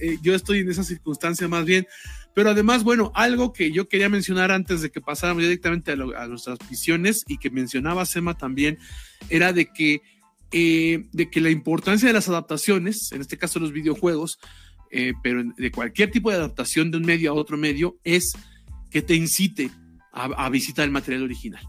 eh, 0.00 0.18
yo 0.20 0.34
estoy 0.34 0.58
en 0.58 0.68
esa 0.68 0.82
circunstancia 0.82 1.46
más 1.46 1.64
bien. 1.66 1.86
Pero 2.34 2.50
además, 2.50 2.82
bueno, 2.82 3.12
algo 3.14 3.52
que 3.52 3.70
yo 3.70 3.86
quería 3.86 4.08
mencionar 4.08 4.50
antes 4.50 4.82
de 4.82 4.90
que 4.90 5.00
pasáramos 5.00 5.44
directamente 5.44 5.92
a, 5.92 6.26
nuestras 6.26 6.58
visiones 6.68 7.22
y 7.28 7.38
que 7.38 7.50
mencionaba 7.50 8.04
Sema 8.04 8.36
también, 8.36 8.78
era 9.28 9.52
de 9.52 9.66
que, 9.66 10.02
eh, 10.50 11.04
de 11.12 11.30
que 11.30 11.40
la 11.40 11.50
importancia 11.50 12.08
de 12.08 12.14
las 12.14 12.28
adaptaciones, 12.28 13.12
en 13.12 13.20
este 13.20 13.38
caso 13.38 13.60
los 13.60 13.70
videojuegos, 13.70 14.40
eh, 14.90 15.12
pero 15.22 15.44
de 15.56 15.70
cualquier 15.70 16.10
tipo 16.10 16.28
de 16.28 16.38
adaptación 16.38 16.90
de 16.90 16.96
un 16.96 17.04
medio 17.04 17.30
a 17.30 17.34
otro 17.34 17.56
medio, 17.56 18.00
es 18.02 18.32
que 18.90 19.00
te 19.00 19.14
incite 19.14 19.70
a 20.12 20.48
visitar 20.50 20.84
el 20.84 20.90
material 20.90 21.22
original. 21.22 21.66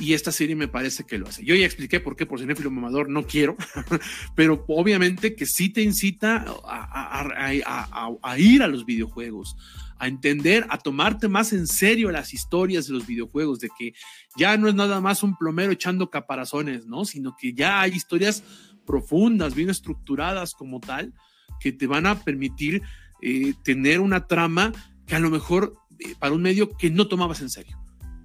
Y 0.00 0.14
esta 0.14 0.32
serie 0.32 0.56
me 0.56 0.68
parece 0.68 1.04
que 1.04 1.18
lo 1.18 1.28
hace. 1.28 1.44
Yo 1.44 1.54
ya 1.54 1.66
expliqué 1.66 2.00
por 2.00 2.16
qué 2.16 2.24
por 2.24 2.40
cinéfilo 2.40 2.70
mamador 2.70 3.10
no 3.10 3.26
quiero, 3.26 3.56
pero 4.34 4.64
obviamente 4.68 5.36
que 5.36 5.44
sí 5.44 5.68
te 5.68 5.82
incita 5.82 6.46
a, 6.64 8.38
ir 8.38 8.62
a 8.62 8.68
los 8.68 8.86
videojuegos, 8.86 9.54
a 9.98 10.08
entender, 10.08 10.66
a 10.70 10.78
tomarte 10.78 11.28
más 11.28 11.52
en 11.52 11.66
serio 11.66 12.10
las 12.10 12.32
historias 12.32 12.86
de 12.86 12.94
los 12.94 13.06
videojuegos, 13.06 13.60
de 13.60 13.68
que 13.78 13.92
ya 14.34 14.56
no 14.56 14.66
es 14.66 14.74
nada 14.74 15.00
más 15.00 15.22
un 15.22 15.36
plomero 15.36 15.72
echando 15.72 16.10
caparazones, 16.10 16.86
¿no? 16.86 17.04
Sino 17.04 17.36
que 17.38 17.52
ya 17.52 17.82
hay 17.82 17.92
historias 17.92 18.42
profundas, 18.86 19.54
bien 19.54 19.68
estructuradas 19.68 20.54
como 20.54 20.80
tal, 20.80 21.12
que 21.60 21.70
te 21.70 21.86
van 21.86 22.06
a 22.06 22.18
permitir 22.24 22.82
eh, 23.20 23.52
tener 23.62 24.00
una 24.00 24.26
trama 24.26 24.72
que 25.06 25.14
a 25.14 25.20
lo 25.20 25.30
mejor 25.30 25.74
para 26.18 26.34
un 26.34 26.42
medio 26.42 26.70
que 26.70 26.90
no 26.90 27.08
tomabas 27.08 27.40
en 27.40 27.50
serio, 27.50 27.78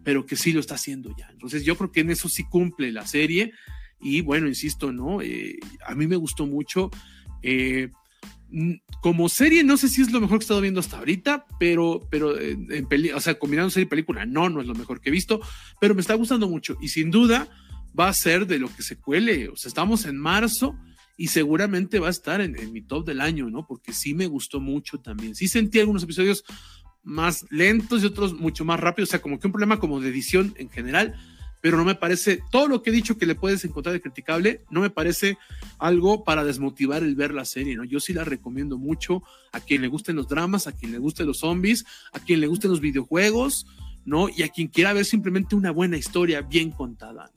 pero 0.03 0.25
que 0.25 0.35
sí 0.35 0.53
lo 0.53 0.59
está 0.59 0.75
haciendo 0.75 1.15
ya. 1.17 1.29
Entonces 1.31 1.63
yo 1.65 1.77
creo 1.77 1.91
que 1.91 2.01
en 2.01 2.11
eso 2.11 2.29
sí 2.29 2.43
cumple 2.43 2.91
la 2.91 3.05
serie 3.05 3.53
y 3.99 4.21
bueno, 4.21 4.47
insisto, 4.47 4.91
¿no? 4.91 5.21
Eh, 5.21 5.57
a 5.85 5.95
mí 5.95 6.07
me 6.07 6.15
gustó 6.15 6.45
mucho. 6.45 6.91
Eh, 7.41 7.89
como 9.01 9.27
serie, 9.27 9.63
no 9.63 9.75
sé 9.75 9.89
si 9.89 10.01
es 10.01 10.11
lo 10.11 10.21
mejor 10.21 10.39
que 10.39 10.43
he 10.43 10.45
estado 10.45 10.61
viendo 10.61 10.79
hasta 10.79 10.97
ahorita, 10.97 11.45
pero, 11.59 12.07
pero 12.09 12.39
en 12.39 12.87
peli 12.87 13.11
o 13.11 13.19
sea, 13.19 13.37
combinando 13.37 13.69
serie 13.69 13.85
y 13.85 13.89
película, 13.89 14.25
no, 14.25 14.49
no 14.49 14.61
es 14.61 14.67
lo 14.67 14.73
mejor 14.73 15.01
que 15.01 15.09
he 15.09 15.11
visto, 15.11 15.41
pero 15.81 15.93
me 15.93 16.01
está 16.01 16.13
gustando 16.13 16.47
mucho 16.47 16.77
y 16.81 16.87
sin 16.87 17.11
duda 17.11 17.47
va 17.97 18.07
a 18.07 18.13
ser 18.13 18.47
de 18.47 18.59
lo 18.59 18.73
que 18.73 18.83
se 18.83 18.97
cuele. 18.97 19.49
O 19.49 19.55
sea, 19.57 19.67
estamos 19.69 20.05
en 20.05 20.17
marzo 20.17 20.77
y 21.17 21.27
seguramente 21.27 21.99
va 21.99 22.07
a 22.07 22.11
estar 22.11 22.41
en, 22.41 22.57
en 22.57 22.71
mi 22.71 22.81
top 22.81 23.05
del 23.05 23.21
año, 23.21 23.49
¿no? 23.49 23.65
Porque 23.67 23.91
sí 23.91 24.13
me 24.13 24.27
gustó 24.27 24.59
mucho 24.61 24.99
también. 24.99 25.35
Sí 25.35 25.47
sentí 25.47 25.79
algunos 25.79 26.03
episodios 26.03 26.43
más 27.07 27.45
lentos 27.49 28.03
y 28.03 28.05
otros 28.05 28.34
mucho 28.34 28.65
más 28.65 28.79
rápidos, 28.79 29.09
o 29.09 29.11
sea, 29.11 29.21
como 29.21 29.39
que 29.39 29.47
un 29.47 29.53
problema 29.53 29.79
como 29.79 30.01
de 30.01 30.09
edición 30.09 30.53
en 30.57 30.69
general, 30.69 31.15
pero 31.61 31.77
no 31.77 31.85
me 31.85 31.95
parece, 31.95 32.41
todo 32.51 32.67
lo 32.67 32.84
que 32.84 32.89
he 32.89 32.93
dicho 32.93 33.17
que 33.17 33.25
le 33.25 33.34
puedes 33.34 33.63
encontrar 33.65 33.93
de 33.93 34.01
criticable, 34.01 34.61
no 34.69 34.81
me 34.81 34.89
parece 34.89 35.38
algo 35.79 36.23
para 36.23 36.43
desmotivar 36.43 37.03
el 37.03 37.15
ver 37.15 37.34
la 37.34 37.45
serie, 37.45 37.75
¿no? 37.75 37.84
Yo 37.84 37.99
sí 37.99 38.13
la 38.13 38.25
recomiendo 38.25 38.77
mucho 38.77 39.23
a 39.53 39.59
quien 39.59 39.81
le 39.81 39.88
gusten 39.88 40.17
los 40.17 40.27
dramas, 40.27 40.67
a 40.67 40.73
quien 40.73 40.91
le 40.91 40.97
gusten 40.97 41.25
los 41.25 41.39
zombies, 41.39 41.85
a 42.11 42.19
quien 42.19 42.41
le 42.41 42.47
gusten 42.47 42.69
los 42.69 42.81
videojuegos, 42.81 43.65
¿no? 44.05 44.27
Y 44.29 44.43
a 44.43 44.49
quien 44.49 44.67
quiera 44.67 44.93
ver 44.93 45.05
simplemente 45.05 45.55
una 45.55 45.71
buena 45.71 45.97
historia 45.97 46.41
bien 46.41 46.71
contada. 46.71 47.31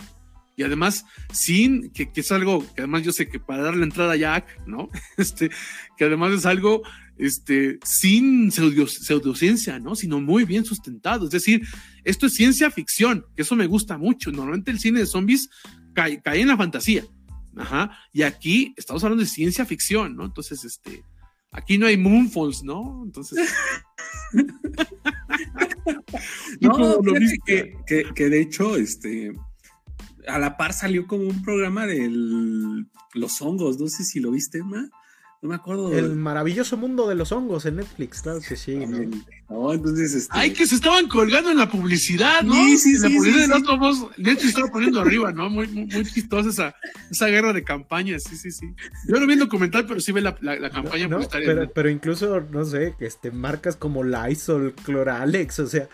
Y 0.56 0.64
además, 0.64 1.06
sin, 1.32 1.90
que, 1.90 2.12
que 2.12 2.20
es 2.20 2.30
algo 2.32 2.60
que 2.74 2.82
además 2.82 3.02
yo 3.02 3.12
sé 3.12 3.28
que 3.28 3.40
para 3.40 3.62
darle 3.62 3.84
entrada 3.84 4.12
a 4.12 4.16
Jack, 4.16 4.66
¿no? 4.66 4.90
Este, 5.16 5.50
que 5.96 6.04
además 6.04 6.32
es 6.32 6.44
algo 6.44 6.82
este, 7.20 7.78
sin 7.84 8.50
pseudociencia, 8.50 9.78
¿no? 9.78 9.94
Sino 9.94 10.20
muy 10.20 10.44
bien 10.44 10.64
sustentado. 10.64 11.26
Es 11.26 11.30
decir, 11.30 11.62
esto 12.02 12.26
es 12.26 12.34
ciencia 12.34 12.70
ficción, 12.70 13.26
que 13.36 13.42
eso 13.42 13.54
me 13.56 13.66
gusta 13.66 13.98
mucho. 13.98 14.32
Normalmente 14.32 14.70
el 14.70 14.80
cine 14.80 15.00
de 15.00 15.06
zombies 15.06 15.50
cae, 15.92 16.22
en 16.24 16.48
la 16.48 16.56
fantasía. 16.56 17.04
Ajá. 17.56 17.90
Y 18.12 18.22
aquí 18.22 18.72
estamos 18.76 19.04
hablando 19.04 19.22
de 19.22 19.28
ciencia 19.28 19.66
ficción, 19.66 20.16
¿no? 20.16 20.24
Entonces, 20.24 20.64
este, 20.64 21.04
aquí 21.50 21.76
no 21.76 21.86
hay 21.86 21.98
moonfalls, 21.98 22.62
¿no? 22.62 23.02
Entonces. 23.04 23.52
no, 26.60 27.02
lo 27.02 27.12
que, 27.44 27.74
que, 27.86 28.04
que, 28.14 28.28
de 28.30 28.40
hecho, 28.40 28.76
este, 28.76 29.32
a 30.26 30.38
la 30.38 30.56
par 30.56 30.72
salió 30.72 31.06
como 31.06 31.24
un 31.24 31.42
programa 31.42 31.86
de 31.86 32.08
los 33.14 33.42
hongos, 33.42 33.78
no 33.78 33.88
sé 33.88 34.04
si 34.04 34.20
lo 34.20 34.30
viste, 34.30 34.62
Ma 34.62 34.88
no 35.42 35.48
me 35.48 35.54
acuerdo. 35.54 35.90
El 35.96 36.16
maravilloso 36.16 36.76
mundo 36.76 37.08
de 37.08 37.14
los 37.14 37.32
hongos 37.32 37.64
en 37.64 37.76
Netflix, 37.76 38.20
claro 38.20 38.40
que 38.46 38.56
sí. 38.56 38.76
¿no? 39.48 39.72
entonces. 39.72 40.14
Este... 40.14 40.28
Ay, 40.36 40.52
que 40.52 40.66
se 40.66 40.74
estaban 40.74 41.08
colgando 41.08 41.50
en 41.50 41.56
la 41.56 41.70
publicidad, 41.70 42.42
¿no? 42.42 42.52
Sí, 42.52 42.76
sí, 42.76 42.96
en 42.96 43.02
la 43.02 43.08
publicidad 43.08 43.48
de 43.48 43.60
los 43.60 43.78
voz, 43.78 44.18
Netflix 44.18 44.48
estaba 44.48 44.68
poniendo 44.68 45.00
arriba, 45.00 45.32
¿no? 45.32 45.48
Muy, 45.48 45.66
muy, 45.68 45.86
muy 45.86 46.04
chistosa 46.04 46.50
esa, 46.50 46.74
esa 47.10 47.26
guerra 47.28 47.54
de 47.54 47.64
campañas, 47.64 48.24
sí, 48.24 48.36
sí, 48.36 48.50
sí. 48.50 48.74
Yo 49.08 49.18
no 49.18 49.26
vi 49.26 49.32
el 49.32 49.38
documental, 49.38 49.86
pero 49.86 50.00
sí 50.00 50.12
ve 50.12 50.20
la, 50.20 50.36
la, 50.42 50.68
campaña 50.68 51.08
no, 51.08 51.20
pero, 51.30 51.70
pero, 51.70 51.88
incluso, 51.88 52.42
no 52.50 52.66
sé, 52.66 52.94
este, 53.00 53.30
marcas 53.30 53.76
como 53.76 54.04
Lysol, 54.04 54.74
Cloralex, 54.74 55.58
o 55.60 55.66
sea, 55.66 55.88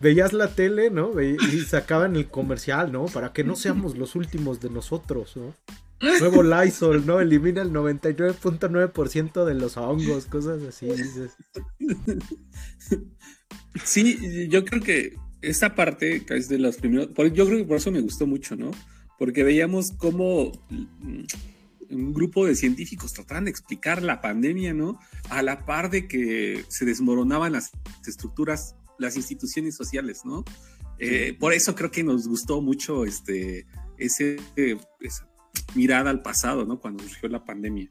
veías 0.00 0.32
la 0.32 0.48
tele, 0.48 0.88
¿no? 0.88 1.20
Y 1.20 1.36
sacaban 1.66 2.16
el 2.16 2.28
comercial, 2.28 2.92
¿no? 2.92 3.06
Para 3.06 3.34
que 3.34 3.44
no 3.44 3.56
seamos 3.56 3.98
los 3.98 4.16
últimos 4.16 4.60
de 4.60 4.70
nosotros, 4.70 5.36
¿no? 5.36 5.54
Nuevo 6.00 6.42
Lysol, 6.42 7.04
¿no? 7.06 7.20
Elimina 7.20 7.62
el 7.62 7.72
99.9% 7.72 9.44
de 9.44 9.54
los 9.54 9.76
hongos, 9.76 10.26
cosas 10.26 10.62
así, 10.62 10.86
dices. 10.86 11.36
Sí, 13.84 14.48
yo 14.48 14.64
creo 14.64 14.82
que 14.82 15.16
esta 15.40 15.74
parte 15.74 16.24
que 16.24 16.36
es 16.36 16.48
de 16.48 16.58
los 16.58 16.76
primeros, 16.76 17.08
yo 17.32 17.46
creo 17.46 17.58
que 17.58 17.64
por 17.64 17.76
eso 17.76 17.90
me 17.90 18.00
gustó 18.00 18.26
mucho, 18.26 18.56
¿no? 18.56 18.70
Porque 19.18 19.44
veíamos 19.44 19.92
cómo 19.92 20.52
mm, 20.70 21.24
un 21.90 22.14
grupo 22.14 22.46
de 22.46 22.54
científicos 22.54 23.12
trataban 23.12 23.44
de 23.44 23.50
explicar 23.50 24.02
la 24.02 24.20
pandemia, 24.20 24.74
¿no? 24.74 24.98
A 25.30 25.42
la 25.42 25.64
par 25.64 25.90
de 25.90 26.08
que 26.08 26.64
se 26.68 26.84
desmoronaban 26.84 27.52
las 27.52 27.70
estructuras, 28.06 28.76
las 28.98 29.16
instituciones 29.16 29.76
sociales, 29.76 30.22
¿no? 30.24 30.44
Eh, 30.98 31.36
por 31.38 31.52
eso 31.52 31.74
creo 31.74 31.90
que 31.90 32.02
nos 32.02 32.26
gustó 32.26 32.60
mucho 32.60 33.04
este, 33.04 33.66
ese, 33.98 34.36
mirada 35.74 36.10
al 36.10 36.22
pasado, 36.22 36.64
¿no? 36.64 36.78
Cuando 36.80 37.02
surgió 37.04 37.28
la 37.28 37.44
pandemia. 37.44 37.90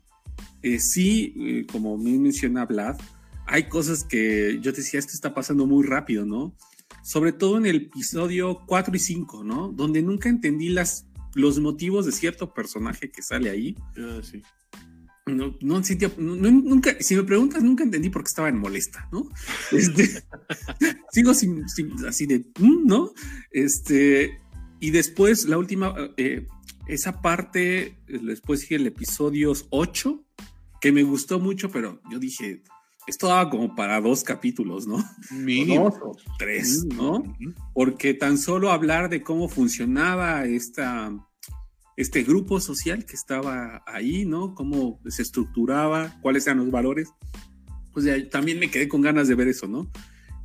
Eh, 0.61 0.79
sí, 0.79 1.33
eh, 1.39 1.67
como 1.71 1.97
me 1.97 2.17
menciona 2.17 2.65
Vlad, 2.65 2.97
hay 3.45 3.69
cosas 3.69 4.03
que 4.03 4.59
yo 4.61 4.73
te 4.73 4.81
decía, 4.81 4.99
esto 4.99 5.13
está 5.13 5.33
pasando 5.33 5.65
muy 5.65 5.85
rápido, 5.85 6.25
¿no? 6.25 6.55
Sobre 7.03 7.31
todo 7.31 7.57
en 7.57 7.65
el 7.65 7.75
episodio 7.77 8.63
4 8.65 8.95
y 8.95 8.99
5, 8.99 9.43
¿no? 9.43 9.69
Donde 9.69 10.01
nunca 10.01 10.29
entendí 10.29 10.69
las, 10.69 11.07
los 11.33 11.59
motivos 11.59 12.05
de 12.05 12.11
cierto 12.11 12.53
personaje 12.53 13.09
que 13.09 13.21
sale 13.21 13.49
ahí. 13.49 13.75
Ah, 13.97 14.19
sí. 14.21 14.41
No, 15.25 15.55
no, 15.61 15.81
nunca, 16.51 16.95
si 17.01 17.15
me 17.15 17.23
preguntas, 17.23 17.61
nunca 17.61 17.83
entendí 17.83 18.09
por 18.09 18.23
qué 18.23 18.29
estaba 18.29 18.49
en 18.49 18.59
molesta, 18.59 19.09
¿no? 19.11 19.29
Este, 19.71 20.23
sigo 21.11 21.33
sin, 21.33 21.65
así 22.07 22.25
de, 22.25 22.39
mm", 22.59 22.85
¿no? 22.85 23.11
Este, 23.51 24.39
y 24.79 24.91
después 24.91 25.45
la 25.45 25.57
última, 25.57 25.93
eh, 26.17 26.47
esa 26.87 27.21
parte, 27.21 27.97
después 28.07 28.61
sigue 28.61 28.77
el 28.77 28.87
episodio 28.87 29.53
8, 29.69 30.23
que 30.79 30.91
me 30.91 31.03
gustó 31.03 31.39
mucho, 31.39 31.69
pero 31.69 32.01
yo 32.09 32.19
dije, 32.19 32.63
esto 33.07 33.27
daba 33.27 33.49
como 33.49 33.73
para 33.75 34.01
dos 34.01 34.23
capítulos, 34.23 34.85
¿no? 34.85 35.03
Mínimo. 35.31 36.17
tres, 36.37 36.85
¿no? 36.85 37.23
Porque 37.73 38.13
tan 38.13 38.37
solo 38.37 38.71
hablar 38.71 39.09
de 39.09 39.23
cómo 39.23 39.47
funcionaba 39.47 40.45
esta, 40.45 41.11
este 41.95 42.23
grupo 42.23 42.59
social 42.59 43.05
que 43.05 43.15
estaba 43.15 43.83
ahí, 43.87 44.25
¿no? 44.25 44.53
Cómo 44.53 44.99
se 45.07 45.21
estructuraba, 45.21 46.19
cuáles 46.21 46.47
eran 46.47 46.59
los 46.59 46.71
valores. 46.71 47.09
Pues 47.93 48.05
ya, 48.05 48.29
también 48.29 48.59
me 48.59 48.69
quedé 48.69 48.87
con 48.87 49.01
ganas 49.01 49.27
de 49.27 49.35
ver 49.35 49.47
eso, 49.47 49.67
¿no? 49.67 49.89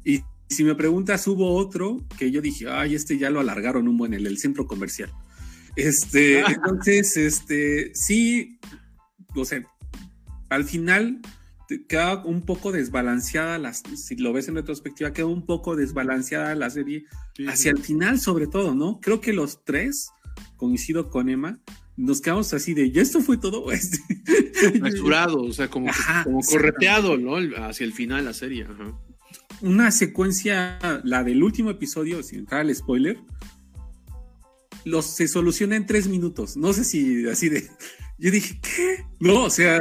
Y 0.04 0.22
si 0.48 0.64
me 0.64 0.74
preguntas, 0.74 1.26
hubo 1.26 1.54
otro 1.56 2.06
que 2.16 2.30
yo 2.30 2.40
dije, 2.40 2.68
ay, 2.70 2.94
este 2.94 3.18
ya 3.18 3.30
lo 3.30 3.40
alargaron 3.40 3.88
un 3.88 3.96
buen, 3.96 4.14
el, 4.14 4.26
el 4.26 4.38
centro 4.38 4.66
comercial. 4.66 5.12
Este, 5.76 6.40
entonces, 6.40 7.16
este, 7.16 7.94
sí, 7.94 8.58
o 9.34 9.44
sea, 9.44 9.62
al 10.50 10.64
final 10.64 11.20
queda 11.88 12.22
un 12.24 12.42
poco 12.42 12.72
desbalanceada, 12.72 13.58
las, 13.58 13.82
si 13.96 14.16
lo 14.16 14.32
ves 14.32 14.48
en 14.48 14.56
retrospectiva, 14.56 15.12
queda 15.12 15.26
un 15.26 15.46
poco 15.46 15.76
desbalanceada 15.76 16.54
la 16.54 16.70
serie 16.70 17.04
hacia 17.48 17.70
el 17.70 17.78
final, 17.78 18.20
sobre 18.20 18.46
todo, 18.46 18.74
¿no? 18.74 19.00
Creo 19.00 19.20
que 19.20 19.32
los 19.32 19.64
tres, 19.64 20.10
coincido 20.56 21.08
con 21.08 21.28
Emma, 21.28 21.60
nos 21.96 22.20
quedamos 22.20 22.52
así 22.54 22.74
de, 22.74 22.90
¿ya 22.90 23.02
esto 23.02 23.20
fue 23.20 23.38
todo? 23.38 23.66
Este, 23.72 25.00
o 25.00 25.52
sea, 25.52 25.68
como, 25.68 25.90
como 26.22 26.40
correteado, 26.40 27.16
¿no? 27.16 27.36
Hacia 27.64 27.84
el 27.84 27.92
final 27.92 28.24
la 28.24 28.32
serie. 28.32 28.64
Una 29.60 29.90
secuencia, 29.90 30.78
la 31.02 31.24
del 31.24 31.42
último 31.42 31.70
episodio, 31.70 32.22
sin 32.22 32.40
entrar 32.40 32.60
al 32.60 32.74
spoiler, 32.74 33.18
los, 34.84 35.06
se 35.06 35.28
soluciona 35.28 35.76
en 35.76 35.86
tres 35.86 36.08
minutos. 36.08 36.56
No 36.56 36.72
sé 36.72 36.84
si 36.84 37.28
así 37.28 37.48
de. 37.48 37.68
Yo 38.18 38.30
dije, 38.30 38.60
¿qué? 38.60 39.04
No, 39.20 39.44
o 39.44 39.50
sea, 39.50 39.80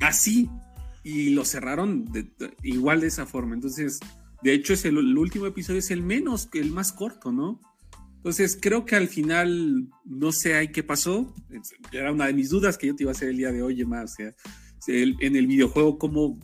así. 0.00 0.48
Y 1.04 1.30
lo 1.30 1.44
cerraron 1.44 2.04
igual 2.62 3.00
de 3.00 3.06
esa 3.06 3.24
forma. 3.24 3.54
Entonces, 3.54 3.98
de 4.42 4.52
hecho, 4.52 4.74
es 4.74 4.84
el, 4.84 4.96
último 5.16 5.46
episodio 5.46 5.78
es 5.78 5.90
el 5.90 6.02
menos, 6.02 6.48
el 6.52 6.70
más 6.70 6.92
corto, 6.92 7.32
¿no? 7.32 7.60
Entonces, 8.16 8.58
creo 8.60 8.84
que 8.84 8.96
al 8.96 9.08
final, 9.08 9.88
no 10.04 10.32
sé 10.32 10.54
ahí 10.54 10.68
qué 10.68 10.82
pasó. 10.82 11.34
Era 11.92 12.12
una 12.12 12.26
de 12.26 12.34
mis 12.34 12.50
dudas 12.50 12.76
que 12.76 12.88
yo 12.88 12.96
te 12.96 13.04
iba 13.04 13.12
a 13.12 13.14
hacer 13.14 13.30
el 13.30 13.38
día 13.38 13.52
de 13.52 13.62
hoy, 13.62 13.84
más. 13.84 14.12
O 14.12 14.16
sea, 14.16 14.34
en 14.86 15.36
el 15.36 15.46
videojuego, 15.46 15.98
cómo 15.98 16.38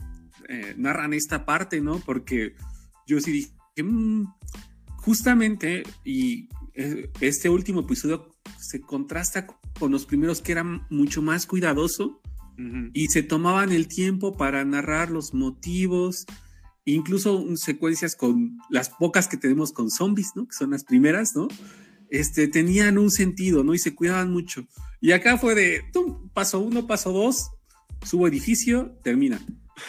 eh, 0.47 0.73
narran 0.77 1.13
esta 1.13 1.45
parte, 1.45 1.81
¿no? 1.81 1.99
Porque 1.99 2.55
yo 3.07 3.19
sí 3.19 3.31
dije, 3.31 3.83
mm, 3.83 4.25
justamente, 4.97 5.83
y 6.03 6.49
este 6.75 7.49
último 7.49 7.81
episodio 7.81 8.35
se 8.59 8.81
contrasta 8.81 9.47
con 9.79 9.91
los 9.91 10.05
primeros 10.05 10.41
que 10.41 10.51
eran 10.51 10.85
mucho 10.89 11.21
más 11.21 11.45
cuidadoso 11.45 12.21
y 12.93 13.07
se 13.07 13.21
tomaban 13.21 13.71
el 13.71 13.87
tiempo 13.87 14.37
para 14.37 14.63
narrar 14.63 15.11
los 15.11 15.33
motivos, 15.33 16.25
incluso 16.85 17.43
secuencias 17.57 18.15
con 18.15 18.57
las 18.69 18.89
pocas 18.89 19.27
que 19.27 19.35
tenemos 19.35 19.73
con 19.73 19.89
zombies, 19.91 20.31
¿no? 20.35 20.47
Que 20.47 20.55
son 20.55 20.71
las 20.71 20.85
primeras, 20.85 21.35
¿no? 21.35 21.49
Este, 22.09 22.47
tenían 22.47 22.97
un 22.97 23.11
sentido, 23.11 23.63
¿no? 23.63 23.73
Y 23.73 23.79
se 23.79 23.93
cuidaban 23.93 24.31
mucho. 24.31 24.65
Y 25.01 25.11
acá 25.11 25.37
fue 25.37 25.53
de, 25.53 25.81
paso 26.33 26.59
uno, 26.59 26.87
paso 26.87 27.11
dos, 27.11 27.51
subo 28.05 28.27
edificio, 28.27 28.97
termina. 29.03 29.41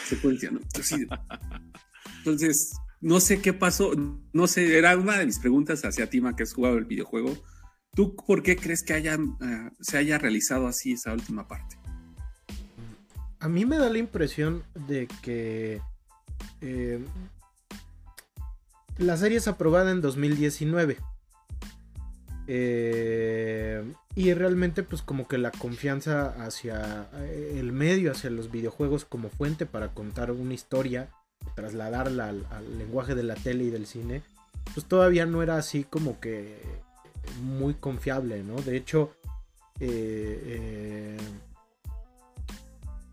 Secuencia, 0.05 0.51
¿no? 0.51 0.59
Entonces, 2.17 2.73
no 3.01 3.19
sé 3.19 3.41
qué 3.41 3.53
pasó, 3.53 3.91
no 4.33 4.47
sé, 4.47 4.77
era 4.77 4.97
una 4.97 5.17
de 5.17 5.25
mis 5.25 5.39
preguntas 5.39 5.83
hacia 5.85 6.09
Tima 6.09 6.35
que 6.35 6.43
has 6.43 6.53
jugado 6.53 6.77
el 6.77 6.85
videojuego. 6.85 7.35
¿Tú 7.93 8.15
por 8.15 8.43
qué 8.43 8.55
crees 8.55 8.83
que 8.83 8.93
hayan, 8.93 9.37
eh, 9.41 9.71
se 9.81 9.97
haya 9.97 10.17
realizado 10.17 10.67
así 10.67 10.93
esa 10.93 11.13
última 11.13 11.47
parte? 11.47 11.77
A 13.39 13.49
mí 13.49 13.65
me 13.65 13.77
da 13.77 13.89
la 13.89 13.97
impresión 13.99 14.63
de 14.87 15.07
que 15.21 15.81
eh, 16.61 17.03
la 18.97 19.17
serie 19.17 19.37
es 19.37 19.47
aprobada 19.47 19.91
en 19.91 20.01
2019. 20.01 20.97
Eh, 22.49 23.83
y 24.15 24.33
realmente 24.33 24.81
pues 24.81 25.01
como 25.01 25.27
que 25.27 25.37
la 25.37 25.51
confianza 25.51 26.29
hacia 26.43 27.09
el 27.21 27.71
medio, 27.73 28.11
hacia 28.11 28.29
los 28.29 28.51
videojuegos 28.51 29.05
como 29.05 29.29
fuente 29.29 29.65
para 29.65 29.93
contar 29.93 30.31
una 30.31 30.53
historia, 30.53 31.09
trasladarla 31.57 32.29
al, 32.29 32.77
lenguaje 32.77 33.15
de 33.15 33.23
la 33.23 33.33
tele 33.33 33.63
y 33.63 33.69
del 33.71 33.87
cine, 33.87 34.21
pues 34.75 34.85
todavía 34.85 35.25
no 35.25 35.41
era 35.41 35.57
así 35.57 35.83
como 35.83 36.19
que 36.19 36.61
muy 37.41 37.73
confiable, 37.73 38.43
¿no? 38.43 38.61
De 38.61 38.77
hecho, 38.77 39.11
eh, 39.79 41.17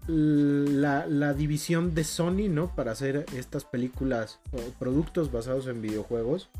la, 0.06 1.06
la, 1.06 1.32
división 1.32 1.94
de 1.94 2.04
Sony, 2.04 2.50
¿no? 2.50 2.76
Para 2.76 2.92
hacer 2.92 3.24
estas 3.34 3.64
películas 3.64 4.40
o 4.52 4.58
productos 4.78 5.32
basados 5.32 5.66
en 5.66 5.80
videojuegos, 5.80 6.50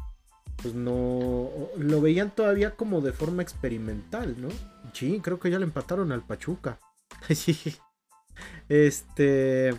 pues 0.62 0.72
no 0.72 1.50
lo 1.76 2.00
veían 2.00 2.34
todavía 2.34 2.76
como 2.76 3.02
de 3.02 3.12
forma 3.12 3.42
experimental, 3.42 4.36
¿no? 4.40 4.48
Sí, 4.94 5.20
creo 5.22 5.38
que 5.38 5.50
ya 5.50 5.58
le 5.58 5.66
empataron 5.66 6.12
al 6.12 6.22
Pachuca. 6.22 6.78
sí. 7.28 7.76
Este 8.70 9.74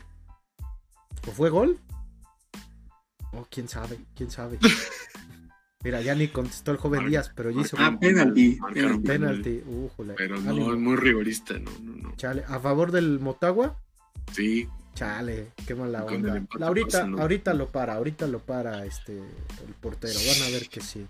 ¿O 1.28 1.32
fue 1.32 1.50
gol? 1.50 1.80
Oh, 3.36 3.48
quién 3.50 3.68
sabe, 3.68 4.00
quién 4.16 4.32
sabe. 4.32 4.60
Mira, 5.84 6.02
ya 6.02 6.16
ni 6.16 6.30
contestó 6.30 6.72
el 6.72 6.78
joven 6.78 7.08
Díaz, 7.08 7.32
pero 7.36 7.52
ya 7.52 7.62
hizo 7.62 7.78
ah, 7.80 7.96
penalti. 8.00 8.58
Penalti. 9.06 9.64
pero 10.18 10.40
no, 10.42 10.74
es 10.74 10.80
muy 10.80 10.96
rigorista, 10.96 11.60
no, 11.60 11.70
no, 11.80 11.96
no. 11.96 12.16
Chale, 12.16 12.44
¿a 12.48 12.60
favor 12.60 12.92
del 12.92 13.20
Motagua? 13.20 13.80
Sí. 14.32 14.68
Chale, 14.96 15.52
qué 15.68 15.76
mala 15.76 16.06
onda. 16.06 16.42
ahorita, 16.62 17.04
ahorita 17.04 17.54
lo 17.54 17.68
para, 17.68 17.96
ahorita 17.96 18.26
lo 18.28 18.40
para 18.40 18.86
este 18.86 19.18
el 19.18 19.74
portero. 19.80 20.14
Van 20.14 20.48
a 20.48 20.52
ver 20.52 20.70
que 20.70 20.82
sí. 20.82 21.06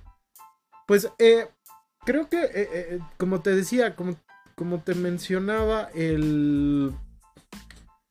Pues 0.87 1.09
eh, 1.19 1.47
creo 2.03 2.27
que, 2.27 2.43
eh, 2.43 2.49
eh, 2.53 2.99
como 3.17 3.41
te 3.41 3.55
decía, 3.55 3.95
como, 3.95 4.19
como 4.55 4.81
te 4.81 4.93
mencionaba, 4.93 5.89
el, 5.93 6.93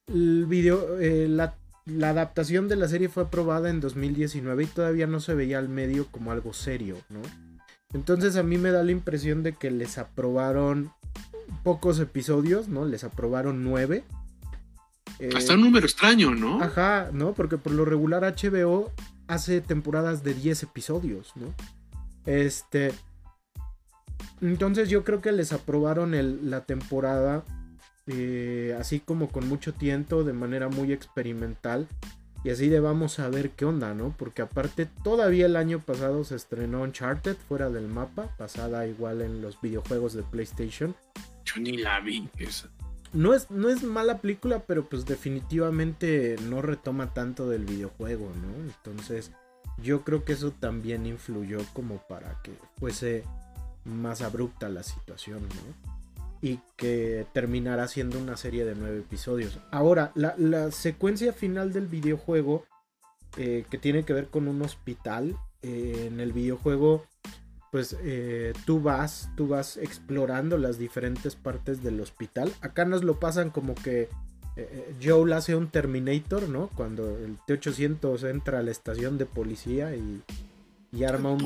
el 0.07 0.47
video, 0.47 0.97
la, 1.29 1.57
la, 1.87 2.11
adaptación 2.11 2.69
de 2.69 2.77
la 2.77 2.89
serie 2.89 3.09
fue 3.09 3.25
aprobada 3.25 3.71
en 3.71 3.81
2019 3.81 4.65
y 4.65 4.67
todavía 4.67 5.07
no 5.07 5.21
se 5.21 5.35
veía 5.35 5.59
al 5.59 5.69
medio 5.69 6.07
como 6.07 6.33
algo 6.33 6.53
serio, 6.53 6.97
¿no? 7.09 7.21
Entonces 7.93 8.37
a 8.37 8.43
mí 8.43 8.59
me 8.59 8.71
da 8.71 8.83
la 8.83 8.91
impresión 8.91 9.43
de 9.43 9.53
que 9.53 9.71
les 9.71 9.99
aprobaron 9.99 10.93
pocos 11.63 12.01
episodios, 12.01 12.69
¿no? 12.69 12.85
Les 12.85 13.05
aprobaron 13.05 13.63
nueve 13.63 14.05
hasta 15.35 15.55
un 15.55 15.61
número 15.61 15.87
extraño, 15.87 16.35
¿no? 16.35 16.61
Ajá, 16.61 17.11
¿no? 17.13 17.35
Porque 17.35 17.59
por 17.59 17.73
lo 17.73 17.85
regular 17.85 18.23
HBO 18.25 18.91
hace 19.29 19.61
temporadas 19.61 20.25
de 20.25 20.35
10 20.35 20.65
episodios, 20.65 21.33
¿no? 21.37 21.55
Este. 22.27 22.93
Entonces 24.41 24.89
yo 24.89 25.05
creo 25.05 25.21
que 25.21 25.33
les 25.33 25.53
aprobaron 25.53 26.15
la 26.51 26.65
temporada 26.65 27.45
eh, 28.07 28.77
así 28.79 29.01
como 29.01 29.29
con 29.29 29.49
mucho 29.49 29.73
tiento, 29.73 30.25
de 30.25 30.33
manera 30.33 30.69
muy 30.69 30.93
experimental. 30.93 31.89
Y 32.45 32.51
así 32.51 32.69
de 32.69 32.79
vamos 32.81 33.19
a 33.21 33.29
ver 33.31 33.51
qué 33.51 33.65
onda, 33.65 33.95
¿no? 33.95 34.15
Porque 34.19 34.43
aparte 34.43 34.87
todavía 35.03 35.47
el 35.47 35.57
año 35.57 35.81
pasado 35.81 36.25
se 36.25 36.37
estrenó 36.37 36.83
Uncharted 36.83 37.37
fuera 37.49 37.71
del 37.71 37.89
mapa, 37.89 38.29
pasada 38.37 38.87
igual 38.87 39.23
en 39.23 39.41
los 39.41 39.59
videojuegos 39.61 40.13
de 40.13 40.23
PlayStation. 40.25 40.95
Yo 41.47 41.61
ni 41.61 41.79
la 41.79 42.01
vi 42.01 42.29
esa 42.39 42.69
no 43.15 43.33
es, 43.33 43.51
no 43.51 43.71
es 43.71 43.83
mala 43.83 44.19
película, 44.19 44.65
pero 44.67 44.85
pues 44.85 45.07
definitivamente 45.07 46.37
no 46.49 46.61
retoma 46.61 47.15
tanto 47.15 47.49
del 47.49 47.65
videojuego, 47.65 48.31
¿no? 48.43 48.65
Entonces 48.65 49.31
yo 49.79 50.03
creo 50.03 50.25
que 50.25 50.33
eso 50.33 50.51
también 50.51 51.07
influyó 51.07 51.61
como 51.73 51.99
para 52.09 52.43
que 52.43 52.53
fuese 52.79 53.25
más 53.85 54.21
abrupta 54.21 54.69
la 54.69 54.83
situación, 54.83 55.43
¿no? 55.43 55.94
Y 56.45 56.61
que 56.77 57.25
terminara 57.33 57.89
siendo 57.89 58.19
una 58.19 58.37
serie 58.37 58.67
de 58.67 58.75
nueve 58.75 58.99
episodios. 58.99 59.59
Ahora, 59.71 60.13
la, 60.15 60.71
secuencia 60.73 61.33
final 61.33 61.73
del 61.73 61.87
videojuego, 61.87 62.67
eh, 63.39 63.65
que 63.71 63.79
tiene 63.79 64.05
que 64.05 64.13
ver 64.13 64.27
con 64.29 64.47
un 64.47 64.61
hospital, 64.61 65.39
eh, 65.63 66.09
en 66.13 66.21
el 66.21 66.35
videojuego 66.35 67.07
pues 67.73 67.97
eh, 68.03 68.53
tú 68.67 68.83
vas, 68.83 69.31
tú 69.37 69.49
vas 69.49 69.79
explorando 69.79 70.59
las 70.59 70.79
diferentes 70.79 71.35
partes 71.35 71.83
del 71.83 71.99
hospital. 71.99 72.53
Acá 72.61 72.85
nos 72.85 73.05
lo 73.05 73.19
pasan 73.19 73.49
como 73.49 73.75
que 73.75 74.11
Joel 75.03 75.33
hace 75.33 75.57
un 75.57 75.69
Terminator, 75.69 76.47
¿no? 76.51 76.69
Cuando 76.77 77.17
el 77.19 77.39
T-800 77.47 78.29
entra 78.29 78.59
a 78.59 78.63
la 78.63 78.71
estación 78.71 79.17
de 79.17 79.25
policía 79.25 79.97
y, 79.97 80.23
arma, 81.05 81.31
un, 81.31 81.43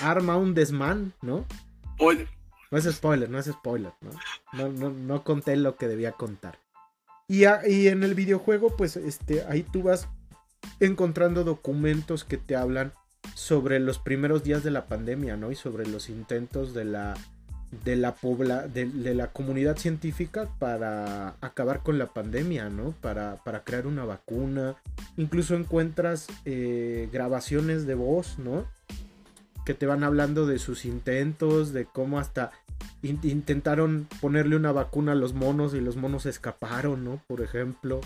arma, 0.00 0.36
un, 0.36 0.54
desmán, 0.54 1.12
¿no? 1.20 1.44
No 2.74 2.80
es 2.80 2.92
spoiler, 2.92 3.30
no 3.30 3.38
es 3.38 3.46
spoiler, 3.46 3.92
¿no? 4.00 4.68
No, 4.68 4.90
no, 4.90 5.22
conté 5.22 5.54
lo 5.54 5.76
que 5.76 5.86
debía 5.86 6.10
contar. 6.10 6.58
Y, 7.28 7.44
y, 7.44 7.86
en 7.86 8.02
el 8.02 8.16
videojuego, 8.16 8.76
pues 8.76 8.96
este, 8.96 9.44
ahí 9.44 9.62
tú 9.62 9.84
vas 9.84 10.08
encontrando 10.80 11.44
documentos 11.44 12.24
que 12.24 12.36
te 12.36 12.56
hablan 12.56 12.92
sobre 13.36 13.78
los 13.78 14.00
primeros 14.00 14.42
días 14.42 14.64
de 14.64 14.72
la 14.72 14.86
pandemia, 14.86 15.36
¿no? 15.36 15.52
Y 15.52 15.54
sobre 15.54 15.86
los 15.86 16.08
intentos 16.08 16.74
de 16.74 16.84
la 16.84 17.14
de 17.84 17.94
la 17.94 18.16
pobla, 18.16 18.66
de, 18.66 19.14
la 19.14 19.28
comunidad 19.28 19.76
científica 19.76 20.48
para 20.58 21.36
acabar 21.40 21.84
con 21.84 21.96
la 21.96 22.06
pandemia, 22.06 22.70
¿no? 22.70 22.92
Para, 23.00 23.36
para 23.44 23.62
crear 23.62 23.86
una 23.86 24.04
vacuna. 24.04 24.74
Incluso 25.16 25.54
encuentras 25.54 26.26
eh, 26.44 27.08
grabaciones 27.12 27.86
de 27.86 27.94
voz, 27.94 28.40
¿no? 28.40 28.66
Que 29.64 29.74
te 29.74 29.86
van 29.86 30.02
hablando 30.02 30.44
de 30.44 30.58
sus 30.58 30.84
intentos, 30.84 31.72
de 31.72 31.84
cómo 31.84 32.18
hasta 32.18 32.50
intentaron 33.02 34.08
ponerle 34.20 34.56
una 34.56 34.72
vacuna 34.72 35.12
a 35.12 35.14
los 35.14 35.34
monos 35.34 35.74
y 35.74 35.80
los 35.80 35.96
monos 35.96 36.26
escaparon, 36.26 37.04
¿no? 37.04 37.22
Por 37.26 37.42
ejemplo. 37.42 38.00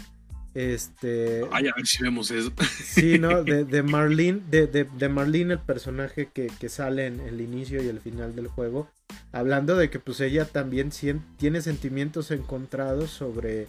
Este. 0.54 1.46
Ay, 1.52 1.68
a 1.68 1.74
ver 1.76 1.86
si 1.86 2.02
vemos 2.02 2.30
eso. 2.30 2.52
Sí, 2.82 3.18
¿no? 3.18 3.44
De, 3.44 3.82
Marlene, 3.82 4.40
de, 4.50 4.66
de, 4.66 5.08
Marlene, 5.08 5.54
el 5.54 5.60
personaje 5.60 6.30
que, 6.32 6.68
sale 6.68 7.06
en 7.06 7.20
el 7.20 7.40
inicio 7.40 7.82
y 7.82 7.88
el 7.88 8.00
final 8.00 8.34
del 8.34 8.48
juego. 8.48 8.90
Hablando 9.30 9.76
de 9.76 9.90
que 9.90 10.00
pues 10.00 10.20
ella 10.20 10.46
también 10.46 10.90
tiene 11.36 11.60
sentimientos 11.60 12.30
encontrados 12.30 13.10
sobre, 13.10 13.66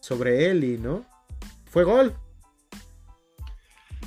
sobre 0.00 0.50
Ellie, 0.50 0.78
¿no? 0.78 1.04
Fue 1.66 1.84
gol. 1.84 2.14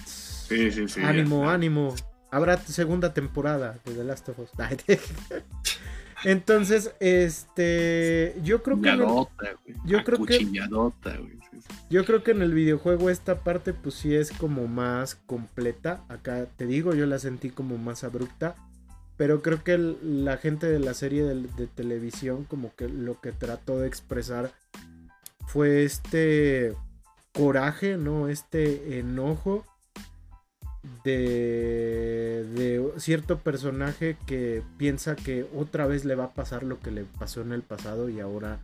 Sí, 0.05 0.71
sí, 0.71 0.87
sí. 0.87 1.01
Ánimo, 1.01 1.49
ánimo. 1.49 1.95
Habrá 2.29 2.57
segunda 2.57 3.13
temporada 3.13 3.77
de 3.83 3.93
The 3.93 4.03
Last 4.05 4.29
of 4.29 4.39
Us. 4.39 4.51
Entonces, 6.23 6.93
este, 6.99 8.35
yo 8.43 8.61
creo 8.61 8.81
que 8.81 8.97
yo 9.85 10.03
creo 10.03 10.25
que 10.25 10.47
yo 11.89 12.05
creo 12.05 12.23
que 12.23 12.31
en 12.31 12.41
el 12.41 12.53
videojuego 12.53 13.09
esta 13.09 13.39
parte 13.39 13.73
pues 13.73 13.95
sí 13.95 14.15
es 14.15 14.31
como 14.31 14.67
más 14.67 15.15
completa. 15.15 16.03
Acá 16.09 16.47
te 16.57 16.65
digo, 16.65 16.93
yo 16.93 17.05
la 17.05 17.19
sentí 17.19 17.49
como 17.49 17.77
más 17.77 18.03
abrupta, 18.03 18.55
pero 19.17 19.41
creo 19.41 19.63
que 19.63 19.77
la 19.77 20.37
gente 20.37 20.67
de 20.67 20.79
la 20.79 20.93
serie 20.93 21.23
de, 21.23 21.67
televisión 21.67 22.45
como 22.45 22.73
que 22.75 22.87
lo 22.87 23.19
que 23.19 23.31
trató 23.31 23.79
de 23.79 23.87
expresar 23.87 24.51
fue 25.47 25.83
este 25.83 26.75
coraje, 27.33 27.97
¿no? 27.97 28.29
Este 28.29 28.99
enojo 28.99 29.65
de, 31.03 32.45
de, 32.55 32.91
cierto 32.97 33.39
personaje 33.39 34.17
que 34.25 34.63
piensa 34.77 35.15
que 35.15 35.45
otra 35.55 35.85
vez 35.85 36.05
le 36.05 36.15
va 36.15 36.25
a 36.25 36.33
pasar 36.33 36.63
lo 36.63 36.79
que 36.79 36.91
le 36.91 37.03
pasó 37.03 37.41
en 37.41 37.51
el 37.51 37.61
pasado 37.61 38.09
y 38.09 38.19
ahora 38.19 38.59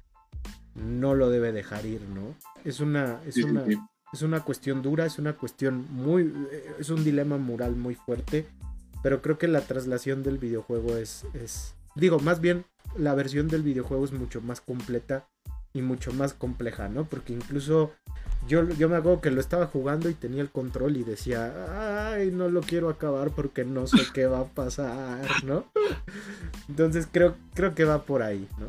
no 0.75 1.15
lo 1.15 1.29
debe 1.29 1.51
dejar 1.51 1.85
ir, 1.85 2.01
¿no? 2.01 2.35
Es 2.63 2.79
una, 2.79 3.19
es 3.25 3.37
una, 3.37 3.65
es 4.13 4.21
una 4.21 4.41
cuestión 4.41 4.81
dura, 4.81 5.05
es 5.05 5.19
una 5.19 5.33
cuestión 5.33 5.85
muy, 5.91 6.33
es 6.79 6.89
un 6.89 7.03
dilema 7.03 7.37
moral 7.37 7.75
muy 7.75 7.95
fuerte, 7.95 8.45
pero 9.03 9.21
creo 9.21 9.37
que 9.37 9.47
la 9.47 9.61
traslación 9.61 10.23
del 10.23 10.37
videojuego 10.37 10.97
es, 10.97 11.25
es, 11.33 11.75
digo, 11.95 12.19
más 12.19 12.41
bien 12.41 12.65
la 12.97 13.13
versión 13.15 13.47
del 13.47 13.63
videojuego 13.63 14.05
es 14.05 14.11
mucho 14.11 14.41
más 14.41 14.61
completa 14.61 15.27
y 15.77 15.81
mucho 15.81 16.11
más 16.11 16.33
compleja, 16.33 16.89
¿no? 16.89 17.05
Porque 17.05 17.33
incluso 17.33 17.93
yo, 18.47 18.67
yo 18.75 18.89
me 18.89 18.95
acuerdo 18.95 19.21
que 19.21 19.31
lo 19.31 19.39
estaba 19.41 19.67
jugando 19.67 20.09
y 20.09 20.13
tenía 20.13 20.41
el 20.41 20.49
control 20.49 20.97
y 20.97 21.03
decía, 21.03 22.13
ay, 22.13 22.31
no 22.31 22.49
lo 22.49 22.61
quiero 22.61 22.89
acabar 22.89 23.31
porque 23.31 23.63
no 23.63 23.87
sé 23.87 23.99
qué 24.13 24.25
va 24.25 24.41
a 24.41 24.45
pasar, 24.45 25.43
¿no? 25.43 25.65
Entonces 26.69 27.07
creo, 27.11 27.35
creo 27.53 27.75
que 27.75 27.83
va 27.83 28.03
por 28.03 28.23
ahí, 28.23 28.47
¿no? 28.59 28.67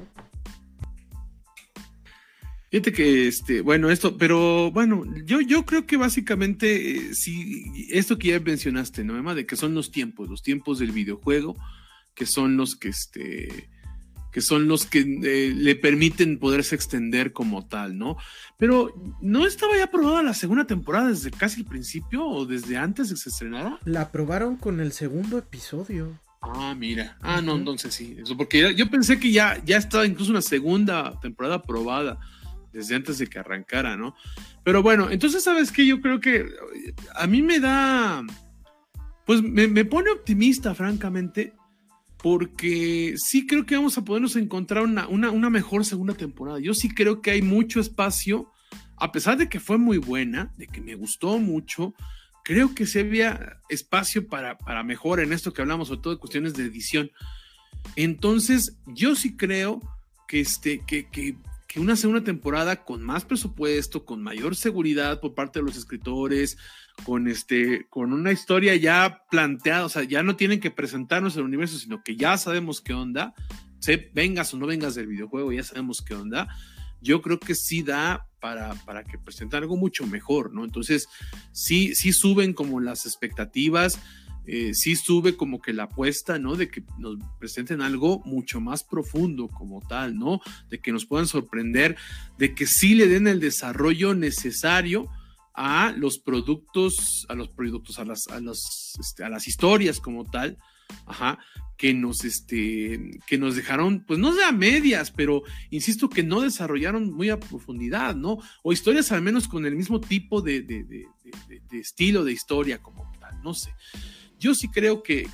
Fíjate 2.71 2.93
que, 2.93 3.29
este, 3.29 3.63
bueno, 3.63 3.89
esto, 3.89 4.19
pero 4.19 4.71
bueno, 4.71 5.05
yo, 5.25 5.41
yo 5.41 5.65
creo 5.65 5.87
que 5.87 5.97
básicamente, 5.97 6.97
eh, 6.97 7.15
sí, 7.15 7.89
esto 7.91 8.19
que 8.19 8.29
ya 8.29 8.41
mencionaste, 8.41 9.05
¿no, 9.05 9.17
Emma? 9.17 9.35
De 9.35 9.47
que 9.47 9.57
son 9.57 9.75
los 9.75 9.91
tiempos, 9.91 10.29
los 10.29 10.43
tiempos 10.43 10.79
del 10.79 10.93
videojuego, 10.93 11.57
que 12.15 12.27
son 12.27 12.59
los 12.59 12.77
que, 12.77 12.91
este, 12.91 13.71
que 14.39 14.43
son 14.43 14.69
los 14.69 14.87
que 14.87 15.01
eh, 15.01 15.53
le 15.53 15.75
permiten 15.75 16.39
poderse 16.39 16.77
extender 16.77 17.33
como 17.33 17.67
tal, 17.67 17.99
¿no? 17.99 18.17
Pero 18.57 18.95
¿no 19.21 19.47
estaba 19.47 19.77
ya 19.77 19.87
aprobada 19.87 20.23
la 20.23 20.33
segunda 20.33 20.65
temporada 20.65 21.09
desde 21.09 21.33
casi 21.33 21.63
el 21.63 21.67
principio 21.67 22.25
o 22.25 22.47
desde 22.47 22.77
antes 22.77 23.09
de 23.09 23.17
que 23.17 23.21
se 23.21 23.31
estrenara? 23.31 23.81
La 23.85 24.03
aprobaron 24.03 24.55
con 24.55 24.79
el 24.79 24.93
segundo 24.93 25.39
episodio. 25.39 26.21
Ah, 26.41 26.73
mira. 26.79 27.19
Ah, 27.21 27.41
no, 27.41 27.57
entonces 27.57 27.93
sí. 27.93 28.17
Eso, 28.17 28.37
porque 28.37 28.77
yo 28.77 28.89
pensé 28.89 29.19
que 29.19 29.33
ya, 29.33 29.61
ya 29.65 29.77
estaba 29.77 30.07
incluso 30.07 30.31
una 30.31 30.41
segunda 30.41 31.19
temporada 31.19 31.57
aprobada 31.57 32.21
desde 32.73 32.95
antes 32.95 33.19
de 33.19 33.27
que 33.27 33.41
arrancara, 33.41 33.97
¿no? 33.97 34.15
Pero 34.63 34.85
bueno, 34.85 35.11
entonces, 35.11 35.43
¿sabes 35.43 35.73
qué? 35.73 35.85
Yo 35.85 36.01
creo 36.01 36.21
que 36.21 36.47
a 37.17 37.27
mí 37.27 37.43
me 37.43 37.59
da, 37.59 38.23
pues 39.27 39.43
me, 39.43 39.85
pone 39.85 40.11
optimista, 40.11 40.77
francamente, 40.77 41.55
porque 42.23 43.15
sí 43.17 43.47
creo 43.47 43.65
que 43.65 43.77
vamos 43.77 43.97
a 43.97 44.05
podernos 44.05 44.37
encontrar 44.37 44.85
una, 44.85 45.09
una, 45.09 45.51
mejor 45.51 45.85
segunda 45.85 46.15
temporada. 46.15 46.59
Yo 46.59 46.75
sí 46.75 46.89
creo 46.89 47.23
que 47.23 47.31
hay 47.31 47.43
mucho 47.43 47.81
espacio, 47.81 48.51
a 48.97 49.13
pesar 49.13 49.39
de 49.39 49.49
que 49.49 49.61
fue 49.61 49.79
muy 49.79 49.99
buena, 49.99 50.53
de 50.57 50.67
que 50.67 50.81
me 50.81 50.97
gustó 50.97 51.39
mucho, 51.39 51.95
creo 52.45 52.75
que 52.75 52.87
sí 52.87 52.99
había 52.99 53.61
espacio 53.69 54.27
para, 54.27 54.59
para 54.59 54.83
mejor 54.83 55.21
en 55.21 55.33
esto 55.33 55.53
que 55.53 55.63
hablamos, 55.63 55.89
sobre 55.89 56.01
todo 56.01 56.15
de 56.15 56.21
cuestiones 56.21 56.55
de 56.55 56.65
edición. 56.65 57.11
Entonces, 57.95 58.77
yo 58.87 59.15
sí 59.15 59.37
creo 59.37 59.81
que, 60.27 60.41
este, 60.41 60.85
que, 60.87 61.09
que 61.09 61.37
que 61.69 61.81
una 61.81 61.97
segunda 61.97 62.25
temporada 62.25 62.83
con 62.83 63.03
más 63.03 63.27
presupuesto, 63.27 64.07
con 64.07 64.23
mayor 64.23 64.57
seguridad 64.57 65.21
por 65.21 65.35
parte 65.35 65.59
de 65.59 65.67
los 65.67 65.77
escritores, 65.77 66.57
con 67.05 67.29
este, 67.29 67.87
con 67.91 68.15
una 68.15 68.33
historia 68.33 68.75
ya 68.75 69.23
planteada, 69.31 69.85
o 69.85 69.91
sea, 69.91 70.03
ya 70.03 70.23
no 70.23 70.35
tienen 70.35 70.61
que 70.61 70.71
presentarnos 70.71 71.37
el 71.37 71.45
universo, 71.45 71.79
sino 71.79 72.03
que 72.03 72.17
ya 72.17 72.39
sabemos 72.39 72.81
qué 72.81 72.95
onda, 72.95 73.35
se, 73.81 74.11
vengas 74.15 74.53
o 74.55 74.57
no 74.57 74.67
vengas 74.67 74.95
del 74.95 75.09
videojuego, 75.09 75.53
ya 75.53 75.63
sabemos 75.63 76.01
qué 76.01 76.15
onda. 76.15 76.49
Yo 77.03 77.21
creo 77.21 77.39
que 77.39 77.55
sí 77.55 77.83
da 77.83 78.27
para, 78.41 78.75
para 78.87 79.05
que 79.05 79.19
presenten 79.19 79.63
algo 79.63 79.77
mucho 79.77 80.07
mejor, 80.07 80.53
¿no? 80.55 80.65
Entonces, 80.65 81.07
sí, 81.53 81.95
sí 81.95 82.15
suben 82.15 82.55
como 82.55 82.81
las 82.81 83.05
expectativas 83.05 84.01
eh, 84.51 84.73
sí 84.73 84.97
sube 84.97 85.37
como 85.37 85.61
que 85.61 85.75
la 85.75 85.85
apuesta, 85.85 86.39
¿no? 86.39 86.57
De 86.57 86.71
que 86.71 86.83
nos 86.97 87.19
presenten 87.39 87.83
algo 87.83 88.23
mucho 88.25 88.63
más 88.63 88.83
profundo 88.83 89.49
como 89.49 89.83
tal, 89.87 90.19
¿no? 90.19 90.41
De 90.71 90.81
que 90.81 90.91
nos 90.91 91.05
puedan 91.05 91.27
sorprender, 91.27 91.97
de 92.39 92.55
que 92.55 92.67
sí 92.67 92.95
le 92.95 93.09
den 93.09 93.27
el 93.27 93.41
desarrollo 93.41 94.15
necesario 94.15 95.07
a 95.53 95.93
los 95.95 96.19
productos, 96.19 97.27
a 97.29 97.35
los 97.35 97.51
productos, 97.51 97.99
a 97.99 98.07
las, 98.07 98.27
a 98.29 98.41
este, 98.99 99.23
a 99.23 99.29
las 99.29 99.47
historias 99.49 100.01
como 100.01 100.25
tal, 100.25 100.57
ajá, 101.05 101.39
que 101.77 101.93
nos, 101.93 102.25
este, 102.25 103.21
que 103.27 103.37
nos 103.37 103.55
dejaron, 103.55 104.03
pues 104.07 104.19
no 104.19 104.33
sea 104.33 104.51
medias, 104.51 105.11
pero 105.11 105.43
insisto 105.69 106.09
que 106.09 106.23
no 106.23 106.41
desarrollaron 106.41 107.13
muy 107.13 107.29
a 107.29 107.39
profundidad, 107.39 108.17
¿no? 108.17 108.39
O 108.63 108.73
historias 108.73 109.13
al 109.13 109.21
menos 109.21 109.47
con 109.47 109.67
el 109.67 109.77
mismo 109.77 110.01
tipo 110.01 110.41
de, 110.41 110.63
de 110.63 111.07
estilo 111.73 112.25
de 112.25 112.33
historia 112.33 112.79
como 112.79 113.13
tal, 113.21 113.43
no 113.43 113.53
sé 113.53 113.75
yo 114.39 114.55
sí 114.55 114.69
creo 114.69 115.03
que, 115.03 115.27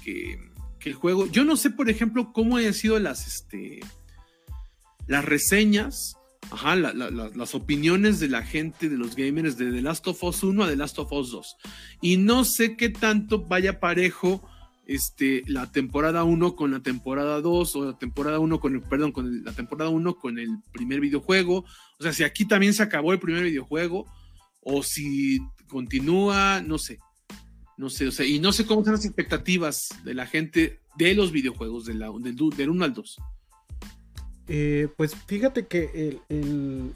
el 0.85 0.95
juego, 0.95 1.27
yo 1.27 1.45
no 1.45 1.57
sé, 1.57 1.71
por 1.71 1.89
ejemplo, 1.89 2.33
cómo 2.33 2.59
han 2.59 2.75
sido 2.75 2.99
las, 2.99 3.27
este, 3.27 3.81
las 5.07 5.25
reseñas, 5.25 6.17
ajá, 6.51 6.77
las 6.77 7.55
opiniones 7.55 8.21
de 8.21 8.29
la 8.29 8.43
gente, 8.43 8.91
de 8.91 8.99
los 8.99 9.17
gamers, 9.17 9.57
de 9.57 9.73
The 9.73 9.81
Last 9.81 10.07
of 10.09 10.23
Us 10.23 10.43
1 10.43 10.63
a 10.63 10.69
The 10.69 10.77
Last 10.77 10.99
of 10.99 11.11
Us 11.13 11.31
2. 11.31 11.57
Y 12.03 12.19
no 12.19 12.45
sé 12.45 12.77
qué 12.77 12.91
tanto 12.91 13.47
vaya 13.47 13.81
parejo 13.81 14.47
este, 14.87 15.43
la 15.47 15.71
temporada 15.73 16.25
1 16.25 16.57
con 16.57 16.73
la 16.73 16.81
temporada 16.81 17.41
2 17.41 17.77
o 17.77 17.85
la 17.87 17.99
temporada 17.99 18.39
1 18.39 18.61
con 18.61 18.75
el, 18.75 18.83
perdón, 18.83 19.13
con 19.13 19.45
la 19.45 19.53
temporada 19.53 19.91
1 19.91 20.17
con 20.17 20.39
el 20.39 20.59
primer 20.73 21.01
videojuego. 21.01 21.65
O 21.99 22.03
sea, 22.03 22.13
si 22.13 22.25
aquí 22.25 22.47
también 22.47 22.75
se 22.75 22.83
acabó 22.83 23.13
el 23.13 23.21
primer 23.21 23.45
videojuego 23.45 24.07
o 24.61 24.83
si 24.83 25.41
continúa, 25.69 26.61
no 26.61 26.79
sé. 26.79 26.99
No 27.77 27.91
sé, 27.91 28.09
o 28.09 28.13
sea, 28.13 28.27
y 28.27 28.39
no 28.39 28.53
sé 28.53 28.67
cómo 28.67 28.85
son 28.85 28.95
las 28.95 29.05
expectativas 29.05 29.89
de 30.05 30.15
la 30.15 30.27
gente 30.27 30.81
de 30.97 31.15
los 31.15 31.33
videojuegos, 31.33 31.87
del, 31.87 32.05
del 32.57 32.71
1 32.71 32.85
al 32.85 32.95
2. 32.95 33.17
Eh, 34.47 34.89
pues 34.97 35.15
fíjate 35.15 35.67
que 35.67 36.21
el, 36.29 36.93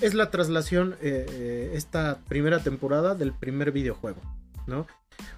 es 0.00 0.14
la 0.14 0.30
traslación, 0.30 0.94
eh, 1.00 1.26
eh, 1.28 1.70
esta 1.74 2.20
primera 2.28 2.60
temporada 2.60 3.14
del 3.14 3.32
primer 3.32 3.72
videojuego, 3.72 4.20
¿no? 4.66 4.86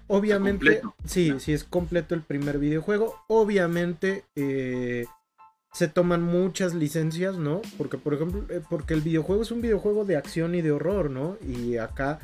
Obviamente, 0.08 0.82
sí, 1.04 1.32
sí 1.38 1.52
es 1.52 1.64
completo 1.64 2.14
el 2.14 2.22
primer 2.22 2.58
videojuego. 2.58 3.14
Obviamente 3.28 4.24
se 5.72 5.88
toman 5.88 6.22
muchas 6.22 6.74
licencias, 6.74 7.36
¿no? 7.36 7.62
Porque, 7.78 7.96
por 7.96 8.14
ejemplo, 8.14 8.44
porque 8.68 8.92
el 8.92 9.00
videojuego 9.00 9.42
es 9.42 9.52
un 9.52 9.62
videojuego 9.62 10.04
de 10.04 10.16
acción 10.16 10.54
y 10.54 10.62
de 10.62 10.72
horror, 10.72 11.10
¿no? 11.10 11.38
Y 11.46 11.76
acá 11.76 12.18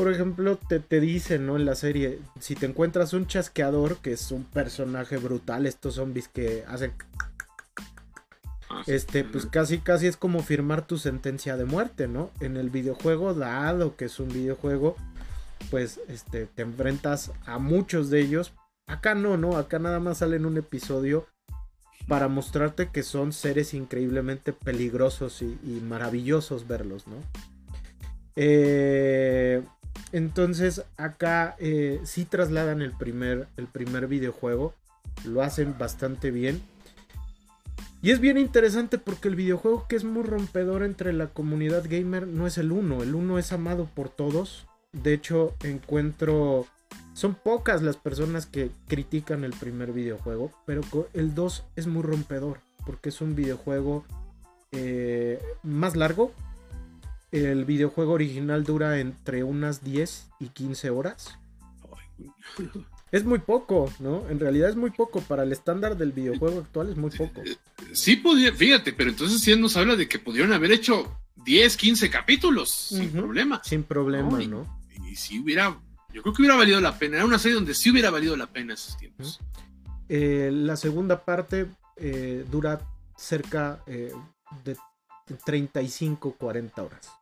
por 0.00 0.10
ejemplo, 0.10 0.56
te, 0.56 0.80
te 0.80 0.98
dicen, 0.98 1.44
¿no? 1.44 1.56
En 1.56 1.66
la 1.66 1.74
serie, 1.74 2.20
si 2.38 2.54
te 2.54 2.64
encuentras 2.64 3.12
un 3.12 3.26
chasqueador, 3.26 3.98
que 3.98 4.14
es 4.14 4.30
un 4.30 4.44
personaje 4.44 5.18
brutal, 5.18 5.66
estos 5.66 5.96
zombies 5.96 6.26
que 6.26 6.64
hacen... 6.66 6.94
Ah, 8.70 8.82
este, 8.86 9.24
pues 9.24 9.44
casi, 9.44 9.76
casi 9.76 10.06
es 10.06 10.16
como 10.16 10.42
firmar 10.42 10.86
tu 10.86 10.96
sentencia 10.96 11.58
de 11.58 11.66
muerte, 11.66 12.08
¿no? 12.08 12.30
En 12.40 12.56
el 12.56 12.70
videojuego, 12.70 13.34
dado 13.34 13.94
que 13.96 14.06
es 14.06 14.18
un 14.20 14.28
videojuego, 14.28 14.96
pues, 15.70 16.00
este, 16.08 16.46
te 16.46 16.62
enfrentas 16.62 17.32
a 17.44 17.58
muchos 17.58 18.08
de 18.08 18.22
ellos. 18.22 18.54
Acá 18.86 19.14
no, 19.14 19.36
¿no? 19.36 19.58
Acá 19.58 19.78
nada 19.78 20.00
más 20.00 20.16
sale 20.18 20.36
en 20.36 20.46
un 20.46 20.56
episodio 20.56 21.26
para 22.08 22.28
mostrarte 22.28 22.88
que 22.88 23.02
son 23.02 23.34
seres 23.34 23.74
increíblemente 23.74 24.54
peligrosos 24.54 25.42
y, 25.42 25.58
y 25.62 25.82
maravillosos 25.86 26.66
verlos, 26.66 27.06
¿no? 27.06 27.16
Eh, 28.34 29.62
entonces 30.12 30.84
acá 30.96 31.56
eh, 31.58 32.00
sí 32.04 32.24
trasladan 32.24 32.82
el 32.82 32.92
primer, 32.92 33.48
el 33.56 33.66
primer 33.66 34.06
videojuego. 34.06 34.74
Lo 35.24 35.42
hacen 35.42 35.76
bastante 35.78 36.30
bien. 36.30 36.62
Y 38.02 38.10
es 38.10 38.20
bien 38.20 38.38
interesante 38.38 38.98
porque 38.98 39.28
el 39.28 39.36
videojuego 39.36 39.86
que 39.86 39.96
es 39.96 40.04
muy 40.04 40.22
rompedor 40.22 40.82
entre 40.82 41.12
la 41.12 41.26
comunidad 41.28 41.84
gamer 41.88 42.26
no 42.26 42.46
es 42.46 42.56
el 42.58 42.72
1. 42.72 43.02
El 43.02 43.14
1 43.14 43.38
es 43.38 43.52
amado 43.52 43.86
por 43.94 44.08
todos. 44.08 44.66
De 44.92 45.12
hecho, 45.12 45.54
encuentro... 45.62 46.66
Son 47.12 47.34
pocas 47.34 47.82
las 47.82 47.96
personas 47.96 48.46
que 48.46 48.70
critican 48.88 49.44
el 49.44 49.52
primer 49.52 49.92
videojuego. 49.92 50.50
Pero 50.64 50.82
el 51.12 51.34
2 51.34 51.64
es 51.76 51.86
muy 51.86 52.02
rompedor. 52.02 52.60
Porque 52.86 53.10
es 53.10 53.20
un 53.20 53.34
videojuego 53.34 54.04
eh, 54.72 55.38
más 55.62 55.94
largo 55.94 56.32
el 57.32 57.64
videojuego 57.64 58.12
original 58.12 58.64
dura 58.64 58.98
entre 58.98 59.44
unas 59.44 59.84
10 59.84 60.30
y 60.40 60.48
15 60.48 60.90
horas. 60.90 61.38
Es 63.12 63.24
muy 63.24 63.40
poco, 63.40 63.92
¿no? 63.98 64.28
En 64.28 64.38
realidad 64.38 64.70
es 64.70 64.76
muy 64.76 64.90
poco. 64.90 65.20
Para 65.20 65.42
el 65.42 65.52
estándar 65.52 65.96
del 65.96 66.12
videojuego 66.12 66.60
actual 66.60 66.90
es 66.90 66.96
muy 66.96 67.10
poco. 67.10 67.42
Sí, 67.92 68.16
podía, 68.16 68.52
fíjate, 68.52 68.92
pero 68.92 69.10
entonces 69.10 69.40
sí 69.40 69.54
nos 69.56 69.76
habla 69.76 69.96
de 69.96 70.08
que 70.08 70.18
pudieron 70.18 70.52
haber 70.52 70.70
hecho 70.72 71.20
10, 71.44 71.76
15 71.76 72.10
capítulos 72.10 72.70
sin 72.70 73.10
problema. 73.10 73.60
Sin 73.64 73.82
problema, 73.82 74.38
¿no? 74.40 74.80
Y, 75.08 75.16
si 75.16 75.40
hubiera, 75.40 75.76
yo 76.12 76.22
creo 76.22 76.34
que 76.34 76.42
hubiera 76.42 76.56
valido 76.56 76.80
la 76.80 76.96
pena. 76.98 77.16
Era 77.16 77.24
una 77.24 77.38
serie 77.38 77.56
donde 77.56 77.74
sí 77.74 77.90
hubiera 77.90 78.10
valido 78.10 78.36
la 78.36 78.46
pena 78.46 78.74
esos 78.74 78.96
tiempos. 78.96 79.40
Eh, 80.08 80.50
la 80.52 80.76
segunda 80.76 81.24
parte 81.24 81.66
eh, 81.96 82.44
dura 82.50 82.80
cerca 83.16 83.82
eh, 83.86 84.12
de 84.64 84.76
35, 85.44 86.36
40 86.38 86.82
horas. 86.82 87.19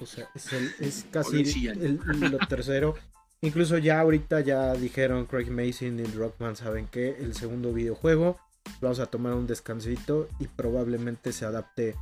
O 0.00 0.06
sea, 0.06 0.28
es, 0.34 1.06
casi 1.10 1.68
el, 1.68 2.00
lo 2.30 2.38
tercero. 2.38 2.94
Incluso 3.40 3.78
ya 3.78 4.00
ahorita 4.00 4.40
ya 4.40 4.72
dijeron 4.74 5.26
Craig 5.26 5.50
Mason 5.50 6.00
y 6.00 6.04
Rockman, 6.04 6.56
saben 6.56 6.86
que 6.88 7.16
el 7.20 7.34
segundo 7.34 7.72
videojuego 7.72 8.36
vamos 8.80 8.98
a 8.98 9.06
tomar 9.06 9.34
un 9.34 9.46
descansito 9.46 10.28
y 10.40 10.48
probablemente 10.48 11.32
se 11.32 11.44
adapte 11.44 11.94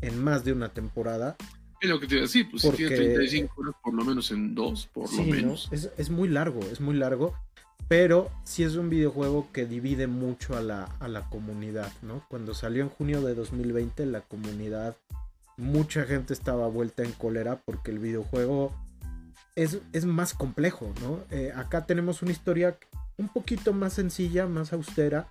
en 0.00 0.22
más 0.22 0.44
de 0.44 0.52
una 0.52 0.70
temporada. 0.70 1.36
Es 1.80 1.88
lo 1.88 2.00
que 2.00 2.08
te 2.08 2.14
iba 2.14 2.22
a 2.22 2.26
decir, 2.26 2.48
pues 2.50 2.62
si 2.62 2.70
tiene 2.72 2.96
35 2.96 3.54
horas, 3.60 3.74
por 3.82 3.94
lo 3.94 4.04
menos 4.04 4.30
en 4.32 4.54
dos, 4.54 4.88
por 4.92 5.10
lo 5.14 5.22
menos. 5.22 5.68
Es, 5.70 5.90
es, 5.96 6.10
muy 6.10 6.28
largo, 6.28 6.60
es 6.60 6.80
muy 6.80 6.96
largo, 6.96 7.34
pero 7.86 8.28
sí 8.44 8.64
es 8.64 8.74
un 8.74 8.90
videojuego 8.90 9.48
que 9.52 9.66
divide 9.66 10.08
mucho 10.08 10.56
a 10.56 10.60
la, 10.60 10.84
a 10.98 11.06
la 11.06 11.30
comunidad, 11.30 11.92
¿no? 12.02 12.24
Cuando 12.28 12.52
salió 12.52 12.82
en 12.82 12.90
junio 12.90 13.22
de 13.22 13.34
2020, 13.34 14.04
la 14.06 14.22
comunidad 14.22 14.96
mucha 15.60 16.04
gente 16.04 16.32
estaba 16.32 16.66
vuelta 16.68 17.02
en 17.02 17.12
cólera 17.12 17.60
porque 17.64 17.90
el 17.90 17.98
videojuego 17.98 18.72
es, 19.54 19.78
es 19.92 20.04
más 20.04 20.34
complejo, 20.34 20.92
¿no? 21.02 21.20
Eh, 21.30 21.52
acá 21.54 21.86
tenemos 21.86 22.22
una 22.22 22.32
historia 22.32 22.78
un 23.18 23.28
poquito 23.28 23.72
más 23.72 23.94
sencilla, 23.94 24.46
más 24.46 24.72
austera. 24.72 25.28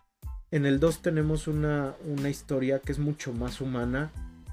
En 0.52 0.66
el 0.66 0.80
2 0.80 1.02
tenemos 1.02 1.48
una, 1.48 1.96
una 2.06 2.30
historia 2.30 2.80
que 2.80 2.92
es 2.92 3.00
mucho 3.00 3.34
más 3.34 3.62
humana, 3.62 4.12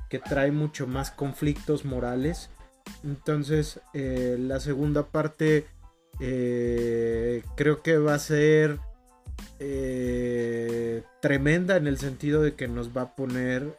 que 0.09 0.19
trae 0.19 0.51
mucho 0.51 0.87
más 0.87 1.11
conflictos 1.11 1.85
morales. 1.85 2.51
Entonces, 3.05 3.81
eh, 3.93 4.37
la 4.39 4.61
segunda 4.61 5.07
parte 5.07 5.67
eh, 6.21 7.43
creo 7.57 7.83
que 7.83 7.99
va 7.99 8.15
a 8.15 8.19
ser 8.19 8.79
tremenda 11.21 11.77
en 11.77 11.87
el 11.87 11.99
sentido 11.99 12.43
de 12.43 12.55
que 12.55 12.69
nos 12.69 12.95
va 12.95 13.03
a 13.03 13.17
poner 13.17 13.77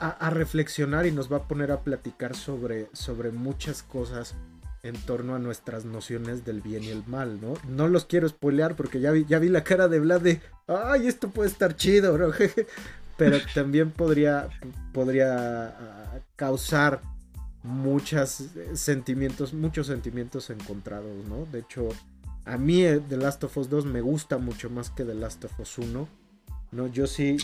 a, 0.00 0.30
reflexionar 0.30 1.06
y 1.06 1.12
nos 1.12 1.32
va 1.32 1.38
a 1.38 1.48
poner 1.48 1.70
a 1.72 1.82
platicar 1.82 2.36
sobre, 2.36 2.88
sobre 2.92 3.30
muchas 3.30 3.82
cosas 3.82 4.34
en 4.82 4.96
torno 4.96 5.34
a 5.34 5.38
nuestras 5.38 5.84
nociones 5.84 6.44
del 6.44 6.60
bien 6.60 6.84
y 6.84 6.88
el 6.88 7.04
mal, 7.06 7.40
¿no? 7.40 7.54
No 7.68 7.88
los 7.88 8.04
quiero 8.04 8.28
spoilear 8.28 8.76
porque 8.76 9.00
ya 9.00 9.10
vi, 9.10 9.24
ya 9.26 9.38
vi 9.38 9.48
la 9.48 9.64
cara 9.64 9.88
de 9.88 10.00
Vlad 10.00 10.20
de, 10.20 10.40
ay, 10.66 11.06
esto 11.06 11.30
puede 11.30 11.50
estar 11.50 11.76
chido, 11.76 12.16
¿no? 12.16 12.30
Pero 13.16 13.38
también 13.54 13.90
podría, 13.90 14.48
podría 14.92 15.66
ah, 15.66 16.18
causar 16.36 17.02
muchos 17.64 18.44
sentimientos, 18.74 19.52
muchos 19.52 19.88
sentimientos 19.88 20.50
encontrados, 20.50 21.26
¿no? 21.28 21.46
De 21.46 21.60
hecho, 21.60 21.88
a 22.44 22.56
mí 22.56 22.82
eh, 22.82 23.00
The 23.06 23.16
Last 23.16 23.44
of 23.44 23.56
Us 23.56 23.68
2 23.68 23.86
me 23.86 24.00
gusta 24.00 24.38
mucho 24.38 24.70
más 24.70 24.90
que 24.90 25.04
The 25.04 25.14
Last 25.14 25.44
of 25.44 25.58
Us 25.60 25.78
1. 25.78 26.08
No, 26.70 26.86
yo 26.86 27.06
sí, 27.06 27.38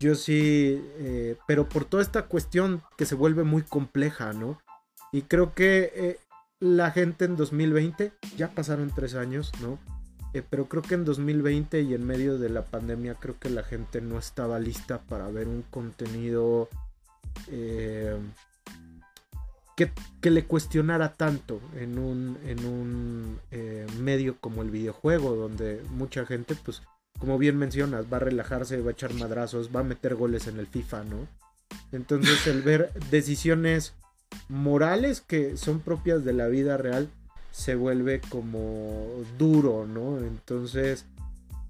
yo, 0.00 0.12
ah, 0.12 0.14
sí, 0.16 0.82
eh, 0.98 1.36
pero 1.46 1.68
por 1.68 1.84
toda 1.84 2.02
esta 2.02 2.22
cuestión 2.22 2.82
que 2.96 3.06
se 3.06 3.14
vuelve 3.14 3.44
muy 3.44 3.62
compleja, 3.62 4.32
¿no? 4.32 4.60
Y 5.12 5.22
creo 5.22 5.54
que 5.54 5.92
eh, 5.94 6.18
la 6.58 6.90
gente 6.90 7.26
en 7.26 7.36
2020, 7.36 8.12
ya 8.36 8.50
pasaron 8.50 8.90
tres 8.92 9.14
años, 9.14 9.52
¿no? 9.60 9.78
Eh, 10.34 10.42
pero 10.48 10.68
creo 10.68 10.82
que 10.82 10.94
en 10.94 11.04
2020 11.04 11.80
y 11.82 11.94
en 11.94 12.04
medio 12.04 12.38
de 12.38 12.48
la 12.48 12.64
pandemia, 12.64 13.14
creo 13.14 13.38
que 13.38 13.50
la 13.50 13.62
gente 13.62 14.00
no 14.00 14.18
estaba 14.18 14.58
lista 14.58 15.00
para 15.02 15.28
ver 15.28 15.46
un 15.46 15.62
contenido 15.62 16.68
que, 19.76 19.92
le 20.22 20.44
cuestionara 20.44 21.12
tanto 21.12 21.60
en 21.76 21.98
un, 22.00 22.36
en 22.44 22.66
un 22.66 23.38
medio 24.00 24.40
como 24.40 24.62
el 24.62 24.70
videojuego, 24.70 25.36
donde 25.36 25.82
mucha 25.90 26.26
gente, 26.26 26.56
pues, 26.56 26.82
como 27.18 27.38
bien 27.38 27.56
mencionas, 27.56 28.06
va 28.12 28.18
a 28.18 28.20
relajarse, 28.20 28.80
va 28.80 28.90
a 28.90 28.92
echar 28.92 29.14
madrazos, 29.14 29.70
va 29.74 29.80
a 29.80 29.84
meter 29.84 30.14
goles 30.14 30.46
en 30.46 30.58
el 30.58 30.66
FIFA, 30.66 31.04
¿no? 31.04 31.28
Entonces 31.92 32.46
el 32.46 32.62
ver 32.62 32.92
decisiones 33.10 33.94
morales 34.48 35.20
que 35.20 35.56
son 35.56 35.80
propias 35.80 36.24
de 36.24 36.32
la 36.32 36.48
vida 36.48 36.76
real 36.76 37.08
se 37.52 37.74
vuelve 37.74 38.20
como 38.20 39.06
duro, 39.38 39.86
¿no? 39.86 40.18
Entonces 40.18 41.06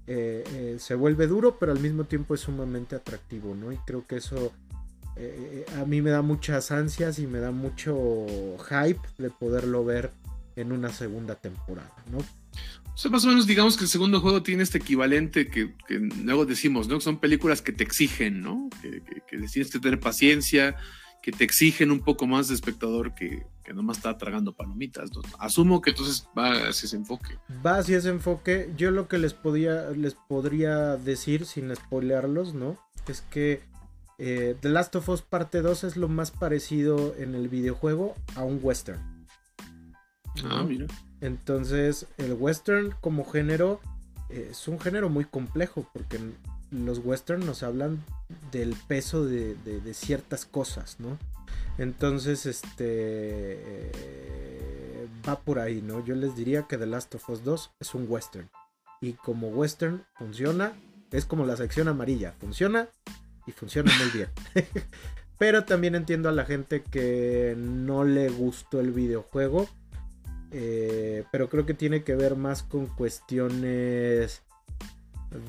eh, 0.07 0.43
eh, 0.53 0.77
se 0.79 0.95
vuelve 0.95 1.27
duro, 1.27 1.57
pero 1.59 1.71
al 1.71 1.79
mismo 1.79 2.03
tiempo 2.03 2.33
es 2.33 2.41
sumamente 2.41 2.95
atractivo, 2.95 3.55
¿no? 3.55 3.71
Y 3.71 3.77
creo 3.77 4.05
que 4.05 4.17
eso 4.17 4.51
eh, 5.15 5.65
a 5.79 5.85
mí 5.85 6.01
me 6.01 6.09
da 6.09 6.21
muchas 6.21 6.71
ansias 6.71 7.19
y 7.19 7.27
me 7.27 7.39
da 7.39 7.51
mucho 7.51 8.25
hype 8.69 9.01
de 9.17 9.29
poderlo 9.29 9.83
ver 9.85 10.11
en 10.55 10.71
una 10.71 10.89
segunda 10.89 11.35
temporada, 11.35 11.93
¿no? 12.11 12.19
O 12.97 12.99
sea, 12.99 13.11
más 13.11 13.23
o 13.25 13.27
menos 13.27 13.45
digamos 13.45 13.77
que 13.77 13.83
el 13.83 13.91
segundo 13.91 14.21
juego 14.21 14.41
tiene 14.41 14.63
este 14.63 14.79
equivalente 14.79 15.51
que, 15.51 15.71
luego 16.23 16.47
decimos, 16.47 16.87
¿no? 16.87 16.95
Que 16.95 17.03
son 17.03 17.19
películas 17.19 17.61
que 17.61 17.71
te 17.71 17.83
exigen, 17.83 18.41
¿no? 18.41 18.71
Que, 18.81 19.03
que, 19.03 19.37
tienes 19.37 19.71
que 19.71 19.79
tener 19.79 19.99
paciencia, 19.99 20.75
que 21.21 21.31
te 21.31 21.43
exigen 21.43 21.91
un 21.91 21.99
poco 21.99 22.25
más 22.25 22.47
de 22.47 22.55
espectador 22.55 23.13
que, 23.13 23.45
que 23.63 23.71
nomás 23.75 23.97
está 23.97 24.17
tragando 24.17 24.55
palomitas. 24.55 25.11
Asumo 25.37 25.79
que 25.79 25.91
entonces 25.91 26.27
va 26.35 26.53
hacia 26.69 26.87
ese 26.87 26.95
enfoque. 26.95 27.37
Va 27.63 27.77
hacia 27.77 27.99
ese 27.99 28.09
enfoque. 28.09 28.73
Yo 28.75 28.89
lo 28.89 29.07
que 29.07 29.19
les 29.19 29.35
podía, 29.35 29.91
les 29.91 30.15
podría 30.15 30.95
decir, 30.95 31.45
sin 31.45 31.75
spoilearlos, 31.75 32.55
¿no? 32.55 32.79
Es 33.07 33.21
que 33.21 33.61
eh, 34.17 34.55
The 34.59 34.69
Last 34.69 34.95
of 34.95 35.07
Us 35.07 35.21
Parte 35.21 35.61
2 35.61 35.83
es 35.83 35.97
lo 35.97 36.07
más 36.07 36.31
parecido 36.31 37.13
en 37.19 37.35
el 37.35 37.47
videojuego 37.47 38.15
a 38.33 38.43
un 38.43 38.59
western. 38.59 39.27
Ah, 40.45 40.63
mira. 40.67 40.87
Entonces, 41.21 42.05
el 42.17 42.33
western 42.33 42.93
como 43.01 43.25
género 43.25 43.79
eh, 44.29 44.49
es 44.51 44.67
un 44.67 44.79
género 44.79 45.09
muy 45.09 45.25
complejo 45.25 45.89
porque 45.93 46.19
los 46.71 46.99
western 46.99 47.45
nos 47.45 47.63
hablan 47.63 48.03
del 48.51 48.75
peso 48.87 49.25
de, 49.25 49.55
ciertas 49.93 50.45
cosas, 50.45 50.99
¿no? 50.99 51.17
Entonces, 51.77 52.45
este 52.45 52.85
eh, 52.85 55.07
va 55.27 55.39
por 55.39 55.59
ahí, 55.59 55.81
¿no? 55.81 56.03
Yo 56.03 56.15
les 56.15 56.35
diría 56.35 56.63
que 56.63 56.77
The 56.77 56.87
Last 56.87 57.15
of 57.15 57.29
Us 57.29 57.43
2 57.43 57.71
es 57.79 57.95
un 57.95 58.05
western. 58.09 58.49
Y 58.99 59.13
como 59.13 59.49
western 59.49 60.03
funciona, 60.15 60.73
es 61.11 61.25
como 61.25 61.45
la 61.45 61.55
sección 61.55 61.87
amarilla, 61.87 62.33
funciona 62.39 62.89
y 63.45 63.51
funciona 63.51 63.91
muy 63.97 64.09
bien. 64.11 64.29
Pero 65.37 65.65
también 65.65 65.93
entiendo 65.93 66.29
a 66.29 66.31
la 66.31 66.45
gente 66.45 66.81
que 66.81 67.55
no 67.57 68.03
le 68.03 68.29
gustó 68.29 68.79
el 68.79 68.91
videojuego 68.91 69.69
eh, 70.51 71.23
pero 71.31 71.49
creo 71.49 71.65
que 71.65 71.73
tiene 71.73 72.03
que 72.03 72.15
ver 72.15 72.35
más 72.35 72.63
con 72.63 72.87
cuestiones 72.87 74.41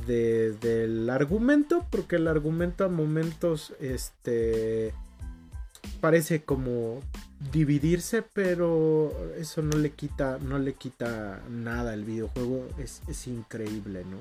del 0.07 1.09
argumento, 1.09 1.87
porque 1.91 2.17
el 2.17 2.27
argumento 2.27 2.85
a 2.85 2.89
momentos 2.89 3.75
este 3.81 4.93
parece 6.01 6.43
como 6.43 7.01
dividirse, 7.53 8.23
pero 8.23 9.13
eso 9.37 9.63
no 9.63 9.77
le 9.79 9.91
quita, 9.91 10.39
no 10.39 10.59
le 10.59 10.75
quita 10.75 11.41
nada. 11.49 11.95
El 11.95 12.05
videojuego 12.05 12.67
es, 12.79 13.03
es 13.09 13.27
increíble, 13.27 14.05
¿no? 14.05 14.19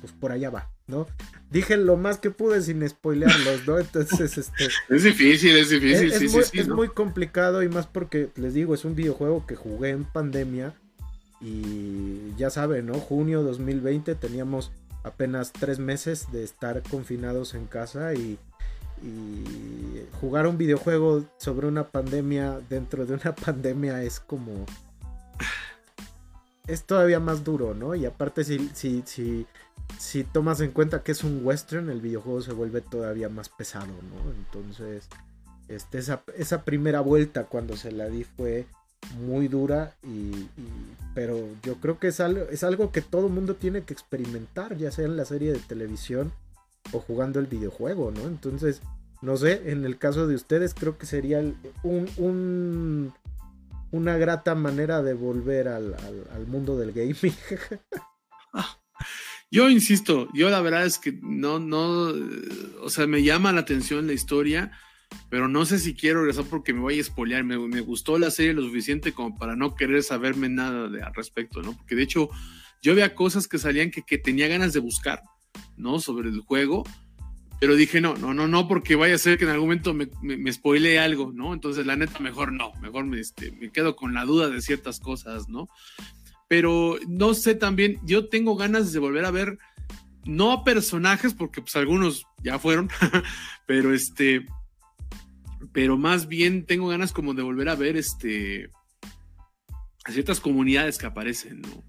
Pues 0.00 0.12
por 0.12 0.32
allá 0.32 0.50
va. 0.50 0.70
¿no? 0.90 1.06
Dije 1.50 1.76
lo 1.76 1.96
más 1.96 2.18
que 2.18 2.30
pude 2.30 2.60
sin 2.60 2.86
spoilearlos, 2.86 3.66
¿no? 3.66 3.78
Entonces, 3.78 4.36
este... 4.36 4.68
Es 4.88 5.04
difícil, 5.04 5.56
es 5.56 5.70
difícil, 5.70 6.12
es, 6.12 6.32
muy, 6.32 6.44
es 6.52 6.68
muy 6.68 6.88
complicado 6.88 7.62
y 7.62 7.68
más 7.68 7.86
porque, 7.86 8.28
les 8.36 8.52
digo, 8.52 8.74
es 8.74 8.84
un 8.84 8.94
videojuego 8.94 9.46
que 9.46 9.56
jugué 9.56 9.90
en 9.90 10.04
pandemia 10.04 10.74
y 11.40 12.34
ya 12.36 12.50
saben, 12.50 12.86
¿no? 12.86 12.94
Junio 12.94 13.42
2020 13.42 14.14
teníamos 14.16 14.72
apenas 15.02 15.52
tres 15.52 15.78
meses 15.78 16.30
de 16.30 16.44
estar 16.44 16.82
confinados 16.82 17.54
en 17.54 17.66
casa 17.66 18.12
y, 18.12 18.38
y 19.02 20.04
jugar 20.20 20.46
un 20.46 20.58
videojuego 20.58 21.24
sobre 21.38 21.66
una 21.66 21.88
pandemia 21.88 22.60
dentro 22.68 23.06
de 23.06 23.14
una 23.14 23.34
pandemia 23.46 24.02
es 24.02 24.20
como 24.20 24.66
es 26.66 26.84
todavía 26.84 27.20
más 27.20 27.44
duro, 27.44 27.74
¿no? 27.74 27.94
Y 27.94 28.06
aparte 28.06 28.44
si, 28.44 28.70
si, 28.74 29.02
si, 29.06 29.46
si 29.98 30.24
tomas 30.24 30.60
en 30.60 30.70
cuenta 30.70 31.02
que 31.02 31.12
es 31.12 31.24
un 31.24 31.44
western, 31.44 31.90
el 31.90 32.00
videojuego 32.00 32.42
se 32.42 32.52
vuelve 32.52 32.80
todavía 32.80 33.28
más 33.28 33.48
pesado, 33.48 33.86
¿no? 33.86 34.30
Entonces, 34.32 35.08
este, 35.68 35.98
esa, 35.98 36.64
primera 36.64 37.00
vuelta 37.00 37.44
cuando 37.44 37.76
se 37.76 37.92
la 37.92 38.08
di 38.08 38.24
fue 38.24 38.66
muy 39.20 39.48
dura, 39.48 39.94
y, 40.02 40.48
pero 41.14 41.38
yo 41.62 41.76
creo 41.76 41.98
que 41.98 42.08
es 42.08 42.20
algo, 42.20 42.44
es 42.50 42.64
algo 42.64 42.92
que 42.92 43.00
todo 43.00 43.28
mundo 43.28 43.54
tiene 43.54 43.82
que 43.82 43.92
experimentar, 43.92 44.76
ya 44.76 44.90
sea 44.90 45.06
en 45.06 45.16
la 45.16 45.24
serie 45.24 45.52
de 45.52 45.58
televisión 45.58 46.32
o 46.92 47.00
jugando 47.00 47.40
el 47.40 47.46
videojuego, 47.46 48.10
¿no? 48.10 48.22
Entonces, 48.22 48.82
no 49.22 49.36
sé, 49.36 49.70
en 49.70 49.84
el 49.84 49.98
caso 49.98 50.26
de 50.26 50.34
ustedes 50.34 50.74
creo 50.74 50.98
que 50.98 51.06
sería 51.06 51.40
un, 51.82 52.10
un 52.16 53.12
una 53.90 54.16
grata 54.16 54.54
manera 54.54 55.02
de 55.02 55.14
volver 55.14 55.68
al, 55.68 55.94
al 56.32 56.46
mundo 56.46 56.78
del 56.78 56.92
gaming. 56.92 57.34
Yo 59.52 59.68
insisto, 59.68 60.28
yo 60.32 60.48
la 60.48 60.60
verdad 60.60 60.86
es 60.86 60.98
que 60.98 61.18
no, 61.22 61.58
no, 61.58 62.14
o 62.82 62.88
sea, 62.88 63.08
me 63.08 63.24
llama 63.24 63.52
la 63.52 63.62
atención 63.62 64.06
la 64.06 64.12
historia, 64.12 64.70
pero 65.28 65.48
no 65.48 65.66
sé 65.66 65.80
si 65.80 65.94
quiero 65.94 66.20
regresar 66.20 66.44
porque 66.44 66.72
me 66.72 66.78
voy 66.78 66.98
a 66.98 67.00
espolear. 67.00 67.42
Me, 67.42 67.80
gustó 67.80 68.16
la 68.16 68.30
serie 68.30 68.52
lo 68.52 68.62
suficiente 68.62 69.12
como 69.12 69.36
para 69.36 69.56
no 69.56 69.74
querer 69.74 70.04
saberme 70.04 70.48
nada 70.48 70.84
al 70.84 71.14
respecto, 71.14 71.62
¿no? 71.62 71.76
Porque 71.76 71.96
de 71.96 72.04
hecho, 72.04 72.30
yo 72.80 72.94
veía 72.94 73.16
cosas 73.16 73.48
que 73.48 73.58
salían 73.58 73.90
que, 73.90 74.02
que 74.02 74.18
tenía 74.18 74.46
ganas 74.46 74.72
de 74.72 74.78
buscar, 74.78 75.20
¿no? 75.76 75.98
Sobre 75.98 76.28
el 76.28 76.42
juego, 76.42 76.84
pero 77.60 77.76
dije, 77.76 78.00
no, 78.00 78.16
no, 78.16 78.34
no, 78.34 78.48
no, 78.48 78.66
porque 78.66 78.96
vaya 78.96 79.14
a 79.14 79.18
ser 79.18 79.38
que 79.38 79.44
en 79.44 79.50
algún 79.50 79.68
momento 79.68 79.94
me, 79.94 80.08
me, 80.22 80.52
spoile 80.52 80.98
algo, 80.98 81.30
¿no? 81.32 81.52
Entonces, 81.54 81.86
la 81.86 81.94
neta, 81.94 82.18
mejor 82.18 82.52
no, 82.52 82.72
mejor 82.80 83.04
me, 83.04 83.20
este, 83.20 83.52
me 83.52 83.70
quedo 83.70 83.94
con 83.94 84.14
la 84.14 84.24
duda 84.24 84.48
de 84.48 84.62
ciertas 84.62 84.98
cosas, 84.98 85.48
¿no? 85.48 85.68
pero 86.50 86.98
no 87.06 87.32
sé 87.34 87.54
también, 87.54 88.00
yo 88.02 88.28
tengo 88.28 88.56
ganas 88.56 88.92
de 88.92 88.98
volver 88.98 89.24
a 89.24 89.30
ver, 89.30 89.56
no 90.24 90.64
personajes, 90.64 91.32
porque 91.32 91.60
pues 91.60 91.76
algunos 91.76 92.26
ya 92.42 92.58
fueron, 92.58 92.90
pero 93.68 93.94
este, 93.94 94.46
pero 95.72 95.96
más 95.96 96.26
bien 96.26 96.66
tengo 96.66 96.88
ganas 96.88 97.12
como 97.12 97.34
de 97.34 97.44
volver 97.44 97.68
a 97.68 97.76
ver 97.76 97.96
este, 97.96 98.68
a 100.04 100.10
ciertas 100.10 100.40
comunidades 100.40 100.98
que 100.98 101.06
aparecen, 101.06 101.60
¿no? 101.60 101.84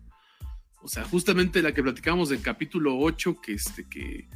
O 0.84 0.88
sea, 0.88 1.06
justamente 1.06 1.64
la 1.64 1.74
que 1.74 1.82
platicamos 1.82 2.30
del 2.30 2.44
capítulo 2.44 3.00
8, 3.00 3.42
que 3.42 3.54
este, 3.54 3.90
que, 3.90 4.30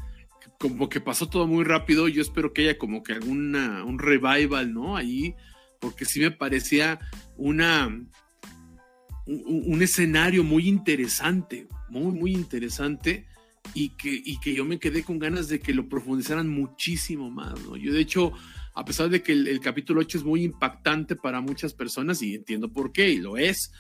como 0.60 0.90
que 0.90 1.02
pasó 1.02 1.28
todo 1.28 1.48
muy 1.48 1.64
rápido, 1.64 2.08
yo 2.08 2.22
espero 2.22 2.54
que 2.54 2.64
haya 2.64 2.78
como 2.78 3.04
que 3.04 3.14
alguna, 3.14 3.84
un 3.84 4.00
revival, 4.00 4.74
¿no? 4.74 4.96
Ahí, 4.96 5.36
porque 5.80 6.06
sí 6.06 6.20
me 6.20 6.32
parecía 6.32 7.00
una, 7.38 7.88
un, 9.26 9.82
escenario 9.82 10.44
muy 10.44 10.68
interesante, 10.68 11.68
muy, 11.90 12.14
muy 12.14 12.34
interesante. 12.34 13.28
Y 13.74 13.90
que, 13.98 14.22
y 14.24 14.40
que 14.40 14.54
yo 14.54 14.64
me 14.64 14.78
quedé 14.78 15.02
con 15.02 15.18
ganas 15.18 15.48
de 15.48 15.60
que 15.60 15.74
lo 15.74 15.90
profundizaran 15.90 16.48
muchísimo 16.48 17.32
más, 17.32 17.60
¿no? 17.62 17.76
Yo, 17.76 17.92
de 17.94 18.00
hecho, 18.00 18.32
a 18.76 18.86
pesar 18.86 19.10
de 19.10 19.24
que 19.24 19.32
el, 19.32 19.60
capítulo 19.60 20.02
8 20.02 20.20
es 20.20 20.24
muy 20.24 20.44
impactante 20.44 21.16
para 21.16 21.42
muchas 21.42 21.74
personas, 21.74 22.22
y 22.22 22.36
entiendo 22.36 22.72
por 22.72 22.92
qué, 22.92 23.10
y 23.10 23.18
lo 23.18 23.38
es, 23.38 23.72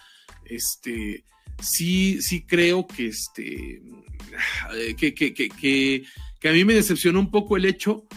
este, 0.45 1.23
sí, 1.61 2.19
sí 2.21 2.45
creo 2.47 2.87
que 2.87 3.07
este, 3.07 3.81
que, 4.97 5.13
que, 5.13 5.33
que, 5.33 6.03
a 6.49 6.53
mí 6.53 6.65
me 6.65 6.73
decepcionó 6.73 7.19
un 7.19 7.31
poco 7.31 7.57
el 7.57 7.65
hecho 7.65 8.07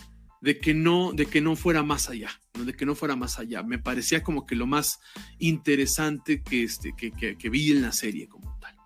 de 0.40 0.58
que 0.58 0.74
no, 0.74 1.12
de 1.12 1.26
que 1.26 1.40
no 1.40 1.56
fuera 1.56 1.82
más 1.82 2.08
allá, 2.08 2.30
¿no? 2.54 2.64
de 2.64 2.74
que 2.74 2.86
no 2.86 2.94
fuera 2.94 3.16
más 3.16 3.38
allá. 3.38 3.62
Me 3.62 3.78
parecía 3.78 4.22
como 4.22 4.46
que 4.46 4.54
lo 4.56 4.66
más 4.66 5.00
interesante 5.38 6.42
que, 6.42 6.62
este, 6.64 6.94
que, 6.96 7.36
que 7.36 7.50
vi 7.50 7.70
en 7.70 7.82
la 7.82 7.92
serie 7.92 8.28
como 8.28 8.58
tal, 8.60 8.76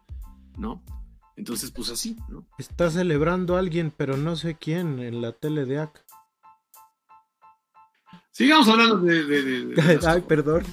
¿no? 0.58 0.84
Entonces, 1.36 1.70
pues 1.70 1.90
así, 1.90 2.16
¿no? 2.28 2.46
Está 2.58 2.90
celebrando 2.90 3.56
a 3.56 3.58
alguien, 3.58 3.92
pero 3.96 4.16
no 4.16 4.36
sé 4.36 4.56
quién, 4.56 4.98
en 4.98 5.20
la 5.22 5.32
tele 5.32 5.64
de 5.64 5.78
AC. 5.80 6.04
Sigamos 8.30 8.68
hablando 8.68 8.98
de. 8.98 9.98
Ay, 10.06 10.22
perdón. 10.22 10.64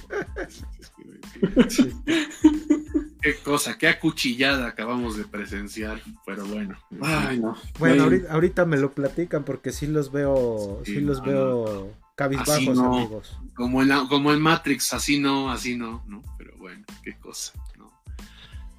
qué 3.20 3.36
cosa, 3.36 3.78
qué 3.78 3.88
acuchillada 3.88 4.66
acabamos 4.66 5.16
de 5.16 5.24
presenciar, 5.24 6.00
pero 6.26 6.46
bueno. 6.46 6.78
Ay, 7.00 7.38
no. 7.38 7.56
Bueno, 7.78 8.08
ahorita, 8.28 8.64
me 8.64 8.76
lo 8.76 8.92
platican 8.92 9.44
porque 9.44 9.72
sí 9.72 9.86
los 9.86 10.12
veo, 10.12 10.82
sí, 10.84 11.00
los 11.00 11.22
veo 11.22 11.94
cabizbajos, 12.14 12.78
amigos. 12.78 13.38
Como 13.54 13.82
en, 13.82 14.06
como 14.08 14.32
en 14.32 14.40
Matrix, 14.40 14.92
así 14.92 15.18
no, 15.18 15.50
así 15.50 15.76
no, 15.76 16.04
¿no? 16.06 16.22
Pero 16.38 16.56
bueno, 16.58 16.84
qué 17.02 17.16
cosa, 17.18 17.52
¿no? 17.78 17.90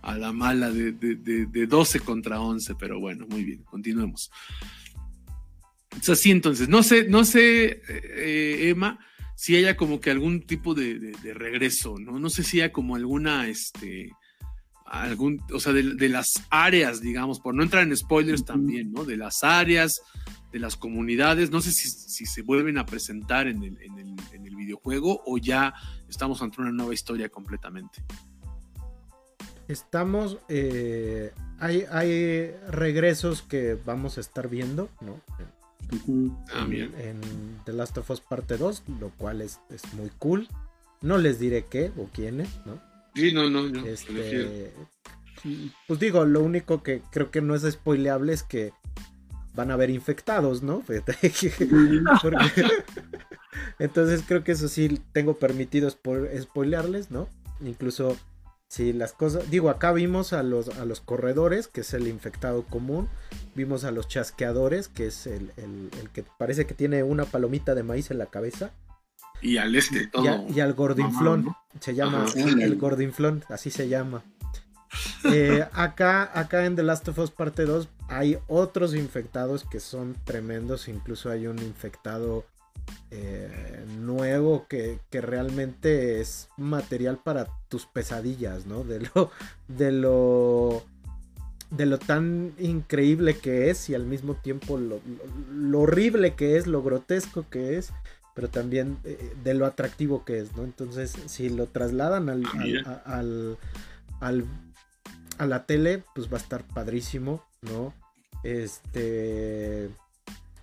A 0.02 0.18
la 0.18 0.32
mala 0.32 0.72
de, 0.72 0.92
de, 0.92 1.16
de 1.46 1.68
12 1.68 2.00
contra 2.02 2.42
11, 2.42 2.76
pero 2.76 3.00
bueno, 3.00 3.26
muy 3.30 3.44
bien, 3.44 3.64
continuemos. 3.64 4.32
O 6.00 6.04
sea, 6.04 6.16
sí, 6.16 6.32
entonces, 6.32 6.70
no 6.70 6.84
sé, 6.84 7.08
no 7.10 7.26
sé, 7.26 7.82
eh, 7.88 8.70
Emma, 8.70 9.00
si 9.36 9.56
haya 9.56 9.76
como 9.76 10.00
que 10.00 10.12
algún 10.12 10.42
tipo 10.42 10.74
de, 10.74 11.14
regreso, 11.34 11.98
¿no? 12.00 12.20
No 12.20 12.30
sé 12.30 12.44
si 12.44 12.62
haya 12.62 12.72
como 12.72 12.96
alguna, 12.96 13.48
este, 13.48 14.12
algún, 15.00 15.42
o 15.54 15.60
sea, 15.60 15.72
de, 15.74 16.10
las 16.10 16.34
áreas, 16.50 17.02
digamos, 17.02 17.40
por 17.40 17.56
no 17.56 17.64
entrar 17.64 17.84
en 17.84 17.96
spoilers 17.96 18.44
también, 18.44 18.92
¿no? 18.92 19.06
De 19.06 19.16
las 19.16 19.44
áreas, 19.44 20.02
de 20.52 20.60
las 20.60 20.76
comunidades, 20.76 21.50
no 21.50 21.62
sé 21.62 21.72
si, 21.72 22.26
se 22.26 22.42
vuelven 22.42 22.78
a 22.78 22.86
presentar 22.86 23.48
en 23.48 23.64
el, 23.64 23.82
en, 23.82 23.98
el, 23.98 24.16
en 24.34 24.46
el, 24.46 24.56
videojuego 24.56 25.24
o 25.26 25.38
ya 25.38 25.74
estamos 26.10 26.42
ante 26.42 26.62
una 26.62 26.72
nueva 26.72 26.94
historia 26.94 27.30
completamente. 27.30 28.04
Estamos, 29.68 30.40
eh, 30.50 31.32
hay, 31.60 31.86
hay 31.90 32.52
regresos 32.70 33.42
que 33.42 33.78
vamos 33.86 34.18
a 34.18 34.22
estar 34.22 34.50
viendo, 34.50 34.90
¿no? 35.00 35.22
Ah, 36.54 36.68
en, 36.70 37.60
The 37.66 37.74
Last 37.74 37.98
of 37.98 38.10
Us 38.10 38.22
Parte 38.22 38.58
2, 38.58 38.84
lo 39.00 39.10
cual 39.12 39.42
es, 39.42 39.60
muy 39.94 40.10
cool. 40.20 40.48
No 41.02 41.18
les 41.18 41.40
diré 41.40 41.66
qué 41.66 41.92
o 41.98 42.06
quiénes, 42.14 42.50
¿no? 42.66 42.91
Sí, 43.16 43.34
no, 43.34 43.50
no, 43.50 43.64
no. 43.64 43.86
Este, 43.86 44.74
pues 45.88 46.00
digo, 46.00 46.26
lo 46.26 46.42
único 46.42 46.84
que 46.84 47.02
creo 47.12 47.32
que 47.32 47.42
no 47.42 47.56
es 47.56 47.64
spoileable 47.70 48.34
es 48.34 48.44
que 48.44 48.72
van 49.54 49.72
a 49.72 49.74
haber 49.74 49.90
infectados, 49.90 50.64
¿no? 50.64 50.84
Entonces 53.80 54.24
creo 54.28 54.44
que 54.44 54.54
eso 54.54 54.68
sí 54.68 55.02
tengo 55.12 55.36
permitido 55.36 55.90
spoilearles, 55.90 57.12
¿no? 57.12 57.28
Incluso 57.60 58.18
si 58.72 58.94
las 58.94 59.12
cosas, 59.12 59.52
digo, 59.52 59.70
acá 59.70 59.92
vimos 59.92 60.32
a 60.32 60.44
los, 60.44 60.70
a 60.70 60.86
los 60.86 61.02
corredores, 61.02 61.68
que 61.68 61.82
es 61.82 61.94
el 61.94 62.08
infectado 62.08 62.64
común, 62.64 63.10
vimos 63.54 63.84
a 63.84 63.92
los 63.92 64.08
chasqueadores, 64.08 64.88
que 64.88 65.08
es 65.08 65.28
el, 65.28 65.52
que 66.14 66.24
parece 66.38 66.66
que 66.66 66.74
tiene 66.74 67.04
una 67.04 67.26
palomita 67.26 67.76
de 67.76 67.84
maíz 67.84 68.12
en 68.12 68.18
la 68.18 68.28
cabeza. 68.28 68.72
Y 69.42 69.58
al 69.58 69.76
este 69.76 70.08
todo. 70.08 70.46
Y, 70.50 70.60
al 70.60 70.74
gordinflón, 70.74 71.56
se 71.80 71.96
llama 71.96 72.26
el 72.36 72.78
gordinflón, 72.78 73.44
así 73.50 73.70
se 73.72 73.88
llama. 73.90 74.24
Eh, 75.24 75.66
acá, 75.72 76.38
acá 76.38 76.66
en 76.66 76.76
The 76.76 76.84
Last 76.84 77.08
of 77.08 77.18
Us 77.18 77.32
Parte 77.32 77.64
2 77.64 77.88
hay 78.10 78.38
otros 78.48 78.94
infectados 78.94 79.64
que 79.64 79.80
son 79.80 80.18
tremendos, 80.26 80.90
incluso 80.90 81.32
hay 81.32 81.48
un 81.48 81.60
infectado 81.60 82.46
eh, 83.10 83.86
nuevo 84.00 84.66
que, 84.70 85.00
realmente 85.12 86.22
es 86.22 86.50
material 86.58 87.18
para 87.18 87.48
tus 87.70 87.86
pesadillas, 87.86 88.66
¿no? 88.66 88.84
De 88.84 89.00
lo, 89.00 89.32
de 89.68 89.92
lo, 89.92 90.84
de 91.70 91.86
lo 91.86 92.00
tan 92.00 92.54
increíble 92.58 93.38
que 93.38 93.70
es 93.70 93.90
y 93.90 93.96
al 93.96 94.06
mismo 94.06 94.36
tiempo 94.36 94.78
lo, 94.78 95.02
horrible 95.80 96.36
que 96.36 96.58
es, 96.58 96.68
lo 96.68 96.84
grotesco 96.84 97.46
que 97.50 97.78
es, 97.78 97.92
pero 98.36 98.50
también 98.50 98.98
eh, 99.04 99.34
de 99.44 99.54
lo 99.54 99.66
atractivo 99.66 100.26
que 100.26 100.40
es, 100.40 100.56
¿no? 100.56 100.64
Entonces, 100.64 101.16
si 101.28 101.50
lo 101.50 101.68
trasladan 101.68 102.30
al, 102.30 102.46
al, 103.06 103.58
al, 104.20 104.46
a 105.38 105.46
la 105.46 105.66
tele, 105.66 106.04
pues 106.16 106.32
va 106.32 106.38
a 106.38 106.42
estar 106.42 106.64
padrísimo, 106.64 107.44
¿no? 107.62 107.94
Este 108.44 109.90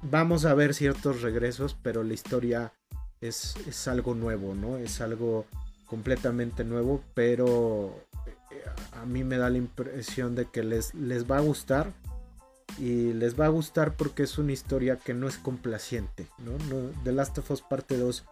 vamos 0.02 0.44
a 0.44 0.54
ver 0.54 0.74
ciertos 0.74 1.22
regresos, 1.22 1.76
pero 1.82 2.02
la 2.02 2.14
historia 2.14 2.72
es, 3.20 3.56
es 3.66 3.88
algo 3.88 4.14
nuevo, 4.14 4.54
¿no? 4.54 4.78
Es 4.78 5.00
algo 5.00 5.46
completamente 5.86 6.64
nuevo, 6.64 7.02
pero 7.14 8.04
eh, 8.26 8.62
a 8.92 9.06
mí 9.06 9.24
me 9.24 9.38
da 9.38 9.50
la 9.50 9.58
impresión 9.58 10.34
de 10.34 10.46
que 10.46 10.62
les, 10.62 10.94
les 10.94 11.30
va 11.30 11.38
a 11.38 11.40
gustar. 11.40 11.92
Y 12.76 13.12
les 13.12 13.38
va 13.38 13.46
a 13.46 13.50
gustar 13.50 13.96
porque 13.96 14.22
es 14.22 14.38
una 14.38 14.52
historia 14.52 14.96
que 14.96 15.14
no 15.14 15.26
es 15.26 15.36
complaciente, 15.36 16.26
¿no? 16.38 16.52
The 17.04 17.12
Last 17.12 17.38
of 17.38 17.50
Us 17.50 17.62
Parte 17.62 17.96
2 17.96 18.24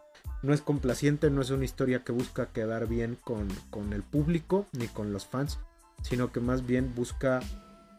no 0.42 0.52
es 0.52 0.60
complaciente, 0.60 1.30
no 1.30 1.40
es 1.42 1.50
una 1.50 1.64
historia 1.64 2.04
que 2.04 2.12
busca 2.12 2.46
quedar 2.46 2.86
bien 2.86 3.16
con, 3.24 3.48
con 3.70 3.92
el 3.92 4.02
público 4.02 4.66
ni 4.72 4.86
con 4.86 5.12
los 5.12 5.26
fans, 5.26 5.58
sino 6.02 6.30
que 6.30 6.40
más 6.40 6.66
bien 6.66 6.94
busca 6.94 7.40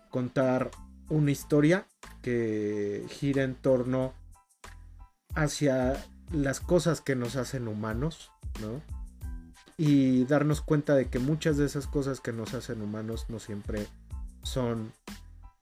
contar 0.09 0.72
una 1.09 1.31
historia 1.31 1.85
que 2.22 3.05
gira 3.09 3.43
en 3.43 3.55
torno 3.55 4.14
hacia 5.35 6.05
las 6.31 6.59
cosas 6.59 7.01
que 7.01 7.15
nos 7.15 7.35
hacen 7.35 7.68
humanos, 7.68 8.31
¿no? 8.61 8.81
Y 9.77 10.26
darnos 10.26 10.61
cuenta 10.61 10.95
de 10.95 11.07
que 11.07 11.19
muchas 11.19 11.57
de 11.57 11.65
esas 11.65 11.88
cosas 11.88 12.19
que 12.19 12.34
nos 12.34 12.53
hacen 12.53 12.81
humanos 12.81 13.26
no 13.30 13.39
siempre 13.39 13.88
son 14.43 14.91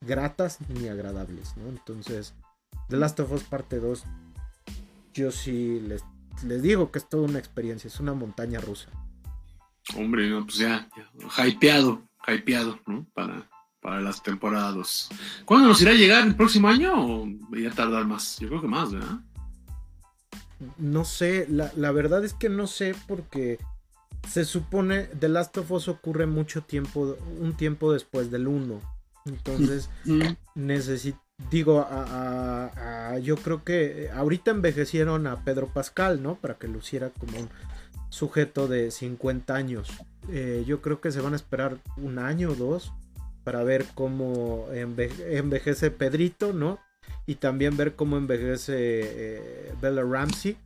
gratas 0.02 0.60
ni 0.70 0.88
agradables, 0.88 1.56
¿no? 1.58 1.70
Entonces, 1.70 2.34
The 2.90 2.98
Last 2.98 3.20
of 3.20 3.32
Us 3.32 3.44
parte 3.44 3.80
2, 3.80 4.04
yo 5.14 5.32
sí 5.32 5.80
les, 5.80 6.04
les 6.44 6.62
digo 6.62 6.92
que 6.92 7.00
es 7.00 7.10
toda 7.10 7.24
una 7.24 7.40
experiencia, 7.40 7.88
es 7.88 8.00
una 8.00 8.14
montaña 8.14 8.60
rusa. 8.60 8.90
Hombre, 9.96 10.30
no, 10.30 10.46
pues 10.46 10.58
ya, 10.58 10.90
ya 11.36 11.48
hypeado, 11.48 12.02
hypeado, 12.28 12.80
¿no? 12.86 13.06
Para, 13.14 13.48
para 13.82 14.02
las 14.02 14.24
temporadas. 14.24 15.10
¿Cuándo 15.46 15.68
nos 15.68 15.82
irá 15.82 15.92
a 15.92 15.96
llegar? 15.96 16.26
¿El 16.26 16.36
próximo 16.36 16.68
año 16.68 16.94
o 16.96 17.28
voy 17.50 17.68
a 17.68 17.72
tardar 17.72 18.06
más? 18.06 18.40
Yo 18.40 18.48
creo 18.48 18.62
que 18.62 18.68
más, 18.68 18.92
¿verdad? 18.92 19.20
No 20.78 21.06
sé, 21.06 21.48
la, 21.50 21.92
verdad 21.92 22.26
es 22.26 22.34
que 22.34 22.50
no 22.50 22.66
sé 22.66 22.96
porque 23.08 23.60
se 24.28 24.46
supone 24.46 25.04
The 25.04 25.30
Last 25.30 25.58
of 25.58 25.72
Us 25.72 25.88
ocurre 25.88 26.26
mucho 26.26 26.64
tiempo, 26.64 27.16
un 27.40 27.56
tiempo 27.56 27.94
después 27.94 28.32
del 28.32 28.48
1. 28.48 28.95
Entonces, 29.26 29.90
necesito, 30.54 31.20
digo, 31.50 31.88
yo 33.22 33.36
creo 33.38 33.64
que 33.64 34.10
ahorita 34.14 34.52
envejecieron 34.52 35.28
a 35.28 35.44
Pedro 35.44 35.68
Pascal, 35.68 36.22
¿no? 36.22 36.36
Para 36.36 36.56
que 36.56 36.68
luciera 36.68 37.10
como 37.10 37.40
un 37.40 37.50
sujeto 38.10 38.68
de 38.68 38.92
50 38.92 39.54
años. 39.54 39.90
Eh, 40.32 40.64
yo 40.66 40.82
creo 40.82 41.02
que 41.02 41.12
se 41.12 41.22
van 41.22 41.34
a 41.34 41.36
esperar 41.36 41.78
un 41.98 42.18
año 42.18 42.52
o 42.52 42.56
dos 42.56 42.94
para 43.44 43.64
ver 43.64 43.86
cómo 43.94 44.68
envejece 44.72 45.92
Pedrito, 45.92 46.54
¿no? 46.54 46.80
Y 47.28 47.36
también 47.36 47.78
ver 47.78 47.96
cómo 47.96 48.18
envejece 48.18 48.74
eh, 48.78 49.74
Bella 49.82 50.04
Ramsey. 50.04 50.58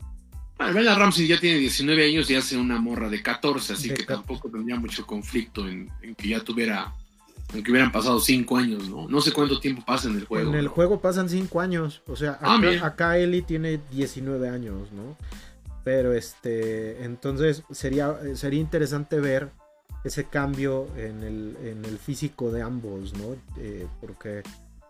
Bella 0.57 0.95
Ramsey 0.95 1.27
ya 1.27 1.39
tiene 1.39 1.57
19 1.57 2.05
años 2.05 2.29
y 2.29 2.35
hace 2.35 2.57
una 2.57 2.79
morra 2.79 3.09
de 3.09 3.21
14, 3.21 3.73
así 3.73 3.93
que 3.93 4.03
tampoco 4.03 4.49
tendría 4.49 4.77
mucho 4.77 5.05
conflicto 5.05 5.67
en, 5.67 5.89
que 6.17 6.27
ya 6.29 6.41
tuviera, 6.41 6.93
en 7.53 7.63
que 7.63 7.71
hubieran 7.71 7.91
pasado 7.91 8.19
5 8.19 8.57
años, 8.57 8.89
¿no? 8.89 9.07
No 9.07 9.21
sé 9.21 9.31
cuánto 9.31 9.59
tiempo 9.59 9.83
pasa 9.85 10.07
en 10.07 10.15
el 10.15 10.25
juego. 10.25 10.49
En 10.49 10.55
el 10.55 10.67
juego 10.67 11.01
pasan 11.01 11.29
5 11.29 11.61
años, 11.61 12.01
o 12.07 12.15
sea, 12.15 12.37
ah, 12.41 12.57
acá, 12.57 12.85
acá, 12.85 13.17
Ellie 13.17 13.41
tiene 13.41 13.79
19 13.91 14.49
años, 14.49 14.91
¿no? 14.91 15.17
Pero 15.83 16.13
este, 16.13 17.03
entonces 17.03 17.63
sería, 17.71 18.15
sería 18.35 18.59
interesante 18.59 19.19
ver 19.19 19.49
ese 20.03 20.25
cambio 20.25 20.87
en 20.95 21.23
el, 21.23 21.97
físico 21.97 22.51
de 22.51 22.61
ambos, 22.61 23.13
¿no? 23.17 23.35
Eh, 23.57 23.87
porque 23.99 24.43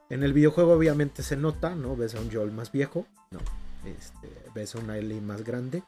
en 0.10 0.24
el 0.24 0.34
videojuego 0.34 0.74
obviamente 0.74 1.24
se 1.24 1.38
nota, 1.38 1.76
¿no? 1.76 1.96
Ves 1.96 2.16
a 2.16 2.20
un 2.20 2.32
Joel 2.32 2.52
más 2.52 2.72
viejo, 2.72 3.06
¿no? 3.32 3.40
Este, 3.86 4.30
ves 4.54 4.76
a 4.76 4.80
una 4.80 4.98
Ellie 4.98 5.22
más 5.22 5.44
grande. 5.44 5.84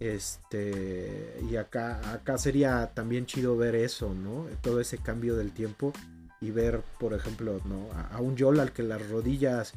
Este, 0.00 1.40
y 1.50 1.56
acá, 1.56 2.12
acá 2.12 2.36
sería 2.36 2.92
también 2.94 3.26
chido 3.26 3.56
ver 3.56 3.74
eso, 3.74 4.12
¿no? 4.12 4.46
Todo 4.60 4.80
ese 4.80 4.98
cambio 4.98 5.36
del 5.36 5.52
tiempo 5.52 5.92
y 6.40 6.50
ver, 6.50 6.82
por 6.98 7.14
ejemplo, 7.14 7.60
¿no? 7.64 7.88
A, 8.10 8.20
un 8.20 8.36
Joel 8.36 8.60
al 8.60 8.72
que 8.72 8.82
las 8.82 9.08
rodillas 9.08 9.72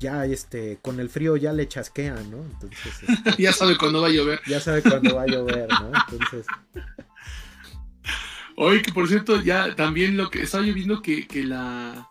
ya 0.00 0.26
este 0.26 0.78
con 0.82 1.00
el 1.00 1.08
frío 1.08 1.36
ya 1.36 1.52
le 1.52 1.66
chasquean, 1.66 2.30
¿no? 2.30 2.44
Entonces 2.44 2.92
ya 3.38 3.52
sabe 3.52 3.76
cuándo 3.78 4.02
va 4.02 4.08
a 4.08 4.10
llover. 4.10 4.40
Ya 4.46 4.60
sabe 4.60 4.82
cuándo 4.82 5.16
va 5.16 5.22
a 5.22 5.26
llover, 5.26 5.68
¿no? 5.68 5.90
Entonces 6.10 6.46
Oye, 8.56 8.82
que 8.82 8.92
por 8.92 9.08
cierto, 9.08 9.40
ya 9.40 9.74
también 9.74 10.16
lo 10.16 10.30
que 10.30 10.42
estaba 10.42 10.64
yo 10.64 10.74
viendo 10.74 11.02
que, 11.02 11.26
que 11.26 11.42
la 11.42 12.08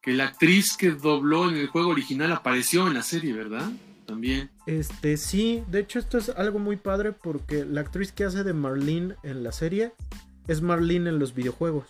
que 0.00 0.12
la 0.12 0.24
actriz 0.24 0.76
que 0.76 0.90
dobló 0.90 1.48
en 1.48 1.56
el 1.56 1.68
juego 1.68 1.90
original 1.90 2.32
apareció 2.32 2.88
en 2.88 2.94
la 2.94 3.02
serie, 3.02 3.32
¿verdad? 3.32 3.70
También. 4.06 4.50
Este, 4.66 5.16
sí, 5.16 5.62
de 5.68 5.80
hecho 5.80 5.98
esto 5.98 6.18
es 6.18 6.28
algo 6.30 6.58
muy 6.58 6.76
padre 6.76 7.12
porque 7.12 7.64
la 7.64 7.82
actriz 7.82 8.12
que 8.12 8.24
hace 8.24 8.44
de 8.44 8.52
Marlene 8.52 9.14
en 9.22 9.42
la 9.42 9.52
serie 9.52 9.92
es 10.48 10.60
Marlene 10.60 11.10
en 11.10 11.18
los 11.18 11.34
videojuegos. 11.34 11.86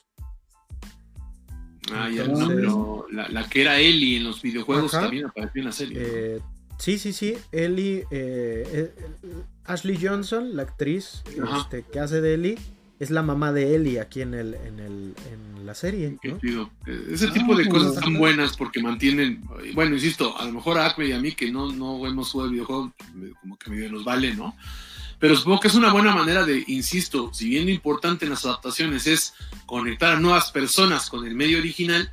Ah, 1.92 2.08
ya 2.08 2.26
no, 2.26 2.48
pero 2.48 3.06
la, 3.10 3.48
que 3.48 3.62
era 3.62 3.78
Ellie 3.78 4.16
en 4.16 4.24
los 4.24 4.40
videojuegos 4.40 4.92
también 4.92 5.26
apareció 5.26 5.60
en 5.60 5.64
la 5.66 5.72
serie. 5.72 5.98
Eh, 6.00 6.40
sí, 6.78 6.98
sí, 6.98 7.12
sí. 7.12 7.36
Ellie, 7.50 8.06
eh, 8.10 8.64
eh, 8.72 8.94
Ashley 9.64 9.98
Johnson, 10.00 10.56
la 10.56 10.62
actriz 10.62 11.22
este, 11.58 11.82
que 11.82 12.00
hace 12.00 12.20
de 12.20 12.34
Ellie, 12.34 12.58
es 12.98 13.10
la 13.10 13.22
mamá 13.22 13.52
de 13.52 13.74
Ellie 13.74 14.00
aquí 14.00 14.20
en 14.20 14.34
el, 14.34 14.54
en 14.54 14.78
el, 14.78 15.14
en 15.32 15.66
la 15.66 15.74
serie. 15.74 16.18
Ese 17.10 17.28
tipo 17.28 17.56
de 17.56 17.68
cosas 17.68 18.02
son 18.02 18.18
buenas 18.18 18.56
porque 18.56 18.82
mantienen, 18.82 19.42
bueno, 19.74 19.94
insisto, 19.94 20.38
a 20.38 20.44
lo 20.44 20.52
mejor 20.52 20.78
a 20.78 20.86
Acme 20.86 21.06
y 21.06 21.12
a 21.12 21.18
mí 21.18 21.32
que 21.32 21.50
no, 21.50 21.72
no 21.72 22.06
hemos 22.06 22.30
jugado 22.30 22.48
el 22.48 22.54
videojuego, 22.54 22.92
como 23.40 23.58
que 23.58 23.70
medio 23.70 23.90
nos 23.90 24.04
vale, 24.04 24.34
¿no? 24.34 24.56
Pero 25.18 25.36
supongo 25.36 25.60
que 25.60 25.68
es 25.68 25.74
una 25.74 25.92
buena 25.92 26.14
manera 26.14 26.44
de, 26.44 26.64
insisto, 26.66 27.32
si 27.32 27.48
bien 27.48 27.64
lo 27.66 27.70
importante 27.70 28.24
en 28.24 28.32
las 28.32 28.44
adaptaciones 28.44 29.06
es 29.06 29.34
conectar 29.66 30.16
a 30.16 30.20
nuevas 30.20 30.50
personas 30.50 31.08
con 31.08 31.24
el 31.26 31.36
medio 31.36 31.58
original, 31.58 32.10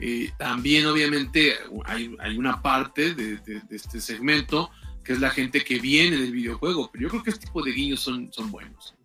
eh, 0.00 0.30
también 0.36 0.86
obviamente 0.86 1.54
hay, 1.86 2.14
hay 2.20 2.36
una 2.36 2.60
parte 2.60 3.14
de, 3.14 3.40
este 3.70 4.02
segmento 4.02 4.70
que 5.02 5.14
es 5.14 5.20
la 5.20 5.30
gente 5.30 5.64
que 5.64 5.78
viene 5.78 6.16
del 6.16 6.32
videojuego, 6.32 6.90
pero 6.92 7.04
yo 7.04 7.08
creo 7.08 7.22
que 7.22 7.30
este 7.30 7.46
tipo 7.46 7.62
de 7.62 7.72
guiños 7.72 8.00
son, 8.00 8.30
son 8.32 8.50
buenos. 8.50 8.95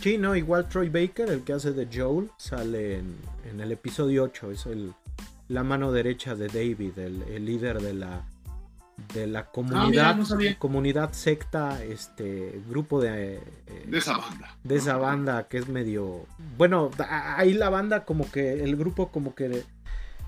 Sí, 0.00 0.18
no, 0.18 0.34
igual 0.34 0.68
Troy 0.68 0.88
Baker, 0.88 1.28
el 1.30 1.44
que 1.44 1.52
hace 1.52 1.72
de 1.72 1.88
Joel, 1.92 2.30
sale 2.38 2.98
en, 2.98 3.60
el 3.60 3.72
episodio 3.72 4.24
8, 4.24 4.50
es 4.50 4.66
el, 4.66 4.94
la 5.48 5.62
mano 5.62 5.92
derecha 5.92 6.34
de 6.34 6.48
David, 6.48 6.98
el 6.98 7.44
líder 7.44 7.80
de 7.80 7.92
la, 7.92 8.24
de 9.14 9.26
la 9.26 9.46
comunidad, 9.46 10.18
ah, 10.20 10.56
comunidad 10.58 11.12
secta, 11.12 11.82
este 11.82 12.62
grupo 12.68 13.00
de, 13.00 13.36
eh, 13.66 13.84
de 13.86 13.98
esa 13.98 14.16
banda. 14.16 14.56
De 14.64 14.76
esa 14.76 14.96
banda 14.96 15.48
que 15.48 15.58
es 15.58 15.68
medio, 15.68 16.26
bueno, 16.56 16.90
ahí 17.08 17.52
la 17.54 17.68
banda 17.68 18.04
como 18.04 18.30
que, 18.30 18.64
el 18.64 18.76
grupo 18.76 19.10
como 19.10 19.34
que 19.34 19.64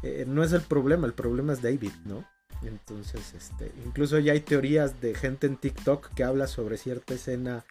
eh, 0.02 0.24
no 0.26 0.42
es 0.42 0.52
el 0.52 0.62
problema, 0.62 1.06
el 1.06 1.14
problema 1.14 1.52
es 1.52 1.62
David, 1.62 1.92
¿no? 2.05 2.24
Entonces, 2.62 3.34
este, 3.34 3.72
incluso 3.84 4.18
ya 4.18 4.32
hay 4.32 4.40
teorías 4.40 5.01
de 5.01 5.14
gente 5.14 5.46
en 5.46 5.56
TikTok 5.56 6.14
que 6.14 6.24
habla 6.24 6.46
sobre 6.46 6.78
cierta 6.78 7.14
escena 7.14 7.64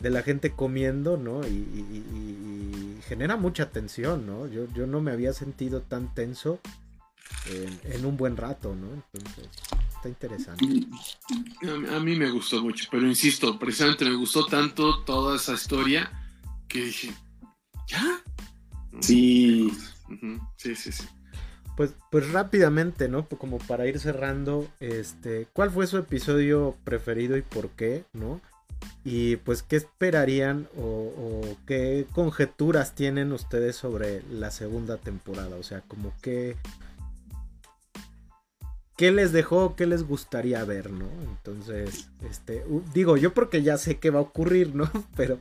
de 0.00 0.10
la 0.10 0.22
gente 0.22 0.52
comiendo, 0.52 1.16
¿no? 1.16 1.46
Y, 1.46 2.98
genera 3.06 3.36
mucha 3.36 3.70
tensión, 3.70 4.26
¿no? 4.26 4.46
Yo, 4.46 4.66
yo 4.74 4.86
no 4.86 5.00
me 5.00 5.12
había 5.12 5.32
sentido 5.32 5.80
tan 5.80 6.14
tenso 6.14 6.60
en, 7.46 7.94
en 7.94 8.04
un 8.04 8.18
buen 8.18 8.36
rato, 8.36 8.74
¿no? 8.74 8.86
Entonces 8.92 9.48
está 9.98 10.08
interesante. 10.08 10.64
A, 11.90 11.98
mí 12.00 12.16
me 12.16 12.30
gustó 12.30 12.62
mucho, 12.62 12.86
pero 12.90 13.06
insisto, 13.06 13.58
precisamente 13.58 14.04
me 14.04 14.14
gustó 14.14 14.46
tanto 14.46 15.02
toda 15.04 15.36
esa 15.36 15.54
historia 15.54 16.10
que 16.68 16.84
dije, 16.84 17.12
¿ya? 17.88 18.22
Sí. 19.00 19.72
Sí, 20.56 20.76
sí, 20.76 20.92
sí. 20.92 21.04
Pues, 21.76 21.94
pues 22.10 22.30
rápidamente, 22.30 23.08
¿no? 23.08 23.26
Como 23.26 23.58
para 23.58 23.86
ir 23.86 23.98
cerrando, 24.00 24.68
este, 24.80 25.46
¿cuál 25.52 25.70
fue 25.70 25.86
su 25.86 25.96
episodio 25.96 26.76
preferido 26.84 27.36
y 27.36 27.42
por 27.42 27.70
qué, 27.70 28.04
¿no? 28.12 28.40
Y 29.04 29.36
pues, 29.36 29.62
¿qué 29.62 29.76
esperarían 29.76 30.68
o, 30.76 31.42
qué 31.66 32.06
conjeturas 32.12 32.94
tienen 32.94 33.32
ustedes 33.32 33.76
sobre 33.76 34.22
la 34.30 34.50
segunda 34.50 34.96
temporada? 34.96 35.56
O 35.56 35.62
sea, 35.62 35.80
como 35.82 36.12
que 36.20 36.56
qué 38.98 39.12
les 39.12 39.32
dejó, 39.32 39.76
qué 39.76 39.86
les 39.86 40.02
gustaría 40.02 40.64
ver, 40.64 40.90
¿no? 40.90 41.06
Entonces, 41.22 42.10
este, 42.28 42.64
digo, 42.92 43.16
yo 43.16 43.32
porque 43.32 43.62
ya 43.62 43.78
sé 43.78 43.98
qué 43.98 44.10
va 44.10 44.18
a 44.18 44.22
ocurrir, 44.22 44.74
¿no? 44.74 44.90
Pero 45.16 45.38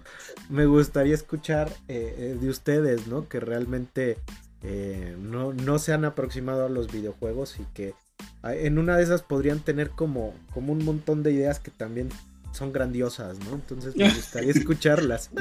me 0.50 0.66
gustaría 0.66 1.16
escuchar 1.16 1.70
eh, 1.88 2.16
eh, 2.18 2.38
de 2.40 2.50
ustedes, 2.50 3.08
¿no? 3.08 3.28
Que 3.28 3.40
realmente 3.40 4.18
eh, 4.62 5.16
no, 5.20 5.54
no, 5.54 5.80
se 5.80 5.92
han 5.92 6.06
aproximado 6.06 6.66
a 6.66 6.70
los 6.70 6.92
videojuegos 6.92 7.60
y 7.60 7.66
que 7.74 7.96
en 8.44 8.78
una 8.78 8.96
de 8.96 9.04
esas 9.04 9.24
podrían 9.24 9.60
tener 9.60 9.90
como, 9.90 10.34
como 10.54 10.72
un 10.72 10.86
montón 10.86 11.24
de 11.24 11.32
ideas 11.32 11.60
que 11.60 11.72
también 11.72 12.10
son 12.52 12.72
grandiosas, 12.72 13.40
¿no? 13.40 13.56
Entonces 13.56 13.96
me 13.96 14.10
gustaría 14.14 14.52
escucharlas. 14.52 15.32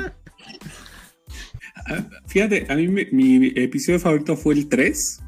Ah, 1.86 2.08
fíjate, 2.26 2.66
a 2.68 2.76
mí 2.76 2.88
mi 2.88 3.46
episodio 3.56 3.98
favorito 4.00 4.36
fue 4.36 4.54
el 4.54 4.68
3 4.68 5.22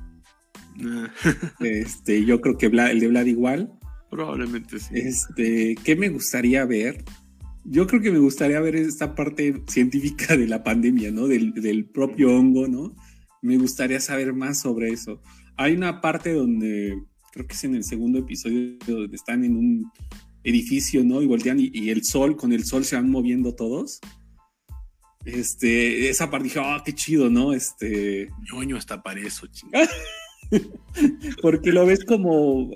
este, 1.60 2.24
yo 2.24 2.40
creo 2.40 2.56
que 2.56 2.66
el 2.66 3.00
de 3.00 3.08
Vlad 3.08 3.26
igual. 3.26 3.72
Probablemente 4.10 4.78
sí. 4.78 4.94
Este, 4.94 5.74
¿qué 5.84 5.96
me 5.96 6.08
gustaría 6.08 6.64
ver? 6.64 7.04
Yo 7.64 7.86
creo 7.86 8.00
que 8.00 8.10
me 8.10 8.18
gustaría 8.18 8.60
ver 8.60 8.76
esta 8.76 9.14
parte 9.14 9.62
científica 9.66 10.36
de 10.36 10.46
la 10.46 10.64
pandemia, 10.64 11.10
¿no? 11.10 11.26
Del, 11.26 11.84
propio 11.92 12.34
hongo, 12.34 12.66
¿no? 12.68 12.94
Me 13.42 13.58
gustaría 13.58 14.00
saber 14.00 14.32
más 14.32 14.60
sobre 14.60 14.90
eso. 14.90 15.20
Hay 15.56 15.74
una 15.74 16.00
parte 16.00 16.32
donde, 16.32 17.02
creo 17.32 17.46
que 17.46 17.54
es 17.54 17.64
en 17.64 17.74
el 17.74 17.84
segundo 17.84 18.20
episodio, 18.20 18.78
donde 18.86 19.14
están 19.14 19.44
en 19.44 19.56
un 19.56 19.92
edificio, 20.44 21.04
¿no? 21.04 21.22
Y 21.22 21.26
voltean 21.26 21.58
y, 21.60 21.90
el 21.90 22.04
sol, 22.04 22.36
con 22.36 22.52
el 22.52 22.64
sol 22.64 22.84
se 22.84 22.96
van 22.96 23.10
moviendo 23.10 23.54
todos. 23.54 24.00
Este, 25.24 26.08
esa 26.08 26.30
parte 26.30 26.44
dije, 26.44 26.60
ah, 26.62 26.82
qué 26.84 26.94
chido, 26.94 27.28
¿no? 27.28 27.52
Este. 27.52 28.30
ñoño 28.50 28.76
hasta 28.76 29.02
para 29.02 29.20
eso, 29.20 29.46
chingada. 29.48 29.88
porque 31.42 31.72
lo 31.72 31.84
ves 31.84 32.04
como 32.04 32.70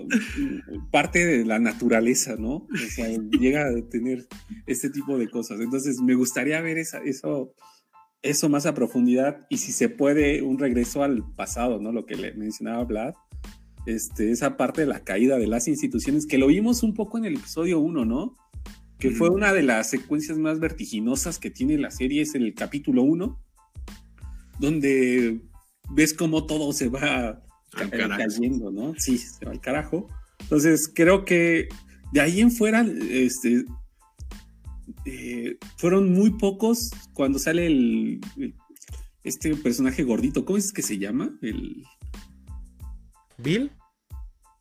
parte 0.91 1.25
de 1.25 1.45
la 1.45 1.59
naturaleza, 1.59 2.37
¿no? 2.37 2.57
O 2.57 2.91
sea, 2.91 3.09
llega 3.09 3.69
a 3.69 3.89
tener 3.89 4.27
este 4.67 4.91
tipo 4.91 5.19
de 5.19 5.31
cosas. 5.31 5.61
Entonces, 5.61 6.01
me 6.01 6.15
gustaría 6.15 6.61
ver 6.61 6.79
eso, 6.79 7.55
eso 8.23 8.49
más 8.49 8.67
a 8.67 8.75
profundidad 8.75 9.47
y 9.49 9.59
si 9.59 9.73
se 9.73 9.89
puede, 9.89 10.43
un 10.43 10.59
regreso 10.59 11.03
al 11.03 11.25
pasado, 11.35 11.81
¿no? 11.81 11.93
Lo 11.93 12.07
que 12.07 12.17
le 12.17 12.35
mencionaba 12.35 12.85
Vlad, 12.85 13.15
este, 13.87 14.31
esa 14.31 14.57
parte 14.57 14.83
de 14.83 14.87
la 14.87 15.05
caída 15.05 15.39
de 15.39 15.47
las 15.47 15.69
instituciones, 15.69 16.27
que 16.27 16.39
lo 16.39 16.47
vimos 16.47 16.83
un 16.83 16.95
poco 16.95 17.19
en 17.19 17.25
el 17.25 17.37
episodio 17.37 17.81
1, 17.81 18.05
¿no? 18.05 18.37
Que 18.99 19.11
fue 19.11 19.31
una 19.31 19.53
de 19.53 19.63
las 19.63 19.91
secuencias 19.91 20.39
más 20.39 20.61
vertiginosas 20.61 21.39
que 21.39 21.51
tiene 21.51 21.77
la 21.77 21.91
serie, 21.91 22.23
es 22.23 22.37
el 22.37 22.55
capítulo 22.55 23.03
1, 23.03 23.41
donde 24.61 25.41
ves 25.91 26.15
cómo 26.15 26.47
todo 26.47 26.73
se 26.73 26.89
va 26.89 27.43
cayendo, 28.17 28.71
¿no? 28.71 28.95
Sí, 28.97 29.19
se 29.19 29.45
va 29.45 29.51
al 29.51 29.61
carajo. 29.61 30.09
Entonces, 30.41 30.91
creo 30.93 31.25
que 31.25 31.69
de 32.13 32.21
ahí 32.21 32.41
en 32.41 32.53
fuera, 32.53 32.87
este, 33.11 33.65
eh, 35.05 35.57
fueron 35.79 36.13
muy 36.13 36.31
pocos 36.31 36.91
cuando 37.13 37.39
sale 37.39 37.67
el, 37.67 38.21
este 39.25 39.57
personaje 39.57 40.03
gordito. 40.05 40.45
¿Cómo 40.45 40.59
es 40.59 40.73
que 40.73 40.83
se 40.83 40.99
llama? 40.99 41.37
El 41.43 41.85
Bill. 43.43 43.71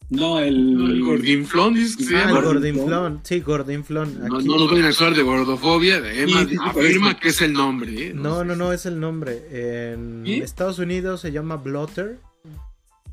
No, 0.10 0.40
el, 0.40 1.02
Gordinflón, 1.06 1.74
dice 1.74 2.06
que 2.06 2.18
ah, 2.18 2.30
Gordinflón, 2.32 3.22
sí, 3.24 3.40
Gordinflón. 3.40 4.20
No, 4.28 4.41
no 4.41 4.58
lo 4.58 4.68
voy 4.68 4.82
a 4.82 4.90
usar 4.90 5.16
de 5.16 5.24
gordofobia, 5.24 6.02
de 6.02 6.24
Emma, 6.24 6.45
afirma 6.66 7.18
que 7.18 7.30
es 7.30 7.41
el 7.41 7.53
nombre. 7.53 8.08
¿eh? 8.08 8.14
No, 8.14 8.44
no, 8.44 8.58
no, 8.58 8.74
es 8.74 8.86
el 8.86 8.99
nombre. 8.99 9.94
En 9.94 10.26
Estados 10.26 10.80
Unidos 10.80 11.22
se 11.22 11.32
llama 11.32 11.56
Blotter 11.56 12.20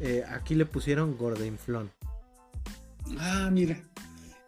eh, 0.00 0.24
aquí 0.28 0.54
le 0.54 0.64
pusieron 0.64 1.16
Gordinflón. 1.16 1.90
Ah, 3.18 3.48
mira. 3.52 3.80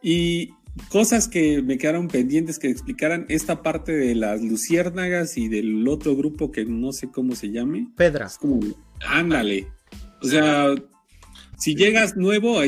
Y 0.03 0.51
cosas 0.91 1.29
que 1.29 1.63
me 1.63 1.79
quedaron 1.79 2.09
pendientes 2.09 2.59
que 2.59 2.69
explicaran 2.69 3.27
esta 3.29 3.63
parte 3.63 3.93
de 3.93 4.15
las 4.15 4.43
luciérnagas 4.43 5.37
y 5.37 5.49
del 5.49 5.87
otro 5.89 6.15
grupo 6.17 6.53
que 6.53 6.65
no 6.65 6.93
sé 6.93 7.11
cómo 7.11 7.35
se 7.35 7.51
llame. 7.51 7.89
Pedra. 7.97 8.31
como, 8.39 8.61
ándale. 9.07 9.67
O 10.23 10.27
sea, 10.27 10.75
si 11.61 11.75
llegas 11.75 12.17
nuevo, 12.17 12.59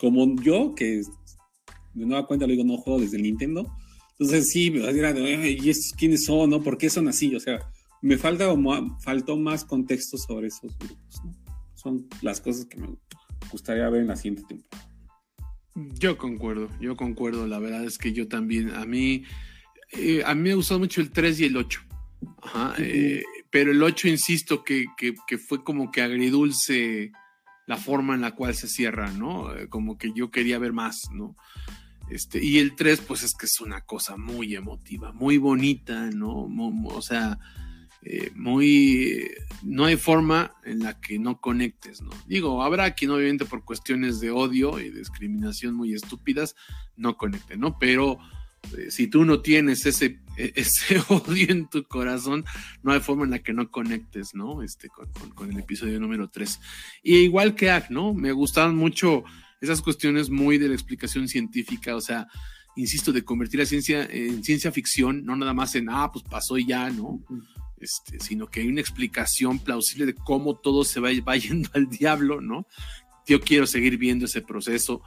como 0.00 0.40
yo, 0.40 0.74
que 0.74 1.02
de 1.94 2.06
nueva 2.06 2.26
cuenta 2.26 2.46
lo 2.46 2.52
digo, 2.52 2.64
no 2.64 2.78
juego 2.78 3.00
desde 3.00 3.16
el 3.16 3.24
Nintendo. 3.24 3.70
Entonces 4.12 4.50
sí, 4.50 4.70
me 4.70 4.86
a 4.86 5.48
¿y 5.48 5.68
estos 5.68 5.92
quiénes 5.92 6.24
son? 6.24 6.50
¿no? 6.50 6.62
¿Por 6.62 6.78
qué 6.78 6.88
son 6.88 7.08
así? 7.08 7.34
O 7.34 7.40
sea, 7.40 7.60
me 8.00 8.16
falta, 8.16 8.48
faltó 9.00 9.36
más 9.36 9.64
contexto 9.64 10.16
sobre 10.16 10.48
esos 10.48 10.76
grupos, 10.78 11.24
¿no? 11.24 11.34
son 11.74 12.08
las 12.22 12.40
cosas 12.40 12.64
que 12.64 12.78
me 12.78 12.88
gustaría 13.50 13.88
ver 13.90 14.02
en 14.02 14.08
la 14.08 14.16
siguiente 14.16 14.44
temporada. 14.48 14.90
Yo 15.98 16.16
concuerdo, 16.16 16.70
yo 16.80 16.96
concuerdo. 16.96 17.46
La 17.46 17.58
verdad 17.58 17.84
es 17.84 17.98
que 17.98 18.12
yo 18.12 18.28
también, 18.28 18.70
a 18.70 18.84
mí, 18.84 19.24
eh, 19.92 20.22
a 20.24 20.34
mí 20.34 20.42
me 20.42 20.54
gustó 20.54 20.78
mucho 20.78 21.00
el 21.00 21.10
3 21.10 21.40
y 21.40 21.44
el 21.46 21.56
8. 21.56 21.80
Eh, 22.78 23.22
pero 23.50 23.72
el 23.72 23.82
8, 23.82 24.08
insisto, 24.08 24.62
que, 24.62 24.86
fue 25.38 25.64
como 25.64 25.90
que 25.90 26.00
agridulce 26.00 27.12
la 27.66 27.76
forma 27.76 28.14
en 28.14 28.20
la 28.20 28.32
cual 28.32 28.54
se 28.54 28.68
cierra, 28.68 29.10
¿no? 29.10 29.54
Eh, 29.54 29.68
como 29.68 29.98
que 29.98 30.12
yo 30.12 30.30
quería 30.30 30.58
ver 30.58 30.72
más, 30.72 31.10
¿no? 31.12 31.36
Este, 32.10 32.44
y 32.44 32.58
el 32.58 32.74
3, 32.76 33.00
pues 33.00 33.22
es 33.22 33.34
que 33.34 33.46
es 33.46 33.60
una 33.60 33.80
cosa 33.80 34.16
muy 34.16 34.54
emotiva, 34.54 35.12
muy 35.12 35.38
bonita, 35.38 36.10
¿no? 36.10 36.48
O 36.86 37.02
sea, 37.02 37.38
eh, 38.02 38.30
muy, 38.34 39.30
no 39.62 39.86
hay 39.86 39.96
forma 39.96 40.54
en 40.64 40.80
la 40.80 41.00
que 41.00 41.18
no 41.18 41.40
conectes, 41.40 42.02
¿no? 42.02 42.10
Digo, 42.26 42.62
habrá 42.62 42.90
quien 42.92 43.10
obviamente 43.10 43.46
por 43.46 43.64
cuestiones 43.64 44.20
de 44.20 44.30
odio 44.30 44.78
y 44.78 44.90
discriminación 44.90 45.74
muy 45.74 45.94
estúpidas 45.94 46.54
no 46.96 47.16
conecte, 47.16 47.56
¿no? 47.56 47.78
Pero 47.78 48.18
si 48.90 49.06
tú 49.06 49.24
no 49.24 49.40
tienes 49.40 49.86
ese, 49.86 50.18
e, 50.36 50.52
ese 50.56 51.00
odio 51.08 51.50
en 51.50 51.68
tu 51.68 51.84
corazón, 51.84 52.44
no 52.82 52.92
hay 52.92 53.00
forma 53.00 53.24
en 53.24 53.30
la 53.30 53.38
que 53.40 53.52
no 53.52 53.70
conectes, 53.70 54.34
¿no? 54.34 54.62
Este, 54.62 54.88
con, 54.88 55.08
con 55.34 55.50
el 55.50 55.58
episodio 55.58 56.00
número 56.00 56.28
3. 56.28 56.60
Y 57.02 57.16
igual 57.16 57.54
que 57.54 57.70
Ag, 57.70 57.90
¿no? 57.90 58.14
Me 58.14 58.32
gustaron 58.32 58.76
mucho 58.76 59.24
esas 59.60 59.82
cuestiones 59.82 60.30
muy 60.30 60.58
de 60.58 60.68
la 60.68 60.74
explicación 60.74 61.28
científica, 61.28 61.96
o 61.96 62.00
sea, 62.00 62.26
insisto, 62.76 63.12
de 63.12 63.24
convertir 63.24 63.60
la 63.60 63.66
ciencia 63.66 64.04
en 64.04 64.42
ciencia 64.44 64.72
ficción, 64.72 65.24
no 65.24 65.36
nada 65.36 65.54
más 65.54 65.74
en, 65.74 65.88
ah, 65.90 66.10
pues 66.12 66.24
pasó 66.24 66.58
y 66.58 66.66
ya, 66.66 66.90
¿no? 66.90 67.22
Este, 67.78 68.18
sino 68.20 68.46
que 68.46 68.60
hay 68.60 68.68
una 68.68 68.80
explicación 68.80 69.58
plausible 69.58 70.06
de 70.06 70.14
cómo 70.14 70.56
todo 70.56 70.84
se 70.84 71.00
va, 71.00 71.10
va 71.26 71.36
yendo 71.36 71.70
al 71.74 71.88
diablo, 71.88 72.40
¿no? 72.40 72.66
Yo 73.26 73.40
quiero 73.40 73.66
seguir 73.66 73.96
viendo 73.96 74.26
ese 74.26 74.42
proceso 74.42 75.02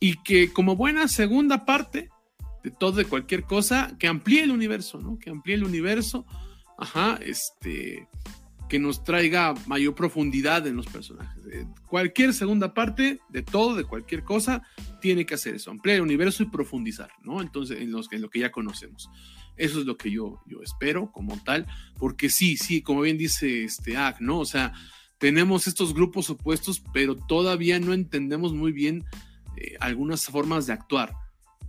y 0.00 0.22
que 0.22 0.52
como 0.52 0.76
buena 0.76 1.08
segunda 1.08 1.64
parte 1.64 2.10
de 2.64 2.70
todo, 2.70 2.92
de 2.92 3.04
cualquier 3.04 3.44
cosa, 3.44 3.94
que 3.98 4.08
amplíe 4.08 4.42
el 4.42 4.50
universo, 4.50 4.98
¿no? 4.98 5.18
Que 5.18 5.30
amplíe 5.30 5.54
el 5.54 5.64
universo, 5.64 6.26
ajá, 6.78 7.20
este, 7.22 8.08
que 8.68 8.78
nos 8.78 9.04
traiga 9.04 9.54
mayor 9.66 9.94
profundidad 9.94 10.66
en 10.66 10.76
los 10.76 10.86
personajes. 10.86 11.44
Eh, 11.52 11.66
cualquier 11.86 12.32
segunda 12.32 12.72
parte 12.72 13.20
de 13.28 13.42
todo, 13.42 13.76
de 13.76 13.84
cualquier 13.84 14.24
cosa, 14.24 14.62
tiene 15.00 15.26
que 15.26 15.34
hacer 15.34 15.54
eso, 15.54 15.70
ampliar 15.70 15.96
el 15.96 16.02
universo 16.02 16.42
y 16.42 16.46
profundizar, 16.46 17.10
¿no? 17.22 17.42
Entonces, 17.42 17.80
en, 17.80 17.92
los, 17.92 18.10
lo 18.10 18.30
que 18.30 18.40
ya 18.40 18.50
conocemos. 18.50 19.10
Eso 19.56 19.80
es 19.80 19.86
lo 19.86 19.96
que 19.96 20.10
yo, 20.10 20.40
yo 20.46 20.62
espero 20.62 21.12
como 21.12 21.40
tal, 21.44 21.66
porque 21.98 22.30
sí, 22.30 22.56
sí, 22.56 22.80
como 22.82 23.02
bien 23.02 23.18
dice 23.18 23.64
este 23.64 23.96
Ag, 23.96 24.20
¿no? 24.20 24.40
O 24.40 24.46
sea, 24.46 24.72
tenemos 25.18 25.66
estos 25.66 25.92
grupos 25.92 26.30
opuestos, 26.30 26.82
pero 26.92 27.14
todavía 27.14 27.78
no 27.78 27.92
entendemos 27.92 28.54
muy 28.54 28.72
bien 28.72 29.04
eh, 29.56 29.76
algunas 29.80 30.24
formas 30.26 30.66
de 30.66 30.72
actuar. 30.72 31.14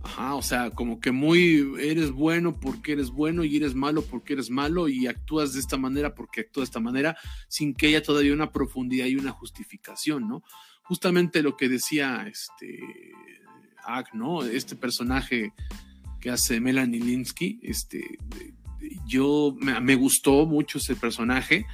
Ajá, 0.02 0.34
o 0.36 0.42
sea, 0.42 0.70
como 0.70 1.00
que 1.00 1.10
muy 1.10 1.74
eres 1.80 2.12
bueno 2.12 2.58
porque 2.60 2.92
eres 2.92 3.10
bueno 3.10 3.42
y 3.44 3.56
eres 3.56 3.74
malo 3.74 4.02
porque 4.02 4.34
eres 4.34 4.50
malo 4.50 4.88
y 4.88 5.08
actúas 5.08 5.52
de 5.52 5.60
esta 5.60 5.76
manera 5.76 6.14
porque 6.14 6.42
actúas 6.42 6.68
de 6.68 6.70
esta 6.70 6.80
manera 6.80 7.16
sin 7.48 7.74
que 7.74 7.88
haya 7.88 8.02
todavía 8.02 8.32
una 8.32 8.52
profundidad 8.52 9.06
y 9.06 9.16
una 9.16 9.32
justificación, 9.32 10.28
¿no? 10.28 10.42
Justamente 10.82 11.42
lo 11.42 11.56
que 11.56 11.68
decía 11.68 12.24
este 12.28 12.78
Ag, 13.84 14.14
¿no? 14.14 14.44
Este 14.44 14.76
personaje 14.76 15.52
que 16.20 16.30
hace 16.30 16.60
Melanie 16.60 17.00
Linsky, 17.00 17.60
este, 17.62 18.18
yo 19.06 19.56
me, 19.60 19.94
gustó 19.94 20.46
mucho 20.46 20.78
ese 20.78 20.96
personaje, 20.96 21.66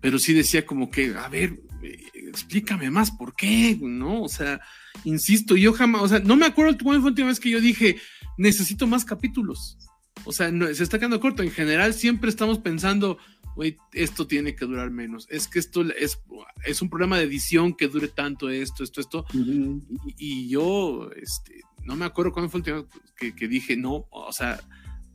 pero 0.00 0.18
sí 0.18 0.32
decía 0.32 0.64
como 0.64 0.90
que, 0.90 1.14
a 1.14 1.28
ver, 1.28 1.60
eh, 1.82 1.98
explícame 2.28 2.90
más, 2.90 3.10
¿por 3.10 3.34
qué? 3.34 3.78
¿No? 3.80 4.22
O 4.22 4.28
sea, 4.28 4.60
insisto, 5.04 5.56
yo 5.56 5.72
jamás, 5.72 6.02
o 6.02 6.08
sea, 6.08 6.18
no 6.20 6.36
me 6.36 6.46
acuerdo 6.46 6.76
cuándo 6.82 7.00
fue 7.00 7.10
la 7.10 7.12
última 7.12 7.28
vez 7.28 7.40
que 7.40 7.50
yo 7.50 7.60
dije, 7.60 7.96
necesito 8.36 8.86
más 8.86 9.04
capítulos. 9.04 9.78
O 10.24 10.32
sea, 10.32 10.50
se 10.74 10.82
está 10.82 10.98
quedando 10.98 11.20
corto. 11.20 11.42
En 11.42 11.50
general, 11.50 11.94
siempre 11.94 12.30
estamos 12.30 12.58
pensando, 12.58 13.18
güey, 13.54 13.76
esto 13.92 14.26
tiene 14.26 14.56
que 14.56 14.64
durar 14.64 14.90
menos. 14.90 15.26
Es 15.30 15.46
que 15.48 15.58
esto 15.58 15.82
es, 15.82 16.20
es 16.64 16.82
un 16.82 16.90
problema 16.90 17.18
de 17.18 17.24
edición 17.24 17.74
que 17.74 17.88
dure 17.88 18.08
tanto 18.08 18.48
esto, 18.48 18.82
esto, 18.82 19.00
esto. 19.00 19.26
y, 19.32 19.80
y, 20.18 20.48
yo, 20.48 21.10
este, 21.16 21.60
no 21.84 21.96
me 21.96 22.04
acuerdo 22.04 22.32
cuándo 22.32 22.50
fue 22.50 22.60
el 22.60 22.72
último 22.72 22.88
que, 23.16 23.34
que, 23.34 23.48
dije, 23.48 23.76
no, 23.76 24.06
o 24.10 24.32
sea, 24.32 24.60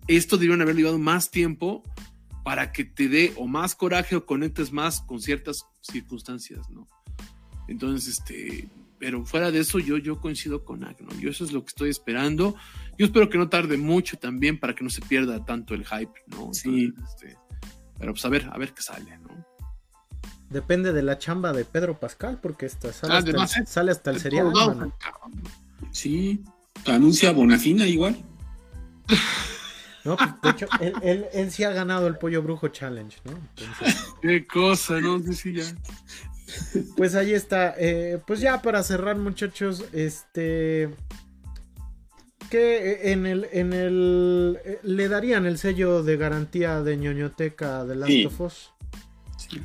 esto 0.08 0.38
debieron 0.38 0.62
haber 0.62 0.76
llevado 0.76 0.98
más 0.98 1.30
tiempo 1.30 1.84
para 2.44 2.72
que 2.72 2.86
te 2.86 3.08
dé 3.08 3.34
o 3.38 3.48
más 3.48 3.76
coraje 3.76 4.16
o 4.16 4.26
conectes 4.26 4.72
más 4.72 5.02
con 5.02 5.22
ciertas 5.22 5.66
circunstancias, 5.82 6.70
¿no? 6.70 6.88
Entonces, 7.68 8.20
este, 8.20 8.68
pero 9.02 9.26
fuera 9.26 9.50
de 9.50 9.62
eso, 9.62 9.80
yo, 9.80 9.98
yo 9.98 10.22
coincido 10.22 10.64
con 10.64 10.84
Agno. 10.84 11.10
Yo 11.20 11.32
eso 11.32 11.44
es 11.44 11.52
lo 11.52 11.62
que 11.62 11.70
estoy 11.70 11.90
esperando. 11.90 12.56
Yo 13.00 13.08
espero 13.08 13.32
que 13.32 13.40
no 13.40 13.50
tarde 13.50 13.76
mucho 13.76 14.16
también 14.20 14.60
para 14.60 14.76
que 14.76 14.84
no 14.84 14.92
se 14.92 15.02
pierda 15.02 15.44
tanto 15.44 15.74
el 15.74 15.84
hype, 15.88 16.14
¿no? 16.28 16.54
Sí. 16.54 16.94
Este, 17.04 17.36
pero 17.98 18.14
pues 18.14 18.24
a 18.26 18.30
ver, 18.30 18.48
a 18.54 18.58
ver 18.60 18.76
qué 18.76 18.84
sale, 18.84 19.18
¿no? 19.18 19.44
Depende 20.52 20.94
de 20.94 21.02
la 21.02 21.18
chamba 21.18 21.52
de 21.52 21.66
Pedro 21.66 22.00
Pascal, 22.00 22.38
porque 22.40 22.68
esta 22.68 22.94
sale, 22.94 23.16
ah, 23.16 23.42
hasta, 23.42 23.60
el, 23.62 23.68
sale 23.68 23.92
hasta 23.92 24.12
el 24.12 24.20
serial. 24.20 24.54
Sí, 25.90 26.44
anuncia 26.86 27.32
Bonafina 27.32 27.88
igual. 27.88 28.24
No, 30.04 30.18
pues, 30.18 30.30
de 30.42 30.50
hecho, 30.50 30.68
él, 31.04 31.28
él, 31.32 31.52
sí 31.52 31.64
ha 31.64 31.70
ganado 31.70 32.08
el 32.08 32.18
Pollo 32.18 32.42
Brujo 32.42 32.70
Challenge, 32.70 33.16
¿no? 33.24 33.34
Qué 34.24 34.48
cosa, 34.48 35.00
¿no? 35.00 35.20
Sí, 35.20 35.34
sí, 35.36 35.54
ya. 35.54 35.64
Pues 36.98 37.16
ahí 37.16 37.34
está. 37.34 37.74
Eh, 37.78 38.20
pues 38.26 38.40
ya 38.40 38.62
para 38.62 38.84
cerrar, 38.84 39.18
muchachos, 39.18 39.86
este. 39.94 40.90
Que 42.50 43.12
en 43.12 43.26
el, 43.26 43.48
en 43.52 43.74
el. 43.74 44.60
Eh, 44.66 44.80
¿Le 44.84 45.08
darían 45.08 45.46
el 45.46 45.58
sello 45.58 46.04
de 46.04 46.18
garantía 46.18 46.82
de 46.82 46.98
ñoñoteca 46.98 47.86
de 47.86 47.96
Last 47.96 48.26
of 48.26 48.42
Us? 48.42 48.72
Sí. 49.38 49.62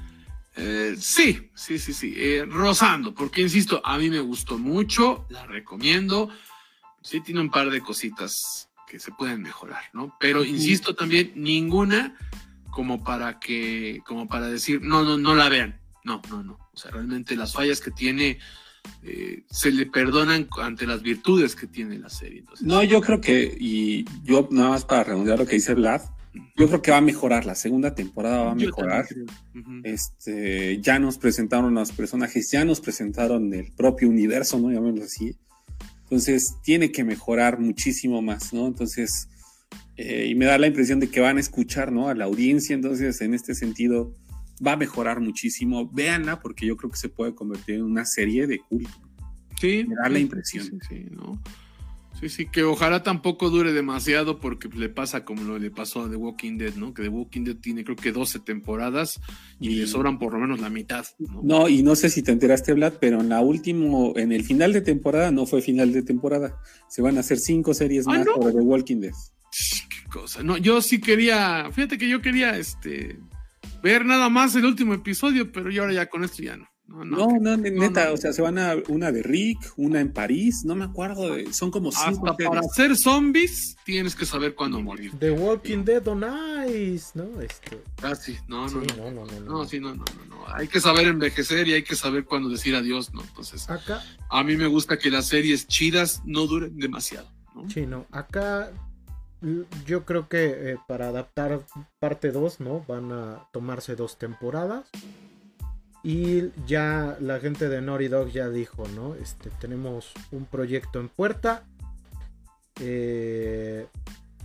Eh, 0.58 0.96
sí, 0.98 1.50
sí, 1.54 1.78
sí, 1.78 1.92
sí. 1.92 2.40
rozando, 2.44 3.12
porque 3.14 3.42
insisto, 3.42 3.82
a 3.84 3.98
mí 3.98 4.08
me 4.08 4.20
gustó 4.20 4.56
mucho, 4.56 5.26
la 5.28 5.44
recomiendo. 5.46 6.30
Sí, 7.02 7.20
tiene 7.20 7.40
un 7.40 7.50
par 7.50 7.70
de 7.70 7.80
cositas 7.80 8.70
que 8.88 8.98
se 8.98 9.12
pueden 9.12 9.42
mejorar, 9.42 9.82
¿no? 9.92 10.16
Pero 10.18 10.44
insisto 10.44 10.94
también, 10.94 11.32
ninguna 11.34 12.16
como 12.70 13.02
para 13.02 13.38
que, 13.38 14.02
como 14.06 14.28
para 14.28 14.48
decir, 14.48 14.82
no, 14.82 15.02
no, 15.02 15.16
no 15.16 15.34
la 15.34 15.48
vean. 15.48 15.80
No, 16.04 16.22
no, 16.30 16.42
no. 16.42 16.65
O 16.77 16.78
sea, 16.78 16.90
realmente 16.90 17.35
las 17.36 17.55
fallas 17.55 17.81
que 17.81 17.90
tiene 17.90 18.39
eh, 19.03 19.44
se 19.51 19.70
le 19.73 19.86
perdonan 19.86 20.47
ante 20.61 20.86
las 20.86 21.03
virtudes 21.03 21.57
que 21.57 21.66
tiene 21.66 21.98
la 21.98 22.11
serie. 22.11 22.44
no, 22.61 22.82
yo 22.85 23.01
creo 23.01 23.20
que, 23.20 23.57
y 23.59 24.05
yo 24.24 24.47
nada 24.51 24.70
más 24.70 24.85
para 24.85 25.05
redondear 25.05 25.39
lo 25.39 25.47
que 25.47 25.57
dice 25.57 25.74
Vlad, 25.74 26.03
yo 26.55 26.69
creo 26.69 26.82
que 26.82 26.90
va 26.90 26.98
a 26.98 27.03
mejorar, 27.03 27.47
la 27.47 27.55
segunda 27.55 27.94
temporada 27.94 28.44
va 28.44 28.51
a 28.53 28.55
mejorar. 28.55 29.07
Este, 29.85 30.78
ya 30.82 30.98
nos 30.98 31.16
presentaron 31.16 31.74
los 31.74 31.93
personajes, 31.93 32.51
ya 32.51 32.65
nos 32.66 32.82
presentaron 32.82 33.53
el 33.55 33.73
propio 33.73 34.11
universo, 34.11 34.59
¿no? 34.59 34.70
Llamémoslo 34.70 35.05
así. 35.05 35.35
Entonces, 36.03 36.57
tiene 36.62 36.93
que 36.93 37.05
mejorar 37.05 37.59
muchísimo 37.59 38.20
más, 38.20 38.53
¿no? 38.53 38.66
Entonces, 38.66 39.28
eh, 39.97 40.27
y 40.28 40.35
me 40.35 40.44
da 40.44 40.59
la 40.59 40.66
impresión 40.66 41.01
de 41.01 41.09
que 41.09 41.20
van 41.20 41.39
a 41.39 41.40
escuchar, 41.40 41.90
¿no? 41.90 42.09
A 42.09 42.15
la 42.15 42.27
audiencia, 42.27 42.74
entonces, 42.74 43.20
en 43.23 43.32
este 43.32 43.55
sentido, 43.55 44.15
va 44.64 44.72
a 44.72 44.76
mejorar 44.76 45.20
muchísimo. 45.20 45.90
Véanla 45.90 46.40
porque 46.40 46.66
yo 46.66 46.76
creo 46.76 46.90
que 46.90 46.98
se 46.98 47.08
puede 47.08 47.34
convertir 47.34 47.76
en 47.76 47.84
una 47.84 48.04
serie 48.04 48.46
de 48.46 48.58
culto. 48.58 48.90
Sí. 49.60 49.84
Me 49.88 49.94
da 49.94 50.08
la 50.08 50.18
impresión. 50.18 50.64
Sí, 50.64 50.78
sí, 50.88 51.06
¿no? 51.10 51.40
Sí, 52.20 52.30
sí, 52.30 52.46
que 52.46 52.62
ojalá 52.62 53.02
tampoco 53.02 53.50
dure 53.50 53.74
demasiado 53.74 54.40
porque 54.40 54.68
le 54.68 54.88
pasa 54.88 55.24
como 55.24 55.42
lo 55.42 55.58
le 55.58 55.70
pasó 55.70 56.04
a 56.04 56.10
The 56.10 56.16
Walking 56.16 56.56
Dead, 56.56 56.74
¿no? 56.74 56.94
Que 56.94 57.02
The 57.02 57.08
Walking 57.08 57.44
Dead 57.44 57.56
tiene 57.56 57.84
creo 57.84 57.96
que 57.96 58.10
12 58.10 58.40
temporadas 58.40 59.20
y, 59.60 59.70
le 59.70 59.86
sobran 59.86 60.18
por 60.18 60.32
lo 60.32 60.38
menos 60.38 60.60
la 60.60 60.70
mitad. 60.70 61.04
¿no? 61.18 61.42
¿no? 61.42 61.68
y 61.68 61.82
no 61.82 61.94
sé 61.94 62.08
si 62.08 62.22
te 62.22 62.32
enteraste, 62.32 62.72
Vlad, 62.72 62.94
pero 63.00 63.20
en 63.20 63.28
la 63.28 63.40
última, 63.40 64.12
en 64.16 64.32
el 64.32 64.44
final 64.44 64.72
de 64.72 64.80
temporada 64.80 65.30
no 65.30 65.44
fue 65.44 65.60
final 65.60 65.92
de 65.92 66.02
temporada. 66.02 66.56
Se 66.88 67.02
van 67.02 67.18
a 67.18 67.20
hacer 67.20 67.38
cinco 67.38 67.74
series 67.74 68.06
¿Ah, 68.08 68.12
más 68.12 68.26
por 68.26 68.50
The 68.50 68.60
Walking 68.60 69.00
Dead. 69.00 69.14
Qué 69.90 70.08
cosa. 70.10 70.42
No, 70.42 70.56
yo 70.56 70.80
sí 70.80 71.00
quería, 71.00 71.68
fíjate 71.70 71.98
que 71.98 72.08
yo 72.08 72.22
quería 72.22 72.56
este 72.56 73.18
ver 73.82 74.05
nada 74.05 74.28
más 74.28 74.55
el 74.57 74.65
último 74.65 74.94
episodio, 74.94 75.51
pero 75.53 75.70
yo 75.70 75.82
ahora 75.82 75.94
ya 75.94 76.07
con 76.07 76.24
esto 76.24 76.43
ya 76.43 76.57
no. 76.57 76.69
No, 76.89 77.27
no, 77.40 77.57
neta, 77.57 78.12
o 78.12 78.16
sea, 78.16 78.32
se 78.32 78.40
van 78.43 78.59
a 78.59 78.77
una 78.89 79.11
de 79.11 79.23
Rick, 79.23 79.59
una 79.77 80.01
en 80.01 80.12
París, 80.12 80.65
no 80.65 80.77
me 80.77 80.85
acuerdo, 80.85 81.35
de, 81.35 81.53
son 81.53 81.73
como 81.73 81.90
cinco. 81.90 82.31
Hasta 82.31 82.48
para 82.48 82.62
ser 82.62 82.97
zombies 82.97 83.77
tienes 83.85 84.15
que 84.15 84.24
saber 84.24 84.55
cuándo 84.55 84.81
morir. 84.81 85.11
The 85.19 85.32
Walking 85.32 85.85
Dead 85.85 86.07
on 86.07 86.24
Ice, 86.69 87.11
¿no? 87.15 87.40
Este... 87.40 87.82
Ah, 88.03 88.15
sí, 88.15 88.36
no, 88.47 88.69
no, 88.69 88.82
no, 88.82 89.11
no, 89.11 89.27
no, 89.27 89.40
no, 89.40 89.65
sí, 89.66 89.81
no, 89.81 89.97
no, 89.97 90.05
no, 90.28 90.44
hay 90.55 90.69
que 90.69 90.81
saber 90.81 91.09
envejecer 91.09 91.66
y 91.66 91.73
hay 91.73 91.82
que 91.82 91.97
saber 91.97 92.24
cuándo 92.24 92.48
decir 92.48 92.77
adiós, 92.77 93.12
¿no? 93.12 93.23
Entonces, 93.23 93.69
acá, 93.69 94.03
a 94.31 94.44
mí 94.44 94.57
me 94.57 94.69
gusta 94.69 94.97
que 94.97 95.11
las 95.11 95.27
series 95.27 95.66
chidas 95.66 96.23
no 96.24 96.47
duren 96.47 96.78
demasiado, 96.78 97.28
¿no? 97.55 97.69
Sí, 97.69 97.85
no, 97.85 98.07
acá 98.12 98.70
yo 99.84 100.04
creo 100.04 100.28
que 100.28 100.72
eh, 100.72 100.78
para 100.88 101.08
adaptar 101.08 101.60
parte 101.98 102.32
2, 102.32 102.60
¿no? 102.60 102.84
Van 102.86 103.12
a 103.12 103.48
tomarse 103.52 103.96
dos 103.96 104.18
temporadas. 104.18 104.88
Y 106.02 106.52
ya 106.66 107.16
la 107.20 107.40
gente 107.40 107.68
de 107.68 107.82
Naughty 107.82 108.08
Dog 108.08 108.28
ya 108.28 108.48
dijo, 108.48 108.86
¿no? 108.94 109.14
Este, 109.16 109.50
tenemos 109.60 110.12
un 110.30 110.46
proyecto 110.46 111.00
en 111.00 111.08
puerta. 111.08 111.64
Eh, 112.80 113.86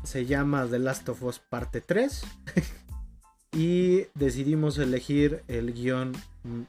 se 0.04 0.26
llama 0.26 0.68
The 0.68 0.80
Last 0.80 1.08
of 1.10 1.22
Us 1.24 1.40
parte 1.40 1.82
3. 1.82 2.24
y 3.54 4.08
decidimos 4.16 4.78
elegir 4.78 5.44
el 5.48 5.74
guion. 5.74 6.14
Mm, 6.44 6.62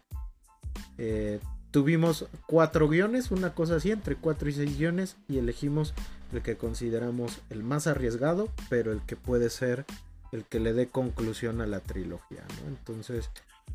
eh, 0.99 1.41
tuvimos 1.73 2.27
cuatro 2.47 2.89
guiones, 2.89 3.33
una 3.33 3.55
cosa 3.55 3.77
así, 3.77 3.91
entre 3.91 4.15
cuatro 4.15 4.49
y 4.49 4.53
seis 4.53 4.79
guiones. 4.79 5.17
Y 5.29 5.39
elegimos 5.39 5.95
el 6.33 6.43
que 6.43 6.57
consideramos 6.57 7.41
el 7.51 7.65
más 7.65 7.89
arriesgado, 7.89 8.49
pero 8.69 8.93
el 8.93 9.01
que 9.03 9.17
puede 9.17 9.51
ser 9.51 9.85
el 10.31 10.45
que 10.45 10.61
le 10.61 10.73
dé 10.73 10.87
conclusión 10.87 11.61
a 11.61 11.67
la 11.67 11.81
trilogía, 11.81 12.43
¿no? 12.63 12.69
Entonces, 12.69 13.29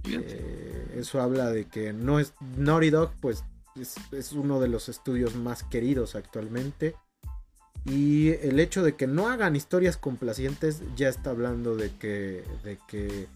eh, 0.05 0.95
eso 0.95 1.21
habla 1.21 1.51
de 1.51 1.65
que 1.65 1.93
no 1.93 2.19
es 2.19 2.33
Naughty 2.57 2.89
Dog, 2.89 3.11
pues 3.21 3.43
es, 3.79 4.31
uno 4.31 4.59
de 4.59 4.67
los 4.67 4.89
estudios 4.89 5.35
más 5.35 5.63
queridos 5.63 6.15
actualmente. 6.15 6.95
Y 7.85 8.29
el 8.29 8.59
hecho 8.59 8.83
de 8.83 8.95
que 8.95 9.07
no 9.07 9.29
hagan 9.29 9.55
historias 9.55 9.97
complacientes 9.97 10.81
ya 10.95 11.07
está 11.09 11.29
hablando 11.29 11.75
de 11.75 11.91
que, 11.91 12.43
de 12.63 12.77
que 12.87 13.27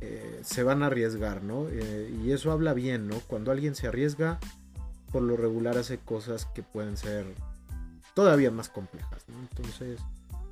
eh, 0.00 0.40
se 0.44 0.62
van 0.62 0.82
a 0.82 0.86
arriesgar, 0.86 1.42
¿no? 1.42 1.66
Eh, 1.70 2.14
y 2.24 2.30
eso 2.30 2.52
habla 2.52 2.72
bien, 2.74 3.08
¿no? 3.08 3.18
Cuando 3.26 3.50
alguien 3.50 3.74
se 3.74 3.88
arriesga, 3.88 4.38
por 5.10 5.22
lo 5.22 5.36
regular 5.36 5.76
hace 5.76 5.98
cosas 5.98 6.46
que 6.46 6.62
pueden 6.62 6.96
ser 6.96 7.26
todavía 8.14 8.50
más 8.50 8.68
complejas, 8.68 9.24
¿no? 9.28 9.38
Entonces, 9.50 10.00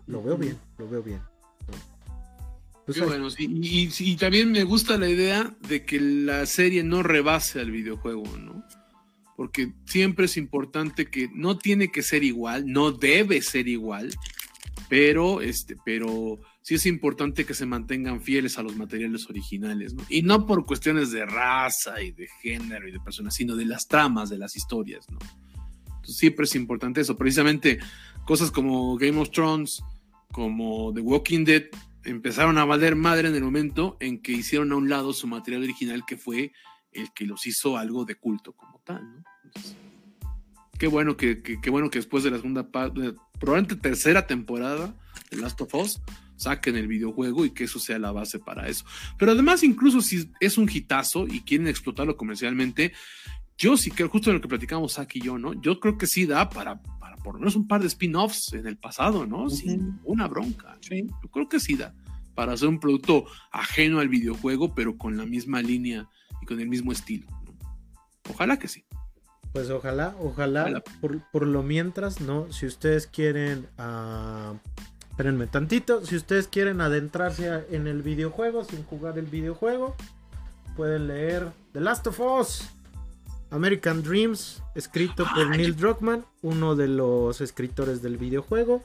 lo 0.07 0.23
veo 0.23 0.37
bien, 0.37 0.59
lo 0.79 0.89
veo 0.89 1.03
bien. 1.03 1.21
Pues 2.87 3.01
bueno, 3.01 3.27
y, 3.37 3.91
y, 3.99 4.17
también 4.17 4.53
me 4.53 4.63
gusta 4.63 4.97
la 4.97 5.09
idea 5.09 5.53
de 5.69 5.85
que 5.85 5.99
la 5.99 6.47
serie 6.47 6.85
no 6.85 7.03
rebase 7.03 7.61
al 7.61 7.73
videojuego, 7.73 8.25
¿no? 8.39 8.65
Porque 9.37 9.73
siempre 9.87 10.27
es 10.27 10.37
importante 10.37 11.07
que 11.07 11.29
no 11.35 11.59
tiene 11.59 11.91
que 11.91 12.03
ser 12.03 12.23
igual, 12.23 12.67
no 12.67 12.93
debe 12.93 13.43
ser 13.43 13.67
igual, 13.67 14.15
pero 14.89 15.41
este, 15.41 15.77
pero 15.85 16.39
sí 16.63 16.75
es 16.75 16.87
importante 16.87 17.45
que 17.45 17.55
se 17.55 17.67
mantengan 17.67 18.21
fieles 18.21 18.59
a 18.59 18.63
los 18.63 18.77
materiales 18.77 19.29
originales, 19.29 19.95
¿no? 19.95 20.05
Y 20.09 20.23
no 20.23 20.47
por 20.47 20.67
cuestiones 20.67 21.11
de 21.11 21.27
raza 21.27 22.03
y 22.03 22.13
de 22.13 22.29
género 22.43 22.89
y 22.89 22.93
de 22.93 23.01
personas, 23.01 23.35
sino 23.35 23.57
de 23.57 23.65
las 23.65 23.89
tramas 23.89 24.31
de 24.31 24.39
las 24.39 24.57
historias, 24.57 25.07
¿no? 25.11 25.19
Siempre 26.03 26.45
es 26.45 26.55
importante 26.55 27.01
eso. 27.01 27.17
Precisamente 27.17 27.79
cosas 28.25 28.51
como 28.51 28.97
Game 28.97 29.21
of 29.21 29.31
Thrones, 29.31 29.83
como 30.31 30.93
The 30.95 31.01
Walking 31.01 31.45
Dead, 31.45 31.65
empezaron 32.05 32.59
a 32.59 32.65
valer 32.65 32.95
madre 32.95 33.29
en 33.29 33.35
el 33.35 33.43
momento 33.43 33.97
en 33.99 34.23
que 34.23 34.33
hicieron 34.33 34.71
a 34.71 34.77
un 34.77 34.89
lado 34.89 35.13
su 35.13 35.27
material 35.27 35.65
original, 35.65 36.05
que 36.07 36.17
fue 36.17 36.53
el 36.93 37.13
que 37.13 37.27
los 37.27 37.47
hizo 37.47 37.77
algo 37.77 38.05
de 38.05 38.15
culto 38.15 38.53
como 38.53 38.81
tal, 38.85 39.03
¿no? 39.17 39.25
qué 40.79 40.87
bueno 40.87 41.17
que, 41.17 41.43
qué 41.43 41.71
bueno 41.71 41.91
que 41.91 41.99
después 41.99 42.25
de 42.25 42.31
la 42.31 42.37
segunda 42.37 42.71
parte, 42.71 43.15
probablemente 43.39 43.77
tercera 43.77 44.27
temporada 44.27 44.95
de 45.31 45.37
Last 45.39 45.61
of 45.61 45.75
Us, 45.75 46.01
saquen 46.37 46.77
el 46.77 46.87
videojuego 46.87 47.45
y 47.45 47.51
que 47.51 47.65
eso 47.65 47.79
sea 47.79 47.99
la 47.99 48.13
base 48.13 48.39
para 48.39 48.69
eso. 48.69 48.85
Pero 49.19 49.33
además, 49.33 49.63
incluso 49.63 50.01
si 50.01 50.31
es 50.41 50.59
un 50.59 50.69
hitazo 50.73 51.27
y 51.27 51.41
quieren 51.41 51.67
explotarlo 51.67 52.17
comercialmente, 52.17 52.93
yo 53.59 53.77
sí 53.77 53.91
creo, 53.91 54.09
justo 54.09 54.31
en 54.31 54.37
lo 54.37 54.43
que 54.43 54.49
platicamos 54.49 54.99
aquí 54.99 55.19
y 55.19 55.23
yo, 55.23 55.39
¿no? 55.39 55.55
Yo 55.55 55.81
creo 55.81 55.97
que 55.97 56.07
sí 56.07 56.27
da 56.27 56.51
para, 56.51 56.83
para 57.01 57.17
por 57.17 57.35
lo 57.35 57.41
menos 57.41 57.57
un 57.57 57.67
par 57.67 57.81
de 57.81 57.87
spin-offs 57.87 58.53
en 58.53 58.67
el 58.67 58.77
pasado, 58.77 59.27
¿no? 59.27 59.49
Sin 59.49 59.99
una 60.05 60.29
bronca. 60.29 60.79
Yo 60.83 61.31
creo 61.31 61.49
que 61.49 61.59
sí 61.59 61.75
da 61.75 61.95
para 62.35 62.53
hacer 62.53 62.69
un 62.69 62.79
producto 62.79 63.25
ajeno 63.51 63.99
al 63.99 64.09
videojuego, 64.09 64.75
pero 64.75 64.99
con 64.99 65.17
la 65.17 65.25
misma 65.25 65.63
línea 65.63 66.09
y 66.43 66.47
con 66.47 66.61
el 66.61 66.69
mismo 66.69 66.93
estilo. 66.93 67.27
Ojalá 68.29 68.59
que 68.59 68.69
sí. 68.69 68.85
Pues 69.57 69.71
ojalá, 69.71 70.15
ojalá, 70.21 70.83
Por, 71.33 71.47
lo 71.47 71.63
mientras, 71.63 72.21
¿no? 72.21 72.53
Si 72.53 72.67
ustedes 72.67 73.07
quieren 73.07 73.67
uh, 73.79 74.55
Espérenme 75.09 75.47
tantito. 75.47 76.05
Si 76.05 76.15
ustedes 76.15 76.47
quieren 76.47 76.83
adentrarse 76.83 77.65
en 77.71 77.87
el 77.87 78.03
videojuego 78.03 78.65
sin 78.65 78.85
jugar 78.85 79.19
el 79.19 79.25
videojuego, 79.25 79.97
pueden 80.77 81.07
leer 81.07 81.53
The 81.73 81.81
Last 81.81 82.07
of 82.07 82.21
Us. 82.21 82.69
American 83.49 84.03
Dreams, 84.03 84.63
escrito 84.75 85.25
por 85.35 85.49
Neil 85.49 85.75
Druckmann, 85.75 86.27
uno 86.43 86.77
de 86.77 86.89
los 86.89 87.41
escritores 87.41 88.03
del 88.03 88.19
videojuego, 88.19 88.83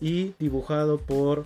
y 0.00 0.32
dibujado 0.38 0.96
por 0.96 1.44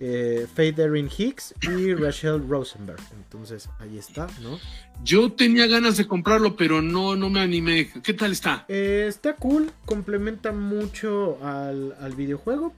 eh, 0.00 0.46
Erin 0.56 1.10
Hicks 1.16 1.54
y 1.62 1.94
Rachel 1.94 2.48
Rosenberg. 2.48 3.00
Entonces 3.14 3.68
ahí 3.78 3.98
está, 3.98 4.26
¿no? 4.42 4.58
Yo 5.04 5.32
tenía 5.32 5.66
ganas 5.66 5.96
de 5.96 6.06
comprarlo, 6.06 6.56
pero 6.56 6.82
no, 6.82 7.14
no 7.14 7.30
me 7.30 7.40
animé. 7.40 7.90
¿Qué 8.02 8.14
tal 8.14 8.32
está? 8.32 8.64
Eh, 8.68 9.04
está 9.08 9.36
cool, 9.36 9.70
complementa 9.84 10.52
mucho 10.52 11.38
al, 11.42 11.94
al 12.00 12.14
videojuego, 12.14 12.74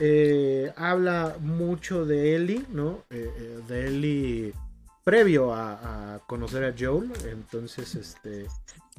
eh, 0.00 0.72
habla 0.76 1.36
mucho 1.40 2.04
de 2.04 2.34
Ellie, 2.34 2.64
¿no? 2.70 3.04
Eh, 3.10 3.60
de 3.68 3.86
Ellie 3.86 4.54
previo 5.04 5.54
a, 5.54 6.20
conocer 6.26 6.64
a 6.64 6.74
Joel. 6.76 7.12
Entonces, 7.30 7.94
este. 7.94 8.46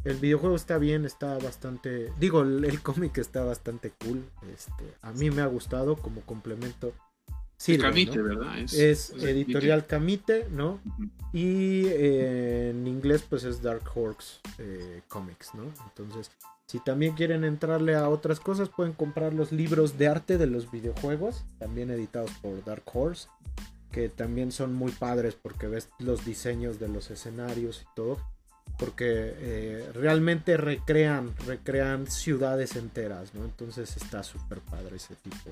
El 0.04 0.18
videojuego 0.18 0.56
está 0.56 0.78
bien, 0.78 1.04
está 1.04 1.38
bastante. 1.40 2.12
Digo, 2.20 2.44
el, 2.44 2.82
cómic 2.82 3.18
está 3.18 3.44
bastante 3.44 3.92
cool. 3.92 4.24
Este, 4.54 4.94
a 5.02 5.12
mí 5.14 5.32
me 5.32 5.42
ha 5.42 5.48
gustado 5.48 5.96
como 5.96 6.22
complemento. 6.22 6.94
Sí, 7.58 7.78
Camite, 7.78 8.22
¿verdad? 8.22 8.58
Es, 8.60 9.12
editorial 9.12 9.86
Camite, 9.86 10.48
¿no? 10.52 10.80
Y 11.34 11.88
en 11.88 12.86
inglés, 12.86 13.24
pues 13.28 13.44
es 13.44 13.62
Dark 13.62 13.84
Horse 13.94 14.40
Comics, 15.08 15.54
¿no? 15.56 15.64
Entonces, 15.88 16.32
si 16.68 16.80
también 16.80 17.14
quieren 17.14 17.44
entrarle 17.44 17.96
a 17.96 18.10
otras 18.10 18.40
cosas, 18.40 18.70
pueden 18.70 18.94
comprar 18.94 19.34
los 19.34 19.52
libros 19.52 19.98
de 19.98 20.08
arte 20.08 20.38
de 20.38 20.48
los 20.48 20.72
videojuegos, 20.72 21.46
también 21.60 21.92
editados 21.92 22.32
por 22.42 22.64
Dark 22.66 22.84
Horse, 22.92 23.28
que 23.92 24.10
también 24.10 24.52
son 24.52 24.74
muy 24.74 24.92
padres 24.92 25.36
porque 25.36 25.68
ves 25.68 25.90
los 26.00 26.26
diseños 26.26 26.80
de 26.80 26.90
los 26.90 27.12
escenarios 27.12 27.84
y 27.84 27.96
todo, 27.96 28.18
porque 28.80 29.06
eh, 29.38 29.90
realmente 29.94 30.58
recrean, 30.58 31.34
recrean 31.46 32.08
ciudades 32.08 32.76
enteras, 32.76 33.34
¿no? 33.36 33.46
Entonces 33.46 33.96
está 33.96 34.24
súper 34.24 34.60
padre 34.60 34.98
ese 34.98 35.16
tipo 35.16 35.52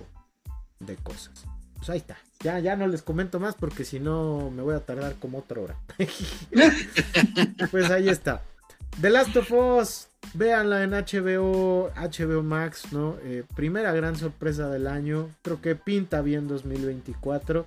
de 0.79 0.95
cosas. 0.97 1.45
Pues 1.83 1.89
ahí 1.89 1.97
está. 1.97 2.17
Ya, 2.39 2.59
ya 2.59 2.77
no 2.77 2.87
les 2.87 3.01
comento 3.01 3.41
más 3.41 3.55
porque 3.55 3.83
si 3.83 3.99
no 3.99 4.49
me 4.51 4.61
voy 4.61 4.73
a 4.73 4.79
tardar 4.79 5.15
como 5.15 5.39
otra 5.39 5.59
hora. 5.59 5.75
pues 7.71 7.91
ahí 7.91 8.07
está. 8.07 8.41
The 9.01 9.09
Last 9.09 9.35
of 9.35 9.51
Us, 9.51 10.07
véanla 10.33 10.83
en 10.83 10.91
HBO, 10.91 11.91
HBO 11.93 12.41
Max, 12.41 12.93
¿no? 12.93 13.17
Eh, 13.23 13.43
primera 13.53 13.91
gran 13.91 14.15
sorpresa 14.15 14.69
del 14.69 14.87
año, 14.87 15.29
creo 15.41 15.59
que 15.59 15.75
pinta 15.75 16.21
bien 16.21 16.47
2024. 16.47 17.65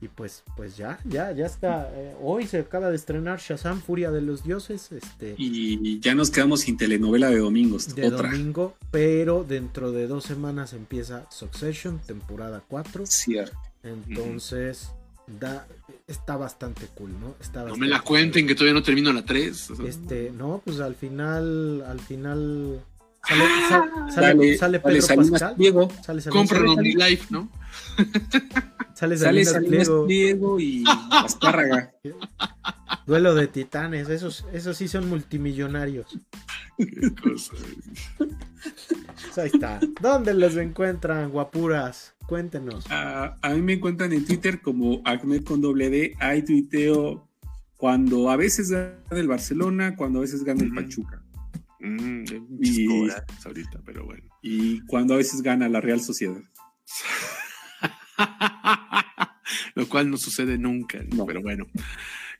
Y 0.00 0.08
pues, 0.08 0.44
pues 0.56 0.76
ya, 0.76 1.00
ya, 1.04 1.32
ya 1.32 1.46
está. 1.46 1.90
Eh, 1.92 2.14
hoy 2.20 2.46
se 2.46 2.60
acaba 2.60 2.88
de 2.90 2.96
estrenar 2.96 3.40
Shazam, 3.40 3.80
Furia 3.80 4.10
de 4.10 4.20
los 4.20 4.44
Dioses. 4.44 4.92
Este, 4.92 5.34
y 5.36 5.98
ya 5.98 6.14
nos 6.14 6.30
quedamos 6.30 6.60
sin 6.60 6.76
telenovela 6.76 7.30
de 7.30 7.38
domingos. 7.38 7.94
De 7.94 8.08
domingo, 8.10 8.76
pero 8.92 9.44
dentro 9.44 9.90
de 9.90 10.06
dos 10.06 10.24
semanas 10.24 10.72
empieza 10.72 11.26
Succession, 11.30 12.00
temporada 12.06 12.62
4. 12.68 13.06
Cierto. 13.06 13.56
Entonces, 13.82 14.90
da, 15.26 15.66
está 16.06 16.36
bastante 16.36 16.86
cool, 16.94 17.10
¿no? 17.20 17.34
Está 17.40 17.64
no 17.64 17.76
me 17.76 17.88
la 17.88 18.00
cuenten 18.00 18.46
que 18.46 18.54
todavía 18.54 18.74
no 18.74 18.82
termino 18.82 19.12
la 19.12 19.24
3. 19.24 19.70
Este, 19.84 20.30
no, 20.30 20.62
pues 20.64 20.80
al 20.80 20.94
final, 20.94 21.82
al 21.86 22.00
final 22.00 22.80
sale, 23.26 23.44
ah, 23.70 24.08
sale, 24.14 24.58
sale, 24.58 24.80
Pedro 24.80 25.06
Pascal. 25.30 25.54
Diego. 25.56 25.88
Sale 26.04 26.22
Compran 26.22 26.76
Life, 26.82 27.26
¿no? 27.30 27.50
Sale 28.98 29.16
Salinas, 29.16 29.52
Salinas 29.52 29.88
Pliego. 30.06 30.58
y 30.58 30.82
Azcárraga. 31.12 31.94
Duelo 33.06 33.36
de 33.36 33.46
titanes, 33.46 34.08
esos, 34.08 34.44
esos 34.52 34.76
sí 34.76 34.88
son 34.88 35.08
multimillonarios. 35.08 36.18
Qué 36.76 37.14
cosa. 37.22 37.52
Pues 38.18 39.38
ahí 39.38 39.50
está. 39.54 39.78
¿Dónde 40.00 40.34
los 40.34 40.56
encuentran, 40.56 41.30
guapuras? 41.30 42.14
Cuéntenos. 42.26 42.86
a 42.90 43.36
mí 43.54 43.62
me 43.62 43.74
encuentran 43.74 44.12
en 44.12 44.24
Twitter 44.24 44.60
como 44.60 45.00
Ahmed 45.04 45.44
con 45.44 45.60
doble 45.60 45.90
D. 45.90 46.16
Ahí 46.18 46.42
tuiteo 46.42 47.28
cuando 47.76 48.30
a 48.30 48.36
veces 48.36 48.70
gana 48.70 48.96
el 49.12 49.28
Barcelona, 49.28 49.94
cuando 49.94 50.18
a 50.18 50.22
veces 50.22 50.42
gana 50.42 50.64
el 50.64 50.74
Pachuca. 50.74 51.22
Mm, 51.80 52.24
y, 52.60 53.08
ahorita, 53.44 53.80
pero 53.84 54.04
bueno. 54.04 54.28
Y 54.42 54.80
cuando 54.86 55.14
a 55.14 55.18
veces 55.18 55.42
gana 55.42 55.68
la 55.68 55.80
Real 55.80 56.00
Sociedad. 56.00 56.40
Lo 59.74 59.88
cual 59.88 60.10
no 60.10 60.16
sucede 60.16 60.58
nunca, 60.58 60.98
pero 61.26 61.40
bueno. 61.40 61.66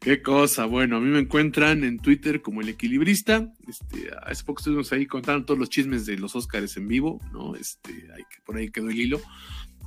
Qué 0.00 0.22
cosa, 0.22 0.66
bueno, 0.66 0.96
a 0.96 1.00
mí 1.00 1.08
me 1.08 1.18
encuentran 1.18 1.82
en 1.82 1.98
Twitter 1.98 2.40
como 2.40 2.60
el 2.60 2.68
equilibrista. 2.68 3.52
Este, 3.66 4.10
hace 4.22 4.44
poco 4.44 4.60
estuvimos 4.60 4.92
ahí 4.92 5.06
contando 5.06 5.44
todos 5.44 5.58
los 5.58 5.70
chismes 5.70 6.06
de 6.06 6.16
los 6.16 6.36
Oscars 6.36 6.76
en 6.76 6.86
vivo, 6.86 7.20
¿no? 7.32 7.56
Este, 7.56 8.06
por 8.44 8.56
ahí 8.56 8.70
quedó 8.70 8.90
el 8.90 8.98
hilo. 8.98 9.20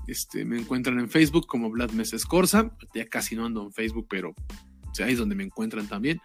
Este, 0.08 0.44
me 0.44 0.60
encuentran 0.60 1.00
en 1.00 1.10
Facebook 1.10 1.48
como 1.48 1.70
Vlad 1.70 1.92
Meses 1.92 2.26
Corsa. 2.26 2.76
Ya 2.94 3.08
casi 3.08 3.36
no 3.36 3.46
ando 3.46 3.64
en 3.64 3.72
Facebook, 3.72 4.08
pero 4.10 4.36
ahí 5.00 5.14
es 5.14 5.20
donde 5.20 5.36
me 5.36 5.44
encuentran 5.44 5.88
también. 5.88 6.20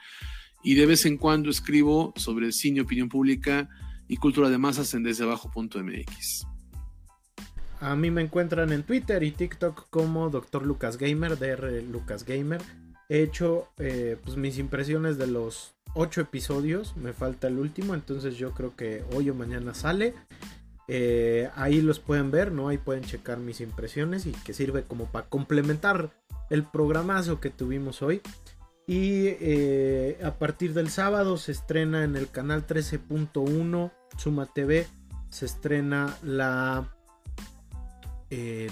Y 0.67 0.75
de 0.75 0.85
vez 0.85 1.07
en 1.07 1.17
cuando 1.17 1.49
escribo 1.49 2.13
sobre 2.17 2.51
cine, 2.51 2.81
opinión 2.81 3.09
pública 3.09 3.69
y 4.09 4.17
cultura 4.17 4.51
de 4.51 4.59
masas 4.59 4.95
en 4.95 5.05
desdebajo.mx. 5.05 6.45
A 7.79 7.95
mí 7.95 8.11
me 8.11 8.23
encuentran 8.23 8.73
en 8.73 8.83
Twitter 8.83 9.23
y 9.23 9.31
TikTok 9.31 9.89
como 9.91 10.29
Dr. 10.29 10.67
Lucas 10.67 10.99
Gamer, 10.99 11.39
DR 11.39 11.85
Lucas 11.85 12.25
Gamer. 12.25 12.61
He 13.09 13.23
hecho 13.23 13.69
eh, 13.79 14.17
pues, 14.25 14.37
mis 14.37 14.59
impresiones 14.59 15.19
de 15.19 15.29
los 15.29 15.77
ocho 15.95 16.21
episodios, 16.21 16.97
me 16.97 17.13
falta 17.13 17.47
el 17.47 17.61
último, 17.61 17.95
entonces 17.95 18.37
yo 18.37 18.51
creo 18.51 18.75
que 18.75 19.05
hoy 19.15 19.31
o 19.31 19.37
mañana 19.37 19.73
sale. 19.73 20.15
Eh, 20.89 21.49
ahí 21.55 21.81
los 21.81 22.01
pueden 22.01 22.33
ver, 22.33 22.51
¿no? 22.51 22.67
Ahí 22.67 22.79
pueden 22.79 23.05
checar 23.05 23.39
mis 23.39 23.61
impresiones 23.61 24.27
y 24.27 24.33
que 24.33 24.53
sirve 24.53 24.83
como 24.83 25.07
para 25.13 25.29
complementar 25.29 26.11
el 26.51 26.65
programazo 26.65 27.39
que 27.39 27.51
tuvimos 27.51 28.03
hoy. 28.03 28.21
Y 28.87 29.27
eh, 29.41 30.19
a 30.23 30.35
partir 30.35 30.73
del 30.73 30.91
sábado 30.91 31.37
se 31.39 31.53
estrena 31.53 32.05
en 32.05 32.15
el 32.15 32.31
canal 32.31 32.67
13.1 32.67 33.93
Suma 34.17 34.47
TV. 34.47 34.87
Se 35.29 35.45
estrena 35.45 36.17
la 36.23 36.89
eh, 38.31 38.69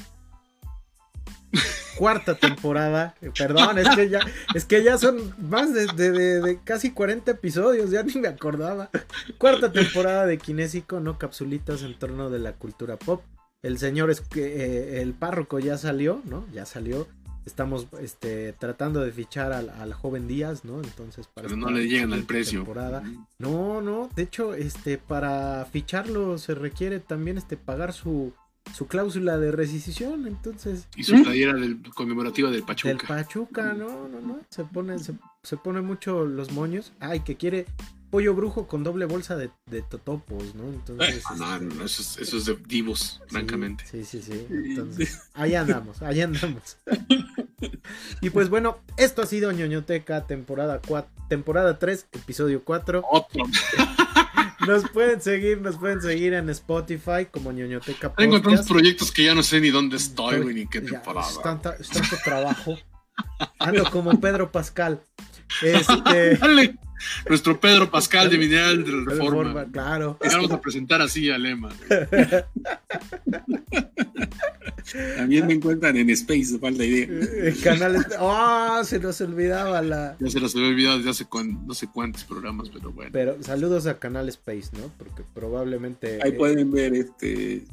cuarta 1.97 2.35
temporada. 2.35 3.15
Eh, 3.21 3.31
perdón, 3.37 3.79
es 3.79 3.89
que 3.91 4.09
ya, 4.09 4.21
es 4.55 4.65
que 4.65 4.83
ya 4.83 4.99
son 4.99 5.35
más 5.39 5.73
de, 5.75 6.59
casi 6.65 6.93
40 6.93 7.31
episodios, 7.31 7.91
ya 7.91 8.03
ni 8.03 8.15
me 8.15 8.29
acordaba. 8.29 8.91
Cuarta 9.39 9.73
temporada 9.73 10.27
de 10.27 10.39
Kinésico, 10.39 11.01
no 11.01 11.19
capsulitas 11.19 11.83
en 11.83 11.99
torno 11.99 12.31
de 12.31 12.39
la 12.39 12.53
cultura 12.53 12.97
pop. 12.97 13.23
El 13.63 13.79
señor 13.79 14.11
es 14.11 14.23
eh, 14.37 15.01
el 15.01 15.15
párroco 15.15 15.59
ya 15.59 15.79
salió, 15.79 16.21
¿no? 16.25 16.45
Ya 16.53 16.67
salió. 16.67 17.09
Estamos 17.47 17.87
este, 18.01 18.55
tratando 18.55 19.01
de 19.01 19.13
fichar 19.13 19.53
al, 19.53 19.93
joven 19.93 20.27
Díaz, 20.27 20.65
¿no? 20.65 20.81
Entonces, 20.83 21.29
para 21.29 21.47
Pero 21.47 21.59
no 21.59 21.71
le 21.71 21.87
llegan 21.87 22.13
al 22.13 22.25
precio. 22.25 22.61
Temporada. 22.61 23.03
No, 23.39 23.81
no, 23.81 24.09
de 24.17 24.23
hecho, 24.23 24.55
este, 24.55 24.99
para 24.99 25.67
ficharlo 25.67 26.39
se 26.39 26.55
requiere 26.55 27.01
también 27.01 27.37
este, 27.37 27.57
pagar 27.57 27.93
su, 27.93 28.33
su 28.73 28.87
cláusula 28.87 29.39
de 29.39 29.53
rescisión, 29.53 30.27
entonces. 30.27 30.89
Y 30.97 31.05
su 31.05 31.23
playera 31.23 31.55
del, 31.55 31.83
conmemorativa 31.95 32.51
del 32.51 32.63
Pachuca. 32.63 32.89
Del 32.89 33.07
Pachuca, 33.07 33.75
no, 33.75 34.09
no, 34.09 34.21
no. 34.21 34.41
Se 34.49 34.65
pone, 34.65 34.99
se, 34.99 35.57
pone 35.57 35.83
mucho 35.83 36.25
los 36.25 36.53
moños. 36.53 36.93
Ay, 36.99 37.21
que 37.21 37.37
quiere 37.37 37.67
pollo 38.15 38.33
brujo 38.33 38.69
con 38.69 38.85
doble 38.85 39.07
bolsa 39.07 39.35
de, 39.35 39.51
totopos, 39.91 40.55
¿no? 40.55 40.69
Entonces. 40.69 41.25
Ah, 41.27 41.59
no, 41.61 41.67
este, 41.67 41.75
no, 41.75 41.85
eso 41.85 42.37
es, 42.39 42.45
de 42.45 42.57
divos, 42.69 43.21
francamente. 43.27 43.85
Sí, 43.91 44.05
sí, 44.05 44.23
sí. 44.23 44.47
Entonces, 44.49 45.21
ahí 45.35 45.57
andamos, 45.57 46.01
ahí 46.01 46.21
andamos. 46.21 46.77
y 48.21 48.31
pues 48.31 48.51
bueno, 48.51 48.79
esto 48.99 49.23
ha 49.23 49.27
sido 49.27 49.51
ñoñoteca, 49.51 50.29
temporada 50.29 50.81
4, 50.87 51.11
temporada 51.29 51.81
3, 51.81 52.07
episodio 52.13 52.63
4. 52.63 53.03
Otro. 53.11 53.47
Nos 54.69 54.89
pueden 54.91 55.21
seguir, 55.21 55.61
nos 55.61 55.77
pueden 55.77 56.01
seguir 56.01 56.35
en 56.35 56.49
Spotify 56.51 57.27
como 57.31 57.51
ñoñoteca 57.51 58.11
Podcast. 58.11 58.19
Tengo 58.19 58.41
tantos 58.41 58.69
proyectos 58.69 59.11
que 59.11 59.25
ya 59.25 59.35
no 59.35 59.43
sé 59.43 59.61
ni 59.61 59.71
dónde 59.71 59.97
estoy, 59.97 60.55
ni 60.55 60.67
qué 60.67 60.81
temporada. 60.81 61.29
Es, 61.29 61.43
tanta, 61.43 61.77
tanto 61.77 62.17
trabajo. 62.23 62.79
Ando 63.59 63.91
como 63.91 64.19
Pedro 64.21 64.53
Pascal. 64.53 65.03
Este... 65.63 66.39
Nuestro 67.29 67.61
Pedro 67.61 67.91
Pascal 67.91 68.31
de 68.31 68.39
Mineral 68.39 68.85
de 68.85 68.91
Reforma. 68.91 69.43
Reforma 69.43 69.67
claro. 69.73 70.19
Vamos 70.33 70.51
a 70.51 70.61
presentar 70.61 71.03
así 71.03 71.31
a 71.31 71.39
Lema. 71.39 71.71
También 75.17 75.47
me 75.47 75.55
encuentran 75.55 75.97
en 75.97 76.11
Space, 76.11 76.59
falta 76.59 76.85
idea. 76.85 77.09
En 77.09 77.55
canales. 77.63 78.07
¡Ah! 78.19 78.83
se 78.85 78.99
nos 78.99 79.21
olvidaba 79.21 79.81
la. 79.83 80.17
Ya 80.21 80.31
se 80.31 80.41
nos 80.41 80.55
había 80.55 80.69
olvidado 80.69 80.99
desde 80.99 81.11
hace 81.11 81.27
no 81.67 81.75
sé 81.75 81.89
cuántos 81.89 82.25
programas, 82.25 82.69
pero 82.71 82.93
bueno. 82.93 83.11
Pero 83.13 83.43
saludos 83.43 83.87
a 83.87 83.99
Canal 83.99 84.29
Space, 84.29 84.71
¿no? 84.73 84.93
Porque 84.99 85.25
probablemente. 85.35 86.21
Ahí 86.23 86.33
pueden 86.33 86.71
ver 86.71 86.95
este. 86.95 87.65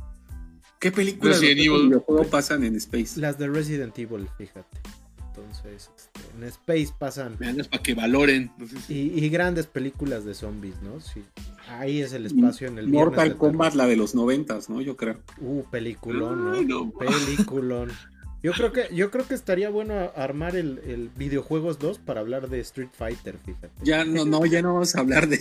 ¿Qué 0.79 0.91
películas 0.91 1.41
de 1.41 1.53
videojuego 1.53 2.23
pasan 2.29 2.63
en 2.63 2.75
Space? 2.75 3.19
Las 3.19 3.37
de 3.37 3.47
Resident 3.47 3.97
Evil, 3.99 4.27
fíjate. 4.37 4.79
Entonces, 5.27 5.90
en 6.35 6.43
Space 6.45 6.89
pasan. 6.97 7.37
para 7.37 7.83
que 7.83 7.93
valoren. 7.93 8.51
y, 8.89 9.29
grandes 9.29 9.67
películas 9.67 10.25
de 10.25 10.33
zombies, 10.33 10.75
¿no? 10.81 10.99
Sí. 10.99 11.23
Ahí 11.69 12.01
es 12.01 12.13
el 12.13 12.25
espacio 12.25 12.67
en 12.67 12.77
el 12.77 12.87
Mortal 12.87 13.37
Kombat, 13.37 13.75
la 13.75 13.87
de 13.87 13.95
los 13.95 14.15
noventas, 14.15 14.69
¿no? 14.69 14.81
Yo 14.81 14.97
creo. 14.97 15.17
Uh, 15.39 15.63
peliculón, 15.69 16.67
¿no? 16.67 16.91
Peliculón. 16.99 17.91
Yo 18.43 18.53
creo 18.53 18.71
que, 18.71 18.87
yo 18.93 19.11
creo 19.11 19.27
que 19.27 19.35
estaría 19.35 19.69
bueno 19.69 20.11
armar 20.15 20.55
el, 20.55 21.11
videojuegos 21.15 21.77
2 21.77 21.99
para 21.99 22.21
hablar 22.21 22.49
de 22.49 22.59
Street 22.61 22.89
Fighter, 22.91 23.37
fíjate. 23.37 23.69
Ya 23.83 24.03
no, 24.03 24.25
no, 24.25 24.45
ya 24.45 24.61
no 24.63 24.73
vamos 24.73 24.95
a 24.95 25.01
hablar 25.01 25.27
de, 25.27 25.39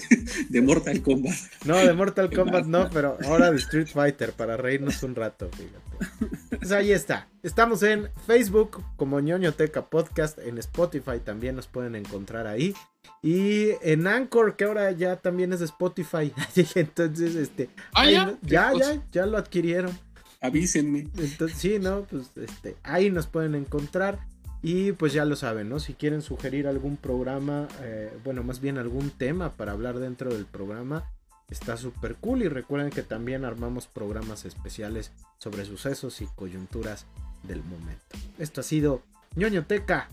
de 0.49 0.61
Mortal 0.61 1.01
Kombat. 1.01 1.35
No, 1.65 1.79
de 1.79 1.93
Mortal 1.95 2.31
Kombat 2.35 2.67
no, 2.67 2.91
pero 2.91 3.17
ahora 3.25 3.51
de 3.51 3.57
Street 3.57 3.89
Fighter 3.89 4.33
para 4.33 4.59
reírnos 4.59 5.03
un 5.03 5.15
rato, 5.15 5.49
fíjate. 5.49 6.29
Pues 6.59 6.73
ahí 6.73 6.93
está. 6.93 7.29
Estamos 7.43 7.83
en 7.83 8.11
Facebook 8.27 8.83
como 8.97 9.19
ñoñoteca 9.21 9.87
podcast, 9.87 10.39
en 10.39 10.59
Spotify 10.59 11.21
también 11.25 11.57
nos 11.57 11.69
pueden 11.69 11.95
encontrar 11.97 12.47
ahí. 12.47 12.75
Y 13.23 13.71
en 13.83 14.07
Anchor, 14.07 14.57
que 14.57 14.65
ahora 14.65 14.91
ya 14.93 15.17
también 15.17 15.55
es 15.55 15.61
de 15.61 15.67
Spotify. 15.67 16.33
Entonces, 16.75 17.35
este. 17.35 17.71
Ah, 17.95 18.11
ya, 18.11 18.39
ya, 18.43 18.73
ya, 18.75 19.03
ya 19.11 19.27
lo 19.27 19.39
adquirieron 19.39 19.99
avísenme. 20.41 21.09
Entonces, 21.17 21.59
sí, 21.59 21.79
¿no? 21.79 22.03
Pues 22.05 22.31
este, 22.37 22.77
ahí 22.83 23.11
nos 23.11 23.27
pueden 23.27 23.55
encontrar. 23.55 24.21
Y 24.63 24.93
pues 24.93 25.15
ya 25.15 25.25
lo 25.25 25.37
saben, 25.37 25.71
¿no? 25.71 25.81
Si 25.81 25.95
quieren 25.95 26.21
sugerir 26.21 26.67
algún 26.67 26.99
programa, 26.99 27.67
eh, 27.81 28.13
bueno, 28.25 28.43
más 28.43 28.61
bien 28.61 28.77
algún 28.77 29.11
tema 29.11 29.51
para 29.51 29.73
hablar 29.73 29.99
dentro 29.99 30.35
del 30.35 30.45
programa, 30.45 31.11
está 31.49 31.79
súper 31.79 32.17
cool. 32.17 32.43
Y 32.43 32.49
recuerden 32.49 32.91
que 32.91 33.03
también 33.03 33.47
armamos 33.47 33.87
programas 33.87 34.45
especiales 34.45 35.13
sobre 35.39 35.65
sucesos 35.65 36.21
y 36.21 36.27
coyunturas 36.27 37.07
del 37.45 37.63
momento. 37.63 38.19
Esto 38.39 38.61
ha 38.61 38.65
sido 38.65 39.03
ñoñoteca. 39.35 40.09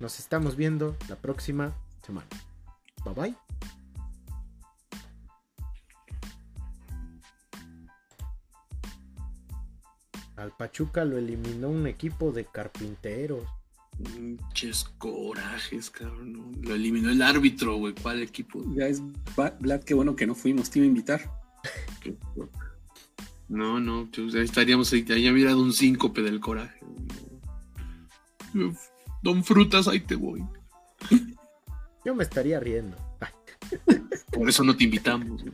Nos 0.00 0.18
estamos 0.18 0.56
viendo 0.56 0.94
la 1.08 1.16
próxima 1.16 1.72
semana. 2.04 2.28
Bye 3.04 3.14
bye. 3.14 3.36
Al 10.36 10.52
Pachuca 10.56 11.04
lo 11.04 11.16
eliminó 11.16 11.68
un 11.68 11.86
equipo 11.86 12.30
de 12.30 12.44
carpinteros. 12.44 13.44
Muchos 14.20 14.84
corajes, 14.98 15.90
cabrón. 15.90 16.52
Lo 16.60 16.74
eliminó 16.74 17.10
el 17.10 17.22
árbitro, 17.22 17.76
güey. 17.76 17.94
¿Cuál 17.94 18.22
equipo? 18.22 18.62
Ya 18.74 18.86
es 18.86 19.02
Vlad, 19.60 19.82
qué 19.84 19.94
bueno 19.94 20.14
que 20.14 20.26
no 20.26 20.34
fuimos, 20.34 20.68
te 20.68 20.80
iba 20.80 20.84
a 20.84 20.88
invitar. 20.88 21.30
No, 23.48 23.80
no, 23.80 24.08
pues 24.14 24.34
ahí 24.34 24.42
estaríamos, 24.42 24.92
ahí 24.92 25.06
había 25.08 25.32
mirado 25.32 25.62
un 25.62 25.72
síncope 25.72 26.20
del 26.20 26.40
coraje. 26.40 26.80
Don 29.22 29.44
Frutas, 29.44 29.88
ahí 29.88 30.00
te 30.00 30.16
voy. 30.16 30.44
Yo 32.04 32.14
me 32.14 32.24
estaría 32.24 32.60
riendo. 32.60 32.96
Por 34.32 34.48
eso 34.48 34.62
no 34.62 34.76
te 34.76 34.84
invitamos. 34.84 35.44